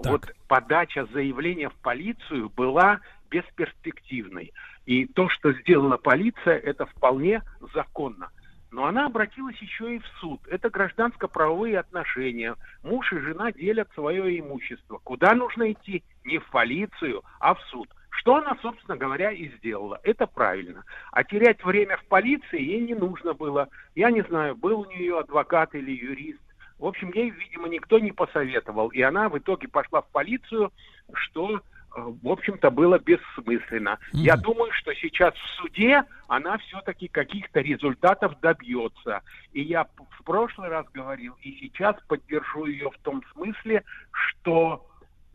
Так. 0.03 0.13
Вот 0.13 0.35
подача 0.49 1.07
заявления 1.13 1.69
в 1.69 1.77
полицию 1.77 2.51
была 2.51 3.01
бесперспективной. 3.31 4.53
И 4.87 5.07
то, 5.07 5.29
что 5.29 5.53
сделала 5.53 5.97
полиция, 5.97 6.59
это 6.59 6.87
вполне 6.87 7.43
законно. 7.75 8.31
Но 8.71 8.87
она 8.87 9.07
обратилась 9.07 9.57
еще 9.57 9.97
и 9.97 9.99
в 9.99 10.07
суд. 10.21 10.41
Это 10.47 10.71
гражданско-правовые 10.71 11.79
отношения. 11.79 12.55
Муж 12.85 13.13
и 13.13 13.19
жена 13.19 13.51
делят 13.53 13.89
свое 13.95 14.39
имущество. 14.39 14.99
Куда 15.03 15.35
нужно 15.35 15.73
идти? 15.73 16.05
Не 16.25 16.39
в 16.39 16.49
полицию, 16.51 17.23
а 17.41 17.55
в 17.55 17.61
суд. 17.63 17.89
Что 18.11 18.37
она, 18.37 18.57
собственно 18.63 18.97
говоря, 18.97 19.33
и 19.33 19.49
сделала. 19.57 19.99
Это 20.05 20.27
правильно. 20.27 20.85
А 21.11 21.25
терять 21.25 21.65
время 21.65 21.97
в 21.97 22.05
полиции 22.07 22.61
ей 22.61 22.81
не 22.81 22.95
нужно 22.95 23.35
было. 23.35 23.69
Я 23.95 24.11
не 24.11 24.23
знаю, 24.23 24.55
был 24.57 24.81
у 24.81 24.91
нее 24.91 25.19
адвокат 25.19 25.75
или 25.75 25.91
юрист. 25.91 26.41
В 26.79 26.87
общем, 26.87 27.11
ей, 27.13 27.31
видимо, 27.31 27.69
никто 27.69 27.99
не 27.99 28.13
посоветовал. 28.13 28.89
И 28.89 29.03
она 29.03 29.29
в 29.29 29.39
итоге 29.39 29.69
пошла 29.69 30.03
в 30.03 30.09
полицию, 30.09 30.73
что, 31.13 31.61
в 31.95 32.29
общем-то, 32.29 32.71
было 32.71 32.99
бессмысленно. 32.99 33.99
Я 34.13 34.37
думаю, 34.37 34.73
что 34.73 34.95
сейчас 34.95 35.35
в 35.35 35.49
суде 35.57 36.05
она 36.29 36.59
все-таки 36.59 37.09
каких-то 37.09 37.61
результатов 37.61 38.39
добьется. 38.41 39.23
И 39.53 39.63
я 39.63 39.85
в 39.85 40.25
прошлый 40.25 40.69
раз 40.69 40.87
говорил, 40.93 41.37
и 41.43 41.53
сейчас 41.61 41.97
поддержу 42.07 42.67
ее 42.67 42.91
в 42.91 42.99
том 43.03 43.23
смысле, 43.33 43.85
что 44.11 44.87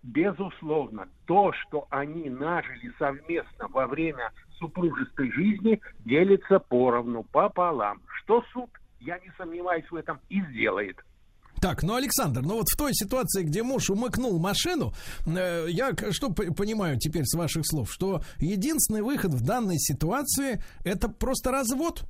Безусловно, 0.05 1.09
то, 1.25 1.51
что 1.51 1.87
они 1.89 2.29
нажили 2.29 2.93
совместно 2.99 3.67
во 3.69 3.87
время 3.87 4.31
супружеской 4.59 5.31
жизни, 5.31 5.81
делится 6.05 6.59
поровну, 6.59 7.23
пополам. 7.23 7.99
Что 8.19 8.45
суд, 8.53 8.69
я 8.99 9.17
не 9.17 9.31
сомневаюсь 9.35 9.89
в 9.89 9.95
этом, 9.95 10.19
и 10.29 10.41
сделает. 10.41 11.03
Так, 11.65 11.81
ну, 11.81 11.95
Александр, 11.95 12.43
ну 12.43 12.57
вот 12.57 12.67
в 12.71 12.77
той 12.77 12.93
ситуации, 12.93 13.41
где 13.41 13.63
муж 13.63 13.89
умыкнул 13.89 14.37
машину, 14.37 14.93
э, 15.25 15.65
я 15.69 15.93
что 16.11 16.29
понимаю 16.31 16.99
теперь 16.99 17.25
с 17.25 17.35
ваших 17.35 17.63
слов, 17.65 17.91
что 17.91 18.21
единственный 18.37 19.01
выход 19.01 19.31
в 19.31 19.43
данной 19.43 19.79
ситуации 19.79 20.63
это 20.83 21.09
просто 21.09 21.49
развод. 21.51 22.03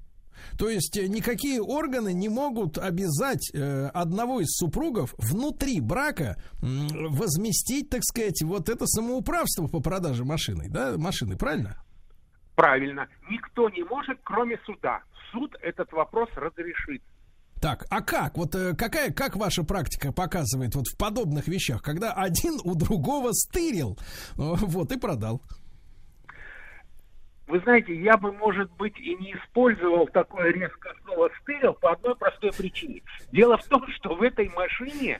То 0.60 0.68
есть 0.68 0.98
э, 0.98 1.08
никакие 1.08 1.62
органы 1.62 2.12
не 2.12 2.28
могут 2.28 2.78
обязать 2.78 3.50
э, 3.54 3.88
одного 3.94 4.42
из 4.42 4.50
супругов 4.50 5.16
внутри 5.18 5.80
брака 5.80 6.36
м, 6.62 7.14
возместить, 7.14 7.90
так 7.90 8.04
сказать, 8.04 8.44
вот 8.44 8.68
это 8.68 8.86
самоуправство 8.86 9.68
по 9.68 9.80
продаже 9.80 10.26
машины, 10.26 10.66
да, 10.68 10.98
машины, 10.98 11.38
правильно? 11.38 11.78
Правильно. 12.56 13.08
Никто 13.30 13.70
не 13.70 13.86
может, 13.86 14.20
кроме 14.22 14.60
суда. 14.66 15.00
Суд 15.32 15.56
этот 15.62 15.94
вопрос 15.94 16.28
разрешит. 16.36 17.02
Так, 17.66 17.88
а 17.90 18.04
как? 18.04 18.38
Вот 18.38 18.54
э, 18.54 18.76
какая, 18.76 19.12
как 19.12 19.36
ваша 19.36 19.64
практика 19.64 20.12
показывает 20.12 20.76
вот 20.76 20.86
в 20.86 20.96
подобных 21.00 21.48
вещах, 21.48 21.82
когда 21.82 22.14
один 22.14 22.60
у 22.64 22.76
другого 22.76 23.32
стырил, 23.32 23.98
э, 24.34 24.36
вот 24.38 24.92
и 24.92 25.00
продал? 25.00 25.42
Вы 27.48 27.60
знаете, 27.62 28.00
я 28.00 28.18
бы, 28.18 28.32
может 28.34 28.72
быть, 28.74 28.96
и 29.00 29.16
не 29.16 29.34
использовал 29.34 30.06
такое 30.10 30.52
резкое 30.52 30.94
слово 31.06 31.32
«стырил» 31.42 31.74
по 31.74 31.94
одной 31.94 32.16
простой 32.16 32.52
причине. 32.56 33.02
Дело 33.32 33.58
в 33.58 33.64
том, 33.64 33.84
что 33.96 34.14
в 34.14 34.22
этой 34.22 34.48
машине, 34.50 35.20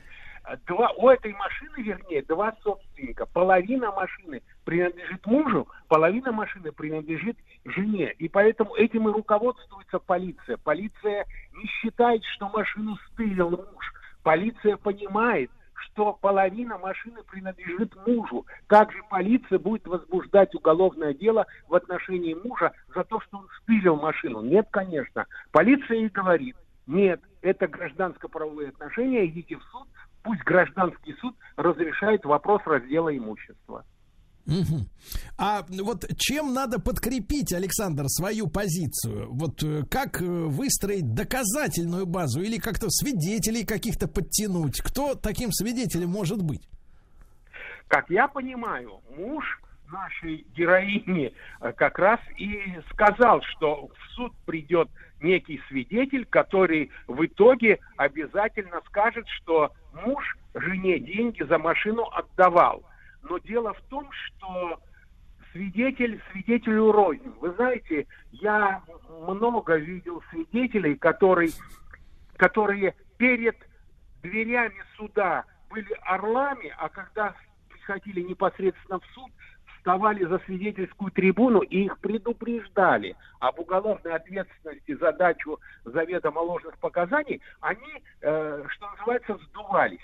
два, 0.68 0.92
у 0.98 1.10
этой 1.10 1.34
машины, 1.34 1.78
вернее, 1.78 2.22
два 2.24 2.54
собственника. 2.64 3.26
Половина 3.26 3.92
машины 3.92 4.42
принадлежит 4.64 5.26
мужу, 5.26 5.68
половина 5.88 6.32
машины 6.32 6.72
принадлежит 6.72 7.38
жене. 7.66 8.14
И 8.14 8.30
поэтому 8.30 8.76
этим 8.76 9.10
и 9.10 9.14
руководствуется 9.14 10.00
полиция. 10.00 10.58
Полиция 10.58 11.26
не 11.54 11.66
считает, 11.68 12.24
что 12.36 12.50
машину 12.50 12.98
стырил 13.12 13.52
муж. 13.52 13.94
Полиция 14.24 14.78
понимает, 14.78 15.52
что 15.74 16.14
половина 16.14 16.78
машины 16.78 17.22
принадлежит 17.24 17.96
мужу. 18.08 18.46
Как 18.68 18.92
же 18.92 19.02
полиция 19.10 19.60
будет 19.60 19.88
возбуждать 19.88 20.54
уголовное 20.56 21.14
дело 21.14 21.46
в 21.68 21.76
отношении 21.76 22.34
мужа 22.34 22.72
за 22.94 23.04
то, 23.04 23.20
что 23.22 23.38
он 23.38 23.48
стырил 23.62 23.96
машину? 23.96 24.42
Нет, 24.42 24.68
конечно. 24.72 25.26
Полиция 25.52 26.00
и 26.00 26.10
говорит, 26.10 26.56
нет, 26.88 27.22
это 27.42 27.68
гражданско-правовые 27.68 28.70
отношения, 28.70 29.26
идите 29.26 29.58
в 29.58 29.64
суд, 29.64 29.88
пусть 30.26 30.42
гражданский 30.42 31.14
суд 31.22 31.36
разрешает 31.56 32.26
вопрос 32.26 32.62
раздела 32.66 33.16
имущества. 33.16 33.86
Мгм. 34.48 34.90
А 35.40 35.64
вот 35.70 36.06
чем 36.18 36.54
надо 36.54 36.80
подкрепить, 36.80 37.54
Александр, 37.54 38.06
свою 38.08 38.48
позицию? 38.48 39.28
Вот 39.32 39.64
э, 39.64 39.84
как 39.90 40.22
э, 40.22 40.26
выстроить 40.26 41.14
доказательную 41.14 42.06
базу 42.06 42.42
или 42.42 42.60
как-то 42.60 42.90
свидетелей 42.90 43.66
каких-то 43.66 44.08
подтянуть? 44.08 44.82
Кто 44.82 45.16
таким 45.16 45.52
свидетелем 45.52 46.10
может 46.10 46.44
быть? 46.44 46.68
Как 47.88 48.10
я 48.10 48.28
понимаю, 48.28 49.02
муж 49.18 49.60
нашей 49.92 50.46
героини 50.56 51.34
э, 51.62 51.74
как 51.74 51.98
раз 51.98 52.20
и 52.38 52.80
сказал, 52.92 53.42
что 53.42 53.88
в 53.88 54.16
суд 54.16 54.34
придет 54.46 54.90
некий 55.22 55.60
свидетель, 55.68 56.26
который 56.26 56.92
в 57.08 57.26
итоге 57.26 57.80
обязательно 57.98 58.82
скажет, 58.88 59.26
что 59.28 59.72
муж 60.04 60.38
жене 60.54 61.00
деньги 61.00 61.44
за 61.44 61.58
машину 61.58 62.04
отдавал. 62.12 62.84
Но 63.24 63.38
дело 63.40 63.74
в 63.74 63.82
том, 63.84 64.10
что 64.12 64.80
свидетель 65.52 66.22
свидетелю 66.32 66.92
рознь. 66.92 67.34
Вы 67.40 67.52
знаете, 67.54 68.08
я 68.32 68.84
много 69.28 69.78
видел 69.78 70.22
свидетелей, 70.30 70.96
которые, 70.96 71.50
которые 72.36 72.94
перед 73.18 73.56
дверями 74.22 74.84
суда 74.98 75.46
были 75.70 75.94
орлами, 76.02 76.74
а 76.78 76.90
когда 76.90 77.34
приходили 77.70 78.22
непосредственно 78.22 79.00
в 79.00 79.06
суд, 79.14 79.32
вставали 79.86 80.26
за 80.26 80.40
свидетельскую 80.40 81.12
трибуну 81.12 81.60
и 81.60 81.86
их 81.86 82.00
предупреждали 82.00 83.16
об 83.40 83.60
уголовной 83.60 84.16
ответственности 84.16 84.96
за 84.96 85.14
дачу 85.14 85.60
заведомо 85.84 86.40
ложных 86.40 86.76
показаний, 86.80 87.40
они, 87.62 88.02
э, 88.22 88.64
что 88.68 88.90
называется, 88.90 89.38
сдувались. 89.46 90.00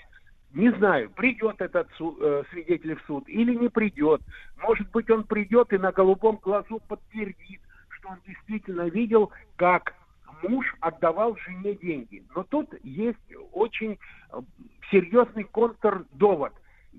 Не 0.54 0.70
знаю, 0.74 1.10
придет 1.10 1.60
этот 1.60 1.88
су, 1.96 2.16
э, 2.20 2.44
свидетель 2.50 2.94
в 2.94 3.02
суд 3.06 3.28
или 3.28 3.54
не 3.56 3.68
придет. 3.68 4.20
Может 4.58 4.88
быть, 4.92 5.10
он 5.10 5.24
придет 5.24 5.72
и 5.72 5.78
на 5.78 5.90
голубом 5.90 6.36
глазу 6.36 6.80
подтвердит, 6.86 7.60
что 7.88 8.10
он 8.10 8.18
действительно 8.24 8.82
видел, 8.82 9.32
как 9.56 9.94
муж 10.44 10.76
отдавал 10.78 11.36
жене 11.38 11.74
деньги. 11.74 12.22
Но 12.36 12.44
тут 12.44 12.72
есть 12.84 13.18
очень 13.50 13.98
э, 14.30 14.40
серьезный 14.92 15.42
контрдовод. 15.42 16.52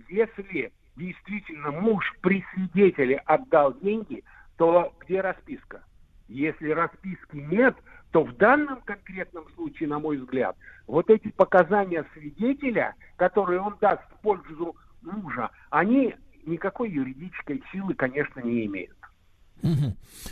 Если 0.09 0.73
действительно 0.95 1.71
муж 1.71 2.03
при 2.21 2.43
свидетеле 2.53 3.17
отдал 3.25 3.73
деньги, 3.79 4.23
то 4.57 4.93
где 5.01 5.21
расписка? 5.21 5.83
Если 6.27 6.69
расписки 6.69 7.35
нет, 7.35 7.75
то 8.11 8.23
в 8.23 8.35
данном 8.37 8.81
конкретном 8.81 9.45
случае, 9.55 9.89
на 9.89 9.99
мой 9.99 10.17
взгляд, 10.17 10.55
вот 10.87 11.09
эти 11.09 11.29
показания 11.29 12.05
свидетеля, 12.13 12.95
которые 13.17 13.59
он 13.59 13.75
даст 13.81 14.03
в 14.11 14.21
пользу 14.21 14.75
мужа, 15.01 15.49
они 15.69 16.15
никакой 16.45 16.91
юридической 16.91 17.63
силы, 17.71 17.93
конечно, 17.95 18.39
не 18.41 18.65
имеют. 18.65 18.95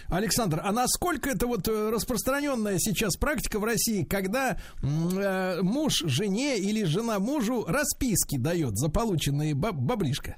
Александр, 0.09 0.59
а 0.61 0.73
насколько 0.73 1.29
это 1.29 1.47
вот 1.47 1.67
э, 1.67 1.89
распространенная 1.89 2.77
сейчас 2.79 3.15
практика 3.15 3.59
в 3.59 3.63
России, 3.63 4.03
когда 4.03 4.57
э, 4.83 5.61
муж 5.61 6.03
жене 6.05 6.59
или 6.59 6.83
жена 6.83 7.17
мужу 7.19 7.63
расписки 7.65 8.37
дает 8.37 8.77
за 8.77 8.89
полученные 8.89 9.55
баб 9.55 9.75
баблишко? 9.75 10.35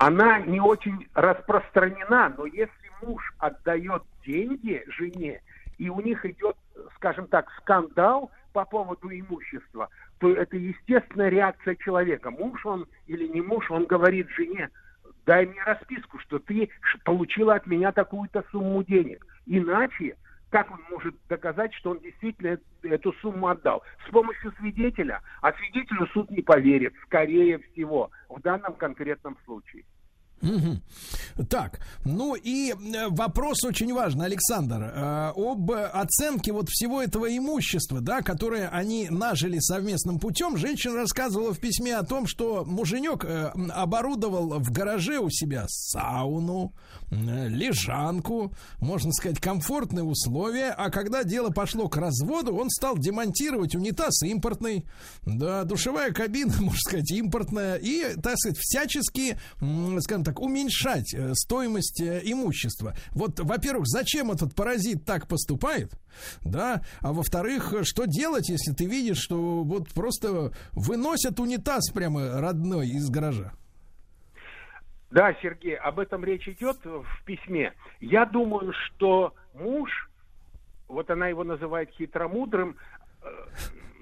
Она 0.00 0.38
не 0.38 0.60
очень 0.60 1.06
распространена, 1.12 2.32
но 2.34 2.46
если 2.46 2.90
муж 3.02 3.22
отдает 3.36 4.02
деньги 4.24 4.82
жене, 4.86 5.42
и 5.76 5.90
у 5.90 6.00
них 6.00 6.24
идет, 6.24 6.56
скажем 6.94 7.26
так, 7.26 7.50
скандал 7.58 8.30
по 8.54 8.64
поводу 8.64 9.10
имущества, 9.10 9.90
то 10.18 10.32
это 10.32 10.56
естественная 10.56 11.28
реакция 11.28 11.74
человека. 11.74 12.30
Муж 12.30 12.64
он 12.64 12.86
или 13.08 13.28
не 13.28 13.42
муж, 13.42 13.70
он 13.70 13.84
говорит 13.84 14.30
жене, 14.30 14.70
дай 15.26 15.44
мне 15.44 15.62
расписку, 15.64 16.18
что 16.20 16.38
ты 16.38 16.70
получила 17.04 17.56
от 17.56 17.66
меня 17.66 17.92
такую-то 17.92 18.42
сумму 18.50 18.82
денег. 18.82 19.26
Иначе 19.44 20.16
как 20.50 20.70
он 20.70 20.80
может 20.90 21.14
доказать, 21.28 21.72
что 21.74 21.90
он 21.90 22.00
действительно 22.00 22.58
эту 22.82 23.12
сумму 23.14 23.48
отдал? 23.48 23.82
С 24.06 24.10
помощью 24.10 24.52
свидетеля. 24.58 25.22
А 25.42 25.52
свидетелю 25.52 26.06
суд 26.08 26.30
не 26.30 26.42
поверит, 26.42 26.92
скорее 27.04 27.58
всего, 27.58 28.10
в 28.28 28.40
данном 28.42 28.74
конкретном 28.74 29.38
случае. 29.44 29.84
Угу. 30.42 31.44
Так, 31.48 31.80
ну 32.04 32.34
и 32.34 32.70
э, 32.72 33.08
вопрос 33.08 33.62
очень 33.64 33.92
важный, 33.92 34.26
Александр, 34.26 34.82
э, 34.82 35.32
об 35.36 35.70
оценке 35.70 36.52
вот 36.52 36.68
всего 36.70 37.02
этого 37.02 37.36
имущества, 37.36 38.00
да, 38.00 38.22
которое 38.22 38.68
они 38.68 39.08
нажили 39.10 39.58
совместным 39.58 40.18
путем. 40.18 40.56
Женщина 40.56 40.94
рассказывала 40.94 41.52
в 41.52 41.58
письме 41.58 41.96
о 41.96 42.04
том, 42.04 42.26
что 42.26 42.64
муженек 42.64 43.24
э, 43.24 43.52
оборудовал 43.70 44.58
в 44.60 44.70
гараже 44.70 45.18
у 45.18 45.28
себя 45.28 45.66
сауну, 45.68 46.72
лежанку, 47.10 48.54
можно 48.78 49.12
сказать, 49.12 49.40
комфортные 49.40 50.04
условия, 50.04 50.70
а 50.70 50.90
когда 50.90 51.24
дело 51.24 51.50
пошло 51.50 51.88
к 51.88 51.96
разводу, 51.96 52.54
он 52.54 52.70
стал 52.70 52.96
демонтировать 52.96 53.74
унитаз 53.74 54.22
импортный, 54.22 54.86
да, 55.26 55.64
душевая 55.64 56.12
кабина, 56.12 56.52
можно 56.60 56.78
сказать, 56.78 57.10
импортная, 57.10 57.76
и, 57.76 58.14
так 58.20 58.38
сказать, 58.38 58.58
всячески, 58.58 59.38
скажем 60.00 60.24
так, 60.24 60.29
так, 60.30 60.40
уменьшать 60.40 61.12
э, 61.12 61.34
стоимость 61.34 62.00
э, 62.00 62.20
имущества. 62.24 62.94
Вот, 63.12 63.40
во-первых, 63.40 63.86
зачем 63.86 64.30
этот 64.30 64.54
паразит 64.54 65.04
так 65.04 65.26
поступает? 65.26 65.90
Да, 66.42 66.82
а 67.00 67.12
во-вторых, 67.12 67.74
что 67.82 68.04
делать, 68.06 68.48
если 68.48 68.72
ты 68.72 68.86
видишь, 68.86 69.18
что 69.18 69.62
вот 69.62 69.88
просто 69.92 70.52
выносят 70.72 71.40
унитаз 71.40 71.90
прямо 71.92 72.40
родной 72.40 72.88
из 72.88 73.10
гаража? 73.10 73.52
Да, 75.10 75.34
Сергей, 75.42 75.74
об 75.74 75.98
этом 75.98 76.24
речь 76.24 76.46
идет 76.48 76.78
в 76.84 77.24
письме. 77.24 77.72
Я 78.00 78.24
думаю, 78.24 78.72
что 78.72 79.34
муж, 79.54 79.90
вот 80.86 81.10
она 81.10 81.26
его 81.26 81.42
называет 81.42 81.90
хитромудрым, 81.90 82.76
э, 83.22 83.26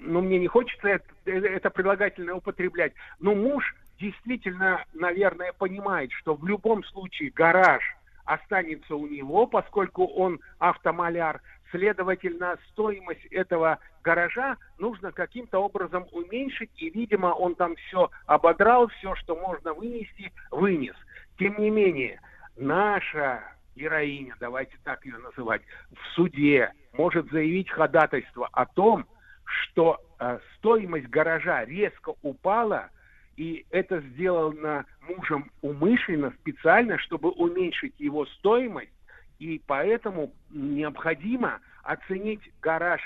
но 0.01 0.21
мне 0.21 0.39
не 0.39 0.47
хочется 0.47 0.87
это, 0.87 1.05
это 1.25 1.69
прилагательное 1.71 2.35
употреблять, 2.35 2.93
но 3.19 3.33
муж 3.33 3.75
действительно, 3.99 4.83
наверное, 4.93 5.53
понимает, 5.53 6.11
что 6.13 6.35
в 6.35 6.45
любом 6.47 6.83
случае 6.85 7.31
гараж 7.31 7.83
останется 8.25 8.95
у 8.95 9.07
него, 9.07 9.47
поскольку 9.47 10.05
он 10.05 10.39
автомаляр. 10.59 11.41
Следовательно, 11.71 12.57
стоимость 12.71 13.25
этого 13.25 13.79
гаража 14.03 14.57
нужно 14.79 15.11
каким-то 15.11 15.59
образом 15.59 16.07
уменьшить, 16.11 16.71
и, 16.77 16.89
видимо, 16.89 17.27
он 17.27 17.55
там 17.55 17.75
все 17.75 18.09
ободрал, 18.25 18.87
все, 18.87 19.15
что 19.15 19.35
можно 19.35 19.73
вынести, 19.73 20.31
вынес. 20.49 20.95
Тем 21.37 21.59
не 21.59 21.69
менее, 21.69 22.19
наша 22.55 23.43
героиня, 23.75 24.35
давайте 24.39 24.77
так 24.83 25.05
ее 25.05 25.17
называть, 25.17 25.61
в 25.91 26.15
суде 26.15 26.73
может 26.93 27.29
заявить 27.31 27.69
ходатайство 27.69 28.49
о 28.51 28.65
том, 28.65 29.05
что 29.43 29.99
э, 30.19 30.39
стоимость 30.57 31.07
гаража 31.07 31.65
резко 31.65 32.13
упала– 32.21 32.89
и 33.39 33.65
это 33.69 34.01
сделано 34.01 34.85
мужем 34.99 35.49
умышленно, 35.61 36.33
специально, 36.41 36.99
чтобы 36.99 37.29
уменьшить 37.29 37.97
его 37.97 38.25
стоимость, 38.25 38.91
и 39.39 39.61
поэтому 39.65 40.33
необходимо 40.49 41.61
оценить 41.81 42.41
гараж 42.61 43.01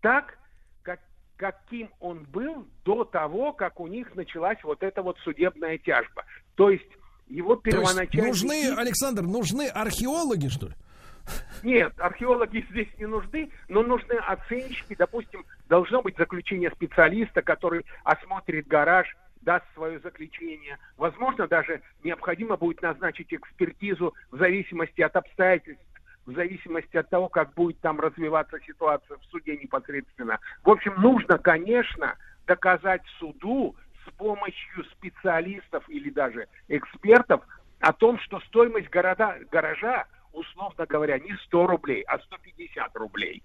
так, 0.00 0.38
как, 0.84 1.00
каким 1.36 1.88
он 1.98 2.22
был 2.32 2.68
до 2.84 3.02
того, 3.02 3.52
как 3.52 3.80
у 3.80 3.88
них 3.88 4.14
началась 4.14 4.62
вот 4.62 4.84
эта 4.84 5.02
вот 5.02 5.18
судебная 5.24 5.76
тяжба. 5.76 6.24
То 6.54 6.70
есть 6.70 6.88
его 7.26 7.56
первоначально... 7.56 8.28
нужны, 8.28 8.72
Александр, 8.76 9.22
нужны 9.22 9.66
археологи, 9.66 10.46
что 10.46 10.68
ли? 10.68 10.74
Нет, 11.64 11.92
археологи 11.98 12.64
здесь 12.70 12.88
не 12.96 13.06
нужны, 13.06 13.50
но 13.68 13.82
нужны 13.82 14.12
оценщики. 14.12 14.94
Допустим, 14.96 15.44
должно 15.68 16.00
быть 16.00 16.16
заключение 16.16 16.70
специалиста, 16.70 17.42
который 17.42 17.84
осмотрит 18.04 18.68
гараж, 18.68 19.08
даст 19.42 19.64
свое 19.74 19.98
заключение. 20.00 20.78
Возможно, 20.96 21.46
даже 21.46 21.82
необходимо 22.02 22.56
будет 22.56 22.82
назначить 22.82 23.32
экспертизу 23.32 24.14
в 24.30 24.38
зависимости 24.38 25.00
от 25.02 25.16
обстоятельств, 25.16 25.84
в 26.26 26.32
зависимости 26.32 26.96
от 26.96 27.08
того, 27.10 27.28
как 27.28 27.54
будет 27.54 27.80
там 27.80 28.00
развиваться 28.00 28.58
ситуация 28.60 29.18
в 29.18 29.24
суде 29.26 29.56
непосредственно. 29.56 30.38
В 30.62 30.70
общем, 30.70 30.94
нужно, 30.98 31.38
конечно, 31.38 32.16
доказать 32.46 33.02
суду 33.18 33.76
с 34.06 34.10
помощью 34.12 34.84
специалистов 34.84 35.88
или 35.88 36.10
даже 36.10 36.46
экспертов 36.68 37.42
о 37.80 37.92
том, 37.92 38.18
что 38.20 38.40
стоимость 38.40 38.90
города, 38.90 39.36
гаража, 39.50 40.06
условно 40.32 40.86
говоря, 40.86 41.18
не 41.18 41.34
100 41.46 41.66
рублей, 41.66 42.02
а 42.02 42.18
150 42.18 42.96
рублей. 42.96 43.42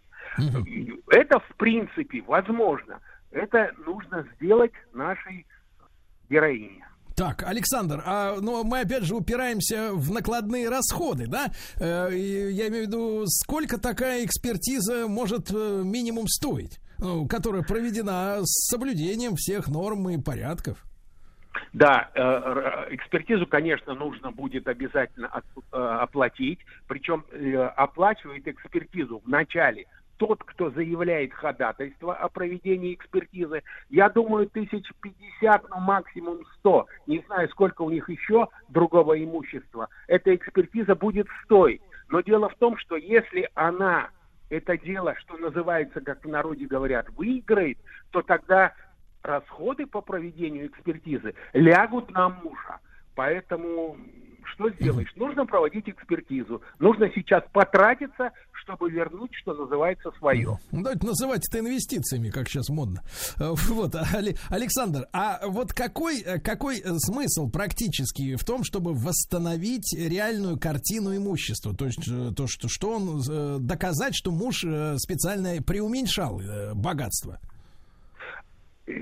Это, 1.09 1.39
в 1.39 1.55
принципе, 1.57 2.21
возможно. 2.21 2.99
Это 3.31 3.73
нужно 3.85 4.27
сделать 4.35 4.73
нашей 4.93 5.45
героине. 6.29 6.87
Так, 7.17 7.41
Александр, 7.47 8.03
а 8.05 8.35
ну, 8.39 8.63
мы 8.63 8.81
опять 8.81 9.01
же 9.01 9.15
упираемся 9.15 9.91
в 9.91 10.11
накладные 10.11 10.69
расходы, 10.69 11.25
да? 11.25 11.47
Э, 11.79 12.09
я 12.11 12.67
имею 12.67 12.83
в 12.83 12.87
виду, 12.87 13.23
сколько 13.25 13.81
такая 13.81 14.23
экспертиза 14.23 15.07
может 15.07 15.49
э, 15.51 15.81
минимум 15.83 16.27
стоить, 16.27 16.79
ну, 16.99 17.27
которая 17.27 17.63
проведена 17.63 18.41
с 18.43 18.69
соблюдением 18.69 19.35
всех 19.35 19.67
норм 19.67 20.07
и 20.09 20.21
порядков? 20.21 20.83
Да, 21.73 22.11
э, 22.13 22.89
экспертизу, 22.91 23.47
конечно, 23.47 23.95
нужно 23.95 24.29
будет 24.29 24.67
обязательно 24.67 25.41
оплатить, 25.71 26.59
причем 26.87 27.25
оплачивает 27.75 28.47
экспертизу 28.47 29.23
в 29.25 29.27
начале 29.27 29.87
тот, 30.17 30.43
кто 30.43 30.69
заявляет 30.71 31.33
ходатайство 31.33 32.15
о 32.15 32.29
проведении 32.29 32.93
экспертизы, 32.93 33.63
я 33.89 34.09
думаю, 34.09 34.47
тысяч 34.49 34.91
пятьдесят, 35.01 35.67
ну 35.69 35.79
максимум 35.79 36.39
сто, 36.57 36.87
не 37.05 37.23
знаю, 37.27 37.49
сколько 37.49 37.83
у 37.83 37.89
них 37.89 38.09
еще 38.09 38.47
другого 38.69 39.23
имущества, 39.23 39.89
эта 40.07 40.35
экспертиза 40.35 40.95
будет 40.95 41.27
стоить. 41.43 41.81
Но 42.09 42.21
дело 42.21 42.49
в 42.49 42.55
том, 42.55 42.77
что 42.77 42.95
если 42.95 43.49
она 43.53 44.09
это 44.49 44.77
дело, 44.77 45.15
что 45.19 45.37
называется, 45.37 46.01
как 46.01 46.23
в 46.23 46.29
народе 46.29 46.65
говорят, 46.65 47.09
выиграет, 47.09 47.77
то 48.11 48.21
тогда 48.21 48.73
расходы 49.21 49.85
по 49.85 50.01
проведению 50.01 50.67
экспертизы 50.67 51.35
лягут 51.53 52.11
на 52.11 52.29
мужа. 52.29 52.79
Поэтому 53.15 53.97
что 54.53 54.69
сделаешь? 54.71 55.11
Нужно 55.15 55.45
проводить 55.45 55.87
экспертизу. 55.87 56.61
Нужно 56.79 57.09
сейчас 57.13 57.43
потратиться, 57.51 58.31
чтобы 58.51 58.89
вернуть, 58.89 59.31
что 59.41 59.53
называется, 59.53 60.11
свое. 60.17 60.57
Ну, 60.71 60.83
давайте 60.83 61.05
называть 61.05 61.47
это 61.47 61.59
инвестициями, 61.59 62.29
как 62.29 62.49
сейчас 62.49 62.69
модно. 62.69 63.01
Э, 63.39 63.53
Вот, 63.69 63.95
Александр, 64.49 65.07
а 65.13 65.47
вот 65.47 65.73
какой, 65.73 66.21
э, 66.21 66.39
какой 66.39 66.81
смысл 66.99 67.49
практически 67.49 68.35
в 68.35 68.43
том, 68.43 68.63
чтобы 68.63 68.93
восстановить 68.93 69.93
реальную 69.97 70.57
картину 70.59 71.15
имущества? 71.15 71.75
То 71.75 71.85
есть 71.85 72.07
э, 72.07 72.31
то, 72.35 72.47
что, 72.47 72.67
что 72.69 72.91
он 72.91 73.65
доказать, 73.65 74.15
что 74.15 74.31
муж 74.31 74.65
специально 74.97 75.61
преуменьшал 75.61 76.41
богатство? 76.75 77.39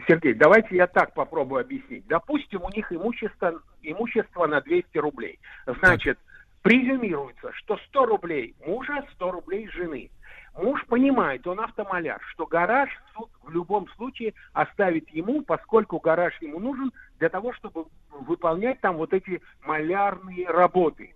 Сергей, 0.07 0.33
давайте 0.33 0.75
я 0.75 0.87
так 0.87 1.13
попробую 1.13 1.61
объяснить. 1.61 2.07
Допустим, 2.07 2.63
у 2.63 2.69
них 2.69 2.91
имущество, 2.91 3.61
имущество 3.83 4.47
на 4.47 4.59
200 4.61 4.97
рублей. 4.97 5.39
Значит, 5.67 6.17
презюмируется, 6.63 7.51
что 7.53 7.77
100 7.77 8.05
рублей 8.07 8.55
мужа, 8.65 9.05
100 9.13 9.31
рублей 9.31 9.67
жены. 9.69 10.09
Муж 10.57 10.83
понимает, 10.87 11.45
он 11.45 11.59
автомаляр, 11.59 12.19
что 12.31 12.47
гараж 12.47 12.89
суд 13.13 13.29
в 13.43 13.51
любом 13.51 13.87
случае 13.89 14.33
оставит 14.53 15.07
ему, 15.09 15.43
поскольку 15.43 15.99
гараж 15.99 16.33
ему 16.41 16.59
нужен 16.59 16.91
для 17.19 17.29
того, 17.29 17.53
чтобы 17.53 17.85
выполнять 18.09 18.79
там 18.81 18.95
вот 18.95 19.13
эти 19.13 19.41
малярные 19.65 20.47
работы. 20.47 21.13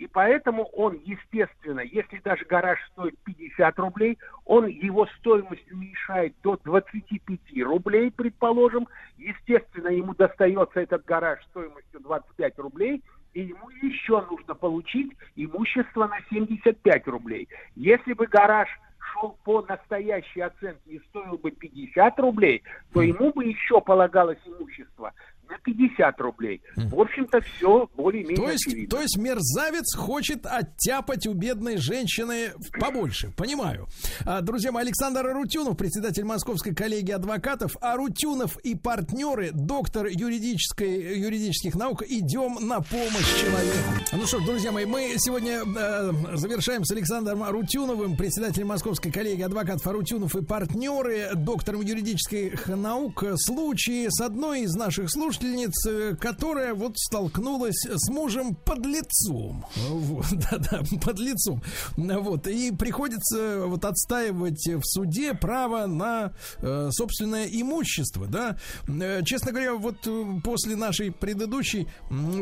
И 0.00 0.06
поэтому 0.06 0.64
он, 0.72 0.98
естественно, 1.04 1.80
если 1.80 2.20
даже 2.20 2.46
гараж 2.46 2.78
стоит 2.92 3.18
50 3.22 3.78
рублей, 3.80 4.16
он 4.46 4.66
его 4.66 5.06
стоимость 5.18 5.70
уменьшает 5.70 6.34
до 6.42 6.58
25 6.64 7.38
рублей, 7.62 8.10
предположим. 8.10 8.88
Естественно, 9.18 9.88
ему 9.88 10.14
достается 10.14 10.80
этот 10.80 11.04
гараж 11.04 11.44
стоимостью 11.50 12.00
25 12.00 12.58
рублей, 12.60 13.02
и 13.34 13.42
ему 13.42 13.68
еще 13.82 14.24
нужно 14.30 14.54
получить 14.54 15.12
имущество 15.36 16.06
на 16.06 16.18
75 16.30 17.06
рублей. 17.08 17.50
Если 17.76 18.14
бы 18.14 18.26
гараж 18.26 18.70
шел 19.12 19.36
по 19.44 19.60
настоящей 19.68 20.40
оценке 20.40 20.92
и 20.92 21.00
стоил 21.10 21.36
бы 21.36 21.50
50 21.50 22.18
рублей, 22.20 22.62
то 22.94 23.02
ему 23.02 23.34
бы 23.34 23.44
еще 23.44 23.82
полагалось 23.82 24.40
имущество 24.46 25.12
на 25.50 25.58
50 25.58 26.20
рублей. 26.20 26.62
В 26.76 27.00
общем-то, 27.00 27.40
все 27.40 27.88
более-менее 27.96 28.36
то 28.36 28.50
есть, 28.50 28.66
очевидно. 28.66 28.96
То 28.96 29.02
есть 29.02 29.16
мерзавец 29.18 29.96
хочет 29.96 30.46
оттяпать 30.46 31.26
у 31.26 31.34
бедной 31.34 31.76
женщины 31.76 32.52
побольше. 32.78 33.32
Понимаю. 33.36 33.86
А, 34.24 34.40
друзья 34.40 34.72
мои, 34.72 34.84
Александр 34.84 35.26
Арутюнов, 35.26 35.76
председатель 35.76 36.24
Московской 36.24 36.74
коллегии 36.74 37.12
адвокатов. 37.12 37.76
Арутюнов 37.80 38.56
и 38.58 38.74
партнеры, 38.74 39.50
доктор 39.52 40.06
юридической, 40.06 41.18
юридических 41.18 41.74
наук. 41.74 42.02
Идем 42.06 42.56
на 42.66 42.80
помощь 42.80 43.40
человеку. 43.40 43.78
Ну 44.12 44.26
что 44.26 44.40
ж, 44.40 44.44
друзья 44.44 44.72
мои, 44.72 44.86
мы 44.86 45.14
сегодня 45.18 45.62
э, 45.64 46.12
завершаем 46.34 46.84
с 46.84 46.92
Александром 46.92 47.42
Арутюновым, 47.42 48.16
председателем 48.16 48.68
Московской 48.68 49.10
коллегии 49.10 49.42
адвокатов 49.42 49.86
Арутюнов 49.86 50.36
и 50.36 50.44
партнеры, 50.44 51.30
доктором 51.34 51.80
юридических 51.80 52.68
наук. 52.68 53.24
Случаи 53.36 54.06
с 54.08 54.20
одной 54.20 54.62
из 54.62 54.74
наших 54.74 55.10
слушателей 55.10 55.39
слушательница, 55.40 56.16
которая 56.16 56.74
вот 56.74 56.98
столкнулась 56.98 57.86
с 57.86 58.08
мужем 58.10 58.54
под 58.54 58.84
лицом. 58.86 59.64
Вот, 59.88 60.26
да-да, 60.32 60.80
под 61.02 61.18
лицом. 61.18 61.62
Вот, 61.96 62.46
и 62.46 62.70
приходится 62.72 63.64
вот 63.66 63.84
отстаивать 63.84 64.66
в 64.66 64.82
суде 64.84 65.34
право 65.34 65.86
на 65.86 66.32
э, 66.58 66.88
собственное 66.92 67.46
имущество, 67.46 68.26
да. 68.26 68.58
Э, 68.88 69.22
честно 69.24 69.52
говоря, 69.52 69.74
вот 69.74 70.06
э, 70.06 70.24
после 70.44 70.76
нашей 70.76 71.10
предыдущей 71.10 71.88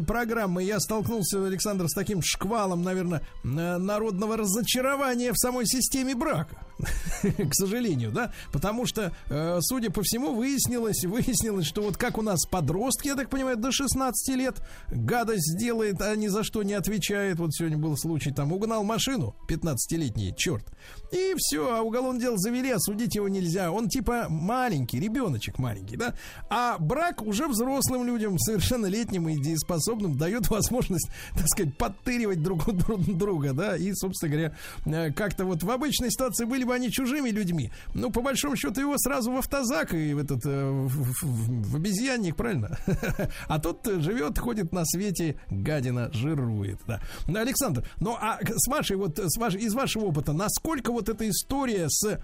программы 0.06 0.62
я 0.62 0.80
столкнулся, 0.80 1.44
Александр, 1.44 1.88
с 1.88 1.94
таким 1.94 2.20
шквалом, 2.22 2.82
наверное, 2.82 3.22
народного 3.44 4.36
разочарования 4.36 5.32
в 5.32 5.38
самой 5.38 5.66
системе 5.66 6.14
брака. 6.14 6.66
К 7.22 7.54
сожалению, 7.54 8.12
да, 8.12 8.32
потому 8.52 8.86
что, 8.86 9.12
судя 9.60 9.90
по 9.90 10.02
всему, 10.02 10.34
выяснилось, 10.34 11.04
выяснилось, 11.04 11.66
что 11.66 11.82
вот 11.82 11.96
как 11.96 12.18
у 12.18 12.22
нас 12.22 12.46
подростки, 12.78 13.08
я 13.08 13.16
так 13.16 13.28
понимаю, 13.28 13.56
до 13.56 13.72
16 13.72 14.36
лет 14.36 14.62
гадость 14.88 15.52
сделает, 15.54 16.00
а 16.00 16.14
ни 16.16 16.28
за 16.28 16.44
что 16.44 16.62
не 16.62 16.74
отвечает. 16.74 17.38
Вот 17.38 17.54
сегодня 17.54 17.76
был 17.76 17.96
случай, 17.96 18.30
там 18.30 18.52
угнал 18.52 18.84
машину 18.84 19.34
15-летний, 19.48 20.34
черт. 20.36 20.64
И 21.12 21.34
все, 21.36 21.74
а 21.74 21.82
уголовное 21.82 22.20
дело 22.20 22.38
завели, 22.38 22.70
осудить 22.70 23.14
его 23.14 23.28
нельзя. 23.28 23.72
Он 23.72 23.88
типа 23.88 24.26
маленький, 24.28 25.00
ребеночек 25.00 25.58
маленький, 25.58 25.96
да. 25.96 26.14
А 26.50 26.76
брак 26.78 27.22
уже 27.22 27.48
взрослым 27.48 28.06
людям, 28.06 28.38
совершеннолетним 28.38 29.28
и 29.28 29.40
дееспособным, 29.40 30.16
дает 30.16 30.48
возможность, 30.50 31.10
так 31.34 31.48
сказать, 31.48 31.76
подтыривать 31.76 32.42
друг 32.42 32.64
друга, 32.72 33.52
да. 33.52 33.76
И, 33.76 33.92
собственно 33.94 34.32
говоря, 34.32 34.56
э, 34.86 35.12
как-то 35.12 35.44
вот 35.44 35.62
в 35.62 35.70
обычной 35.70 36.10
ситуации 36.10 36.44
были 36.44 36.64
бы 36.64 36.74
они 36.74 36.90
чужими 36.90 37.30
людьми. 37.30 37.70
Ну, 37.94 38.10
по 38.10 38.22
большому 38.22 38.56
счету, 38.56 38.80
его 38.80 38.96
сразу 38.98 39.32
в 39.32 39.36
автозак 39.36 39.94
и 39.94 40.14
в 40.14 40.18
этот 40.18 40.44
э, 40.44 40.70
в, 40.70 41.12
в, 41.22 41.72
в 41.72 41.76
обезьянник, 41.76 42.36
правильно? 42.36 42.67
А 43.48 43.58
тут 43.58 43.86
живет, 43.86 44.38
ходит 44.38 44.72
на 44.72 44.84
свете, 44.84 45.38
гадина 45.50 46.10
жирует. 46.12 46.80
Да. 46.86 47.00
Александр, 47.26 47.84
ну 48.00 48.16
а 48.20 48.38
с 48.42 48.68
вашей 48.68 48.96
вот 48.96 49.18
с 49.18 49.38
вашей, 49.38 49.60
из 49.60 49.74
вашего 49.74 50.06
опыта, 50.06 50.32
насколько 50.32 50.92
вот 50.92 51.08
эта 51.08 51.28
история 51.28 51.86
с 51.88 52.20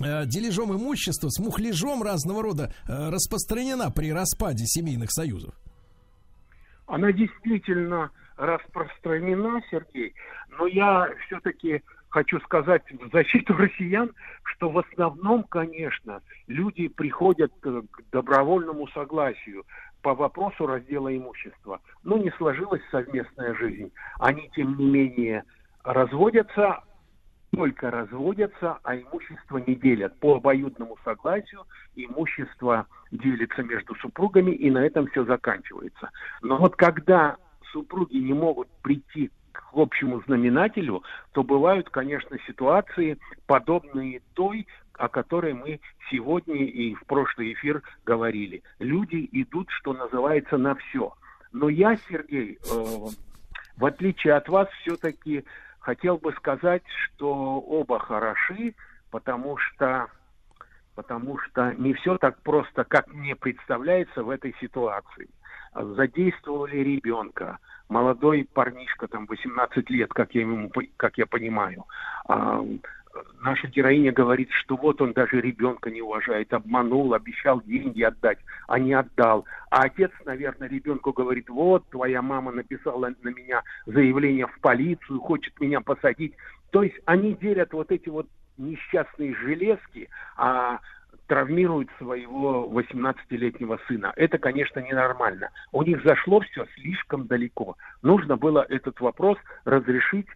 э, 0.00 0.26
дележом 0.26 0.74
имущества, 0.74 1.28
с 1.28 1.38
мухляжом 1.38 2.02
разного 2.02 2.42
рода 2.42 2.74
э, 2.88 3.10
распространена 3.10 3.90
при 3.90 4.12
распаде 4.12 4.64
семейных 4.66 5.12
союзов? 5.12 5.54
Она 6.86 7.12
действительно 7.12 8.10
распространена, 8.36 9.62
Сергей, 9.70 10.14
но 10.58 10.66
я 10.66 11.08
все-таки 11.26 11.82
хочу 12.12 12.38
сказать 12.40 12.82
в 12.92 13.10
защиту 13.10 13.54
россиян, 13.56 14.12
что 14.44 14.68
в 14.68 14.78
основном, 14.78 15.42
конечно, 15.44 16.20
люди 16.46 16.88
приходят 16.88 17.52
к 17.60 17.82
добровольному 18.12 18.86
согласию 18.88 19.64
по 20.02 20.14
вопросу 20.14 20.66
раздела 20.66 21.16
имущества. 21.16 21.80
Но 22.04 22.18
не 22.18 22.30
сложилась 22.32 22.82
совместная 22.90 23.54
жизнь. 23.54 23.92
Они, 24.20 24.50
тем 24.54 24.76
не 24.76 24.86
менее, 24.86 25.44
разводятся, 25.84 26.84
только 27.50 27.90
разводятся, 27.90 28.78
а 28.82 28.96
имущество 28.96 29.58
не 29.58 29.74
делят. 29.74 30.18
По 30.20 30.36
обоюдному 30.36 30.98
согласию 31.04 31.64
имущество 31.94 32.86
делится 33.10 33.62
между 33.62 33.94
супругами, 33.96 34.50
и 34.50 34.70
на 34.70 34.84
этом 34.84 35.06
все 35.08 35.24
заканчивается. 35.24 36.10
Но 36.42 36.58
вот 36.58 36.76
когда 36.76 37.36
супруги 37.72 38.16
не 38.16 38.34
могут 38.34 38.68
прийти 38.82 39.28
к 39.28 39.32
общему 39.72 40.20
знаменателю, 40.26 41.02
то 41.32 41.42
бывают, 41.42 41.88
конечно, 41.90 42.36
ситуации, 42.46 43.18
подобные 43.46 44.22
той, 44.34 44.66
о 44.94 45.08
которой 45.08 45.54
мы 45.54 45.80
сегодня 46.10 46.56
и 46.56 46.94
в 46.94 47.04
прошлый 47.06 47.52
эфир 47.54 47.82
говорили. 48.04 48.62
Люди 48.78 49.28
идут, 49.32 49.68
что 49.70 49.92
называется, 49.92 50.58
на 50.58 50.74
все. 50.74 51.12
Но 51.52 51.68
я, 51.68 51.96
Сергей, 52.08 52.54
э, 52.54 52.58
в 53.76 53.84
отличие 53.84 54.34
от 54.34 54.48
вас, 54.48 54.68
все-таки 54.82 55.44
хотел 55.80 56.18
бы 56.18 56.32
сказать, 56.34 56.82
что 56.86 57.60
оба 57.60 57.98
хороши, 57.98 58.74
потому 59.10 59.56
что 59.56 60.08
потому 60.94 61.38
что 61.38 61.72
не 61.78 61.94
все 61.94 62.18
так 62.18 62.42
просто, 62.42 62.84
как 62.84 63.08
мне 63.08 63.34
представляется 63.34 64.22
в 64.22 64.30
этой 64.30 64.54
ситуации. 64.60 65.28
Задействовали 65.74 66.78
ребенка, 66.78 67.58
молодой 67.88 68.48
парнишка, 68.52 69.08
там 69.08 69.26
18 69.26 69.88
лет, 69.90 70.12
как 70.12 70.34
я, 70.34 70.42
ему, 70.42 70.70
как 70.96 71.16
я 71.18 71.26
понимаю. 71.26 71.84
А, 72.28 72.62
наша 73.40 73.68
героиня 73.68 74.12
говорит, 74.12 74.50
что 74.50 74.76
вот 74.76 75.00
он 75.00 75.12
даже 75.12 75.40
ребенка 75.40 75.90
не 75.90 76.02
уважает, 76.02 76.52
обманул, 76.52 77.14
обещал 77.14 77.60
деньги 77.62 78.02
отдать, 78.02 78.38
а 78.68 78.78
не 78.78 78.92
отдал. 78.92 79.44
А 79.70 79.82
отец, 79.82 80.10
наверное, 80.24 80.68
ребенку 80.68 81.12
говорит, 81.12 81.48
вот 81.48 81.88
твоя 81.90 82.22
мама 82.22 82.52
написала 82.52 83.12
на 83.22 83.28
меня 83.28 83.62
заявление 83.86 84.46
в 84.46 84.60
полицию, 84.60 85.20
хочет 85.20 85.58
меня 85.60 85.80
посадить. 85.80 86.34
То 86.70 86.82
есть 86.82 86.96
они 87.04 87.34
делят 87.34 87.72
вот 87.72 87.90
эти 87.90 88.08
вот 88.08 88.26
несчастные 88.58 89.34
железки, 89.34 90.08
а 90.36 90.80
травмируют 91.32 91.88
своего 91.96 92.68
18-летнего 92.70 93.80
сына. 93.88 94.12
Это, 94.16 94.36
конечно, 94.36 94.80
ненормально. 94.80 95.48
У 95.72 95.82
них 95.82 96.02
зашло 96.04 96.40
все 96.40 96.66
слишком 96.74 97.26
далеко. 97.26 97.78
Нужно 98.02 98.36
было 98.36 98.66
этот 98.68 99.00
вопрос 99.00 99.38
разрешить 99.64 100.26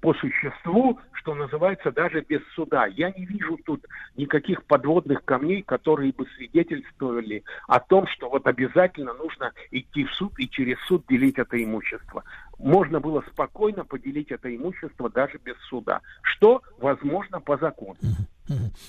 по 0.00 0.14
существу, 0.14 0.98
что 1.12 1.36
называется, 1.36 1.92
даже 1.92 2.22
без 2.22 2.40
суда. 2.56 2.86
Я 2.86 3.12
не 3.12 3.24
вижу 3.24 3.56
тут 3.64 3.86
никаких 4.16 4.64
подводных 4.64 5.24
камней, 5.24 5.62
которые 5.62 6.12
бы 6.12 6.26
свидетельствовали 6.36 7.44
о 7.68 7.78
том, 7.78 8.08
что 8.08 8.28
вот 8.28 8.48
обязательно 8.48 9.12
нужно 9.12 9.52
идти 9.70 10.06
в 10.06 10.12
суд 10.14 10.32
и 10.38 10.48
через 10.48 10.76
суд 10.88 11.04
делить 11.08 11.38
это 11.38 11.62
имущество. 11.62 12.24
Можно 12.58 12.98
было 12.98 13.22
спокойно 13.30 13.84
поделить 13.84 14.32
это 14.32 14.52
имущество 14.56 15.08
даже 15.08 15.38
без 15.38 15.56
суда, 15.68 16.00
что 16.22 16.62
возможно 16.78 17.40
по 17.40 17.56
закону. 17.58 17.98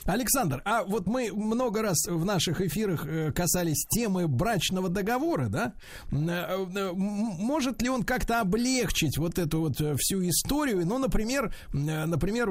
Александр, 0.05 0.61
а 0.65 0.84
вот 0.84 1.07
мы 1.07 1.31
много 1.34 1.81
раз 1.81 2.05
в 2.07 2.23
наших 2.25 2.61
эфирах 2.61 3.05
э, 3.05 3.31
касались 3.31 3.85
темы 3.89 4.27
брачного 4.27 4.89
договора, 4.89 5.47
да? 5.47 5.73
Э, 6.11 6.65
э, 6.75 6.91
может 6.93 7.81
ли 7.81 7.89
он 7.89 8.03
как-то 8.03 8.41
облегчить 8.41 9.17
вот 9.17 9.39
эту 9.39 9.61
вот 9.61 9.81
всю 9.97 10.27
историю? 10.27 10.85
Ну, 10.85 10.97
например, 10.97 11.53
например, 11.73 12.49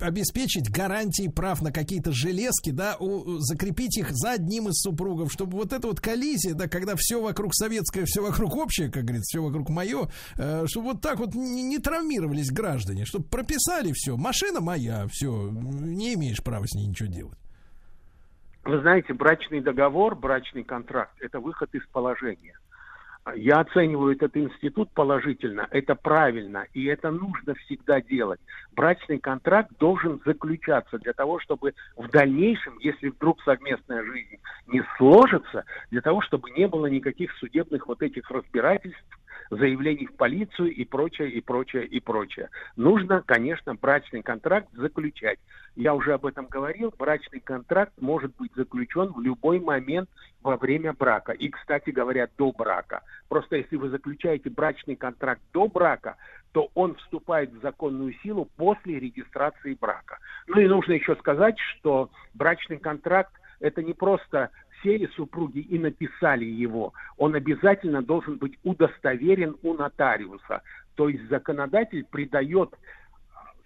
обеспечить 0.00 0.70
гарантии 0.70 1.28
прав 1.28 1.62
на 1.62 1.72
какие-то 1.72 2.12
железки, 2.12 2.70
да, 2.70 2.96
закрепить 3.38 3.96
их 3.98 4.10
за 4.12 4.32
одним 4.32 4.68
из 4.68 4.80
супругов, 4.80 5.32
чтобы 5.32 5.56
вот 5.56 5.72
эта 5.72 5.86
вот 5.86 6.00
коллизия, 6.00 6.54
да, 6.54 6.68
когда 6.68 6.94
все 6.96 7.20
вокруг 7.20 7.54
советское, 7.54 8.04
все 8.04 8.22
вокруг 8.22 8.54
общее, 8.56 8.90
как 8.90 9.04
говорится, 9.04 9.28
все 9.28 9.42
вокруг 9.42 9.68
мое, 9.68 10.08
чтобы 10.66 10.92
вот 10.92 11.00
так 11.00 11.18
вот 11.18 11.34
не 11.34 11.78
травмировались 11.78 12.50
граждане, 12.50 13.04
чтобы 13.04 13.24
прописали 13.24 13.92
все, 13.94 14.16
машина 14.16 14.60
моя, 14.60 15.06
все, 15.10 15.37
не 15.50 16.14
имеешь 16.14 16.42
права 16.42 16.66
с 16.66 16.74
ней 16.74 16.86
ничего 16.86 17.08
делать. 17.08 17.38
Вы 18.64 18.80
знаете, 18.80 19.14
брачный 19.14 19.60
договор, 19.60 20.14
брачный 20.14 20.62
контракт– 20.62 21.14
это 21.20 21.40
выход 21.40 21.74
из 21.74 21.86
положения. 21.86 22.58
Я 23.34 23.60
оцениваю 23.60 24.14
этот 24.14 24.36
институт 24.36 24.90
положительно, 24.92 25.68
это 25.70 25.94
правильно, 25.94 26.66
и 26.72 26.86
это 26.86 27.10
нужно 27.10 27.54
всегда 27.54 28.00
делать. 28.00 28.40
Брачный 28.72 29.18
контракт 29.18 29.70
должен 29.78 30.20
заключаться 30.24 30.98
для 30.98 31.12
того, 31.12 31.38
чтобы 31.40 31.74
в 31.96 32.08
дальнейшем, 32.08 32.78
если 32.78 33.08
вдруг 33.08 33.42
совместная 33.42 34.02
жизнь 34.04 34.38
не 34.66 34.82
сложится, 34.96 35.64
для 35.90 36.00
того, 36.00 36.22
чтобы 36.22 36.50
не 36.50 36.66
было 36.68 36.86
никаких 36.86 37.32
судебных 37.38 37.86
вот 37.86 38.02
этих 38.02 38.30
разбирательств, 38.30 39.17
заявлений 39.50 40.06
в 40.06 40.14
полицию 40.14 40.74
и 40.74 40.84
прочее, 40.84 41.30
и 41.30 41.40
прочее, 41.40 41.86
и 41.86 42.00
прочее. 42.00 42.50
Нужно, 42.76 43.22
конечно, 43.24 43.74
брачный 43.74 44.22
контракт 44.22 44.68
заключать. 44.72 45.38
Я 45.76 45.94
уже 45.94 46.12
об 46.12 46.26
этом 46.26 46.46
говорил, 46.46 46.92
брачный 46.98 47.40
контракт 47.40 47.92
может 48.00 48.34
быть 48.36 48.52
заключен 48.54 49.12
в 49.12 49.20
любой 49.20 49.60
момент 49.60 50.08
во 50.42 50.56
время 50.56 50.92
брака. 50.92 51.32
И, 51.32 51.48
кстати 51.48 51.90
говоря, 51.90 52.28
до 52.36 52.52
брака. 52.52 53.02
Просто 53.28 53.56
если 53.56 53.76
вы 53.76 53.88
заключаете 53.88 54.50
брачный 54.50 54.96
контракт 54.96 55.42
до 55.52 55.68
брака, 55.68 56.16
то 56.52 56.70
он 56.74 56.94
вступает 56.96 57.52
в 57.52 57.60
законную 57.60 58.14
силу 58.22 58.48
после 58.56 58.98
регистрации 58.98 59.76
брака. 59.80 60.18
Ну 60.46 60.60
и 60.60 60.66
нужно 60.66 60.92
еще 60.92 61.14
сказать, 61.16 61.58
что 61.58 62.10
брачный 62.34 62.78
контракт 62.78 63.32
это 63.60 63.82
не 63.82 63.92
просто 63.92 64.50
сели 64.82 65.08
супруги 65.16 65.60
и 65.60 65.78
написали 65.78 66.44
его, 66.44 66.92
он 67.16 67.34
обязательно 67.34 68.02
должен 68.02 68.36
быть 68.36 68.58
удостоверен 68.62 69.56
у 69.62 69.74
нотариуса. 69.74 70.62
То 70.94 71.08
есть 71.08 71.28
законодатель 71.28 72.04
придает 72.04 72.70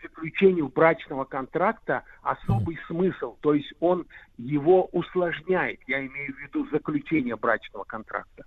заключению 0.03 0.69
брачного 0.69 1.25
контракта 1.25 2.03
особый 2.23 2.79
смысл, 2.87 3.37
то 3.41 3.55
есть 3.55 3.73
он 3.81 4.07
его 4.37 4.89
усложняет, 4.93 5.79
я 5.87 6.05
имею 6.05 6.35
в 6.35 6.39
виду 6.39 6.69
заключение 6.71 7.37
брачного 7.37 7.85
контракта. 7.85 8.45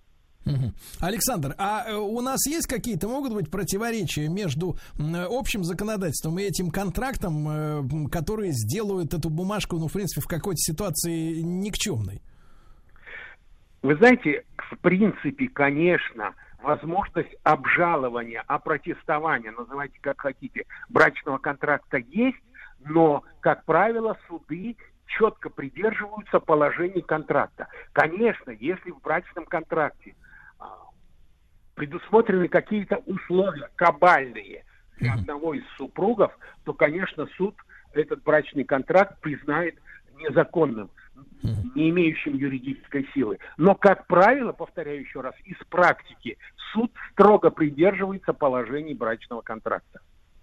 Александр, 1.00 1.56
а 1.58 1.86
э, 1.88 1.96
у 1.96 2.22
нас 2.22 2.46
есть 2.46 2.68
какие-то, 2.68 3.08
могут 3.08 3.34
быть 3.34 3.50
противоречия 3.50 4.28
между 4.28 4.78
общим 5.00 5.64
законодательством 5.64 6.38
и 6.38 6.44
этим 6.44 6.70
контрактом, 6.70 7.48
э, 7.50 8.10
которые 8.12 8.52
сделают 8.52 9.16
эту 9.16 9.32
бумажку, 9.32 9.78
ну, 9.78 9.88
в 9.88 9.94
принципе, 9.94 10.22
в 10.22 10.28
какой-то 10.28 10.60
ситуации 10.60 11.42
никчемной? 11.42 12.22
Вы 13.86 13.98
знаете, 13.98 14.44
в 14.57 14.80
принципе, 14.80 15.48
конечно, 15.48 16.34
возможность 16.64 17.36
обжалования, 17.44 18.44
опротестования, 18.48 19.52
называйте 19.52 19.99
как 20.02 20.22
хотите, 20.22 20.66
брачного 20.90 21.38
контракта 21.38 21.98
есть, 21.98 22.41
но, 22.80 23.24
как 23.41 23.64
правило, 23.66 24.18
суды 24.28 24.76
четко 25.06 25.52
придерживаются 25.52 26.40
положений 26.40 27.03
контракта. 27.03 27.68
Конечно, 27.91 28.49
если 28.49 28.90
в 28.90 28.99
брачном 29.02 29.45
контракте 29.45 30.16
а, 30.57 30.86
предусмотрены 31.76 32.48
какие-то 32.48 32.95
условия 33.06 33.70
кабальные 33.76 34.66
для 34.98 35.14
одного 35.14 35.53
из 35.53 35.64
супругов, 35.78 36.36
то, 36.64 36.74
конечно, 36.74 37.28
суд 37.38 37.56
этот 37.94 38.24
брачный 38.24 38.64
контракт 38.64 39.22
признает 39.22 39.76
незаконным 40.16 40.90
не 41.76 41.90
имеющим 41.90 42.36
юридической 42.36 43.08
силы. 43.14 43.40
Но, 43.58 43.76
как 43.76 44.08
правило, 44.08 44.52
повторяю 44.52 45.02
еще 45.02 45.22
раз, 45.22 45.36
из 45.44 45.58
практики 45.70 46.38
суд 46.74 46.92
строго 47.12 47.50
придерживается 47.52 48.34
положений 48.34 48.96
брачного 48.96 49.42
контракта. 49.42 50.02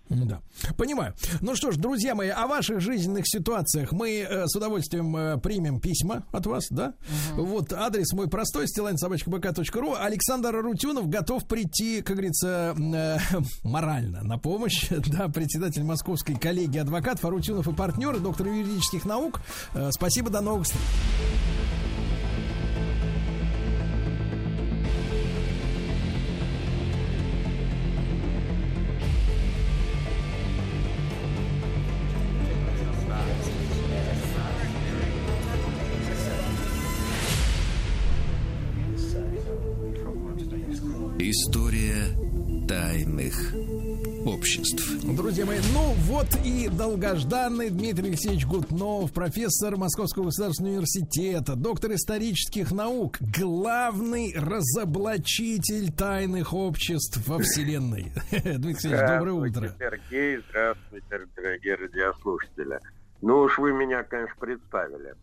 Да, 0.09 0.41
понимаю. 0.77 1.15
Ну 1.41 1.55
что 1.57 1.71
ж, 1.71 1.77
друзья 1.77 2.15
мои, 2.15 2.29
о 2.29 2.47
ваших 2.47 2.81
жизненных 2.81 3.25
ситуациях 3.27 3.93
мы 3.93 4.19
э, 4.19 4.47
с 4.47 4.55
удовольствием 4.55 5.17
э, 5.17 5.39
примем 5.39 5.81
письма 5.81 6.25
от 6.33 6.47
вас, 6.47 6.67
да? 6.71 6.95
Угу. 7.37 7.45
Вот 7.45 7.73
адрес 7.73 8.13
мой 8.13 8.29
простой, 8.29 8.69
стилайн.собачка.бк.ру. 8.69 9.95
Александр 9.95 10.57
Рутюнов 10.57 11.09
готов 11.09 11.47
прийти, 11.47 12.03
как 12.03 12.17
говорится, 12.17 12.75
э, 12.77 13.19
морально 13.65 14.23
на 14.23 14.39
помощь, 14.39 14.89
да, 14.91 15.29
председатель 15.29 15.83
московской 15.83 16.37
коллегии 16.37 16.79
адвокатов, 16.79 17.25
Арутюнов 17.25 17.69
и 17.69 17.73
партнеры, 17.73 18.19
доктор 18.19 18.49
юридических 18.49 19.05
наук. 19.05 19.41
Э, 19.75 19.91
спасибо, 19.93 20.31
до 20.31 20.41
новых 20.41 20.65
встреч. 20.65 20.81
Тайных 43.33 44.27
обществ. 44.27 45.05
Друзья 45.17 45.47
мои, 45.47 45.59
ну 45.73 45.93
вот 45.95 46.27
и 46.45 46.69
долгожданный 46.69 47.71
Дмитрий 47.71 48.09
Алексеевич 48.09 48.47
Гутнов, 48.47 49.13
профессор 49.13 49.77
Московского 49.77 50.25
государственного 50.25 50.75
университета, 50.75 51.57
доктор 51.57 51.93
исторических 51.93 52.73
наук, 52.73 53.19
главный 53.21 54.35
разоблачитель 54.37 55.93
тайных 55.93 56.53
обществ 56.53 57.27
во 57.27 57.39
Вселенной. 57.39 58.13
Дмитрий 58.31 58.69
Алексеевич, 58.69 59.01
доброе 59.01 59.33
утро. 59.33 59.75
Сергей, 59.79 60.39
здравствуйте, 60.49 61.27
дорогие 61.37 61.75
радиослушатели. 61.75 62.79
Ну 63.21 63.41
уж 63.41 63.59
вы 63.59 63.73
меня, 63.73 64.03
конечно, 64.03 64.37
представили. 64.39 65.15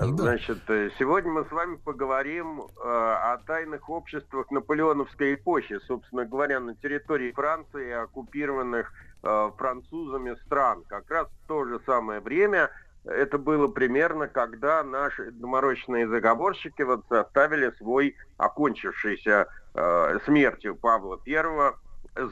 Ну 0.00 0.16
да. 0.16 0.22
Значит, 0.24 0.58
э, 0.68 0.90
сегодня 0.98 1.30
мы 1.30 1.44
с 1.44 1.50
вами 1.50 1.76
поговорим 1.76 2.62
э, 2.62 2.64
о 2.82 3.38
тайных 3.46 3.88
обществах 3.88 4.50
наполеоновской 4.50 5.34
эпохи, 5.34 5.78
собственно 5.86 6.24
говоря, 6.24 6.60
на 6.60 6.74
территории 6.74 7.32
Франции, 7.32 7.92
оккупированных 7.92 8.92
э, 9.22 9.50
французами 9.56 10.36
стран. 10.44 10.82
Как 10.88 11.08
раз 11.10 11.28
в 11.28 11.46
то 11.46 11.64
же 11.64 11.80
самое 11.86 12.20
время 12.20 12.70
это 13.04 13.38
было 13.38 13.68
примерно, 13.68 14.26
когда 14.26 14.82
наши 14.82 15.30
доморощенные 15.30 16.08
заговорщики 16.08 16.82
вот 16.82 17.04
составили 17.08 17.70
свой 17.78 18.16
окончившийся 18.38 19.46
э, 19.74 20.18
смертью 20.24 20.74
Павла 20.74 21.20
I 21.26 21.72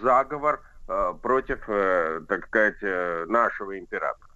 заговор 0.00 0.60
э, 0.88 1.14
против, 1.22 1.60
э, 1.68 2.20
так 2.28 2.46
сказать, 2.46 2.82
э, 2.82 3.26
нашего 3.28 3.78
императора. 3.78 4.30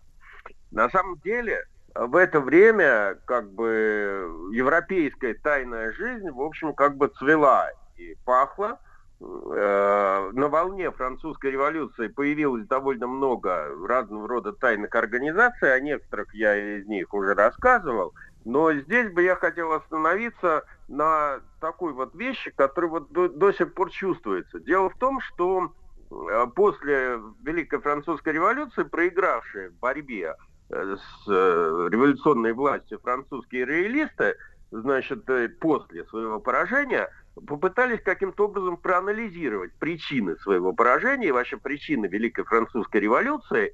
На 0.70 0.89
самом 0.90 1.19
деле, 1.19 1.66
в 1.94 2.16
это 2.16 2.40
время 2.40 3.19
как 3.24 3.51
бы 3.51 4.51
европейская 4.52 5.35
тайная 5.35 5.93
жизнь, 5.93 6.31
в 6.31 6.40
общем, 6.40 6.74
как 6.74 6.97
бы 6.97 7.09
цвела 7.09 7.70
и 7.97 8.16
пахла. 8.24 8.78
Э, 9.20 10.31
на 10.32 10.48
волне 10.48 10.93
французской 10.93 11.51
революции 11.51 12.06
появилось 12.06 12.66
довольно 12.69 13.09
много 13.09 13.69
разного 13.89 14.28
рода 14.28 14.52
тайных 14.52 14.94
организаций, 14.94 15.74
о 15.74 15.81
некоторых 15.81 16.32
я 16.35 16.78
из 16.78 16.86
них 16.86 17.12
уже 17.12 17.35
рассказывал, 17.35 18.15
но 18.44 18.73
здесь 18.73 19.10
бы 19.10 19.23
я 19.23 19.35
хотел 19.35 19.73
остановиться 19.73 20.65
на 20.86 21.40
такой 21.60 21.93
вот 21.94 22.15
вещи, 22.15 22.52
которая 22.55 22.90
вот 22.93 23.10
до, 23.10 23.28
до 23.28 23.52
сих 23.52 23.74
пор 23.74 23.90
чувствуется. 23.90 24.60
Дело 24.60 24.89
в 24.89 24.97
том, 24.98 25.20
что 25.20 25.73
э, 26.10 26.47
после 26.55 27.19
Великой 27.43 27.81
Французской 27.81 28.35
революции, 28.35 28.85
проигравшие 28.85 29.70
в 29.70 29.78
борьбе 29.81 30.36
с 30.70 31.28
э, 31.28 31.89
революционной 31.90 32.53
властью 32.53 33.01
французские 33.03 33.65
реалисты, 33.65 34.36
значит, 34.70 35.28
э, 35.31 35.49
после 35.49 36.05
своего 36.05 36.40
поражения 36.40 37.09
попытались 37.47 38.03
каким-то 38.03 38.47
образом 38.47 38.77
проанализировать 38.77 39.73
причины 39.74 40.36
своего 40.39 40.73
поражения 40.73 41.28
и 41.28 41.32
вообще 41.32 41.57
причины 41.57 42.07
Великой 42.07 42.45
Французской 42.45 43.01
революции. 43.01 43.73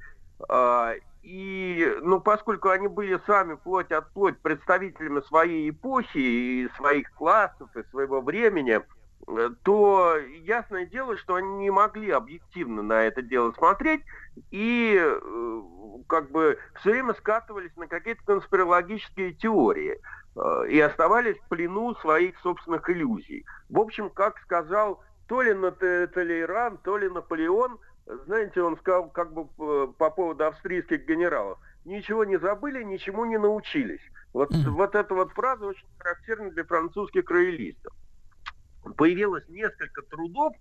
А, 0.49 0.93
и, 1.23 1.99
ну, 2.03 2.21
поскольку 2.21 2.69
они 2.69 2.89
были 2.89 3.19
сами 3.27 3.55
плоть 3.55 3.91
от 3.91 4.13
плоть 4.13 4.39
представителями 4.39 5.21
своей 5.23 5.71
эпохи 5.71 6.19
и 6.19 6.69
своих 6.77 7.11
классов 7.13 7.75
и 7.75 7.83
своего 7.91 8.21
времени, 8.21 8.83
то 9.63 10.17
ясное 10.43 10.87
дело, 10.87 11.17
что 11.17 11.37
они 11.37 11.57
не 11.57 11.71
могли 11.71 12.11
объективно 12.11 12.83
на 12.83 13.05
это 13.05 13.23
дело 13.23 13.53
смотреть 13.53 14.03
и 14.51 14.99
э, 15.01 15.61
как 16.09 16.31
бы 16.31 16.59
все 16.81 16.91
время 16.91 17.15
скатывались 17.15 17.75
на 17.77 17.87
какие-то 17.87 18.23
конспирологические 18.25 19.33
теории 19.33 19.99
э, 20.37 20.69
и 20.69 20.81
оставались 20.81 21.39
в 21.39 21.49
плену 21.49 21.95
своих 21.97 22.39
собственных 22.41 22.89
иллюзий. 22.91 23.45
В 23.69 23.79
общем, 23.79 24.11
как 24.11 24.39
сказал 24.41 25.03
то 25.27 25.41
ли 25.41 25.55
Толейран, 26.09 26.79
то 26.79 26.99
ли 26.99 27.09
Наполеон, 27.09 27.79
знаете, 28.27 28.63
он 28.63 28.77
сказал 28.77 29.09
как 29.09 29.33
бы 29.33 29.49
э, 29.59 29.89
по 29.97 30.11
поводу 30.11 30.45
австрийских 30.47 31.07
генералов, 31.07 31.59
ничего 31.85 32.25
не 32.25 32.39
забыли, 32.39 32.83
ничему 32.83 33.25
не 33.25 33.39
научились. 33.39 34.03
Вот, 34.35 34.51
mm. 34.51 34.69
вот 34.71 34.95
эта 34.95 35.15
вот 35.15 35.33
фраза 35.33 35.67
очень 35.67 35.87
характерна 35.99 36.51
для 36.51 36.65
французских 36.65 37.31
роялистов 37.31 37.95
появилось 38.93 39.49
несколько 39.49 40.03
трудов, 40.03 40.55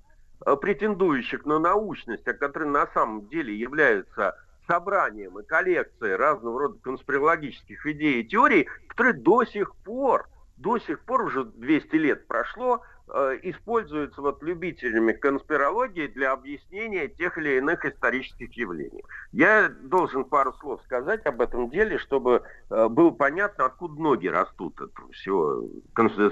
э, 0.45 0.55
претендующих 0.55 1.45
на 1.45 1.59
научность, 1.59 2.27
а 2.27 2.33
которые 2.33 2.69
на 2.69 2.87
самом 2.87 3.27
деле 3.27 3.55
являются 3.55 4.35
собранием 4.67 5.37
и 5.39 5.43
коллекцией 5.43 6.15
разного 6.15 6.61
рода 6.61 6.79
конспирологических 6.81 7.85
идей 7.87 8.21
и 8.21 8.27
теорий, 8.27 8.67
которые 8.87 9.13
до 9.13 9.43
сих 9.45 9.75
пор, 9.77 10.29
до 10.57 10.77
сих 10.79 10.99
пор 11.01 11.23
уже 11.23 11.43
200 11.45 11.95
лет 11.95 12.27
прошло, 12.27 12.81
э, 13.07 13.39
используются 13.43 14.21
вот 14.21 14.41
любителями 14.41 15.11
конспирологии 15.11 16.07
для 16.07 16.31
объяснения 16.31 17.07
тех 17.07 17.37
или 17.37 17.57
иных 17.57 17.83
исторических 17.85 18.53
явлений. 18.53 19.03
Я 19.31 19.69
должен 19.69 20.23
пару 20.23 20.53
слов 20.53 20.81
сказать 20.85 21.25
об 21.25 21.41
этом 21.41 21.69
деле, 21.69 21.97
чтобы 21.97 22.43
э, 22.69 22.87
было 22.87 23.11
понятно, 23.11 23.65
откуда 23.65 24.01
ноги 24.01 24.27
растут 24.27 24.79
от 24.79 24.91
всего 25.11 25.63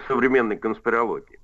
современной 0.07 0.57
конспирологии. 0.57 1.40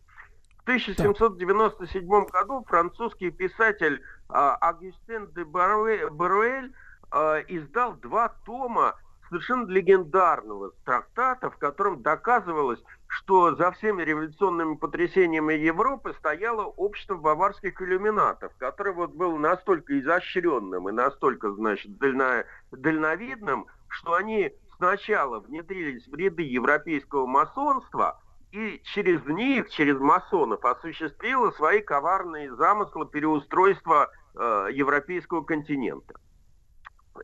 1797 0.68 2.06
году 2.26 2.66
французский 2.68 3.32
писатель 3.32 4.02
а, 4.28 4.56
Агюстен 4.56 5.32
де 5.34 5.46
Баруэль 5.46 6.74
а, 7.10 7.40
издал 7.48 7.94
два 7.94 8.36
тома 8.46 8.96
совершенно 9.30 9.66
легендарного 9.70 10.72
трактата, 10.84 11.50
в 11.50 11.58
котором 11.58 12.02
доказывалось, 12.02 12.84
что 13.08 13.56
за 13.56 13.72
всеми 13.72 14.04
революционными 14.04 14.76
потрясениями 14.76 15.54
Европы 15.54 16.14
стояло 16.20 16.64
общество 16.64 17.16
баварских 17.16 17.82
иллюминатов, 17.82 18.52
которое 18.58 18.92
вот 18.92 19.12
было 19.12 19.38
настолько 19.38 19.98
изощренным 19.98 20.90
и 20.90 20.92
настолько, 20.92 21.50
значит, 21.54 21.98
дально, 21.98 22.44
дальновидным, 22.72 23.68
что 23.88 24.16
они 24.16 24.54
сначала 24.76 25.40
внедрились 25.40 26.06
в 26.10 26.16
ряды 26.16 26.44
европейского 26.44 27.26
масонства, 27.26 28.20
и 28.52 28.82
через 28.94 29.26
них, 29.26 29.70
через 29.70 30.00
масонов, 30.00 30.64
осуществила 30.64 31.52
свои 31.52 31.82
коварные 31.82 32.56
замыслы 32.56 33.08
переустройства 33.08 34.10
э, 34.36 34.70
европейского 34.72 35.44
континента. 35.44 36.16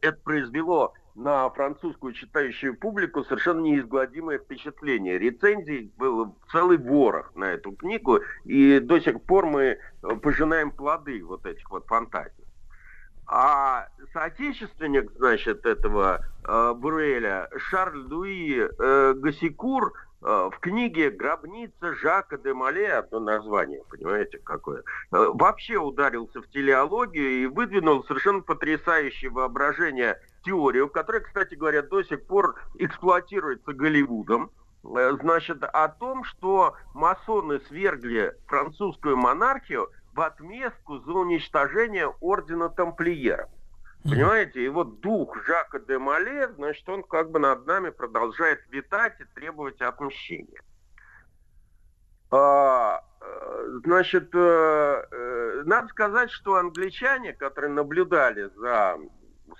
Это 0.01 0.19
произвело 0.23 0.93
на 1.15 1.49
французскую 1.51 2.13
читающую 2.13 2.75
публику 2.75 3.23
совершенно 3.23 3.61
неизгладимое 3.61 4.39
впечатление. 4.39 5.19
Рецензий 5.19 5.93
был 5.97 6.35
целый 6.51 6.77
ворох 6.77 7.35
на 7.35 7.45
эту 7.45 7.71
книгу, 7.73 8.19
и 8.45 8.79
до 8.79 8.99
сих 8.99 9.21
пор 9.21 9.45
мы 9.45 9.61
э, 9.61 9.77
пожинаем 10.21 10.71
плоды 10.71 11.23
вот 11.23 11.45
этих 11.45 11.69
вот 11.69 11.85
фантазий. 11.87 12.43
А 13.25 13.87
соотечественник, 14.11 15.11
значит, 15.13 15.65
этого 15.65 16.25
э, 16.45 16.73
Буреля, 16.75 17.49
Шарль 17.57 18.05
Луи 18.11 18.59
э, 18.59 19.13
Гасикур, 19.15 19.93
в 20.23 20.53
книге 20.61 21.09
«Гробница 21.09 21.95
Жака 21.95 22.37
де 22.37 22.53
Мале», 22.53 22.93
одно 22.93 23.19
название, 23.19 23.83
понимаете, 23.89 24.37
какое, 24.37 24.79
э, 24.79 24.81
вообще 25.11 25.77
ударился 25.77 26.41
в 26.41 26.47
телеологию 26.47 27.43
и 27.43 27.45
выдвинул 27.45 28.05
совершенно 28.05 28.39
потрясающее 28.39 29.29
воображение 29.29 30.17
теорию, 30.45 30.87
которая, 30.87 31.23
кстати 31.23 31.55
говоря, 31.55 31.81
до 31.81 32.03
сих 32.03 32.25
пор 32.25 32.55
эксплуатируется 32.75 33.73
Голливудом, 33.73 34.51
э, 34.85 35.17
значит, 35.21 35.61
о 35.61 35.89
том, 35.89 36.23
что 36.23 36.75
масоны 36.93 37.59
свергли 37.67 38.33
французскую 38.47 39.17
монархию 39.17 39.89
в 40.13 40.21
отместку 40.21 40.99
за 40.99 41.11
уничтожение 41.11 42.07
ордена 42.21 42.69
тамплиеров. 42.69 43.49
Понимаете? 44.03 44.65
И 44.65 44.67
вот 44.67 44.99
дух 44.99 45.37
Жака 45.45 45.79
де 45.79 45.97
Мале, 45.97 46.49
значит, 46.55 46.87
он 46.89 47.03
как 47.03 47.31
бы 47.31 47.39
над 47.39 47.65
нами 47.65 47.89
продолжает 47.89 48.59
витать 48.69 49.19
и 49.21 49.23
требовать 49.33 49.81
отмщения. 49.81 50.61
А, 52.29 53.01
э, 53.21 53.79
значит, 53.85 54.29
э, 54.33 55.05
э, 55.11 55.61
надо 55.65 55.87
сказать, 55.87 56.31
что 56.31 56.55
англичане, 56.55 57.33
которые 57.33 57.71
наблюдали 57.71 58.49
за 58.55 58.97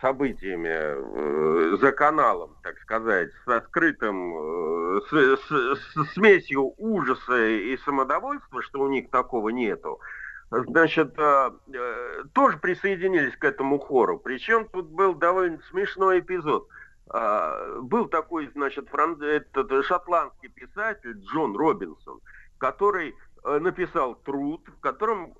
событиями 0.02 1.78
за 1.78 1.92
каналом, 1.92 2.58
так 2.64 2.80
сказать, 2.80 3.30
со 3.46 3.62
скрытым, 3.62 5.02
с, 5.04 5.14
с, 5.14 5.78
с 5.78 6.14
смесью 6.14 6.74
ужаса 6.78 7.46
и 7.46 7.78
самодовольства, 7.78 8.64
что 8.64 8.82
у 8.82 8.90
них 8.90 9.12
такого 9.12 9.50
нету, 9.50 10.00
значит, 10.62 11.14
э, 11.18 11.52
э, 11.74 12.24
тоже 12.34 12.58
присоединились 12.58 13.36
к 13.38 13.44
этому 13.44 13.80
хору. 13.80 14.20
Причем 14.20 14.68
тут 14.68 14.88
был 14.88 15.16
довольно 15.16 15.60
смешной 15.70 16.20
эпизод. 16.20 16.68
А, 17.10 17.80
был 17.82 18.08
такой, 18.08 18.50
значит, 18.54 18.90
фран... 18.90 19.22
этот 19.22 19.86
шотландский 19.86 20.50
писатель 20.50 21.20
Джон 21.20 21.56
Робинсон, 21.56 22.22
который 22.58 23.16
э, 23.44 23.60
написал 23.60 24.16
труд, 24.16 24.62
в 24.68 24.80
котором 24.80 25.34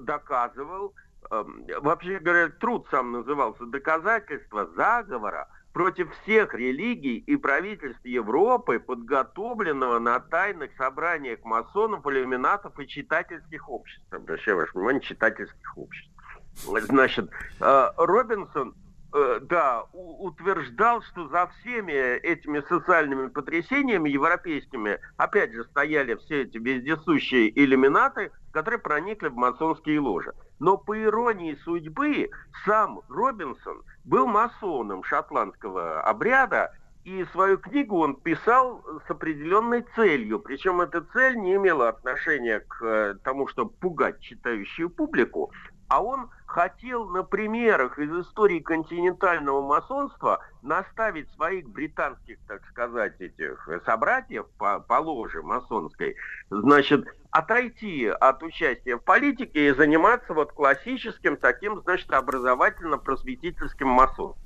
доказывал, 0.00 0.94
вообще 1.28 2.18
говоря, 2.18 2.48
труд 2.48 2.86
сам 2.90 3.12
назывался 3.12 3.66
«Доказательство 3.66 4.66
заговора 4.76 5.48
против 5.76 6.08
всех 6.22 6.54
религий 6.54 7.18
и 7.18 7.36
правительств 7.36 8.02
Европы, 8.02 8.80
подготовленного 8.80 9.98
на 9.98 10.18
тайных 10.20 10.70
собраниях 10.78 11.44
масонов, 11.44 12.06
иллюминатов 12.06 12.80
и 12.80 12.88
читательских 12.88 13.68
обществ. 13.68 14.10
Обращаю 14.10 14.56
ваше 14.56 14.72
внимание, 14.72 15.02
читательских 15.02 15.76
обществ. 15.76 16.10
Значит, 16.54 17.28
э, 17.60 17.90
Робинсон 17.98 18.74
э, 19.12 19.40
да, 19.42 19.84
утверждал, 19.92 21.02
что 21.02 21.28
за 21.28 21.50
всеми 21.60 21.92
этими 21.92 22.62
социальными 22.70 23.26
потрясениями 23.26 24.08
европейскими, 24.08 24.98
опять 25.18 25.52
же, 25.52 25.64
стояли 25.64 26.14
все 26.14 26.44
эти 26.44 26.56
вездесущие 26.56 27.52
иллюминаты, 27.54 28.32
которые 28.50 28.80
проникли 28.80 29.28
в 29.28 29.34
масонские 29.34 30.00
ложи. 30.00 30.32
Но 30.58 30.78
по 30.78 31.00
иронии 31.00 31.54
судьбы, 31.64 32.30
сам 32.64 33.00
Робинсон 33.08 33.82
был 34.04 34.26
масоном 34.26 35.04
шотландского 35.04 36.00
обряда, 36.00 36.72
и 37.04 37.24
свою 37.30 37.58
книгу 37.58 37.98
он 37.98 38.16
писал 38.16 38.84
с 39.06 39.10
определенной 39.10 39.86
целью. 39.94 40.40
Причем 40.40 40.80
эта 40.80 41.02
цель 41.12 41.36
не 41.36 41.54
имела 41.54 41.88
отношения 41.88 42.60
к 42.60 42.84
э, 42.84 43.14
тому, 43.22 43.46
чтобы 43.46 43.70
пугать 43.70 44.20
читающую 44.20 44.90
публику, 44.90 45.52
а 45.88 46.02
он 46.02 46.30
хотел 46.46 47.08
на 47.08 47.22
примерах 47.22 47.98
из 47.98 48.10
истории 48.12 48.58
континентального 48.58 49.62
масонства 49.62 50.40
наставить 50.62 51.30
своих 51.34 51.68
британских, 51.68 52.38
так 52.48 52.64
сказать, 52.70 53.20
этих 53.20 53.68
собратьев 53.84 54.46
по, 54.58 54.80
по 54.80 54.94
ложе 54.94 55.42
масонской, 55.42 56.16
значит, 56.50 57.06
отойти 57.38 58.06
от 58.06 58.42
участия 58.42 58.96
в 58.96 59.04
политике 59.04 59.68
и 59.68 59.72
заниматься 59.72 60.34
вот 60.34 60.52
классическим 60.52 61.36
таким, 61.36 61.80
значит, 61.82 62.10
образовательно-просветительским 62.10 63.88
масонством. 63.88 64.36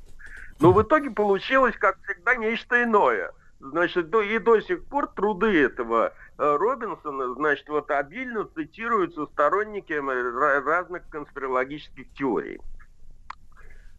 Но 0.61 0.73
в 0.73 0.83
итоге 0.83 1.11
получилось, 1.11 1.75
как 1.79 1.99
всегда, 2.03 2.37
нечто 2.37 2.83
иное. 2.83 3.33
Значит, 3.61 4.11
до, 4.11 4.23
и 4.23 4.39
до 4.39 4.61
сих 4.61 4.85
пор 4.87 5.07
труды 5.09 5.65
этого 5.65 6.12
Э, 6.41 6.57
Робинсона, 6.57 7.35
значит, 7.35 7.69
вот 7.69 7.91
обильно 7.91 8.47
цитируются 8.47 9.27
сторонниками 9.27 10.11
разных 10.65 11.07
конспирологических 11.11 12.11
теорий. 12.15 12.59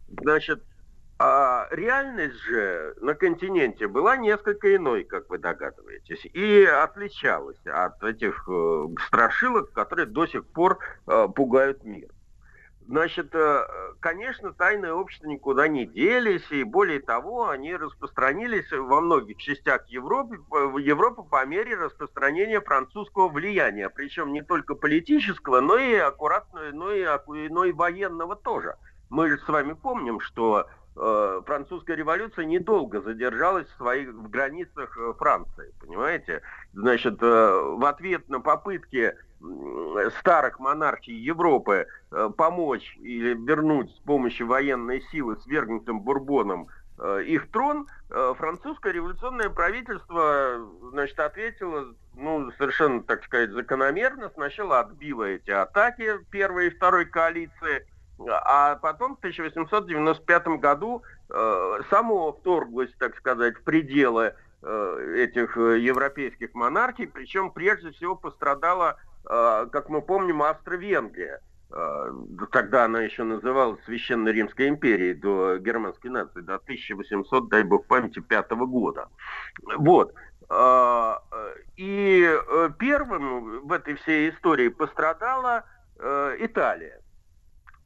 Значит, 0.08 0.64
а 1.24 1.68
реальность 1.70 2.34
же 2.40 2.96
на 3.00 3.14
континенте 3.14 3.86
была 3.86 4.16
несколько 4.16 4.74
иной, 4.74 5.04
как 5.04 5.30
вы 5.30 5.38
догадываетесь, 5.38 6.24
и 6.24 6.64
отличалась 6.64 7.64
от 7.64 8.02
этих 8.02 8.44
э, 8.48 8.86
страшилок, 9.06 9.70
которые 9.70 10.06
до 10.06 10.26
сих 10.26 10.44
пор 10.44 10.80
э, 11.06 11.28
пугают 11.32 11.84
мир. 11.84 12.08
Значит, 12.88 13.32
э, 13.36 13.64
конечно, 14.00 14.52
тайные 14.52 14.94
общества 14.94 15.28
никуда 15.28 15.68
не 15.68 15.86
делись, 15.86 16.50
и 16.50 16.64
более 16.64 16.98
того, 16.98 17.50
они 17.50 17.76
распространились 17.76 18.72
во 18.72 19.00
многих 19.00 19.36
частях 19.36 19.86
Европы, 19.86 20.40
Европы 20.80 21.22
по 21.22 21.46
мере 21.46 21.76
распространения 21.76 22.60
французского 22.60 23.28
влияния, 23.28 23.90
причем 23.90 24.32
не 24.32 24.42
только 24.42 24.74
политического, 24.74 25.60
но 25.60 25.76
и 25.76 25.94
аккуратного, 25.94 26.72
но 26.72 26.92
и, 26.92 27.06
но 27.48 27.64
и 27.64 27.70
военного 27.70 28.34
тоже. 28.34 28.74
Мы 29.08 29.28
же 29.28 29.38
с 29.38 29.46
вами 29.46 29.74
помним, 29.74 30.18
что 30.20 30.66
французская 30.94 31.96
революция 31.96 32.44
недолго 32.44 33.00
задержалась 33.00 33.66
в 33.68 33.76
своих 33.76 34.10
в 34.10 34.28
границах 34.28 34.96
э, 34.98 35.14
Франции, 35.18 35.72
понимаете? 35.80 36.42
Значит, 36.74 37.22
э, 37.22 37.26
в 37.26 37.84
ответ 37.84 38.28
на 38.28 38.40
попытки 38.40 39.14
старых 40.20 40.58
монархий 40.58 41.14
Европы 41.14 41.86
э, 42.10 42.30
помочь 42.36 42.96
или 43.00 43.34
вернуть 43.34 43.90
с 43.90 43.98
помощью 44.00 44.46
военной 44.46 45.02
силы 45.10 45.36
свергнутым 45.42 46.00
Бурбоном 46.00 46.68
э, 46.98 47.24
их 47.26 47.50
трон, 47.50 47.88
э, 48.10 48.34
французское 48.38 48.92
революционное 48.92 49.50
правительство, 49.50 50.58
значит, 50.90 51.18
ответило, 51.18 51.94
ну, 52.14 52.50
совершенно, 52.52 53.02
так 53.02 53.24
сказать, 53.24 53.50
закономерно. 53.50 54.30
Сначала 54.34 54.80
отбило 54.80 55.24
эти 55.24 55.50
атаки 55.50 56.18
первой 56.30 56.68
и 56.68 56.70
второй 56.70 57.06
коалиции, 57.06 57.86
а 58.28 58.76
потом 58.76 59.16
в 59.16 59.18
1895 59.18 60.46
году 60.58 61.02
э, 61.28 61.80
само 61.90 62.32
вторглось, 62.32 62.92
так 62.98 63.16
сказать, 63.16 63.56
в 63.56 63.62
пределы 63.62 64.34
э, 64.62 65.14
этих 65.18 65.56
европейских 65.56 66.54
монархий, 66.54 67.06
причем 67.06 67.50
прежде 67.50 67.90
всего 67.90 68.16
пострадала 68.16 68.98
а, 69.24 69.66
как 69.66 69.88
мы 69.88 70.02
помним, 70.02 70.42
Австро-Венгрия. 70.42 71.40
А, 71.70 72.12
тогда 72.50 72.84
она 72.84 73.02
еще 73.02 73.22
называлась 73.22 73.82
Священной 73.84 74.32
Римской 74.32 74.68
империей 74.68 75.14
до 75.14 75.58
германской 75.58 76.10
нации, 76.10 76.40
до 76.40 76.56
1800, 76.56 77.48
дай 77.48 77.62
бог 77.62 77.86
памяти, 77.86 78.20
пятого 78.20 78.66
года. 78.66 79.08
Вот. 79.76 80.14
А, 80.48 81.22
и 81.76 82.28
э, 82.28 82.70
первым 82.78 83.66
в 83.66 83.72
этой 83.72 83.94
всей 83.94 84.30
истории 84.30 84.68
пострадала 84.68 85.64
э, 85.98 86.36
Италия. 86.40 87.00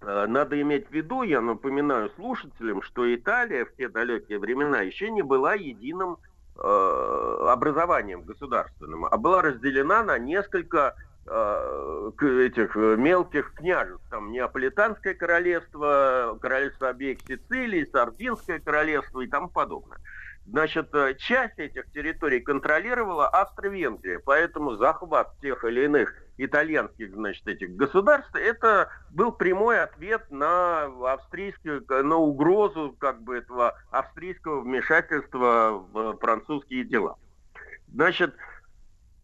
Надо 0.00 0.60
иметь 0.60 0.88
в 0.88 0.92
виду, 0.92 1.22
я 1.22 1.40
напоминаю 1.40 2.10
слушателям, 2.16 2.82
что 2.82 3.12
Италия 3.14 3.64
в 3.64 3.74
те 3.76 3.88
далекие 3.88 4.38
времена 4.38 4.80
еще 4.80 5.10
не 5.10 5.22
была 5.22 5.54
единым 5.54 6.18
э, 6.56 7.46
образованием 7.48 8.22
государственным, 8.22 9.06
а 9.06 9.16
была 9.16 9.42
разделена 9.42 10.02
на 10.02 10.18
несколько 10.18 10.94
Э, 11.28 12.10
этих 12.20 12.76
э, 12.76 12.96
мелких 12.96 13.52
княжеств, 13.54 14.04
там 14.10 14.30
Неаполитанское 14.30 15.12
королевство, 15.14 16.38
королевство 16.40 16.88
обеих 16.88 17.18
Сицилий, 17.26 17.84
Сардинское 17.86 18.60
королевство 18.60 19.20
и 19.22 19.26
тому 19.26 19.48
подобное. 19.48 19.98
Значит, 20.46 20.94
э, 20.94 21.14
часть 21.18 21.58
этих 21.58 21.90
территорий 21.90 22.38
контролировала 22.38 23.26
Австро-Венгрия, 23.28 24.20
поэтому 24.20 24.76
захват 24.76 25.36
тех 25.40 25.64
или 25.64 25.86
иных 25.86 26.14
итальянских, 26.38 27.12
значит, 27.14 27.46
этих 27.46 27.76
государств, 27.76 28.34
это 28.34 28.90
был 29.10 29.32
прямой 29.32 29.80
ответ 29.80 30.30
на 30.30 30.84
австрийскую, 31.12 31.84
на 31.88 32.16
угрозу, 32.16 32.94
как 32.98 33.22
бы, 33.22 33.36
этого 33.36 33.74
австрийского 33.90 34.60
вмешательства 34.60 35.84
в 35.92 36.18
французские 36.18 36.84
дела. 36.84 37.16
Значит, 37.92 38.34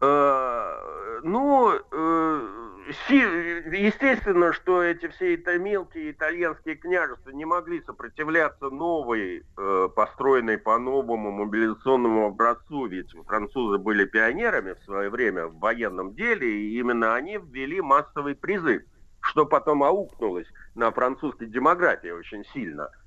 Э, 0.05 1.21
ну, 1.23 1.73
э, 1.73 2.62
естественно, 3.09 4.53
что 4.53 4.83
эти 4.83 5.09
все 5.09 5.35
это 5.35 5.59
мелкие 5.59 6.11
итальянские 6.11 6.77
княжества 6.77 7.31
не 7.31 7.45
могли 7.45 7.81
сопротивляться 7.83 8.71
новой, 8.71 9.45
э, 9.57 9.89
построенной 9.95 10.59
по 10.59 10.79
новому 10.79 11.31
мобилизационному 11.31 12.27
образцу, 12.27 12.87
ведь 12.87 13.11
французы 13.27 13.79
были 13.79 14.05
пионерами 14.05 14.75
в 14.75 14.85
свое 14.85 15.11
время 15.11 15.47
в 15.47 15.59
военном 15.59 16.15
деле, 16.15 16.49
и 16.49 16.79
именно 16.79 17.15
они 17.15 17.39
ввели 17.39 17.81
массовый 17.81 18.35
призыв, 18.35 18.83
что 19.21 19.47
потом 19.47 19.83
аукнулось 19.83 20.49
на 20.75 20.91
французской 20.91 21.47
демографии 21.47 22.11
очень 22.11 22.45
сильно– 22.53 22.91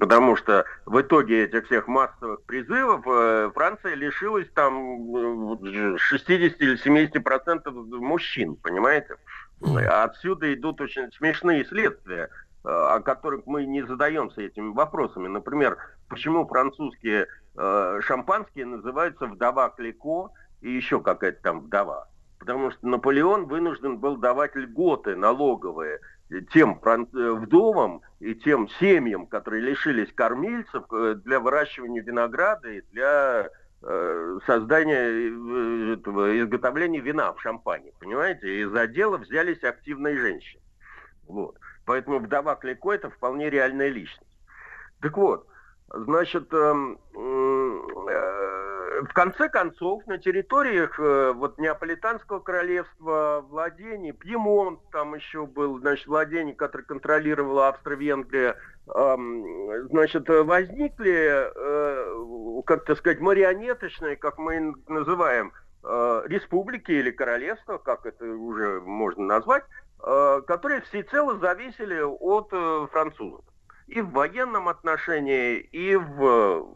Потому 0.00 0.36
что 0.36 0.64
в 0.84 1.00
итоге 1.00 1.44
этих 1.44 1.66
всех 1.66 1.88
массовых 1.88 2.42
призывов 2.42 3.02
э, 3.06 3.50
Франция 3.54 3.94
лишилась 3.94 4.48
там 4.54 5.58
60 5.96 6.60
или 6.60 6.76
70 6.76 7.22
процентов 7.24 7.74
мужчин, 7.74 8.56
понимаете? 8.56 9.16
Отсюда 9.88 10.52
идут 10.52 10.80
очень 10.80 11.10
смешные 11.12 11.64
следствия, 11.64 12.28
э, 12.64 12.68
о 12.68 13.00
которых 13.00 13.46
мы 13.46 13.64
не 13.64 13.82
задаемся 13.86 14.42
этими 14.42 14.72
вопросами. 14.72 15.28
Например, 15.28 15.78
почему 16.08 16.46
французские 16.46 17.26
э, 17.56 18.00
шампанские 18.02 18.66
называются 18.66 19.26
«вдова 19.26 19.70
Клико» 19.70 20.30
и 20.60 20.70
еще 20.70 21.00
какая-то 21.00 21.42
там 21.42 21.60
вдова? 21.60 22.08
Потому 22.38 22.72
что 22.72 22.86
Наполеон 22.86 23.46
вынужден 23.46 23.98
был 23.98 24.16
давать 24.16 24.56
льготы 24.56 25.16
налоговые– 25.16 26.00
тем 26.52 26.80
вдовам 26.82 28.02
и 28.20 28.34
тем 28.34 28.68
семьям, 28.68 29.26
которые 29.26 29.62
лишились 29.62 30.12
кормильцев 30.12 30.84
э, 30.92 31.16
для 31.24 31.40
выращивания 31.40 32.02
винограда 32.02 32.70
и 32.70 32.80
для 32.92 33.50
э, 33.82 34.38
создания 34.46 34.96
э, 34.96 35.94
этого, 35.94 36.38
изготовления 36.40 37.00
вина 37.00 37.32
в 37.32 37.40
шампане, 37.40 37.92
понимаете? 37.98 38.60
И 38.60 38.64
за 38.64 38.86
дело 38.86 39.18
взялись 39.18 39.62
активные 39.62 40.16
женщины. 40.16 40.62
Вот. 41.26 41.56
Поэтому 41.84 42.20
вдова 42.20 42.54
Клико 42.54 42.92
это 42.92 43.10
вполне 43.10 43.50
реальная 43.50 43.88
личность. 43.88 44.38
Так 45.00 45.16
вот, 45.16 45.46
значит, 45.88 46.52
эм, 46.52 46.98
в 49.08 49.12
конце 49.12 49.48
концов, 49.48 50.06
на 50.06 50.18
территориях 50.18 50.98
э, 50.98 51.32
вот 51.34 51.58
Неаполитанского 51.58 52.40
королевства, 52.40 53.44
владений, 53.48 54.12
Пьемонт 54.12 54.80
там 54.90 55.14
еще 55.14 55.46
был, 55.46 55.78
значит, 55.80 56.06
владений, 56.06 56.54
которые 56.54 56.86
контролировала 56.86 57.68
Австро-Венгрия, 57.68 58.56
значит, 58.86 60.28
возникли, 60.28 61.50
э, 61.54 62.62
как 62.66 62.84
то 62.84 62.94
сказать, 62.96 63.20
марионеточные, 63.20 64.16
как 64.16 64.38
мы 64.38 64.74
называем, 64.88 65.52
э, 65.84 66.22
республики 66.26 66.92
или 66.92 67.10
королевства, 67.10 67.78
как 67.78 68.06
это 68.06 68.24
уже 68.24 68.80
можно 68.80 69.24
назвать, 69.24 69.64
которые 69.98 70.80
всецело 70.80 71.38
зависели 71.38 72.00
от 72.02 72.50
французов 72.90 73.44
и 73.86 74.00
в 74.00 74.10
военном 74.10 74.68
отношении, 74.68 75.58
и 75.58 75.94
в 75.94 76.66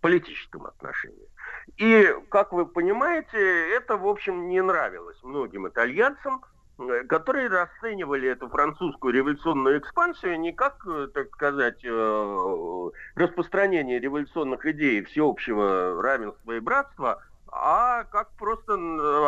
политическом 0.00 0.66
отношении. 0.66 1.28
И, 1.76 2.14
как 2.28 2.52
вы 2.52 2.66
понимаете, 2.66 3.74
это, 3.74 3.96
в 3.96 4.06
общем, 4.06 4.48
не 4.48 4.62
нравилось 4.62 5.18
многим 5.22 5.66
итальянцам, 5.68 6.44
э, 6.78 7.04
которые 7.04 7.48
расценивали 7.48 8.28
эту 8.28 8.48
французскую 8.48 9.12
революционную 9.12 9.78
экспансию 9.78 10.38
не 10.38 10.52
как, 10.52 10.86
э, 10.86 11.08
так 11.12 11.28
сказать, 11.34 11.80
э, 11.84 12.90
распространение 13.16 13.98
революционных 13.98 14.64
идей 14.66 15.02
всеобщего 15.04 16.00
равенства 16.02 16.52
и 16.52 16.60
братства, 16.60 17.22
а 17.48 18.04
как 18.04 18.30
просто 18.36 18.74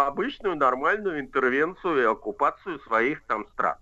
обычную 0.07 0.57
нормальную 0.57 1.21
интервенцию 1.21 2.03
и 2.03 2.05
оккупацию 2.05 2.81
своих 2.81 3.23
там 3.27 3.47
стран. 3.49 3.77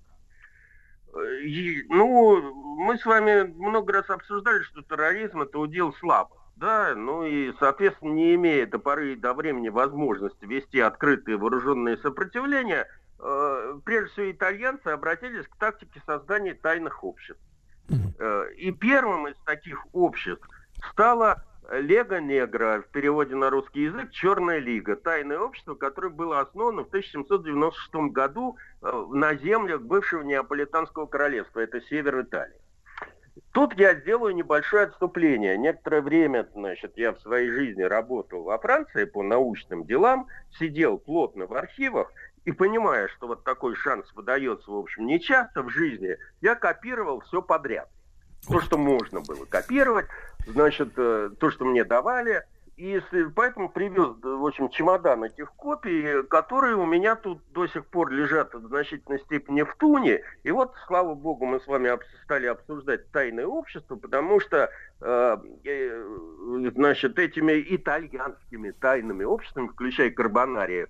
И, 1.43 1.85
ну, 1.89 2.41
мы 2.77 2.99
с 2.99 3.07
вами 3.07 3.45
много 3.45 3.95
раз 3.95 4.11
обсуждали, 4.11 4.63
что 4.63 4.83
терроризм 4.83 5.43
это 5.43 5.59
удел 5.59 5.93
слабых. 5.95 6.44
Да, 6.57 6.95
ну 6.95 7.25
и, 7.25 7.53
соответственно, 7.59 8.13
не 8.13 8.35
имея 8.37 8.67
до 8.67 8.79
поры 8.79 9.17
до 9.17 9.35
времени 9.35 9.69
возможности 9.69 10.45
вести 10.45 10.81
открытые 10.81 11.37
вооруженные 11.37 11.97
сопротивления, 11.97 12.87
э, 13.19 13.81
прежде 13.85 14.11
всего 14.13 14.31
итальянцы 14.31 14.89
обратились 14.89 15.47
к 15.49 15.57
тактике 15.57 16.01
создания 16.07 16.55
тайных 16.55 17.03
обществ. 17.03 17.43
Э, 18.19 18.53
и 18.57 18.71
первым 18.71 19.29
из 19.29 19.37
таких 19.45 19.85
обществ 19.93 20.47
стала 20.93 21.45
Лего 21.71 22.21
Негра, 22.21 22.83
в 22.83 22.93
переводе 22.93 23.35
на 23.35 23.51
русский 23.51 23.85
язык 23.85 24.11
«Черная 24.11 24.59
лига», 24.59 24.97
тайное 24.97 25.39
общество, 25.39 25.75
которое 25.75 26.11
было 26.11 26.41
основано 26.41 26.85
в 26.85 26.89
1796 26.89 28.13
году 28.13 28.57
э, 28.83 29.07
на 29.11 29.35
землях 29.35 29.81
бывшего 29.81 30.23
Неаполитанского 30.23 31.07
королевства, 31.07 31.61
это 31.61 31.81
север 31.81 32.21
Италии. 32.21 32.61
Тут 33.53 33.75
я 33.75 33.95
сделаю 33.95 34.35
небольшое 34.35 34.85
отступление. 34.85 35.59
Некоторое 35.59 36.03
время, 36.03 36.49
значит, 36.55 36.97
я 36.97 37.13
в 37.13 37.21
своей 37.21 37.51
жизни 37.51 37.83
работал 37.83 38.45
во 38.45 38.59
Франции 38.59 39.05
по 39.05 39.23
научным 39.23 39.85
делам, 39.85 40.29
сидел 40.59 40.99
плотно 40.99 41.47
в 41.47 41.55
архивах, 41.55 42.13
и 42.45 42.53
понимая, 42.53 43.09
что 43.09 43.27
вот 43.27 43.43
такой 43.43 43.75
шанс 43.75 44.07
выдается, 44.15 44.71
в 44.71 44.77
общем, 44.77 45.07
не 45.07 45.19
часто 45.19 45.63
в 45.63 45.71
жизни, 45.71 46.17
я 46.43 46.55
копировал 46.55 47.21
все 47.21 47.43
подряд. 47.43 47.89
То, 48.49 48.61
что 48.61 48.77
можно 48.77 49.21
было 49.21 49.47
копировать, 49.47 50.07
значит, 50.47 50.93
э, 50.97 51.31
то, 51.39 51.51
что 51.51 51.65
мне 51.65 51.85
давали– 51.85 52.43
и 52.77 53.01
поэтому 53.37 53.69
привез, 53.69 54.17
в 54.21 54.47
общем, 54.47 54.69
чемодан 54.69 55.25
этих 55.25 55.53
копий, 55.53 56.25
которые 56.25 56.75
у 56.75 56.87
меня 56.87 57.15
тут 57.15 57.41
до 57.53 57.69
сих 57.69 57.87
пор 57.87 58.11
лежат 58.11 58.53
в 58.53 58.67
значительной 58.67 59.21
степени 59.21 59.63
в 59.63 59.77
туне. 59.77 60.23
И 60.43 60.51
вот, 60.51 60.73
слава 60.87 61.15
богу, 61.15 61.47
мы 61.47 61.61
с 61.61 61.67
вами 61.69 61.97
стали 62.25 62.47
обсуждать 62.47 63.11
тайное 63.13 63.47
общество, 63.47 63.95
потому 63.95 64.41
что, 64.41 64.71
э, 65.01 65.37
э, 65.65 66.71
значит, 66.75 67.19
этими 67.19 67.65
итальянскими 67.69 68.73
тайными 68.73 69.23
обществами, 69.23 69.69
включая 69.69 70.11
Карбонария, 70.11 70.89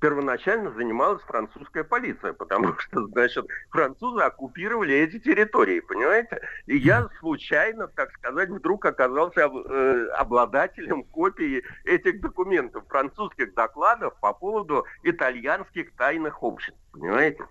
первоначально 0.00 0.70
занималась 0.72 1.22
французская 1.22 1.84
полиция, 1.84 2.32
потому 2.32 2.74
что, 2.78 3.06
значит, 3.08 3.46
французы 3.70 4.22
оккупировали 4.22 4.94
эти 4.94 5.18
территории, 5.18 5.80
понимаете? 5.80 6.40
И 6.66 6.76
я 6.76 7.08
случайно, 7.20 7.88
так 7.88 8.12
сказать, 8.12 8.48
вдруг 8.50 8.84
оказался 8.84 9.40
э, 9.42 10.06
обладателем 10.16 11.04
копии 11.04 11.62
этих 11.84 12.20
документов, 12.20 12.84
французских 12.88 13.54
докладов 13.54 14.14
по 14.20 14.32
поводу 14.32 14.84
итальянских 15.02 15.92
тайных 15.94 16.42
обществ, 16.42 16.78
понимаете? 16.92 17.44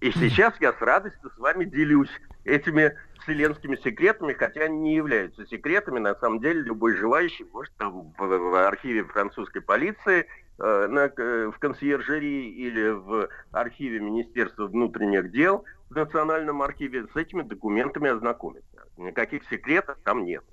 И 0.00 0.10
сейчас 0.10 0.54
я 0.60 0.72
с 0.72 0.80
радостью 0.80 1.30
с 1.30 1.38
вами 1.38 1.64
делюсь 1.64 2.10
этими 2.44 2.92
вселенскими 3.22 3.76
секретами, 3.76 4.32
хотя 4.32 4.62
они 4.62 4.78
не 4.78 4.94
являются 4.96 5.46
секретами. 5.46 6.00
На 6.00 6.14
самом 6.16 6.40
деле 6.40 6.60
любой 6.62 6.96
желающий 6.96 7.46
может 7.52 7.72
там 7.76 8.12
в 8.18 8.66
архиве 8.66 9.04
французской 9.04 9.62
полиции 9.62 10.26
на, 10.58 11.10
э, 11.16 11.50
в 11.54 11.58
консьержерии 11.58 12.50
или 12.50 12.90
в 12.90 13.28
архиве 13.52 14.00
Министерства 14.00 14.66
внутренних 14.66 15.30
дел 15.30 15.64
в 15.90 15.96
Национальном 15.96 16.62
архиве 16.62 17.06
с 17.12 17.16
этими 17.16 17.42
документами 17.42 18.10
ознакомиться. 18.10 18.86
Никаких 18.96 19.42
секретов 19.48 19.98
там 20.04 20.24
нет. 20.24 20.44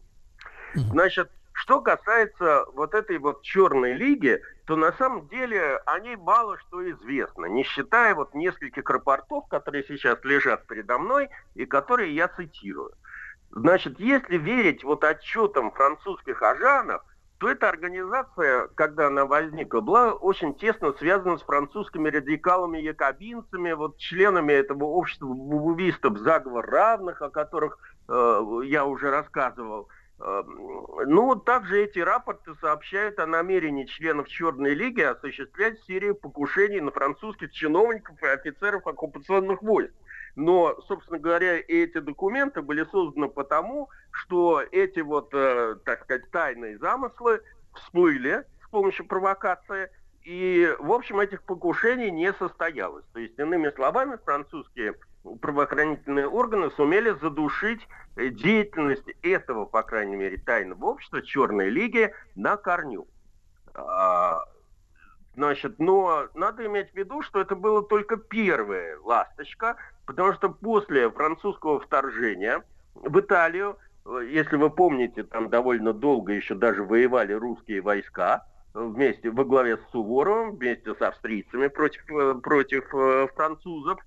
Значит, 0.76 1.30
что 1.53 1.81
касается 1.81 2.65
вот 2.73 2.93
этой 2.93 3.17
вот 3.17 3.41
черной 3.41 3.93
лиги, 3.93 4.41
то 4.65 4.76
на 4.76 4.93
самом 4.93 5.27
деле 5.27 5.77
о 5.85 5.99
ней 5.99 6.15
мало 6.15 6.57
что 6.57 6.89
известно, 6.89 7.47
не 7.47 7.63
считая 7.63 8.15
вот 8.15 8.34
нескольких 8.34 8.89
рапортов, 8.89 9.47
которые 9.49 9.84
сейчас 9.84 10.23
лежат 10.23 10.65
передо 10.67 10.97
мной 10.97 11.30
и 11.55 11.65
которые 11.65 12.15
я 12.15 12.30
цитирую. 12.30 12.93
Значит, 13.51 13.99
если 13.99 14.38
верить 14.38 14.84
вот 14.84 15.03
отчетам 15.03 15.71
французских 15.71 16.41
ажанов, 16.41 17.01
то 17.40 17.49
эта 17.49 17.70
организация, 17.70 18.68
когда 18.76 19.07
она 19.07 19.26
возникла, 19.26 19.80
была 19.80 20.11
очень 20.11 20.53
тесно 20.56 20.91
связана 20.94 21.38
с 21.38 21.41
французскими 21.41 22.10
радикалами-якобинцами, 22.10 23.72
вот 23.72 23.98
членами 23.98 24.52
этого 24.52 24.84
общества 24.84 25.28
бубувистов 25.28 26.18
«Заговор 26.18 26.70
равных», 26.70 27.22
о 27.22 27.30
которых 27.30 27.80
э, 28.10 28.41
я 28.66 28.86
уже 28.86 29.10
рассказывал. 29.10 29.88
Э, 30.20 30.44
ну, 31.06 31.36
также 31.38 31.86
эти 31.86 31.99
рапорты 31.99 32.56
сообщают 32.60 33.20
о 33.20 33.26
намерении 33.26 33.86
членов 33.86 34.28
Черной 34.28 34.74
Лиги 34.74 35.02
осуществлять 35.02 35.80
серию 35.88 36.16
покушений 36.16 36.82
на 36.82 36.91
французских 36.91 37.53
чиновников 37.53 38.22
и 38.22 38.28
офицеров 38.28 38.86
оккупационных 38.86 39.61
войск. 39.61 39.94
Но, 40.35 40.80
собственно 40.88 41.19
говоря, 41.19 41.57
эти 41.57 41.99
документы 41.99 42.61
были 42.61 42.84
созданы 42.85 43.30
потому, 43.30 43.89
что 44.11 44.61
эти 44.72 44.99
вот, 44.99 45.34
э, 45.34 45.76
так 45.85 46.03
сказать, 46.03 46.30
тайные 46.31 46.77
замыслы 46.77 47.41
всплыли 47.76 48.45
с 48.65 48.69
помощью 48.69 49.07
провокации, 49.07 49.89
и, 50.23 50.76
в 50.80 50.91
общем, 50.91 51.19
этих 51.19 51.43
покушений 51.43 52.11
не 52.11 52.34
состоялось. 52.34 53.06
То 53.14 53.19
есть, 53.19 53.38
иными 53.39 53.72
словами, 53.72 54.18
французские 54.23 54.95
правоохранительные 55.41 56.27
органы 56.27 56.72
сумели 56.72 57.11
задушить 57.22 57.88
э, 58.15 58.30
деятельность 58.30 59.10
этого, 59.22 59.65
по 59.65 59.84
крайней 59.84 60.15
мере, 60.15 60.38
тайного 60.38 60.85
общества 60.85 61.22
Черной 61.22 61.69
Лиги 61.69 62.14
на 62.35 62.57
корню. 62.57 63.07
Значит, 65.40 65.80
но 65.80 66.28
надо 66.34 66.66
иметь 66.66 66.91
в 66.91 66.95
виду, 66.98 67.22
что 67.22 67.40
это 67.40 67.56
было 67.56 67.82
только 67.82 68.18
первая 68.18 68.99
ласточка, 68.99 69.78
потому 70.06 70.34
что 70.34 70.49
после 70.49 71.10
французского 71.10 71.80
вторжения 71.80 72.61
в 72.94 73.18
Италию 73.22 73.78
если 74.28 74.57
вы 74.57 74.70
помните, 74.70 75.24
там 75.24 75.49
довольно 75.49 75.94
долго 75.94 76.34
еще 76.34 76.56
даже 76.56 76.84
воевали 76.84 77.32
русские 77.32 77.80
войска 77.80 78.45
вместе 78.74 79.30
во 79.32 79.45
главе 79.45 79.78
с 79.78 79.91
Суворовым, 79.94 80.57
вместе 80.57 80.94
с 80.94 81.02
австрийцами 81.02 81.68
против, 81.68 82.02
э, 82.11 82.36
против 82.44 82.94
э, 82.94 83.28
французов. 83.34 83.98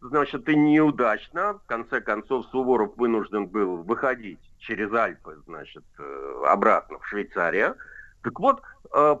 Значит, 0.00 0.48
и 0.48 0.56
неудачно. 0.56 1.60
В 1.60 1.66
конце 1.66 2.00
концов, 2.00 2.46
Суворов 2.46 2.96
вынужден 2.96 3.46
был 3.46 3.76
выходить 3.84 4.40
через 4.58 4.92
Альпы, 4.92 5.40
значит, 5.46 5.84
э, 6.00 6.42
обратно 6.48 6.98
в 6.98 7.06
Швейцарию. 7.06 7.76
Так 8.22 8.38
вот, 8.38 8.62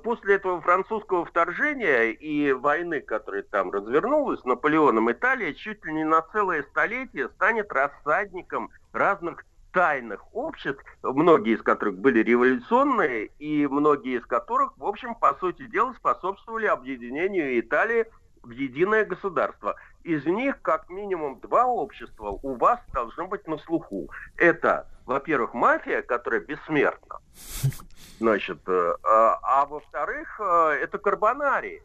после 0.04 0.36
этого 0.36 0.60
французского 0.60 1.24
вторжения 1.24 2.10
и 2.10 2.52
войны, 2.52 3.00
которая 3.00 3.42
там 3.42 3.70
развернулась, 3.70 4.44
Наполеоном 4.44 5.10
Италия 5.10 5.54
чуть 5.54 5.84
ли 5.84 5.92
не 5.92 6.04
на 6.04 6.22
целое 6.22 6.62
столетие 6.62 7.28
станет 7.30 7.72
рассадником 7.72 8.70
разных 8.92 9.44
тайных 9.72 10.22
обществ, 10.34 10.84
многие 11.02 11.54
из 11.54 11.62
которых 11.62 11.96
были 11.96 12.22
революционные, 12.22 13.30
и 13.38 13.66
многие 13.66 14.18
из 14.18 14.26
которых, 14.26 14.76
в 14.76 14.84
общем, 14.84 15.14
по 15.14 15.34
сути 15.36 15.66
дела, 15.66 15.94
способствовали 15.94 16.66
объединению 16.66 17.58
Италии 17.58 18.06
в 18.42 18.50
единое 18.50 19.06
государство. 19.06 19.76
Из 20.04 20.26
них 20.26 20.60
как 20.60 20.90
минимум 20.90 21.40
два 21.40 21.64
общества 21.64 22.38
у 22.42 22.54
вас 22.54 22.80
должно 22.92 23.26
быть 23.28 23.46
на 23.48 23.56
слуху. 23.58 24.10
Это, 24.36 24.86
во-первых, 25.06 25.54
мафия, 25.54 26.02
которая 26.02 26.40
бессмертна, 26.40 27.18
значит, 28.18 28.58
э, 28.66 28.94
а, 29.02 29.38
а 29.42 29.66
во-вторых, 29.66 30.40
э, 30.40 30.78
это 30.82 30.98
карбонарии, 30.98 31.82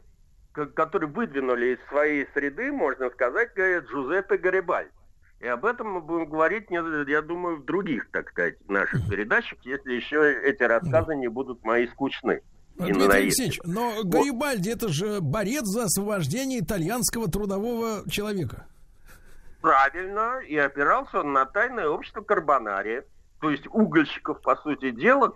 которые 0.52 1.10
выдвинули 1.10 1.74
из 1.74 1.88
своей 1.88 2.26
среды, 2.34 2.72
можно 2.72 3.10
сказать, 3.10 3.50
Джузеппе 3.56 4.38
Гарибальди. 4.38 4.90
И 5.40 5.46
об 5.46 5.64
этом 5.64 5.92
мы 5.92 6.00
будем 6.00 6.26
говорить, 6.26 6.66
я 6.68 7.22
думаю, 7.22 7.58
в 7.58 7.64
других, 7.64 8.10
так 8.10 8.28
сказать, 8.30 8.56
наших 8.68 9.08
передачах, 9.08 9.58
если 9.62 9.92
еще 9.92 10.32
эти 10.42 10.64
рассказы 10.64 11.14
не 11.14 11.28
будут 11.28 11.62
мои 11.64 11.86
скучны. 11.86 12.42
Дмитрий 12.76 13.22
Алексеевич, 13.22 13.60
но 13.64 14.02
Гарибальди 14.04 14.70
это 14.70 14.88
же 14.88 15.20
борец 15.20 15.64
за 15.64 15.84
освобождение 15.84 16.60
итальянского 16.60 17.28
трудового 17.28 18.08
человека. 18.08 18.66
Правильно, 19.60 20.40
и 20.40 20.56
опирался 20.56 21.20
он 21.20 21.32
на 21.32 21.44
тайное 21.46 21.88
общество 21.88 22.22
Карбонария 22.22 23.04
то 23.40 23.50
есть 23.50 23.66
угольщиков, 23.68 24.40
по 24.42 24.56
сути 24.56 24.90
дела, 24.90 25.32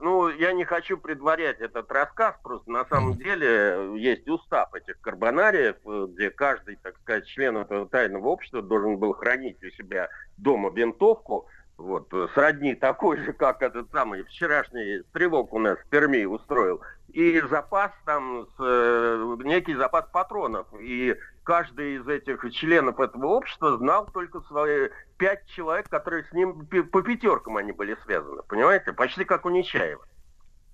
ну, 0.00 0.28
я 0.28 0.52
не 0.52 0.64
хочу 0.64 0.96
предварять 0.96 1.60
этот 1.60 1.90
рассказ, 1.90 2.36
просто 2.42 2.70
на 2.70 2.84
самом 2.84 3.14
деле 3.14 3.92
есть 3.96 4.28
устав 4.28 4.72
этих 4.74 5.00
карбонариев, 5.00 5.76
где 6.12 6.30
каждый, 6.30 6.76
так 6.76 6.96
сказать, 6.98 7.26
член 7.26 7.56
этого 7.56 7.88
тайного 7.88 8.28
общества 8.28 8.62
должен 8.62 8.98
был 8.98 9.14
хранить 9.14 9.62
у 9.64 9.70
себя 9.70 10.08
дома 10.36 10.70
винтовку, 10.70 11.48
вот, 11.80 12.12
сродни 12.34 12.74
такой 12.74 13.16
же, 13.18 13.32
как 13.32 13.62
этот 13.62 13.90
самый 13.90 14.22
вчерашний 14.24 15.00
стрелок 15.10 15.52
у 15.52 15.58
нас 15.58 15.78
в 15.78 15.88
Перми 15.88 16.24
устроил, 16.24 16.80
и 17.08 17.40
запас 17.50 17.90
там, 18.04 18.46
с, 18.56 18.60
э, 18.60 19.36
некий 19.42 19.74
запас 19.74 20.06
патронов, 20.12 20.66
и 20.78 21.16
каждый 21.42 21.96
из 21.96 22.06
этих 22.06 22.44
членов 22.52 23.00
этого 23.00 23.26
общества 23.26 23.76
знал 23.78 24.06
только 24.12 24.40
свои 24.42 24.90
пять 25.16 25.46
человек, 25.48 25.88
которые 25.88 26.24
с 26.24 26.32
ним 26.32 26.66
по 26.66 27.02
пятеркам 27.02 27.56
они 27.56 27.72
были 27.72 27.96
связаны, 28.04 28.42
понимаете? 28.42 28.92
Почти 28.92 29.24
как 29.24 29.46
у 29.46 29.50
Нечаева. 29.50 30.04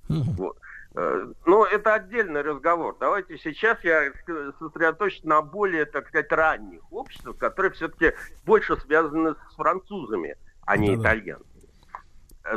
Вот. 0.08 0.58
Э, 0.96 1.32
но 1.44 1.66
это 1.66 1.94
отдельный 1.94 2.42
разговор. 2.42 2.96
Давайте 2.98 3.38
сейчас 3.38 3.82
я 3.84 4.12
сосредоточусь 4.58 5.24
на 5.24 5.42
более, 5.42 5.84
так 5.84 6.08
сказать, 6.08 6.32
ранних 6.32 6.90
обществах, 6.92 7.36
которые 7.38 7.72
все-таки 7.72 8.14
больше 8.44 8.76
связаны 8.80 9.34
с 9.34 9.54
французами, 9.56 10.36
а 10.66 10.76
не 10.76 10.96
Да-да. 10.96 11.16
итальянцами. 11.16 11.46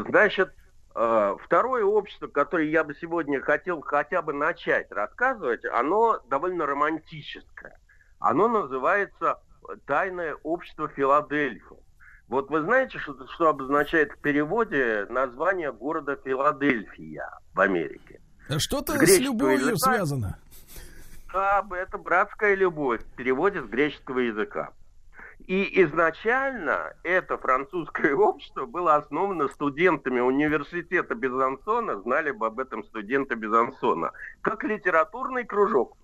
Значит, 0.08 0.54
э, 0.96 1.36
второе 1.44 1.86
общество, 1.86 2.28
которое 2.28 2.70
я 2.70 2.84
бы 2.84 2.96
сегодня 2.96 3.42
хотел 3.42 3.82
хотя 3.82 4.22
бы 4.22 4.34
начать 4.34 4.92
рассказывать, 4.92 5.64
оно 5.66 6.20
довольно 6.30 6.66
романтическое. 6.66 7.80
Оно 8.20 8.48
называется 8.48 9.40
«Тайное 9.86 10.36
общество 10.44 10.90
Филадельфия». 10.90 11.78
Вот 12.28 12.52
вы 12.52 12.62
знаете, 12.62 13.00
что, 13.00 13.28
что 13.28 13.50
обозначает 13.50 14.12
в 14.12 14.20
переводе 14.20 15.08
название 15.10 15.72
города 15.72 16.16
Филадельфия 16.24 17.28
в 17.54 17.60
Америке? 17.60 18.22
Что-то 18.58 18.94
с, 18.94 19.10
с 19.10 19.20
любовью 19.20 19.60
языка, 19.60 19.78
связано. 19.78 20.40
Да, 21.34 21.66
это 21.72 21.98
братская 21.98 22.56
любовь 22.56 23.02
в 23.02 23.16
переводе 23.16 23.62
с 23.62 23.66
греческого 23.66 24.20
языка. 24.20 24.72
И 25.50 25.82
изначально 25.84 26.94
это 27.02 27.40
французское 27.40 28.14
общество 28.16 28.68
было 28.68 28.98
основано 28.98 29.48
студентами 29.48 30.20
университета 30.20 31.16
Безансона, 31.16 32.00
знали 32.02 32.30
бы 32.30 32.46
об 32.46 32.60
этом 32.60 32.84
студенты 32.84 33.34
Безансона, 33.34 34.12
как 34.42 34.64
литературный 34.64 35.46
кружок. 35.46 35.98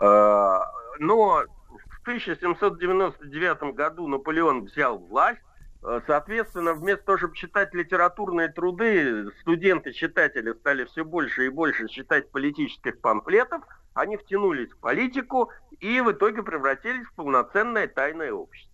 А, 0.00 0.62
но 0.98 1.44
в 1.68 2.00
1799 2.00 3.74
году 3.74 4.08
Наполеон 4.08 4.64
взял 4.64 4.96
власть, 4.96 5.42
а, 5.82 6.00
Соответственно, 6.06 6.72
вместо 6.72 7.04
того, 7.04 7.18
чтобы 7.18 7.36
читать 7.36 7.74
литературные 7.74 8.48
труды, 8.48 9.30
студенты-читатели 9.42 10.54
стали 10.54 10.86
все 10.86 11.04
больше 11.04 11.44
и 11.44 11.48
больше 11.50 11.86
читать 11.88 12.30
политических 12.30 12.98
памфлетов, 13.02 13.62
они 13.94 14.16
втянулись 14.16 14.70
в 14.70 14.78
политику 14.78 15.50
и 15.80 16.00
в 16.00 16.12
итоге 16.12 16.42
превратились 16.42 17.06
в 17.06 17.14
полноценное 17.14 17.88
тайное 17.88 18.32
общество. 18.32 18.70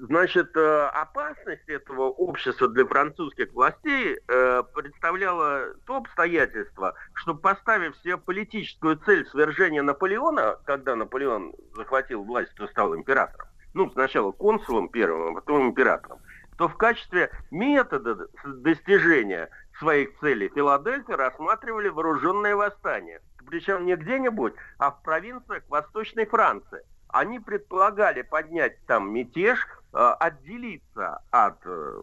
Значит, 0.00 0.56
э, 0.56 0.86
опасность 0.94 1.68
этого 1.68 2.02
общества 2.02 2.68
для 2.68 2.86
французских 2.86 3.52
властей 3.52 4.16
э, 4.28 4.62
представляла 4.74 5.74
то 5.86 5.96
обстоятельство, 5.96 6.94
что 7.14 7.34
поставив 7.34 7.96
себе 7.98 8.16
политическую 8.16 8.96
цель 8.98 9.26
свержения 9.26 9.82
Наполеона, 9.82 10.56
когда 10.66 10.94
Наполеон 10.94 11.52
захватил 11.74 12.22
власть 12.22 12.52
и 12.60 12.66
стал 12.68 12.94
императором, 12.94 13.48
ну, 13.74 13.90
сначала 13.90 14.30
консулом 14.30 14.88
первым, 14.88 15.36
а 15.36 15.40
потом 15.40 15.70
императором, 15.70 16.20
то 16.58 16.68
в 16.68 16.76
качестве 16.76 17.30
метода 17.50 18.28
достижения 18.44 19.48
своих 19.78 20.18
целей 20.20 20.48
Филадельфия 20.54 21.16
рассматривали 21.16 21.88
вооруженное 21.88 22.54
восстание. 22.54 23.20
Причем 23.48 23.86
не 23.86 23.96
где-нибудь, 23.96 24.54
а 24.78 24.90
в 24.90 25.02
провинциях 25.02 25.62
Восточной 25.68 26.26
Франции. 26.26 26.82
Они 27.08 27.40
предполагали 27.40 28.22
поднять 28.22 28.84
там 28.86 29.12
мятеж, 29.12 29.66
Э, 29.90 30.14
отделиться 30.20 31.22
от 31.30 31.56
э, 31.64 32.00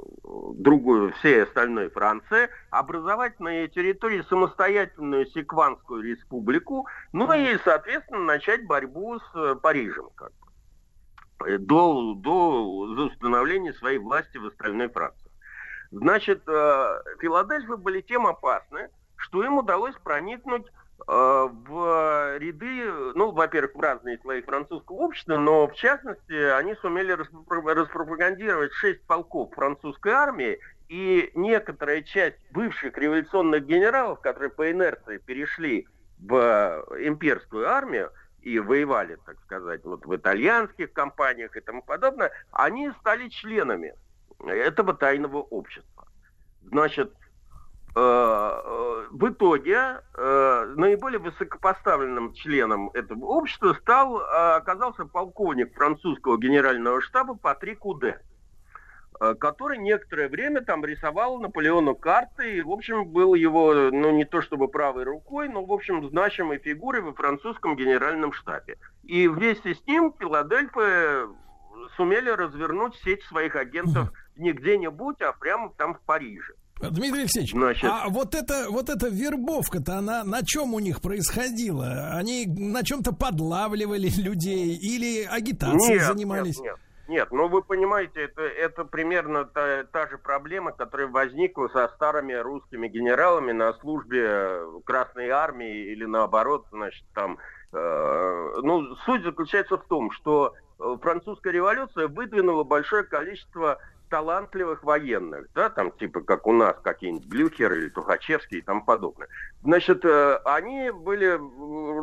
другой, 0.55 1.11
всей 1.13 1.43
остальной 1.43 1.89
Франции, 1.89 2.49
образовать 2.72 3.39
на 3.39 3.47
ее 3.47 3.67
территории 3.67 4.23
самостоятельную 4.27 5.27
Секванскую 5.27 6.01
республику, 6.01 6.88
ну 7.13 7.31
и, 7.31 7.59
соответственно, 7.63 8.22
начать 8.23 8.65
борьбу 8.65 9.19
с 9.19 9.35
э, 9.35 9.55
Парижем 9.61 10.09
как 10.15 10.31
бы, 11.38 11.59
до, 11.59 12.15
до 12.15 12.65
установления 13.05 13.73
своей 13.73 13.99
власти 13.99 14.38
в 14.38 14.47
остальной 14.47 14.89
Франции. 14.89 15.30
Значит, 15.91 16.41
Филадельфия 16.43 17.76
были 17.76 18.01
тем 18.01 18.26
опасны, 18.26 18.89
что 19.15 19.43
им 19.43 19.59
удалось 19.59 19.95
проникнуть 20.03 20.65
в 21.07 22.38
ряды, 22.40 22.91
ну, 23.14 23.32
во-первых, 23.32 23.76
в 23.76 23.80
разные 23.80 24.18
слои 24.19 24.41
французского 24.41 24.98
общества, 24.98 25.38
но, 25.38 25.68
в 25.68 25.73
частности, 25.76 26.34
они 26.52 26.76
сумели 26.76 27.11
распропагандировать 27.11 28.73
шесть 28.73 29.03
полков 29.03 29.53
французской 29.53 30.14
армии, 30.14 30.60
и 30.90 31.32
некоторая 31.36 32.02
часть 32.02 32.38
бывших 32.52 32.98
революционных 32.98 33.65
генералов, 33.65 34.19
которые 34.22 34.49
по 34.49 34.72
инерции 34.72 35.18
перешли 35.18 35.88
в 36.19 36.86
имперскую 36.99 37.68
армию 37.68 38.11
и 38.41 38.60
воевали, 38.60 39.18
так 39.26 39.40
сказать, 39.41 39.84
вот 39.84 40.06
в 40.06 40.15
итальянских 40.15 40.94
компаниях 40.94 41.56
и 41.57 41.61
тому 41.61 41.82
подобное, 41.82 42.32
они 42.52 42.91
стали 42.99 43.30
членами 43.30 43.94
этого 44.45 44.94
тайного 44.94 45.38
общества. 45.38 46.07
Значит, 46.64 47.11
Э, 47.11 47.11
э, 47.11 47.24
в 47.95 49.30
итоге 49.30 50.01
э, 50.15 50.73
наиболее 50.76 51.19
высокопоставленным 51.19 52.34
членом 52.34 52.89
этого 52.89 53.26
общества 53.26 53.73
стал, 53.73 54.17
оказался 54.17 55.05
полковник 55.05 55.73
французского 55.73 56.38
генерального 56.38 56.99
штаба 57.01 57.35
Патрик 57.35 57.85
Уде, 57.85 58.19
который 59.39 59.77
некоторое 59.77 60.27
время 60.27 60.59
там 60.59 60.84
рисовал 60.84 61.39
Наполеону 61.39 61.95
карты 61.95 62.57
и, 62.57 62.61
в 62.61 62.69
общем, 62.69 63.07
был 63.07 63.34
его, 63.34 63.73
ну, 63.73 64.11
не 64.11 64.26
то 64.26 64.41
чтобы 64.41 64.67
правой 64.67 65.05
рукой, 65.05 65.47
но, 65.47 65.63
в 65.63 65.72
общем, 65.72 66.05
значимой 66.09 66.57
фигурой 66.57 67.01
во 67.01 67.13
французском 67.13 67.77
генеральном 67.77 68.34
штабе. 68.34 68.77
И 69.03 69.30
вместе 69.30 69.73
с 69.73 69.88
ним 69.88 70.13
Филадельфия 70.19 71.30
сумели 71.95 72.30
развернуть 72.30 72.95
сеть 73.05 73.23
своих 73.23 73.55
агентов 73.55 74.11
не 74.35 74.51
где-нибудь, 74.51 75.22
а 75.22 75.31
прямо 75.31 75.72
там 75.77 75.95
в 75.95 76.01
Париже. 76.01 76.55
Дмитрий 76.80 77.22
Алексеевич, 77.22 77.53
Значит... 77.53 77.89
а 77.89 78.10
вот 78.10 78.35
это 78.35 78.68
вот 78.69 78.89
эта 78.89 79.07
вербовка-то, 79.07 79.97
она 79.97 80.23
на 80.23 80.43
чем 80.43 80.73
у 80.73 80.80
них 80.80 81.02
происходила? 81.02 82.11
Они 82.14 82.45
на 82.45 82.84
чем-то 82.84 83.14
подлавливали 83.14 84.10
людей 84.18 84.76
или 84.76 85.23
агитацией 85.23 85.99
нет, 85.99 86.03
занимались? 86.03 86.60
Нет, 86.60 86.65
нет. 86.65 86.80
Нет, 87.07 87.27
ну 87.31 87.47
вы 87.47 87.61
понимаете, 87.61 88.23
это, 88.23 88.41
это 88.41 88.84
примерно 88.84 89.45
та, 89.45 89.84
та 89.84 90.07
же 90.07 90.18
проблема, 90.18 90.72
которая 90.72 91.07
возникла 91.07 91.68
со 91.68 91.88
старыми 91.89 92.34
русскими 92.34 92.88
генералами 92.88 93.52
на 93.52 93.73
службе 93.73 94.61
Красной 94.85 95.30
Армии 95.30 95.91
или 95.91 96.06
наоборот, 96.06 96.65
значит, 96.72 97.06
там... 97.14 97.38
Э, 97.72 98.53
ну, 98.64 98.95
суть 99.06 99.23
заключается 99.23 99.77
в 99.77 99.85
том, 99.85 100.10
что 100.11 100.53
французская 101.02 101.52
революция 101.53 102.07
выдвинула 102.07 102.64
большое 102.64 103.03
количество 103.03 103.77
талантливых 104.15 104.81
военных, 104.85 105.47
да, 105.53 105.69
там 105.69 105.91
типа 105.91 106.21
как 106.21 106.47
у 106.47 106.53
нас 106.53 106.77
какие-нибудь 106.81 107.27
Блюхер 107.27 107.73
или 107.73 107.89
Тухачевский 107.89 108.59
и 108.59 108.61
тому 108.61 108.81
подобное. 108.81 109.27
Значит, 109.61 110.05
э, 110.05 110.39
они 110.45 110.89
были 110.89 111.37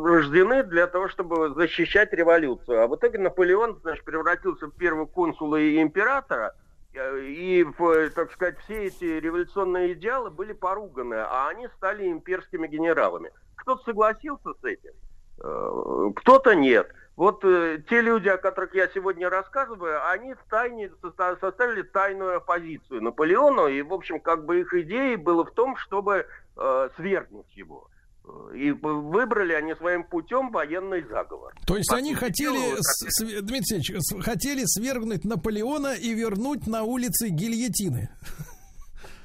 рождены 0.05 0.61
для 0.61 0.85
того, 0.85 1.07
чтобы 1.07 1.55
защищать 1.55 2.13
революцию. 2.13 2.83
А 2.83 2.87
в 2.87 2.95
итоге 2.95 3.17
Наполеон, 3.17 3.79
значит, 3.81 4.05
превратился 4.05 4.67
в 4.67 4.75
первого 4.77 5.07
консула 5.07 5.55
и 5.55 5.81
императора, 5.81 6.53
э, 6.93 7.19
и, 7.21 7.65
так 8.13 8.31
сказать, 8.33 8.59
все 8.59 8.83
эти 8.85 9.05
революционные 9.05 9.93
идеалы 9.93 10.29
были 10.29 10.53
поруганы, 10.53 11.15
а 11.15 11.47
они 11.49 11.67
стали 11.77 12.07
имперскими 12.07 12.67
генералами. 12.67 13.31
Кто-то 13.55 13.83
согласился 13.85 14.53
с 14.61 14.63
этим, 14.63 14.91
э, 15.43 16.11
кто-то 16.17 16.53
нет. 16.53 16.93
Вот 17.15 17.43
э, 17.45 17.83
те 17.89 18.01
люди, 18.01 18.27
о 18.27 18.37
которых 18.37 18.73
я 18.73 18.87
сегодня 18.87 19.29
рассказываю, 19.29 20.09
они 20.09 20.33
в 20.33 20.43
тайне 20.49 20.89
составили 21.39 21.83
тайную 21.83 22.37
оппозицию 22.37 23.03
Наполеону, 23.03 23.67
и, 23.67 23.81
в 23.83 23.93
общем, 23.93 24.19
как 24.19 24.45
бы 24.45 24.61
их 24.61 24.73
идеей 24.73 25.15
было 25.15 25.45
в 25.45 25.51
том, 25.51 25.77
чтобы 25.77 26.25
э, 26.57 26.89
свергнуть 26.95 27.55
его. 27.55 27.87
И 28.55 28.71
выбрали 28.71 29.51
они 29.51 29.75
своим 29.75 30.05
путем 30.05 30.49
военный 30.49 31.03
заговор. 31.03 31.53
То 31.67 31.75
есть 31.75 31.89
По 31.89 31.97
они 31.97 32.15
хотели, 32.15 32.77
с, 32.79 33.19
Дмитрий 33.19 33.75
Алексеевич, 33.75 34.23
хотели 34.23 34.63
свергнуть 34.63 35.25
Наполеона 35.25 35.93
и 35.93 36.13
вернуть 36.13 36.65
на 36.65 36.83
улицы 36.83 37.27
гильотины. 37.27 38.09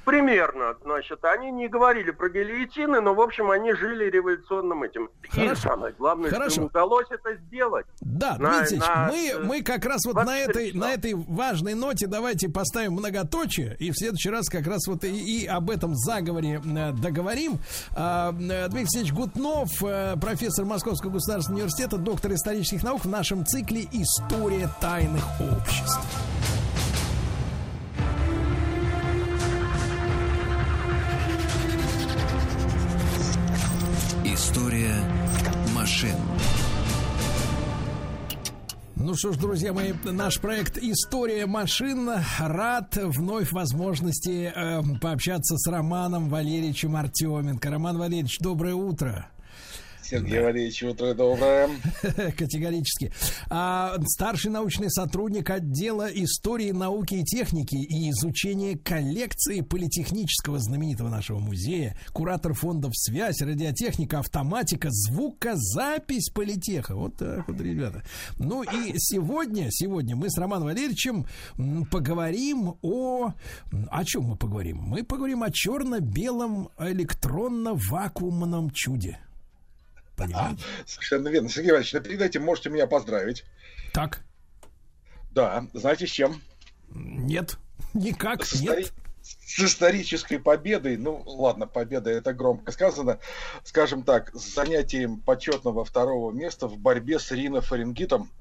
Примерно, 0.09 0.75
значит, 0.83 1.23
они 1.23 1.51
не 1.51 1.67
говорили 1.67 2.09
про 2.09 2.29
гильотины, 2.29 2.99
но, 2.99 3.13
в 3.13 3.21
общем, 3.21 3.51
они 3.51 3.73
жили 3.73 4.09
революционным 4.09 4.81
этим. 4.81 5.07
Хорошо. 5.29 5.51
И 5.51 5.55
самое 5.55 5.93
главное, 5.93 6.31
Хорошо. 6.31 6.49
что 6.49 6.61
им 6.61 6.67
удалось 6.67 7.05
это 7.11 7.35
сделать. 7.35 7.85
Да, 8.01 8.35
на, 8.39 8.57
Дмитрий 8.57 8.79
на, 8.79 9.07
мы, 9.07 9.45
мы 9.45 9.61
как 9.61 9.85
раз 9.85 9.99
вот 10.07 10.15
на 10.15 10.39
этой, 10.39 10.73
на 10.73 10.91
этой 10.91 11.13
важной 11.13 11.75
ноте 11.75 12.07
давайте 12.07 12.49
поставим 12.49 12.93
многоточие, 12.93 13.75
и 13.77 13.91
в 13.91 13.93
следующий 13.95 14.31
раз 14.31 14.49
как 14.49 14.65
раз 14.65 14.87
вот 14.87 15.03
и, 15.03 15.43
и 15.43 15.45
об 15.45 15.69
этом 15.69 15.95
заговоре 15.95 16.59
э, 16.59 16.91
договорим. 16.93 17.59
А, 17.95 18.31
э, 18.31 18.33
Дмитрий 18.33 18.79
Алексеевич 18.79 19.13
Гутнов, 19.13 19.69
э, 19.83 20.15
профессор 20.19 20.65
Московского 20.65 21.11
государственного 21.11 21.59
университета, 21.59 21.97
доктор 21.97 22.33
исторических 22.33 22.81
наук 22.81 23.05
в 23.05 23.09
нашем 23.09 23.45
цикле 23.45 23.87
«История 23.91 24.69
тайных 24.81 25.23
обществ». 25.39 26.58
История 34.89 35.03
машин. 35.75 36.15
Ну 38.95 39.15
что 39.15 39.31
ж, 39.31 39.37
друзья 39.37 39.71
мои, 39.71 39.93
наш 40.03 40.39
проект 40.39 40.77
«История 40.77 41.45
машин» 41.45 42.09
рад 42.39 42.95
вновь 42.95 43.51
возможности 43.51 44.51
э, 44.53 44.81
пообщаться 44.99 45.57
с 45.57 45.69
Романом 45.69 46.29
Валерьевичем 46.29 46.95
Артеменко. 46.95 47.69
Роман 47.69 47.97
Валерьевич, 47.97 48.39
доброе 48.39 48.75
утро. 48.75 49.29
Сергей 50.09 50.39
да. 50.39 50.45
Валерьевич, 50.45 50.81
утро 50.81 51.13
доброе. 51.13 51.69
Категорически. 52.37 53.11
А, 53.49 53.95
старший 54.07 54.49
научный 54.49 54.89
сотрудник 54.89 55.51
отдела 55.51 56.07
истории, 56.11 56.71
науки 56.71 57.15
и 57.15 57.23
техники 57.23 57.75
и 57.75 58.09
изучения 58.09 58.75
коллекции 58.75 59.61
политехнического 59.61 60.57
знаменитого 60.57 61.09
нашего 61.09 61.37
музея, 61.37 61.95
куратор 62.11 62.53
фондов 62.53 62.93
«Связь», 62.95 63.41
радиотехника, 63.41 64.19
автоматика, 64.19 64.87
звукозапись 64.89 66.31
политеха. 66.31 66.95
Вот 66.95 67.17
так 67.17 67.47
вот, 67.47 67.61
ребята. 67.61 68.03
Ну 68.37 68.63
и 68.63 68.93
сегодня, 68.97 69.67
сегодня 69.69 70.15
мы 70.15 70.31
с 70.31 70.37
Романом 70.39 70.69
Валерьевичем 70.69 71.27
поговорим 71.91 72.77
о... 72.81 73.33
О 73.91 74.05
чем 74.05 74.23
мы 74.23 74.37
поговорим? 74.37 74.77
Мы 74.77 75.03
поговорим 75.03 75.43
о 75.43 75.51
черно-белом 75.51 76.69
электронно-вакуумном 76.79 78.71
чуде. 78.71 79.19
Понимаете? 80.19 80.63
А, 80.63 80.87
совершенно 80.87 81.29
верно. 81.29 81.49
Сергей 81.49 81.71
Иванович, 81.71 81.93
на 81.93 81.99
передайте, 82.01 82.39
можете 82.39 82.69
меня 82.69 82.87
поздравить. 82.87 83.45
Так. 83.93 84.21
Да, 85.31 85.65
знаете 85.73 86.07
с 86.07 86.11
чем? 86.11 86.41
Нет, 86.89 87.57
никак 87.93 88.45
с 88.45 88.59
нет. 88.61 88.91
С 89.21 89.59
исторической 89.59 90.37
победой, 90.39 90.97
ну 90.97 91.21
ладно, 91.25 91.67
победа 91.67 92.09
это 92.09 92.33
громко 92.33 92.71
сказано, 92.71 93.19
скажем 93.63 94.03
так, 94.03 94.33
с 94.33 94.55
занятием 94.55 95.19
почетного 95.19 95.85
второго 95.85 96.31
места 96.31 96.67
в 96.67 96.77
борьбе 96.77 97.19
с 97.19 97.31
ринофарингитом. 97.31 98.31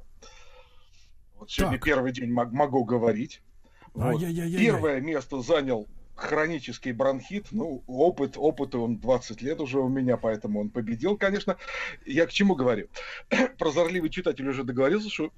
Вот 1.38 1.50
сегодня 1.50 1.76
так. 1.78 1.84
первый 1.84 2.12
день 2.12 2.32
могу 2.32 2.84
говорить. 2.84 3.42
Вот. 3.92 4.20
Первое 4.20 5.00
место 5.00 5.42
занял 5.42 5.86
хронический 6.18 6.92
бронхит, 6.92 7.46
ну, 7.52 7.84
опыт, 7.86 8.34
опыт 8.36 8.74
он 8.74 8.98
20 8.98 9.40
лет 9.40 9.60
уже 9.60 9.78
у 9.78 9.88
меня, 9.88 10.16
поэтому 10.16 10.60
он 10.60 10.70
победил, 10.70 11.16
конечно. 11.16 11.56
Я 12.04 12.26
к 12.26 12.32
чему 12.32 12.56
говорю? 12.56 12.88
Прозорливый 13.58 14.10
читатель 14.10 14.48
уже 14.48 14.64
договорился, 14.64 15.08
что 15.08 15.32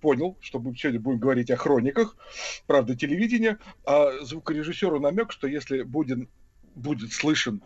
понял, 0.00 0.36
что 0.40 0.58
мы 0.58 0.74
сегодня 0.76 1.00
будем 1.00 1.20
говорить 1.20 1.50
о 1.50 1.56
хрониках, 1.56 2.16
правда, 2.66 2.96
телевидения, 2.96 3.58
а 3.84 4.24
звукорежиссеру 4.24 5.00
намек, 5.00 5.30
что 5.32 5.46
если 5.46 5.82
будет, 5.82 6.28
будет 6.74 7.12
слышен 7.12 7.62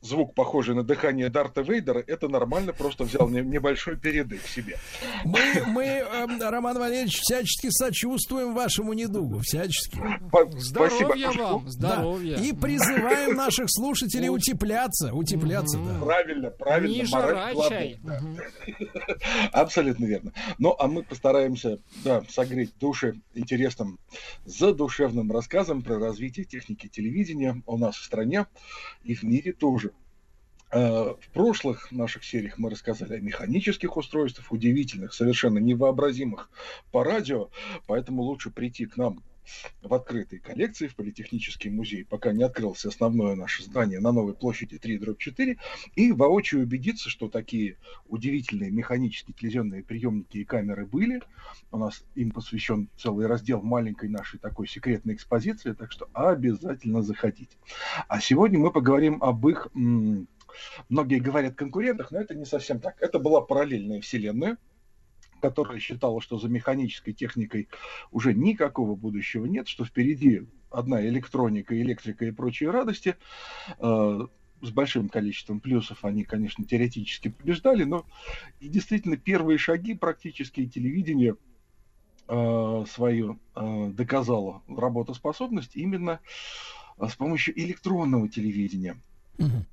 звук, 0.00 0.34
похожий 0.34 0.74
на 0.74 0.82
дыхание 0.82 1.28
Дарта 1.28 1.62
Вейдера, 1.62 2.02
это 2.06 2.28
нормально, 2.28 2.72
просто 2.72 3.04
взял 3.04 3.28
небольшой 3.28 3.96
передых 3.96 4.46
себе. 4.46 4.76
Мы, 5.24 5.40
мы 5.66 5.84
э, 5.84 6.50
Роман 6.50 6.78
Валерьевич, 6.78 7.18
всячески 7.20 7.68
сочувствуем 7.70 8.54
вашему 8.54 8.92
недугу, 8.92 9.40
всячески. 9.40 9.98
Здоровья 10.58 11.30
вам, 11.32 11.68
здоровья. 11.68 12.36
Да. 12.36 12.44
И 12.44 12.52
призываем 12.52 13.34
наших 13.34 13.66
слушателей 13.68 14.28
утепляться, 14.28 15.12
утепляться, 15.12 15.78
да. 15.78 16.04
Правильно, 16.04 16.50
правильно. 16.50 16.94
Не 16.94 17.04
жара 17.04 17.52
чай. 17.68 18.00
Абсолютно 19.52 20.04
верно. 20.04 20.32
Ну, 20.58 20.74
а 20.78 20.86
мы 20.86 21.02
постараемся, 21.02 21.80
да, 22.04 22.22
согреть 22.28 22.72
души 22.78 23.20
интересным, 23.34 23.98
задушевным 24.44 25.30
рассказом 25.32 25.82
про 25.82 25.98
развитие 25.98 26.44
техники 26.44 26.88
телевидения 26.88 27.62
у 27.66 27.76
нас 27.76 27.96
в 27.96 28.04
стране 28.04 28.46
и 29.04 29.14
в 29.14 29.22
мире 29.22 29.52
тоже. 29.52 29.92
Э, 30.70 31.14
в 31.18 31.30
прошлых 31.32 31.90
наших 31.92 32.24
сериях 32.24 32.58
мы 32.58 32.68
рассказали 32.68 33.14
о 33.14 33.20
механических 33.20 33.96
устройствах, 33.96 34.52
удивительных, 34.52 35.14
совершенно 35.14 35.58
невообразимых 35.58 36.50
по 36.92 37.02
радио, 37.02 37.48
поэтому 37.86 38.22
лучше 38.22 38.50
прийти 38.50 38.84
к 38.84 38.98
нам 38.98 39.22
в 39.82 39.94
открытой 39.94 40.40
коллекции 40.40 40.88
в 40.88 40.94
Политехнический 40.94 41.70
музей, 41.70 42.04
пока 42.04 42.32
не 42.32 42.42
открылся 42.42 42.88
основное 42.88 43.34
наше 43.34 43.62
здание 43.62 43.98
на 43.98 44.12
Новой 44.12 44.34
площади 44.34 44.76
3 44.76 44.98
дробь 44.98 45.18
4, 45.18 45.56
и 45.96 46.12
воочию 46.12 46.62
убедиться, 46.62 47.08
что 47.08 47.30
такие 47.30 47.78
удивительные 48.06 48.70
механические 48.70 49.34
телевизионные 49.34 49.82
приемники 49.82 50.36
и 50.36 50.44
камеры 50.44 50.84
были. 50.84 51.22
У 51.72 51.78
нас 51.78 52.04
им 52.14 52.30
посвящен 52.30 52.90
целый 52.98 53.26
раздел 53.26 53.62
маленькой 53.62 54.10
нашей 54.10 54.38
такой 54.38 54.68
секретной 54.68 55.14
экспозиции, 55.14 55.72
так 55.72 55.92
что 55.92 56.10
обязательно 56.12 57.00
заходите. 57.00 57.56
А 58.06 58.20
сегодня 58.20 58.58
мы 58.58 58.70
поговорим 58.70 59.22
об 59.22 59.48
их 59.48 59.68
Многие 60.88 61.18
говорят 61.18 61.54
конкурентах, 61.54 62.10
но 62.10 62.20
это 62.20 62.34
не 62.34 62.44
совсем 62.44 62.80
так. 62.80 63.00
Это 63.00 63.18
была 63.18 63.40
параллельная 63.40 64.00
вселенная, 64.00 64.58
которая 65.40 65.78
считала, 65.78 66.20
что 66.20 66.38
за 66.38 66.48
механической 66.48 67.12
техникой 67.12 67.68
уже 68.10 68.34
никакого 68.34 68.94
будущего 68.94 69.46
нет, 69.46 69.68
что 69.68 69.84
впереди 69.84 70.42
одна 70.70 71.06
электроника, 71.06 71.80
электрика 71.80 72.24
и 72.26 72.30
прочие 72.30 72.70
радости. 72.70 73.16
Э, 73.78 74.26
с 74.60 74.70
большим 74.70 75.08
количеством 75.08 75.60
плюсов 75.60 76.04
они, 76.04 76.24
конечно, 76.24 76.64
теоретически 76.64 77.28
побеждали, 77.28 77.84
но 77.84 78.04
и 78.60 78.68
действительно 78.68 79.16
первые 79.16 79.58
шаги 79.58 79.94
практически 79.94 80.66
телевидение 80.66 81.36
э, 82.26 82.84
свою 82.90 83.38
э, 83.54 83.90
доказало 83.92 84.62
работоспособность 84.68 85.76
именно 85.76 86.20
с 87.00 87.14
помощью 87.14 87.58
электронного 87.58 88.28
телевидения. 88.28 88.96
Угу. 89.38 89.64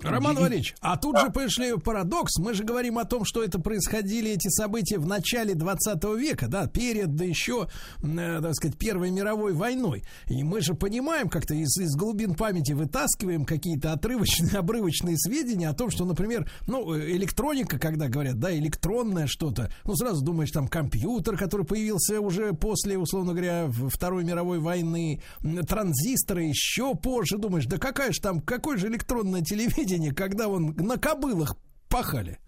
Роман 0.00 0.36
Валерьевич, 0.36 0.74
а 0.80 0.96
тут 0.96 1.14
да. 1.14 1.26
же 1.26 1.30
пришли 1.30 1.76
парадокс. 1.76 2.38
Мы 2.38 2.54
же 2.54 2.64
говорим 2.64 2.98
о 2.98 3.04
том, 3.04 3.24
что 3.24 3.42
это 3.42 3.58
происходили 3.58 4.30
эти 4.30 4.48
события 4.48 4.98
в 4.98 5.06
начале 5.06 5.54
20 5.54 6.04
века, 6.16 6.46
да, 6.48 6.66
перед, 6.66 7.14
да 7.16 7.24
еще, 7.24 7.68
э, 8.02 8.40
так 8.40 8.54
сказать, 8.54 8.76
Первой 8.78 9.10
мировой 9.10 9.52
войной. 9.52 10.04
И 10.28 10.42
мы 10.44 10.60
же 10.60 10.74
понимаем, 10.74 11.28
как-то 11.28 11.54
из, 11.54 11.76
из 11.78 11.96
глубин 11.96 12.34
памяти 12.34 12.72
вытаскиваем 12.72 13.44
какие-то 13.44 13.92
отрывочные, 13.92 14.52
обрывочные 14.58 15.16
сведения 15.18 15.68
о 15.68 15.74
том, 15.74 15.90
что, 15.90 16.04
например, 16.04 16.48
ну, 16.66 16.96
электроника, 16.96 17.78
когда 17.78 18.08
говорят, 18.08 18.38
да, 18.38 18.56
электронное 18.56 19.26
что-то, 19.26 19.72
ну, 19.84 19.96
сразу 19.96 20.24
думаешь, 20.24 20.50
там, 20.50 20.68
компьютер, 20.68 21.36
который 21.36 21.66
появился 21.66 22.20
уже 22.20 22.52
после, 22.52 22.98
условно 22.98 23.32
говоря, 23.32 23.68
Второй 23.88 24.24
мировой 24.24 24.58
войны, 24.58 25.22
транзисторы 25.66 26.44
еще 26.44 26.94
позже, 26.94 27.38
думаешь, 27.38 27.66
да 27.66 27.78
какая 27.78 28.12
же 28.12 28.20
там, 28.20 28.40
какое 28.40 28.76
же 28.76 28.88
электронное 28.88 29.42
телевидение, 29.42 29.87
телевидении, 29.88 30.10
когда 30.10 30.48
он 30.48 30.74
на 30.76 30.98
кобылах 30.98 31.56
пахали. 31.88 32.38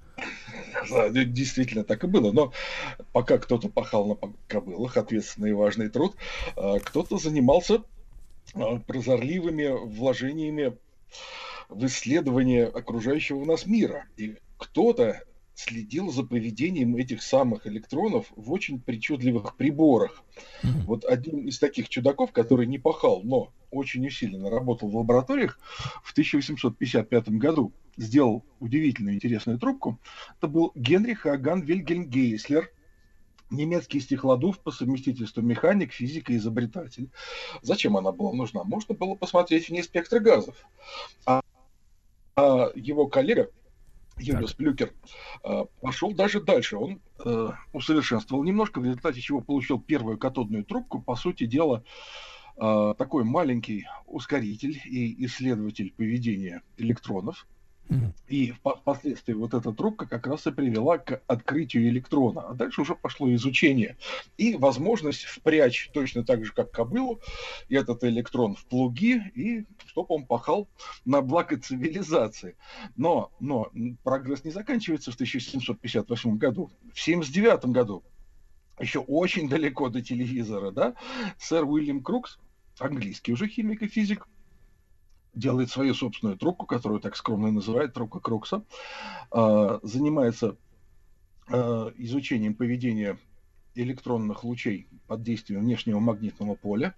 Действительно 1.10 1.84
так 1.84 2.04
и 2.04 2.06
было. 2.06 2.32
Но 2.32 2.52
пока 3.12 3.38
кто-то 3.38 3.68
пахал 3.68 4.06
на 4.06 4.32
кобылах, 4.48 4.96
ответственный 4.96 5.50
и 5.50 5.54
важный 5.54 5.88
труд, 5.88 6.16
а, 6.56 6.78
кто-то 6.78 7.18
занимался 7.18 7.82
а, 8.54 8.76
прозорливыми 8.78 9.68
вложениями 9.86 10.76
в 11.68 11.86
исследование 11.86 12.66
окружающего 12.66 13.44
нас 13.44 13.66
мира. 13.66 14.06
И 14.16 14.36
кто-то 14.58 15.22
следил 15.60 16.10
за 16.10 16.24
поведением 16.24 16.96
этих 16.96 17.22
самых 17.22 17.66
электронов 17.66 18.26
в 18.34 18.50
очень 18.52 18.80
причудливых 18.80 19.56
приборах. 19.56 20.22
Mm-hmm. 20.62 20.82
Вот 20.86 21.04
один 21.04 21.46
из 21.46 21.58
таких 21.58 21.88
чудаков, 21.88 22.32
который 22.32 22.66
не 22.66 22.78
пахал, 22.78 23.22
но 23.22 23.52
очень 23.70 24.06
усиленно 24.06 24.50
работал 24.50 24.88
в 24.88 24.96
лабораториях, 24.96 25.58
в 26.02 26.12
1855 26.12 27.28
году 27.30 27.72
сделал 27.96 28.44
удивительную 28.58 29.16
интересную 29.16 29.58
трубку. 29.58 29.98
Это 30.38 30.48
был 30.48 30.72
Генрих 30.74 31.26
Аган 31.26 31.60
Вильгельм 31.62 32.06
Гейслер, 32.08 32.70
немецкий 33.50 34.00
стеклодув 34.00 34.58
по 34.60 34.70
совместительству 34.70 35.42
механик, 35.42 35.92
физик 35.92 36.30
и 36.30 36.36
изобретатель. 36.36 37.10
Зачем 37.62 37.96
она 37.96 38.12
была 38.12 38.32
нужна? 38.32 38.64
Можно 38.64 38.94
было 38.94 39.14
посмотреть 39.14 39.68
вне 39.68 39.82
спектра 39.82 40.20
газов. 40.20 40.56
А, 41.26 41.42
а 42.36 42.70
его 42.74 43.06
коллега 43.08 43.50
Юлиус 44.20 44.54
Плюкер, 44.54 44.92
э, 45.44 45.64
пошел 45.80 46.12
даже 46.12 46.40
дальше. 46.40 46.76
Он 46.76 47.00
э, 47.24 47.48
усовершенствовал 47.72 48.44
немножко, 48.44 48.80
в 48.80 48.84
результате 48.84 49.20
чего 49.20 49.40
получил 49.40 49.80
первую 49.80 50.18
катодную 50.18 50.64
трубку. 50.64 51.00
По 51.00 51.16
сути 51.16 51.46
дела, 51.46 51.84
э, 52.56 52.94
такой 52.98 53.24
маленький 53.24 53.86
ускоритель 54.06 54.80
и 54.84 55.24
исследователь 55.24 55.92
поведения 55.96 56.62
электронов– 56.76 57.46
и 58.28 58.52
впоследствии 58.52 59.32
вот 59.32 59.54
эта 59.54 59.72
трубка 59.72 60.06
как 60.06 60.26
раз 60.26 60.46
и 60.46 60.52
привела 60.52 60.98
к 60.98 61.20
открытию 61.26 61.88
электрона. 61.88 62.42
А 62.42 62.54
дальше 62.54 62.82
уже 62.82 62.94
пошло 62.94 63.32
изучение. 63.34 63.96
И 64.36 64.56
возможность 64.56 65.24
впрячь 65.24 65.90
точно 65.92 66.24
так 66.24 66.44
же, 66.44 66.52
как 66.52 66.70
кобылу, 66.70 67.20
этот 67.68 68.04
электрон 68.04 68.54
в 68.54 68.64
плуги, 68.66 69.22
и 69.34 69.66
чтобы 69.86 70.14
он 70.14 70.26
пахал 70.26 70.68
на 71.04 71.20
благо 71.20 71.58
цивилизации. 71.58 72.56
Но, 72.96 73.32
но 73.40 73.70
прогресс 74.04 74.44
не 74.44 74.50
заканчивается 74.50 75.10
в 75.10 75.14
1758 75.14 76.36
году. 76.38 76.70
В 76.92 77.02
1779 77.02 77.64
году, 77.66 78.04
еще 78.78 79.00
очень 79.00 79.48
далеко 79.48 79.88
до 79.88 80.00
телевизора, 80.00 80.70
да, 80.70 80.94
сэр 81.38 81.64
Уильям 81.64 82.02
Крукс, 82.02 82.38
английский 82.78 83.32
уже 83.32 83.48
химик 83.48 83.82
и 83.82 83.88
физик, 83.88 84.26
делает 85.34 85.70
свою 85.70 85.94
собственную 85.94 86.36
трубку, 86.36 86.66
которую 86.66 87.00
так 87.00 87.16
скромно 87.16 87.50
называют 87.50 87.94
трубка 87.94 88.20
Крукса, 88.20 88.62
а, 89.30 89.80
занимается 89.82 90.56
а, 91.48 91.92
изучением 91.96 92.54
поведения 92.54 93.18
электронных 93.74 94.44
лучей 94.44 94.88
под 95.06 95.22
действием 95.22 95.60
внешнего 95.60 96.00
магнитного 96.00 96.54
поля, 96.54 96.94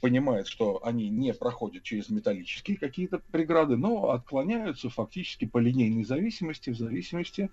понимает, 0.00 0.46
что 0.46 0.84
они 0.84 1.08
не 1.08 1.32
проходят 1.34 1.82
через 1.82 2.10
металлические 2.10 2.76
какие-то 2.76 3.18
преграды, 3.32 3.76
но 3.76 4.10
отклоняются 4.10 4.88
фактически 4.88 5.46
по 5.46 5.58
линейной 5.58 6.04
зависимости 6.04 6.70
в 6.70 6.76
зависимости 6.76 7.50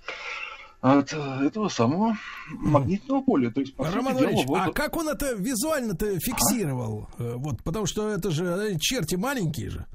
от 0.82 1.14
этого 1.14 1.70
самого 1.70 2.18
магнитного 2.52 3.22
поля. 3.22 3.50
То 3.52 3.62
есть, 3.62 3.74
по 3.74 3.90
Роман 3.90 4.18
сути 4.18 4.32
дела, 4.32 4.44
вот... 4.46 4.60
а 4.60 4.72
как 4.74 4.98
он 4.98 5.08
это 5.08 5.34
визуально-то 5.34 6.20
фиксировал? 6.20 7.08
А? 7.18 7.38
Вот, 7.38 7.64
потому 7.64 7.86
что 7.86 8.10
это 8.10 8.32
же 8.32 8.46
э, 8.46 8.78
черти 8.80 9.16
маленькие 9.16 9.70
же. 9.70 9.86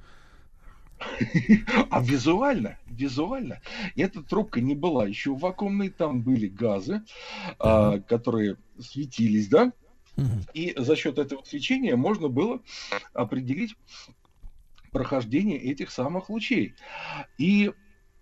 А 1.91 2.01
визуально, 2.03 2.79
визуально, 2.87 3.61
эта 3.97 4.23
трубка 4.23 4.61
не 4.61 4.75
была 4.75 5.07
еще 5.07 5.35
вакуумной, 5.35 5.91
там 5.91 6.23
были 6.23 6.49
газы, 6.49 7.03
а, 7.59 7.99
которые 8.01 8.57
светились, 8.79 9.49
да, 9.49 9.73
и 10.53 10.75
за 10.77 10.97
счет 10.97 11.19
этого 11.19 11.43
свечения 11.45 11.97
можно 11.97 12.29
было 12.29 12.61
определить 13.13 13.77
прохождение 14.91 15.59
этих 15.59 15.91
самых 15.91 16.29
лучей. 16.31 16.75
И 17.37 17.71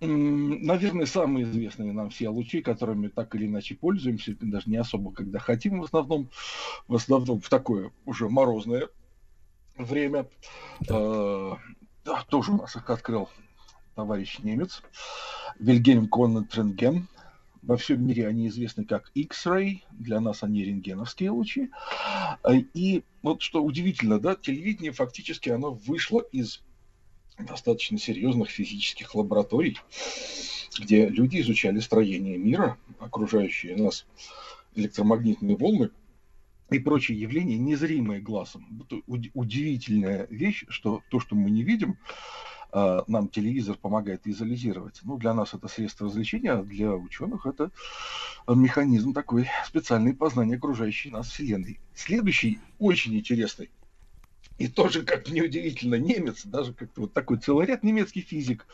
наверное, 0.01 1.07
самые 1.07 1.45
известные 1.45 1.93
нам 1.93 2.11
все 2.11 2.29
лучи, 2.29 2.61
которыми 2.61 3.09
так 3.09 3.35
или 3.35 3.47
иначе 3.47 3.75
пользуемся, 3.75 4.37
даже 4.41 4.69
не 4.69 4.77
особо, 4.77 5.13
когда 5.13 5.39
хотим, 5.39 5.81
в 5.81 5.85
основном, 5.85 6.29
в 6.87 6.95
основном 6.95 7.41
в 7.41 7.49
такое 7.49 7.93
уже 8.05 8.29
морозное 8.29 8.89
время. 9.77 10.29
Да. 10.81 10.97
А, 10.97 11.59
да, 12.07 12.25
тоже 12.29 12.53
у 12.53 12.57
нас 12.57 12.77
их 12.77 12.89
открыл 12.89 13.29
товарищ 13.97 14.39
немец, 14.39 14.83
Вильгельм 15.59 16.09
Конрад 16.09 16.55
Рентген. 16.55 17.09
Во 17.63 17.77
всем 17.77 18.07
мире 18.07 18.29
они 18.29 18.47
известны 18.47 18.85
как 18.85 19.11
X-ray, 19.15 19.83
для 19.91 20.21
нас 20.21 20.45
они 20.45 20.65
рентгеновские 20.65 21.31
лучи. 21.31 21.71
И 22.75 23.03
вот 23.23 23.43
что 23.43 23.63
удивительно, 23.63 24.21
да, 24.21 24.37
телевидение 24.37 24.93
фактически 24.93 25.49
оно 25.49 25.73
вышло 25.73 26.21
из 26.21 26.63
достаточно 27.41 27.99
серьезных 27.99 28.51
физических 28.51 29.17
лабораторий, 29.17 29.79
где 30.79 31.09
люди 31.09 31.41
изучали 31.41 31.81
строение 31.81 32.39
мира, 32.39 32.79
окружающие 33.01 33.77
нас 33.77 34.07
электромагнитные 34.77 35.57
волны 35.57 35.91
и 36.71 36.79
прочие 36.79 37.21
явления, 37.21 37.57
незримые 37.57 38.21
глазом. 38.21 38.87
Удивительная 39.07 40.27
вещь, 40.31 40.65
что 40.69 41.03
то, 41.11 41.21
что 41.21 41.37
мы 41.37 41.51
не 41.51 41.63
видим, 41.63 41.99
а, 42.73 43.05
нам 43.07 43.29
телевизор 43.29 43.77
помогает 43.77 44.27
визуализировать. 44.27 45.01
Ну, 45.03 45.17
для 45.17 45.33
нас 45.35 45.55
это 45.55 45.69
средство 45.69 46.07
развлечения, 46.07 46.53
а 46.53 46.63
для 46.63 46.95
ученых 46.95 47.47
это 47.47 47.71
механизм 48.49 49.13
такой 49.13 49.49
специальный 49.65 50.15
познания 50.15 50.57
окружающей 50.57 51.11
нас 51.11 51.29
Вселенной. 51.29 51.79
Следующий 51.95 52.59
очень 52.79 53.17
интересный 53.17 53.71
и 54.59 54.69
тоже, 54.69 55.03
как 55.03 55.29
неудивительно, 55.29 55.97
немец, 55.97 56.45
даже 56.45 56.73
как-то 56.73 57.03
вот 57.03 57.13
такой 57.13 57.39
целый 57.39 57.67
ряд 57.67 57.83
немецкий 57.83 58.23
физик, 58.23 58.67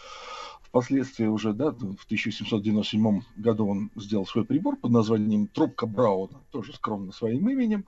впоследствии 0.62 1.26
уже, 1.26 1.52
да, 1.52 1.70
в 1.70 2.04
1797 2.04 3.22
году 3.36 3.66
он 3.66 3.90
сделал 3.96 4.26
свой 4.26 4.44
прибор 4.44 4.76
под 4.76 4.90
названием 4.90 5.46
трубка 5.46 5.86
Брауна, 5.86 6.40
тоже 6.50 6.72
скромно 6.72 7.12
своим 7.12 7.48
именем. 7.50 7.84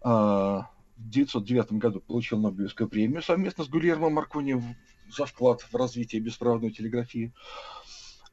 А, 0.00 0.68
в 0.96 1.10
1909 1.10 1.72
году 1.74 2.00
получил 2.00 2.40
Нобелевскую 2.40 2.88
премию 2.88 3.22
совместно 3.22 3.62
с 3.62 3.68
Гульермо 3.68 4.10
Маркони 4.10 4.60
за 5.16 5.26
вклад 5.26 5.60
в 5.60 5.74
развитие 5.76 6.20
беспроводной 6.20 6.70
телеграфии. 6.70 7.32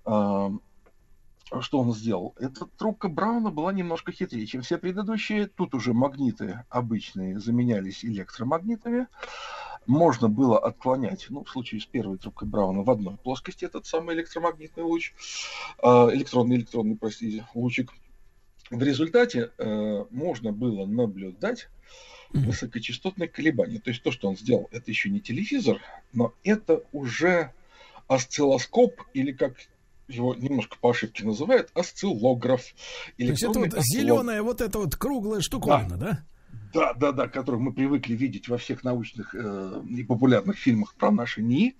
А, 0.04 0.52
что 1.62 1.80
он 1.80 1.94
сделал? 1.94 2.34
Эта 2.38 2.66
трубка 2.66 3.08
Брауна 3.08 3.52
была 3.52 3.72
немножко 3.72 4.12
хитрее, 4.12 4.46
чем 4.46 4.62
все 4.62 4.78
предыдущие. 4.78 5.48
Тут 5.48 5.76
уже 5.76 5.94
магниты 5.94 6.64
обычные 6.70 7.40
заменялись 7.40 8.04
электромагнитами. 8.04 9.08
Можно 9.86 10.30
было 10.30 10.58
отклонять, 10.58 11.28
ну, 11.30 11.44
в 11.44 11.50
случае 11.50 11.80
с 11.80 11.86
первой 11.86 12.18
трубкой 12.18 12.48
Брауна, 12.48 12.82
в 12.82 12.90
одной 12.90 13.18
плоскости 13.18 13.66
этот 13.66 13.86
самый 13.86 14.16
электромагнитный 14.16 14.84
луч, 14.84 15.14
а, 15.84 16.10
электронный, 16.12 16.56
электронный, 16.56 16.98
простите, 16.98 17.46
лучик. 17.54 17.92
В 18.72 18.82
результате 18.82 19.52
э, 19.60 20.06
можно 20.10 20.52
было 20.52 20.88
наблюдать 20.88 21.70
высокочастотные 22.34 23.30
колебания. 23.30 23.80
То 23.80 23.92
есть 23.92 24.02
то, 24.02 24.12
что 24.12 24.28
он 24.28 24.38
сделал, 24.38 24.68
это 24.72 24.90
еще 24.90 25.10
не 25.10 25.22
телевизор, 25.22 25.80
но 26.14 26.34
это 26.44 26.84
уже 26.92 27.54
осциллоскоп 28.08 29.02
или 29.14 29.32
как 29.32 29.56
его 30.08 30.36
немножко 30.36 30.78
по 30.80 30.92
ошибке 30.92 31.26
называют, 31.26 31.70
осциллограф. 31.74 32.62
То 33.18 33.24
есть 33.24 33.44
это 33.44 33.60
вот 33.60 33.74
зеленая 33.80 34.42
вот 34.44 34.62
эта 34.62 34.80
вот 34.80 34.96
круглая 34.96 35.42
штуковина, 35.42 35.98
да? 35.98 35.98
да? 35.98 36.26
Да, 36.76 36.94
да, 36.94 37.14
да, 37.14 37.30
которых 37.30 37.62
мы 37.62 37.72
привыкли 37.72 38.16
видеть 38.16 38.50
во 38.50 38.58
всех 38.58 38.84
научных 38.84 39.34
э, 39.34 39.82
и 39.90 40.04
популярных 40.04 40.58
фильмах 40.58 40.94
про 40.96 41.10
наши 41.10 41.42
НИИ. 41.42 41.78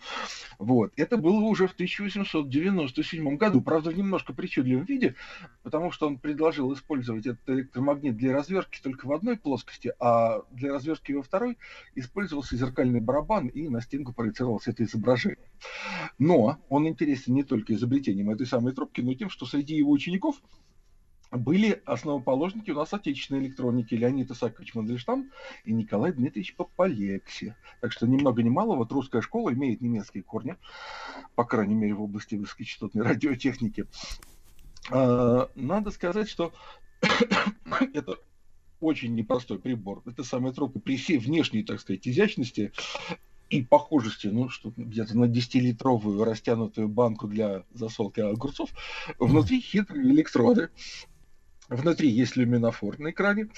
Вот. 0.58 0.94
Это 0.96 1.18
было 1.18 1.42
уже 1.42 1.68
в 1.68 1.74
1897 1.74 3.36
году, 3.36 3.60
правда, 3.60 3.90
в 3.90 3.98
немножко 3.98 4.32
причудливом 4.32 4.86
виде, 4.86 5.16
потому 5.64 5.92
что 5.92 6.08
он 6.08 6.18
предложил 6.18 6.74
использовать 6.74 7.26
этот 7.26 7.50
электромагнит 7.50 8.16
для 8.16 8.32
развертки 8.32 8.80
только 8.82 9.06
в 9.06 9.12
одной 9.12 9.36
плоскости, 9.36 9.92
а 10.00 10.44
для 10.52 10.72
развертки 10.72 11.12
во 11.12 11.24
второй 11.24 11.58
использовался 11.96 12.56
зеркальный 12.56 13.02
барабан, 13.02 13.48
и 13.48 13.68
на 13.68 13.82
стенку 13.82 14.14
проецировалось 14.14 14.70
это 14.70 14.86
изображение. 14.86 15.50
Но 16.20 16.58
он 16.70 16.88
интересен 16.88 17.34
не 17.34 17.44
только 17.44 17.74
изобретением 17.74 18.30
этой 18.30 18.48
самой 18.48 18.72
трубки, 18.72 19.02
но 19.02 19.12
и 19.12 19.16
тем, 19.16 19.30
что 19.30 19.46
среди 19.46 19.76
его 19.76 19.92
учеников 19.92 20.38
были 21.38 21.82
основоположники 21.86 22.72
у 22.72 22.76
нас 22.76 22.94
отечественной 22.94 23.42
электроники 23.42 23.96
Леонид 23.96 24.32
Исаакович 24.32 24.76
Мандельштам 24.76 25.32
и 25.64 25.74
Николай 25.74 26.12
Дмитриевич 26.12 26.56
Пополекси. 26.56 27.56
Так 27.82 27.92
что 27.92 28.08
ни 28.08 28.16
много 28.16 28.44
ни 28.44 28.50
мало, 28.50 28.76
вот 28.76 28.92
русская 28.92 29.22
школа 29.22 29.54
имеет 29.54 29.82
немецкие 29.82 30.24
корни, 30.24 30.56
по 31.36 31.46
крайней 31.46 31.76
мере 31.76 31.94
в 31.94 32.02
области 32.02 32.36
высокочастотной 32.36 33.04
радиотехники. 33.04 33.88
А, 34.92 35.50
надо 35.56 35.92
сказать, 35.92 36.30
что 36.30 36.54
это 37.94 38.18
очень 38.80 39.16
непростой 39.16 39.60
прибор. 39.60 40.04
Это 40.06 40.24
самая 40.24 40.54
трубка 40.54 40.80
при 40.80 40.98
всей 40.98 41.18
внешней, 41.18 41.64
так 41.64 41.80
сказать, 41.80 42.08
изящности 42.08 42.72
и 43.50 43.64
похожести, 43.64 44.28
ну, 44.28 44.50
что 44.50 44.74
где-то 44.76 45.18
на 45.18 45.26
10-литровую 45.26 46.24
растянутую 46.24 46.88
банку 46.88 47.28
для 47.28 47.64
засолки 47.74 48.20
огурцов, 48.20 48.70
внутри 49.20 49.62
хитрые 49.62 50.04
электроды. 50.12 50.70
Внутри 51.70 52.10
есть 52.10 52.36
люминофор 52.36 53.00
на 53.00 53.10
экране, 53.10 53.50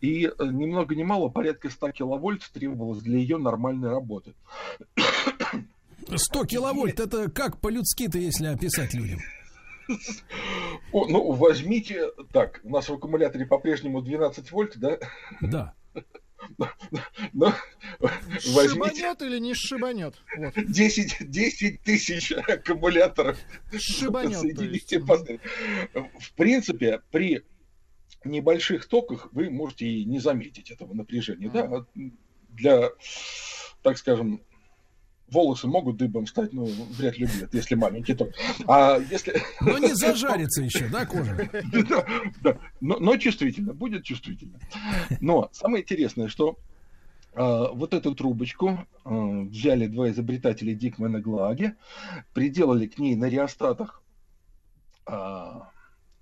и 0.00 0.26
э, 0.26 0.32
ни 0.46 0.66
много 0.66 0.94
ни 0.94 1.04
мало, 1.04 1.28
порядка 1.28 1.70
100 1.70 1.92
киловольт 1.92 2.42
требовалось 2.52 3.02
для 3.02 3.18
ее 3.18 3.38
нормальной 3.38 3.90
работы. 3.90 4.34
100 6.14 6.44
киловольт, 6.46 6.98
это 6.98 7.30
как 7.30 7.60
по-людски-то, 7.60 8.18
если 8.18 8.46
описать 8.46 8.94
людям? 8.94 9.20
О, 10.92 11.06
ну, 11.06 11.32
возьмите, 11.32 12.10
так, 12.32 12.60
у 12.64 12.70
нас 12.70 12.88
в 12.88 12.94
аккумуляторе 12.94 13.46
по-прежнему 13.46 14.02
12 14.02 14.50
вольт, 14.50 14.76
да? 14.76 14.98
Да. 15.40 15.74
Но, 17.32 17.54
возьмите... 18.00 18.68
Шибанет 18.68 19.22
или 19.22 19.38
не 19.38 19.54
шибанет? 19.54 20.14
Вот. 20.36 20.54
10, 20.56 21.30
10 21.30 21.82
тысяч 21.82 22.32
аккумуляторов. 22.32 23.38
Шибанет. 23.76 24.38
Соедините 24.38 25.00
В 25.00 26.32
принципе, 26.36 27.00
при 27.10 27.44
небольших 28.24 28.86
токах 28.86 29.28
вы 29.32 29.50
можете 29.50 29.86
и 29.86 30.04
не 30.04 30.18
заметить 30.18 30.70
этого 30.70 30.94
напряжения. 30.94 31.50
Да? 31.50 31.64
А 31.64 31.86
для, 32.48 32.90
так 33.82 33.98
скажем, 33.98 34.40
волосы 35.28 35.66
могут 35.66 35.96
дыбом 35.96 36.26
стать, 36.26 36.52
ну, 36.52 36.64
вряд 36.64 37.18
ли 37.18 37.26
будет, 37.26 37.54
если 37.54 37.74
маленький 37.74 38.14
ток. 38.14 38.30
А 38.66 38.98
если... 39.10 39.34
Но 39.60 39.78
не 39.78 39.94
зажарится 39.94 40.62
еще, 40.62 40.88
да, 40.88 41.06
кожа? 41.06 41.50
Да, 41.88 42.06
да. 42.42 42.58
Но, 42.80 42.98
но 42.98 43.16
чувствительно, 43.16 43.74
будет 43.74 44.04
чувствительно. 44.04 44.58
Но 45.20 45.48
самое 45.52 45.82
интересное, 45.82 46.28
что 46.28 46.58
Uh, 47.36 47.74
вот 47.74 47.94
эту 47.94 48.14
трубочку 48.14 48.86
uh, 49.04 49.48
взяли 49.48 49.88
два 49.88 50.08
изобретателя 50.10 50.72
Дикман 50.72 51.16
и 51.16 51.20
Глаги, 51.20 51.74
приделали 52.32 52.86
к 52.86 52.96
ней 52.96 53.16
на 53.16 53.28
реостатах 53.28 54.04
uh, 55.06 55.62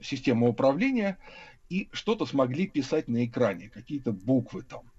систему 0.01 0.49
управления 0.49 1.19
и 1.69 1.91
что-то 1.93 2.25
смогли 2.25 2.67
писать 2.67 3.09
на 3.09 3.27
экране, 3.27 3.69
какие-то 3.69 4.13
буквы 4.13 4.63
там. 4.63 4.91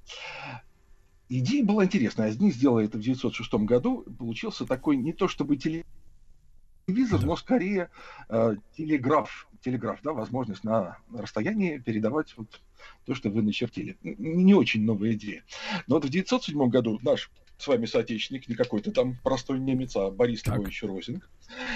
Идея 1.29 1.63
была 1.63 1.85
интересная. 1.85 2.31
Они 2.31 2.51
сделали 2.51 2.85
это 2.85 2.97
в 2.97 3.01
1906 3.01 3.53
году. 3.65 4.03
Получился 4.17 4.65
такой 4.65 4.97
не 4.97 5.13
то 5.13 5.27
чтобы 5.27 5.57
телевизор, 5.57 7.19
да. 7.19 7.25
но 7.25 7.35
скорее 7.35 7.89
э, 8.29 8.55
телеграф. 8.77 9.47
Телеграф, 9.61 9.99
да, 10.03 10.11
возможность 10.11 10.65
на 10.65 10.97
расстоянии 11.13 11.77
передавать 11.77 12.33
вот 12.35 12.61
то, 13.05 13.15
что 13.15 13.29
вы 13.29 13.41
начертили. 13.41 13.97
Не 14.03 14.53
очень 14.53 14.83
новая 14.83 15.13
идея. 15.13 15.43
Но 15.87 15.95
вот 15.95 16.03
в 16.03 16.09
1907 16.09 16.69
году 16.69 16.99
наш 17.01 17.31
с 17.57 17.67
вами 17.67 17.85
соотечественник, 17.85 18.49
не 18.49 18.55
какой-то 18.55 18.91
там 18.91 19.15
простой 19.23 19.59
немец, 19.59 19.95
а 19.95 20.11
Борис 20.11 20.45
Львович 20.45 20.83
Розинг, 20.83 21.29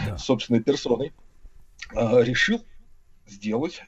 да. 0.05 0.17
собственной 0.17 0.61
персоной, 0.61 1.13
э, 1.95 2.23
решил 2.23 2.65
сделать 3.25 3.83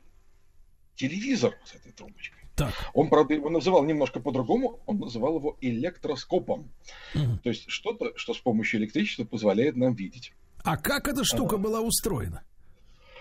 телевизор 0.96 1.58
с 1.66 1.76
этой 1.76 1.92
трубочкой. 1.92 2.39
Так. 2.60 2.74
Он, 2.94 3.10
правда, 3.10 3.34
его 3.34 3.50
называл 3.50 3.86
немножко 3.86 4.20
по-другому, 4.20 4.80
он 4.86 5.00
называл 5.00 5.38
его 5.38 5.58
электроскопом. 5.62 6.70
Угу. 7.16 7.40
То 7.44 7.50
есть 7.50 7.70
что-то, 7.70 8.12
что 8.16 8.34
с 8.34 8.38
помощью 8.38 8.82
электричества 8.82 9.24
позволяет 9.24 9.78
нам 9.78 9.94
видеть. 9.94 10.34
А 10.64 10.78
как 10.78 11.08
эта 11.08 11.24
штука 11.24 11.56
а, 11.56 11.60
была 11.60 11.80
устроена? 11.80 12.44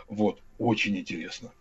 Вот, 0.09 0.43
очень 0.59 0.97
интересно. 0.99 1.53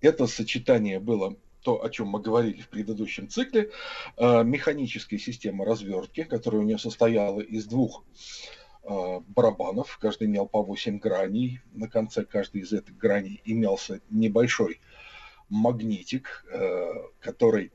Это 0.00 0.26
сочетание 0.26 0.98
было 0.98 1.36
то, 1.62 1.84
о 1.84 1.90
чем 1.90 2.08
мы 2.08 2.20
говорили 2.20 2.62
в 2.62 2.68
предыдущем 2.68 3.28
цикле, 3.28 3.70
э, 4.16 4.44
механическая 4.44 5.18
система 5.18 5.64
развертки, 5.64 6.22
которая 6.22 6.62
у 6.62 6.64
нее 6.64 6.78
состояла 6.78 7.40
из 7.40 7.66
двух 7.66 8.04
э, 8.84 9.20
барабанов, 9.28 9.98
каждый 10.00 10.28
имел 10.28 10.46
по 10.46 10.62
8 10.62 10.98
граней, 10.98 11.60
на 11.74 11.88
конце 11.88 12.24
каждой 12.24 12.62
из 12.62 12.72
этих 12.72 12.96
граней 12.96 13.42
имелся 13.44 14.00
небольшой 14.08 14.80
магнитик, 15.48 16.44
э, 16.50 16.92
который 17.20 17.72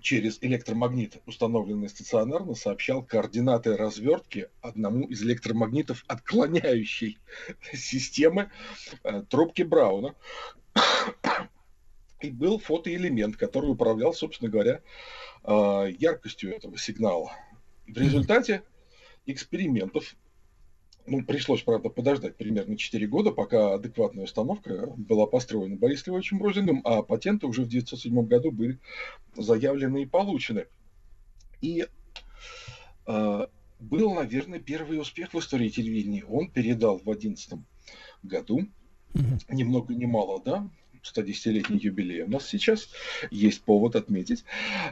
через 0.00 0.38
электромагнит, 0.42 1.20
установленный 1.26 1.88
стационарно, 1.88 2.54
сообщал 2.54 3.02
координаты 3.02 3.76
развертки 3.76 4.48
одному 4.60 5.06
из 5.06 5.22
электромагнитов 5.22 6.04
отклоняющей 6.08 7.18
системы 7.72 8.50
э, 9.04 9.22
трубки 9.28 9.62
Брауна. 9.62 10.14
И 12.20 12.30
был 12.30 12.58
фотоэлемент, 12.58 13.36
который 13.36 13.70
управлял, 13.70 14.14
собственно 14.14 14.50
говоря, 14.50 14.80
э, 15.44 15.86
яркостью 15.98 16.54
этого 16.54 16.78
сигнала. 16.78 17.32
В 17.86 17.96
результате 17.96 18.62
экспериментов 19.26 20.14
ну, 21.06 21.24
пришлось, 21.24 21.62
правда, 21.62 21.88
подождать 21.88 22.36
примерно 22.36 22.76
4 22.76 23.06
года, 23.06 23.30
пока 23.30 23.74
адекватная 23.74 24.24
установка 24.24 24.92
была 24.96 25.26
построена 25.26 25.76
Борисом 25.76 26.12
Львовичем 26.12 26.42
Розингом, 26.42 26.80
а 26.84 27.02
патенты 27.02 27.46
уже 27.46 27.62
в 27.62 27.66
1907 27.66 28.26
году 28.26 28.50
были 28.52 28.78
заявлены 29.36 30.02
и 30.02 30.06
получены. 30.06 30.66
И 31.60 31.86
э, 33.06 33.46
был, 33.80 34.14
наверное, 34.14 34.60
первый 34.60 35.00
успех 35.00 35.34
в 35.34 35.38
истории 35.38 35.68
телевидения. 35.68 36.24
Он 36.24 36.50
передал 36.50 36.98
в 36.98 37.10
11 37.10 37.58
году, 38.22 38.68
ни 39.48 39.64
много 39.64 39.94
ни 39.94 40.04
мало, 40.04 40.40
да, 40.42 40.70
110-летний 41.02 41.78
юбилей 41.78 42.22
у 42.22 42.28
нас 42.28 42.46
сейчас, 42.46 42.88
есть 43.30 43.62
повод 43.62 43.96
отметить, 43.96 44.44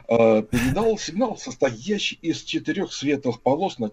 э, 0.07 0.43
передал 0.43 0.97
сигнал, 0.97 1.37
состоящий 1.37 2.17
из 2.21 2.41
четырех 2.43 2.91
светлых 2.91 3.41
полос 3.41 3.79
на 3.79 3.91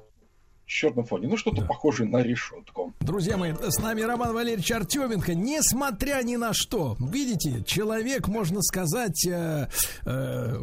черном 0.69 1.05
фоне. 1.05 1.29
Ну, 1.29 1.37
что-то 1.37 1.63
да. 1.63 1.67
похожее 1.67 2.09
на 2.09 2.23
решетку. 2.23 2.93
Друзья 3.01 3.37
мои, 3.37 3.53
с 3.55 3.79
нами 3.79 4.03
Роман 4.03 4.35
Валерьевич 4.35 4.71
Артеменко. 4.71 5.35
Несмотря 5.35 6.23
ни 6.23 6.37
на 6.37 6.53
что, 6.53 6.97
видите, 7.01 7.65
человек, 7.67 8.29
можно 8.29 8.61
сказать, 8.63 9.27
э, 9.27 9.67
э, 10.05 10.57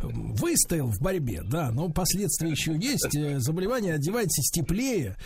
выстоял 0.00 0.88
в 0.88 1.00
борьбе, 1.00 1.42
да, 1.44 1.70
но 1.70 1.90
последствия 1.90 2.50
еще 2.50 2.74
есть. 2.74 3.14
Э, 3.14 3.38
заболевание, 3.38 3.94
одевайтесь 3.94 4.50
теплее. 4.50 5.16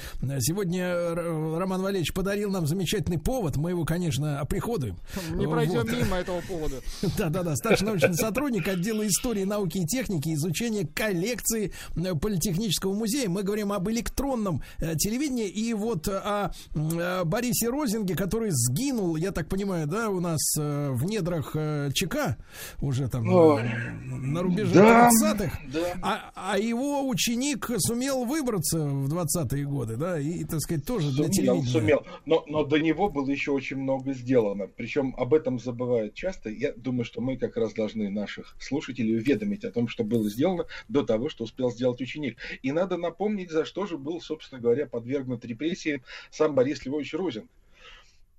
Сегодня 0.40 1.14
Роман 1.14 1.82
Валерьевич 1.82 2.12
подарил 2.12 2.50
нам 2.50 2.66
замечательный 2.66 3.18
повод. 3.18 3.56
Мы 3.56 3.70
его, 3.70 3.84
конечно, 3.84 4.40
оприходуем. 4.40 4.96
Не 5.32 5.46
пройдем 5.46 5.82
вот. 5.82 5.92
мимо 5.92 6.16
этого 6.16 6.40
повода. 6.40 6.76
Да-да-да, 7.16 7.54
старший 7.54 7.86
научный 7.86 8.14
сотрудник 8.14 8.66
отдела 8.66 9.06
истории, 9.06 9.44
науки 9.44 9.78
и 9.78 9.86
техники, 9.86 10.34
изучения 10.34 10.86
коллекции 10.86 11.72
э, 11.96 12.14
Политехнического 12.14 12.92
музея. 12.92 13.28
Мы 13.28 13.42
говорим 13.42 13.72
об 13.72 13.88
электронном 14.00 14.62
э, 14.78 14.96
телевидении. 14.96 15.48
И 15.48 15.74
вот 15.74 16.08
э, 16.08 16.12
о, 16.12 16.52
о 16.74 17.24
Борисе 17.24 17.68
Розинге, 17.68 18.16
который 18.16 18.50
сгинул, 18.50 19.16
я 19.16 19.30
так 19.30 19.48
понимаю, 19.48 19.86
да, 19.86 20.08
у 20.08 20.20
нас 20.20 20.40
э, 20.58 20.90
в 20.92 21.04
недрах 21.04 21.56
ЧК, 21.94 22.36
уже 22.80 23.08
там 23.08 23.28
О, 23.28 23.60
на 24.04 24.42
рубеже 24.42 24.74
да, 24.74 25.10
20-х. 25.10 25.60
Да. 25.72 25.80
А, 26.02 26.32
а 26.34 26.58
его 26.58 27.08
ученик 27.08 27.70
сумел 27.78 28.24
выбраться 28.24 28.78
в 28.78 29.12
20-е 29.12 29.64
годы, 29.66 29.96
да, 29.96 30.18
и, 30.18 30.44
так 30.44 30.60
сказать, 30.60 30.84
тоже 30.84 31.10
сумел, 31.10 31.24
для 31.24 31.28
телевидения. 31.28 31.66
Сумел, 31.66 32.06
но, 32.26 32.44
но 32.46 32.64
до 32.64 32.78
него 32.78 33.08
было 33.10 33.28
еще 33.28 33.52
очень 33.52 33.76
много 33.76 34.12
сделано. 34.12 34.66
Причем 34.66 35.14
об 35.16 35.34
этом 35.34 35.58
забывают 35.58 36.14
часто. 36.14 36.50
Я 36.50 36.72
думаю, 36.72 37.04
что 37.04 37.20
мы 37.20 37.36
как 37.36 37.56
раз 37.56 37.72
должны 37.74 38.10
наших 38.10 38.56
слушателей 38.60 39.16
уведомить 39.16 39.64
о 39.64 39.70
том, 39.70 39.88
что 39.88 40.04
было 40.04 40.28
сделано 40.28 40.64
до 40.88 41.02
того, 41.02 41.28
что 41.28 41.44
успел 41.44 41.70
сделать 41.70 42.00
ученик. 42.00 42.38
И 42.62 42.72
надо 42.72 42.96
напомнить, 42.96 43.50
за 43.50 43.64
что 43.64 43.86
же 43.86 43.89
был, 43.98 44.20
собственно 44.20 44.60
говоря, 44.60 44.86
подвергнут 44.86 45.44
репрессиям 45.44 46.02
сам 46.30 46.54
Борис 46.54 46.84
Львович 46.84 47.14
Розин. 47.14 47.48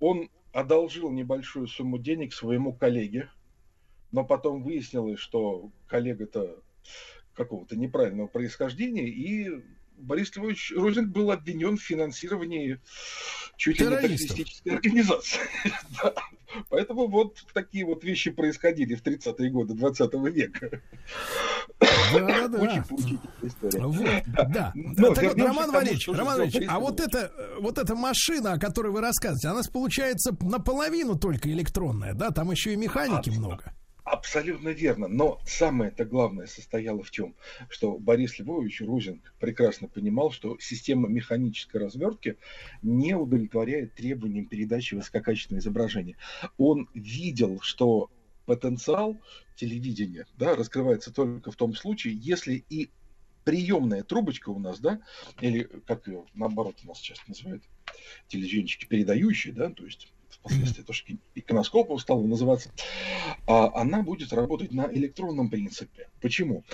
Он 0.00 0.30
одолжил 0.52 1.10
небольшую 1.10 1.66
сумму 1.66 1.98
денег 1.98 2.34
своему 2.34 2.72
коллеге, 2.72 3.30
но 4.10 4.24
потом 4.24 4.62
выяснилось, 4.62 5.18
что 5.18 5.70
коллега-то 5.86 6.60
какого-то 7.34 7.76
неправильного 7.76 8.26
происхождения, 8.26 9.08
и 9.08 9.62
Борис 9.96 10.34
Львович 10.36 10.72
Розин 10.76 11.10
был 11.10 11.30
обвинен 11.30 11.76
в 11.76 11.82
финансировании 11.82 12.80
чуть 13.56 13.80
ли 13.80 13.86
не 13.86 13.96
террористической 13.96 14.74
организации. 14.74 15.40
Поэтому 16.68 17.08
вот 17.08 17.38
такие 17.52 17.84
вот 17.84 18.04
вещи 18.04 18.30
происходили 18.30 18.94
в 18.94 19.02
30-е 19.02 19.50
годы 19.50 19.74
20 19.74 20.14
века. 20.32 20.70
Да, 22.12 22.48
да, 22.48 22.48
да. 22.48 22.84
Вот, 23.72 24.06
да. 24.52 24.72
Ну, 24.74 25.14
так 25.14 25.24
вот, 25.24 25.38
Роман 25.38 25.70
Валерьевич, 25.70 26.08
Роман 26.08 26.38
Валерьевич, 26.38 26.68
а 26.68 26.78
вот 26.78 27.00
эта, 27.00 27.32
вот 27.60 27.78
эта 27.78 27.94
машина, 27.94 28.52
о 28.52 28.58
которой 28.58 28.92
вы 28.92 29.00
рассказываете, 29.00 29.48
она 29.48 29.60
получается 29.72 30.36
наполовину 30.40 31.18
только 31.18 31.50
электронная, 31.50 32.14
да? 32.14 32.30
Там 32.30 32.50
еще 32.50 32.72
и 32.72 32.76
механики 32.76 33.30
много. 33.30 33.72
Абсолютно 34.04 34.70
верно. 34.70 35.06
Но 35.06 35.40
самое-то 35.46 36.04
главное 36.04 36.46
состояло 36.46 37.02
в 37.02 37.10
чем? 37.10 37.34
Что 37.68 37.98
Борис 37.98 38.38
Львович 38.38 38.80
Рузинг 38.80 39.32
прекрасно 39.38 39.88
понимал, 39.88 40.32
что 40.32 40.58
система 40.58 41.08
механической 41.08 41.76
развертки 41.76 42.36
не 42.82 43.14
удовлетворяет 43.14 43.94
требованиям 43.94 44.46
передачи 44.46 44.94
высококачественного 44.94 45.60
изображения. 45.60 46.16
Он 46.58 46.88
видел, 46.94 47.60
что 47.60 48.10
потенциал 48.44 49.20
телевидения 49.54 50.26
да, 50.36 50.56
раскрывается 50.56 51.12
только 51.12 51.52
в 51.52 51.56
том 51.56 51.74
случае, 51.74 52.14
если 52.14 52.64
и 52.68 52.90
приемная 53.44 54.02
трубочка 54.02 54.50
у 54.50 54.58
нас, 54.58 54.80
да, 54.80 55.00
или 55.40 55.68
как 55.86 56.08
ее 56.08 56.24
наоборот 56.34 56.76
у 56.84 56.88
нас 56.88 56.98
сейчас 56.98 57.18
называют, 57.28 57.62
телевизионщики 58.28 58.86
передающие, 58.86 59.52
да, 59.52 59.70
то 59.70 59.84
есть 59.84 60.12
впоследствии 60.42 60.82
тоже 60.82 61.04
иконоскопом 61.34 61.98
стала 61.98 62.22
называться, 62.22 62.70
а 63.46 63.80
она 63.80 64.02
будет 64.02 64.32
работать 64.32 64.72
на 64.72 64.92
электронном 64.92 65.48
принципе. 65.48 66.08
Почему? 66.20 66.64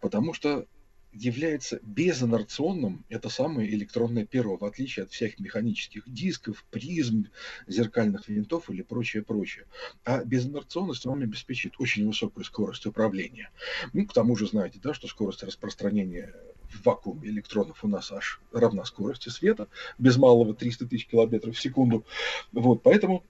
Потому 0.00 0.34
что 0.34 0.66
является 1.14 1.78
безинерционным 1.82 3.04
это 3.08 3.28
самое 3.28 3.72
электронное 3.72 4.26
перо, 4.26 4.56
в 4.56 4.64
отличие 4.64 5.04
от 5.04 5.12
всех 5.12 5.38
механических 5.38 6.02
дисков, 6.12 6.64
призм, 6.70 7.28
зеркальных 7.66 8.28
винтов 8.28 8.68
или 8.68 8.82
прочее, 8.82 9.22
прочее. 9.22 9.66
А 10.04 10.24
безинерционность 10.24 11.04
вам 11.04 11.22
обеспечит 11.22 11.74
очень 11.78 12.06
высокую 12.06 12.44
скорость 12.44 12.86
управления. 12.86 13.50
Ну, 13.92 14.06
к 14.06 14.12
тому 14.12 14.36
же 14.36 14.46
знаете, 14.48 14.80
да, 14.82 14.92
что 14.92 15.06
скорость 15.06 15.44
распространения 15.44 16.34
в 16.74 16.84
вакууме 16.84 17.28
электронов 17.28 17.84
у 17.84 17.88
нас 17.88 18.12
аж 18.12 18.40
равна 18.52 18.84
скорости 18.84 19.28
света, 19.28 19.68
без 19.98 20.16
малого 20.16 20.54
300 20.54 20.86
тысяч 20.86 21.06
километров 21.06 21.56
в 21.56 21.60
секунду. 21.60 22.04
Вот, 22.52 22.82
поэтому 22.82 23.24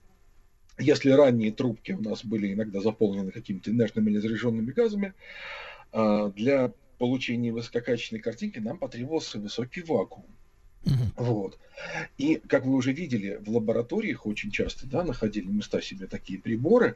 если 0.77 1.11
ранние 1.11 1.51
трубки 1.51 1.93
у 1.93 2.01
нас 2.01 2.25
были 2.25 2.53
иногда 2.53 2.81
заполнены 2.81 3.31
какими-то 3.31 3.71
инертными 3.71 4.09
или 4.11 4.19
заряженными 4.19 4.71
газами, 4.71 5.13
а, 5.91 6.29
для 6.29 6.73
получения 6.97 7.51
высококачественной 7.51 8.21
картинки 8.21 8.59
нам 8.59 8.77
потребовался 8.77 9.39
высокий 9.39 9.81
вакуум. 9.81 10.25
Вот. 11.15 11.57
И, 12.17 12.35
как 12.47 12.65
вы 12.65 12.75
уже 12.75 12.93
видели, 12.93 13.39
в 13.45 13.49
лабораториях 13.49 14.25
очень 14.25 14.51
часто 14.51 14.87
да, 14.87 15.03
находили 15.03 15.47
места 15.47 15.81
себе 15.81 16.07
такие 16.07 16.39
приборы 16.39 16.95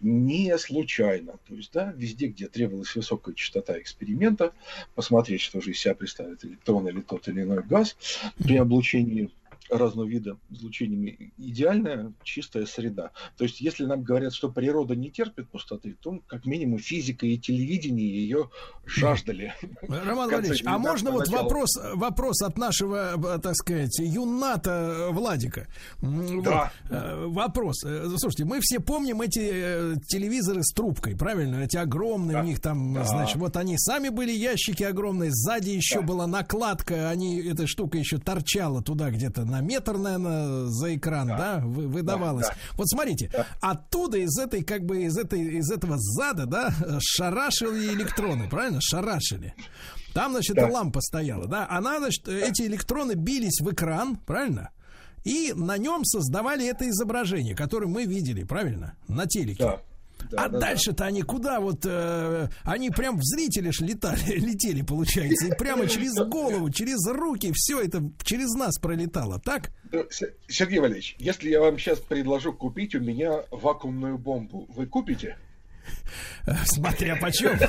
не 0.00 0.56
случайно. 0.58 1.38
То 1.48 1.54
есть, 1.54 1.72
да, 1.72 1.92
везде, 1.96 2.28
где 2.28 2.48
требовалась 2.48 2.94
высокая 2.94 3.34
частота 3.34 3.78
эксперимента, 3.78 4.52
посмотреть, 4.94 5.40
что 5.40 5.60
же 5.60 5.70
из 5.70 5.78
себя 5.78 5.94
представит 5.94 6.44
электрон 6.44 6.88
или 6.88 7.00
тот 7.00 7.28
или 7.28 7.42
иной 7.42 7.62
газ 7.62 7.96
при 8.38 8.56
облучении 8.56 9.30
разного 9.70 10.06
вида 10.06 10.36
излучениями 10.50 11.32
идеальная 11.36 12.12
чистая 12.22 12.66
среда. 12.66 13.10
То 13.36 13.44
есть, 13.44 13.60
если 13.60 13.84
нам 13.84 14.02
говорят, 14.02 14.32
что 14.32 14.50
природа 14.50 14.94
не 14.96 15.10
терпит 15.10 15.48
пустоты, 15.48 15.96
то 16.00 16.20
как 16.26 16.46
минимум 16.46 16.78
физика 16.78 17.26
и 17.26 17.36
телевидение 17.38 18.08
ее 18.08 18.50
жаждали. 18.86 19.54
Роман 19.82 20.30
Валерьевич, 20.30 20.62
а 20.64 20.78
можно 20.78 21.10
вот 21.10 21.28
вопрос, 21.28 21.70
вопрос 21.94 22.42
от 22.42 22.56
нашего, 22.58 23.36
э, 23.36 23.38
так 23.40 23.54
сказать, 23.54 23.98
юната 23.98 25.08
Владика? 25.10 25.66
Да. 26.00 26.72
Вот. 26.88 26.90
Э, 26.90 27.26
вопрос. 27.26 27.84
Э, 27.84 28.06
слушайте, 28.16 28.44
мы 28.44 28.60
все 28.60 28.80
помним 28.80 29.20
эти 29.20 29.98
телевизоры 30.06 30.62
с 30.62 30.72
трубкой, 30.72 31.16
правильно? 31.16 31.56
Эти 31.62 31.76
огромные 31.76 32.34
да. 32.34 32.42
у 32.42 32.44
них 32.44 32.60
там, 32.60 32.94
да. 32.94 33.04
значит, 33.04 33.36
вот 33.36 33.56
они 33.56 33.76
сами 33.78 34.08
были 34.08 34.32
ящики 34.32 34.82
огромные, 34.82 35.30
сзади 35.32 35.70
еще 35.70 36.00
да. 36.00 36.06
была 36.06 36.26
накладка, 36.26 37.10
они, 37.10 37.40
эта 37.40 37.66
штука 37.66 37.98
еще 37.98 38.18
торчала 38.18 38.82
туда 38.82 39.10
где-то 39.10 39.44
на 39.44 39.57
на 39.58 39.60
метр, 39.60 39.96
наверное, 39.96 40.66
за 40.66 40.94
экран, 40.94 41.28
да, 41.28 41.36
да 41.36 41.60
выдавалось. 41.64 42.46
Да, 42.46 42.52
да. 42.52 42.76
Вот 42.76 42.88
смотрите, 42.88 43.30
да. 43.32 43.46
оттуда 43.60 44.18
из 44.18 44.38
этой, 44.38 44.62
как 44.62 44.84
бы, 44.84 45.02
из 45.02 45.16
этой, 45.16 45.58
из 45.58 45.70
этого 45.70 45.96
зада, 45.98 46.46
да, 46.46 46.72
шарашили 47.00 47.92
электроны, 47.94 48.48
правильно? 48.48 48.80
Шарашили. 48.80 49.54
Там, 50.14 50.32
значит, 50.32 50.56
да. 50.56 50.66
лампа 50.66 51.00
стояла, 51.00 51.46
да. 51.46 51.66
Она, 51.68 51.98
значит, 51.98 52.24
да. 52.24 52.32
эти 52.32 52.62
электроны 52.62 53.12
бились 53.12 53.60
в 53.60 53.70
экран, 53.72 54.16
правильно? 54.16 54.70
И 55.24 55.52
на 55.54 55.76
нем 55.76 56.04
создавали 56.04 56.66
это 56.66 56.88
изображение, 56.88 57.54
которое 57.54 57.86
мы 57.86 58.04
видели, 58.04 58.44
правильно? 58.44 58.94
На 59.08 59.26
телеке. 59.26 59.64
Да. 59.64 59.80
Да, 60.30 60.44
а 60.44 60.48
да, 60.48 60.58
дальше-то 60.58 60.98
да. 60.98 61.06
они 61.06 61.22
куда? 61.22 61.60
Вот 61.60 61.84
э, 61.84 62.48
они 62.64 62.90
прям 62.90 63.16
в 63.18 63.22
зрители 63.22 63.70
ж 63.70 63.80
летали, 63.80 64.20
летели, 64.38 64.82
получается, 64.82 65.46
и 65.46 65.50
прямо 65.50 65.86
через 65.88 66.14
голову, 66.28 66.70
через 66.70 67.06
руки, 67.06 67.52
все 67.54 67.80
это 67.80 68.02
через 68.22 68.50
нас 68.54 68.78
пролетало, 68.78 69.40
так? 69.40 69.70
Сергей 70.48 70.80
Валерьевич, 70.80 71.16
если 71.18 71.48
я 71.48 71.60
вам 71.60 71.78
сейчас 71.78 71.98
предложу 72.00 72.52
купить 72.52 72.94
у 72.94 73.00
меня 73.00 73.42
вакуумную 73.50 74.18
бомбу, 74.18 74.66
вы 74.68 74.86
купите? 74.86 75.36
Смотря 76.64 77.16
почем. 77.16 77.58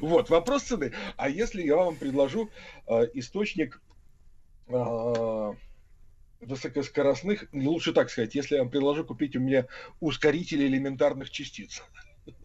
Вот, 0.00 0.30
вопрос 0.30 0.62
цены. 0.62 0.92
А 1.16 1.28
если 1.28 1.62
я 1.62 1.76
вам 1.76 1.96
предложу 1.96 2.48
э, 2.86 3.08
источник 3.14 3.82
э, 4.68 5.52
высокоскоростных, 6.42 7.46
лучше 7.52 7.92
так 7.92 8.10
сказать, 8.10 8.34
если 8.34 8.56
я 8.56 8.62
вам 8.62 8.70
предложу 8.70 9.04
купить 9.04 9.36
у 9.36 9.40
меня 9.40 9.66
ускорители 10.00 10.66
элементарных 10.66 11.30
частиц. 11.30 11.82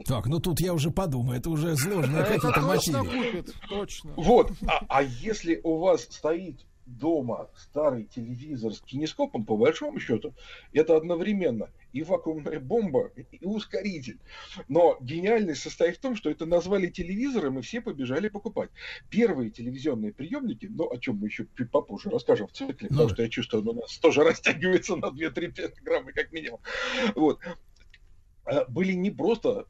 Так, 0.06 0.26
ну 0.26 0.40
тут 0.40 0.60
я 0.60 0.74
уже 0.74 0.90
подумаю, 0.90 1.38
это 1.38 1.50
уже 1.50 1.76
сложные 1.76 2.24
какие-то 2.24 2.62
материи. 2.62 3.44
Точно. 3.70 4.14
Вот, 4.16 4.52
а, 4.68 4.84
а 4.90 5.04
если 5.04 5.60
у 5.64 5.78
вас 5.78 6.04
стоит 6.04 6.66
дома 6.88 7.50
старый 7.56 8.06
телевизор 8.06 8.74
с 8.74 8.82
кинескопом, 8.82 9.46
по 9.46 9.56
большому 9.58 10.00
счету, 10.00 10.34
это 10.74 10.96
одновременно 10.96 11.70
и 11.98 12.04
вакуумная 12.04 12.60
бомба, 12.60 13.12
и 13.16 13.46
ускоритель. 13.46 14.20
Но 14.68 14.98
гениальность 15.02 15.62
состоит 15.62 15.98
в 15.98 16.00
том, 16.00 16.16
что 16.16 16.30
это 16.30 16.46
назвали 16.46 16.88
телевизором, 16.88 17.60
и 17.60 17.62
все 17.62 17.82
побежали 17.82 18.30
покупать. 18.30 18.70
Первые 19.10 19.50
телевизионные 19.50 20.14
приемники, 20.14 20.68
ну, 20.70 20.92
о 20.92 20.98
чем 20.98 21.18
мы 21.18 21.28
еще 21.28 21.46
попозже 21.72 22.10
расскажем 22.10 22.48
в 22.48 22.52
цикле, 22.52 22.90
потому 22.90 23.10
что 23.10 23.24
я 23.24 23.30
чувствую, 23.30 23.64
он 23.64 23.78
у 23.78 23.82
нас 23.82 23.98
тоже 23.98 24.24
растягивается 24.26 24.96
на 24.96 25.08
2-3 25.08 25.74
грамма 25.84 26.12
как 26.12 26.32
минимум. 26.32 26.60
Вот 27.16 27.40
а, 28.46 28.66
были 28.66 28.94
не 28.94 29.12
просто 29.12 29.68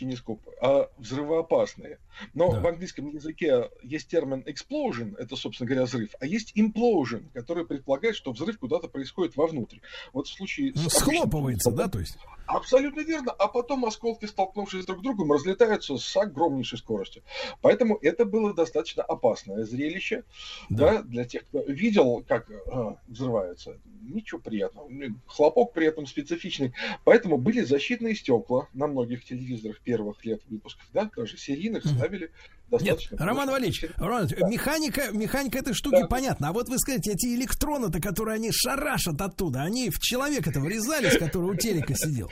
кинескопы, 0.00 0.50
а 0.60 0.88
взрывоопасные. 0.96 1.98
Но 2.34 2.50
да. 2.50 2.60
в 2.60 2.66
английском 2.66 3.08
языке 3.08 3.70
есть 3.82 4.08
термин 4.08 4.42
explosion, 4.46 5.14
это, 5.18 5.36
собственно 5.36 5.68
говоря, 5.68 5.84
взрыв, 5.84 6.10
а 6.20 6.26
есть 6.26 6.56
implosion, 6.56 7.24
который 7.34 7.66
предполагает, 7.66 8.16
что 8.16 8.32
взрыв 8.32 8.58
куда-то 8.58 8.88
происходит 8.88 9.36
вовнутрь. 9.36 9.78
Вот 10.12 10.26
в 10.26 10.32
случае... 10.32 10.72
Ну, 10.74 10.88
схлопывается, 10.88 11.70
да, 11.70 11.88
то 11.88 12.00
есть? 12.00 12.16
Абсолютно 12.56 13.00
верно. 13.00 13.32
А 13.32 13.48
потом 13.48 13.84
осколки, 13.84 14.26
столкнувшись 14.26 14.84
друг 14.84 15.00
с 15.00 15.02
другом, 15.02 15.32
разлетаются 15.32 15.96
с 15.96 16.16
огромнейшей 16.16 16.78
скоростью. 16.78 17.22
Поэтому 17.60 17.98
это 18.02 18.24
было 18.24 18.54
достаточно 18.54 19.02
опасное 19.02 19.64
зрелище 19.64 20.24
да. 20.68 20.90
Да, 20.94 21.02
для 21.02 21.24
тех, 21.24 21.44
кто 21.46 21.62
видел, 21.62 22.24
как 22.26 22.50
э, 22.50 22.94
взрывается. 23.08 23.78
Ничего 24.02 24.40
приятного. 24.40 24.90
Хлопок 25.26 25.72
при 25.72 25.86
этом 25.86 26.06
специфичный. 26.06 26.74
Поэтому 27.04 27.36
были 27.38 27.62
защитные 27.62 28.14
стекла 28.14 28.68
на 28.72 28.86
многих 28.86 29.24
телевизорах 29.24 29.80
первых 29.80 30.24
лет 30.24 30.42
выпусков, 30.48 30.86
да, 30.92 31.10
даже 31.16 31.36
серийных 31.36 31.86
ставили 31.86 32.30
достаточно. 32.70 33.14
Нет, 33.14 33.22
Роман 33.22 33.50
Валерьевич, 33.50 33.84
Роман 33.96 34.26
да. 34.26 34.48
механика, 34.48 35.10
механика 35.12 35.58
этой 35.58 35.74
штуки 35.74 36.00
да. 36.00 36.06
понятна. 36.06 36.48
А 36.48 36.52
вот 36.52 36.68
вы 36.68 36.78
скажете, 36.78 37.12
эти 37.12 37.34
электроны-то, 37.34 38.00
которые 38.00 38.36
они 38.36 38.50
шарашат 38.52 39.20
оттуда, 39.20 39.62
они 39.62 39.90
в 39.90 39.98
человека-то 39.98 40.60
врезались, 40.60 41.18
который 41.18 41.50
у 41.50 41.54
телека 41.54 41.94
сидел. 41.94 42.30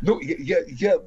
Ну, 0.00 0.20
я, 0.20 0.36
я, 0.38 0.64
я 0.66 0.98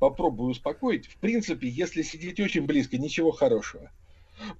попробую 0.00 0.50
успокоить. 0.50 1.06
В 1.06 1.16
принципе, 1.16 1.68
если 1.68 2.02
сидеть 2.02 2.40
очень 2.40 2.62
близко, 2.62 2.98
ничего 2.98 3.30
хорошего. 3.30 3.90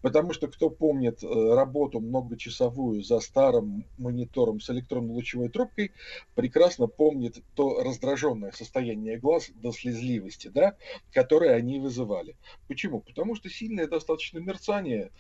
Потому 0.01 0.33
что 0.33 0.49
кто 0.49 0.71
помнит 0.71 1.23
э, 1.23 1.55
работу 1.55 2.01
многочасовую 2.01 3.03
за 3.03 3.21
старым 3.21 3.85
монитором 3.99 4.61
с 4.61 4.71
электронно-лучевой 4.71 5.49
трубкой, 5.49 5.93
прекрасно 6.35 6.87
помнит 6.87 7.43
то 7.55 7.83
раздраженное 7.83 8.53
состояние 8.53 9.19
глаз 9.19 9.51
до 9.55 9.73
слезливости, 9.73 10.49
да, 10.49 10.77
которое 11.13 11.55
они 11.55 11.81
вызывали. 11.81 12.37
Почему? 12.69 13.01
Потому 13.01 13.35
что 13.35 13.49
сильное 13.49 13.87
достаточно 13.87 14.39
мерцание 14.39 15.11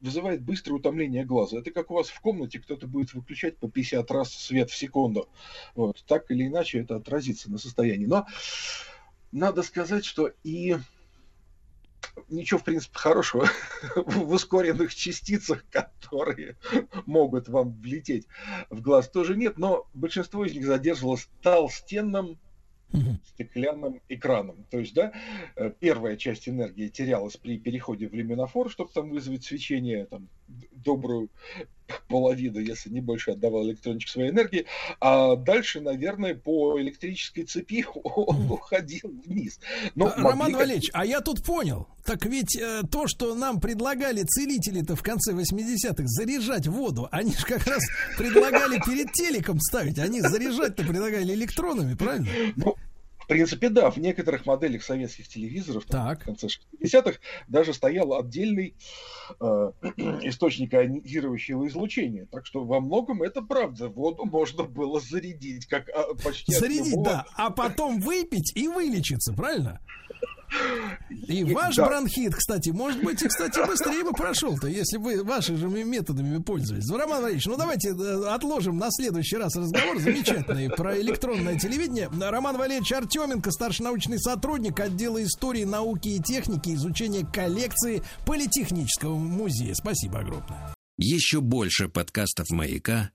вызывает 0.00 0.42
быстрое 0.42 0.78
утомление 0.78 1.24
глаза. 1.24 1.58
Это 1.58 1.70
как 1.70 1.90
у 1.90 1.94
вас 1.94 2.08
в 2.08 2.20
комнате 2.20 2.60
кто-то 2.60 2.86
будет 2.86 3.14
выключать 3.14 3.58
по 3.58 3.68
50 3.68 4.10
раз 4.10 4.32
свет 4.32 4.70
в 4.70 4.76
секунду. 4.76 5.28
Вот. 5.74 6.04
Так 6.06 6.30
или 6.30 6.46
иначе 6.46 6.80
это 6.80 6.96
отразится 6.96 7.50
на 7.50 7.58
состоянии. 7.58 8.06
Но 8.06 8.26
надо 9.32 9.62
сказать, 9.62 10.04
что 10.04 10.30
и 10.44 10.76
ничего, 12.28 12.60
в 12.60 12.64
принципе, 12.64 12.98
хорошего 12.98 13.48
в 13.96 14.32
ускоренных 14.32 14.94
частицах, 14.94 15.64
которые 15.70 16.56
могут 17.06 17.48
вам 17.48 17.72
влететь 17.80 18.26
в 18.70 18.80
глаз, 18.80 19.08
тоже 19.08 19.36
нет, 19.36 19.58
но 19.58 19.86
большинство 19.94 20.44
из 20.44 20.54
них 20.54 20.66
задерживалось 20.66 21.28
толстенным 21.42 22.38
стеклянным 23.34 24.00
экраном. 24.08 24.64
То 24.70 24.78
есть, 24.78 24.94
да, 24.94 25.12
э, 25.56 25.70
первая 25.78 26.16
часть 26.16 26.48
энергии 26.48 26.88
терялась 26.88 27.36
при 27.36 27.58
переходе 27.58 28.08
в 28.08 28.14
люминофор, 28.14 28.70
чтобы 28.70 28.90
там 28.92 29.10
вызвать 29.10 29.44
свечение, 29.44 30.06
там, 30.06 30.28
добрую 30.72 31.30
половину, 32.08 32.58
если 32.58 32.90
не 32.90 33.00
больше, 33.00 33.32
отдавал 33.32 33.64
электрончик 33.64 34.10
своей 34.10 34.30
энергии, 34.30 34.66
а 35.00 35.36
дальше, 35.36 35.80
наверное, 35.80 36.34
по 36.34 36.80
электрической 36.80 37.44
цепи 37.44 37.84
он 38.04 38.50
уходил 38.50 39.10
вниз. 39.24 39.58
Но 39.94 40.12
Роман. 40.16 40.52
Валерьевич, 40.52 40.90
а 40.92 41.04
я 41.04 41.20
тут 41.20 41.44
понял, 41.44 41.88
так 42.04 42.24
ведь 42.26 42.56
э, 42.56 42.82
то, 42.90 43.06
что 43.06 43.34
нам 43.34 43.60
предлагали 43.60 44.22
целители-то 44.22 44.96
в 44.96 45.02
конце 45.02 45.32
80-х 45.32 46.04
заряжать 46.06 46.66
воду, 46.66 47.08
они 47.10 47.32
же 47.32 47.44
как 47.44 47.66
раз 47.66 47.82
предлагали 48.16 48.80
перед 48.84 49.12
телеком 49.12 49.60
ставить, 49.60 49.98
они 49.98 50.20
заряжать-то 50.20 50.84
предлагали 50.84 51.34
электронами, 51.34 51.94
правильно? 51.94 52.28
Ну, 52.56 52.76
принципе, 53.28 53.68
да, 53.68 53.90
в 53.90 53.98
некоторых 53.98 54.46
моделях 54.46 54.82
советских 54.82 55.28
телевизоров 55.28 55.84
так. 55.84 56.22
в 56.22 56.24
конце 56.24 56.48
60-х 56.48 57.18
даже 57.46 57.72
стоял 57.72 58.14
отдельный 58.14 58.74
э, 59.40 59.44
источник 60.22 60.74
ионизирующего 60.74 61.68
излучения. 61.68 62.26
Так 62.26 62.46
что 62.46 62.64
во 62.64 62.80
многом 62.80 63.22
это 63.22 63.42
правда. 63.42 63.88
Воду 63.88 64.24
можно 64.24 64.64
было 64.64 65.00
зарядить, 65.00 65.66
как 65.66 65.88
а, 65.90 66.14
почти 66.14 66.52
Зарядить, 66.52 66.92
любого... 66.92 67.04
да, 67.04 67.26
а 67.36 67.50
потом 67.50 68.00
выпить 68.00 68.52
и 68.56 68.66
вылечиться, 68.66 69.32
правильно? 69.32 69.80
И 71.28 71.44
ваш 71.44 71.76
да. 71.76 71.86
бронхит, 71.86 72.34
кстати, 72.34 72.70
может 72.70 73.02
быть, 73.02 73.22
и, 73.22 73.28
кстати, 73.28 73.64
быстрее 73.66 74.02
бы 74.02 74.12
прошел-то, 74.12 74.66
если 74.66 74.96
вы 74.96 75.22
вашими 75.22 75.56
же 75.56 75.68
методами 75.68 76.42
пользовались. 76.42 76.90
Роман 76.90 77.20
Валерьевич, 77.20 77.46
ну 77.46 77.56
давайте 77.56 77.90
э, 77.90 78.28
отложим 78.28 78.78
на 78.78 78.88
следующий 78.90 79.36
раз 79.36 79.54
разговор 79.56 79.98
замечательный 79.98 80.70
про 80.70 80.98
электронное 80.98 81.58
телевидение. 81.58 82.08
Роман 82.08 82.56
Валерьевич 82.56 82.92
Артеменко, 82.92 83.50
старший 83.50 83.84
научный 83.84 84.18
сотрудник 84.18 84.80
отдела 84.80 85.22
истории, 85.22 85.64
науки 85.64 86.08
и 86.08 86.22
техники, 86.22 86.74
изучения 86.74 87.26
коллекции 87.26 88.02
Политехнического 88.24 89.16
музея. 89.16 89.74
Спасибо 89.74 90.20
огромное. 90.20 90.74
Еще 90.96 91.40
больше 91.40 91.88
подкастов 91.88 92.50
«Маяка» 92.50 93.10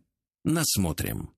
насмотрим. 0.45 1.29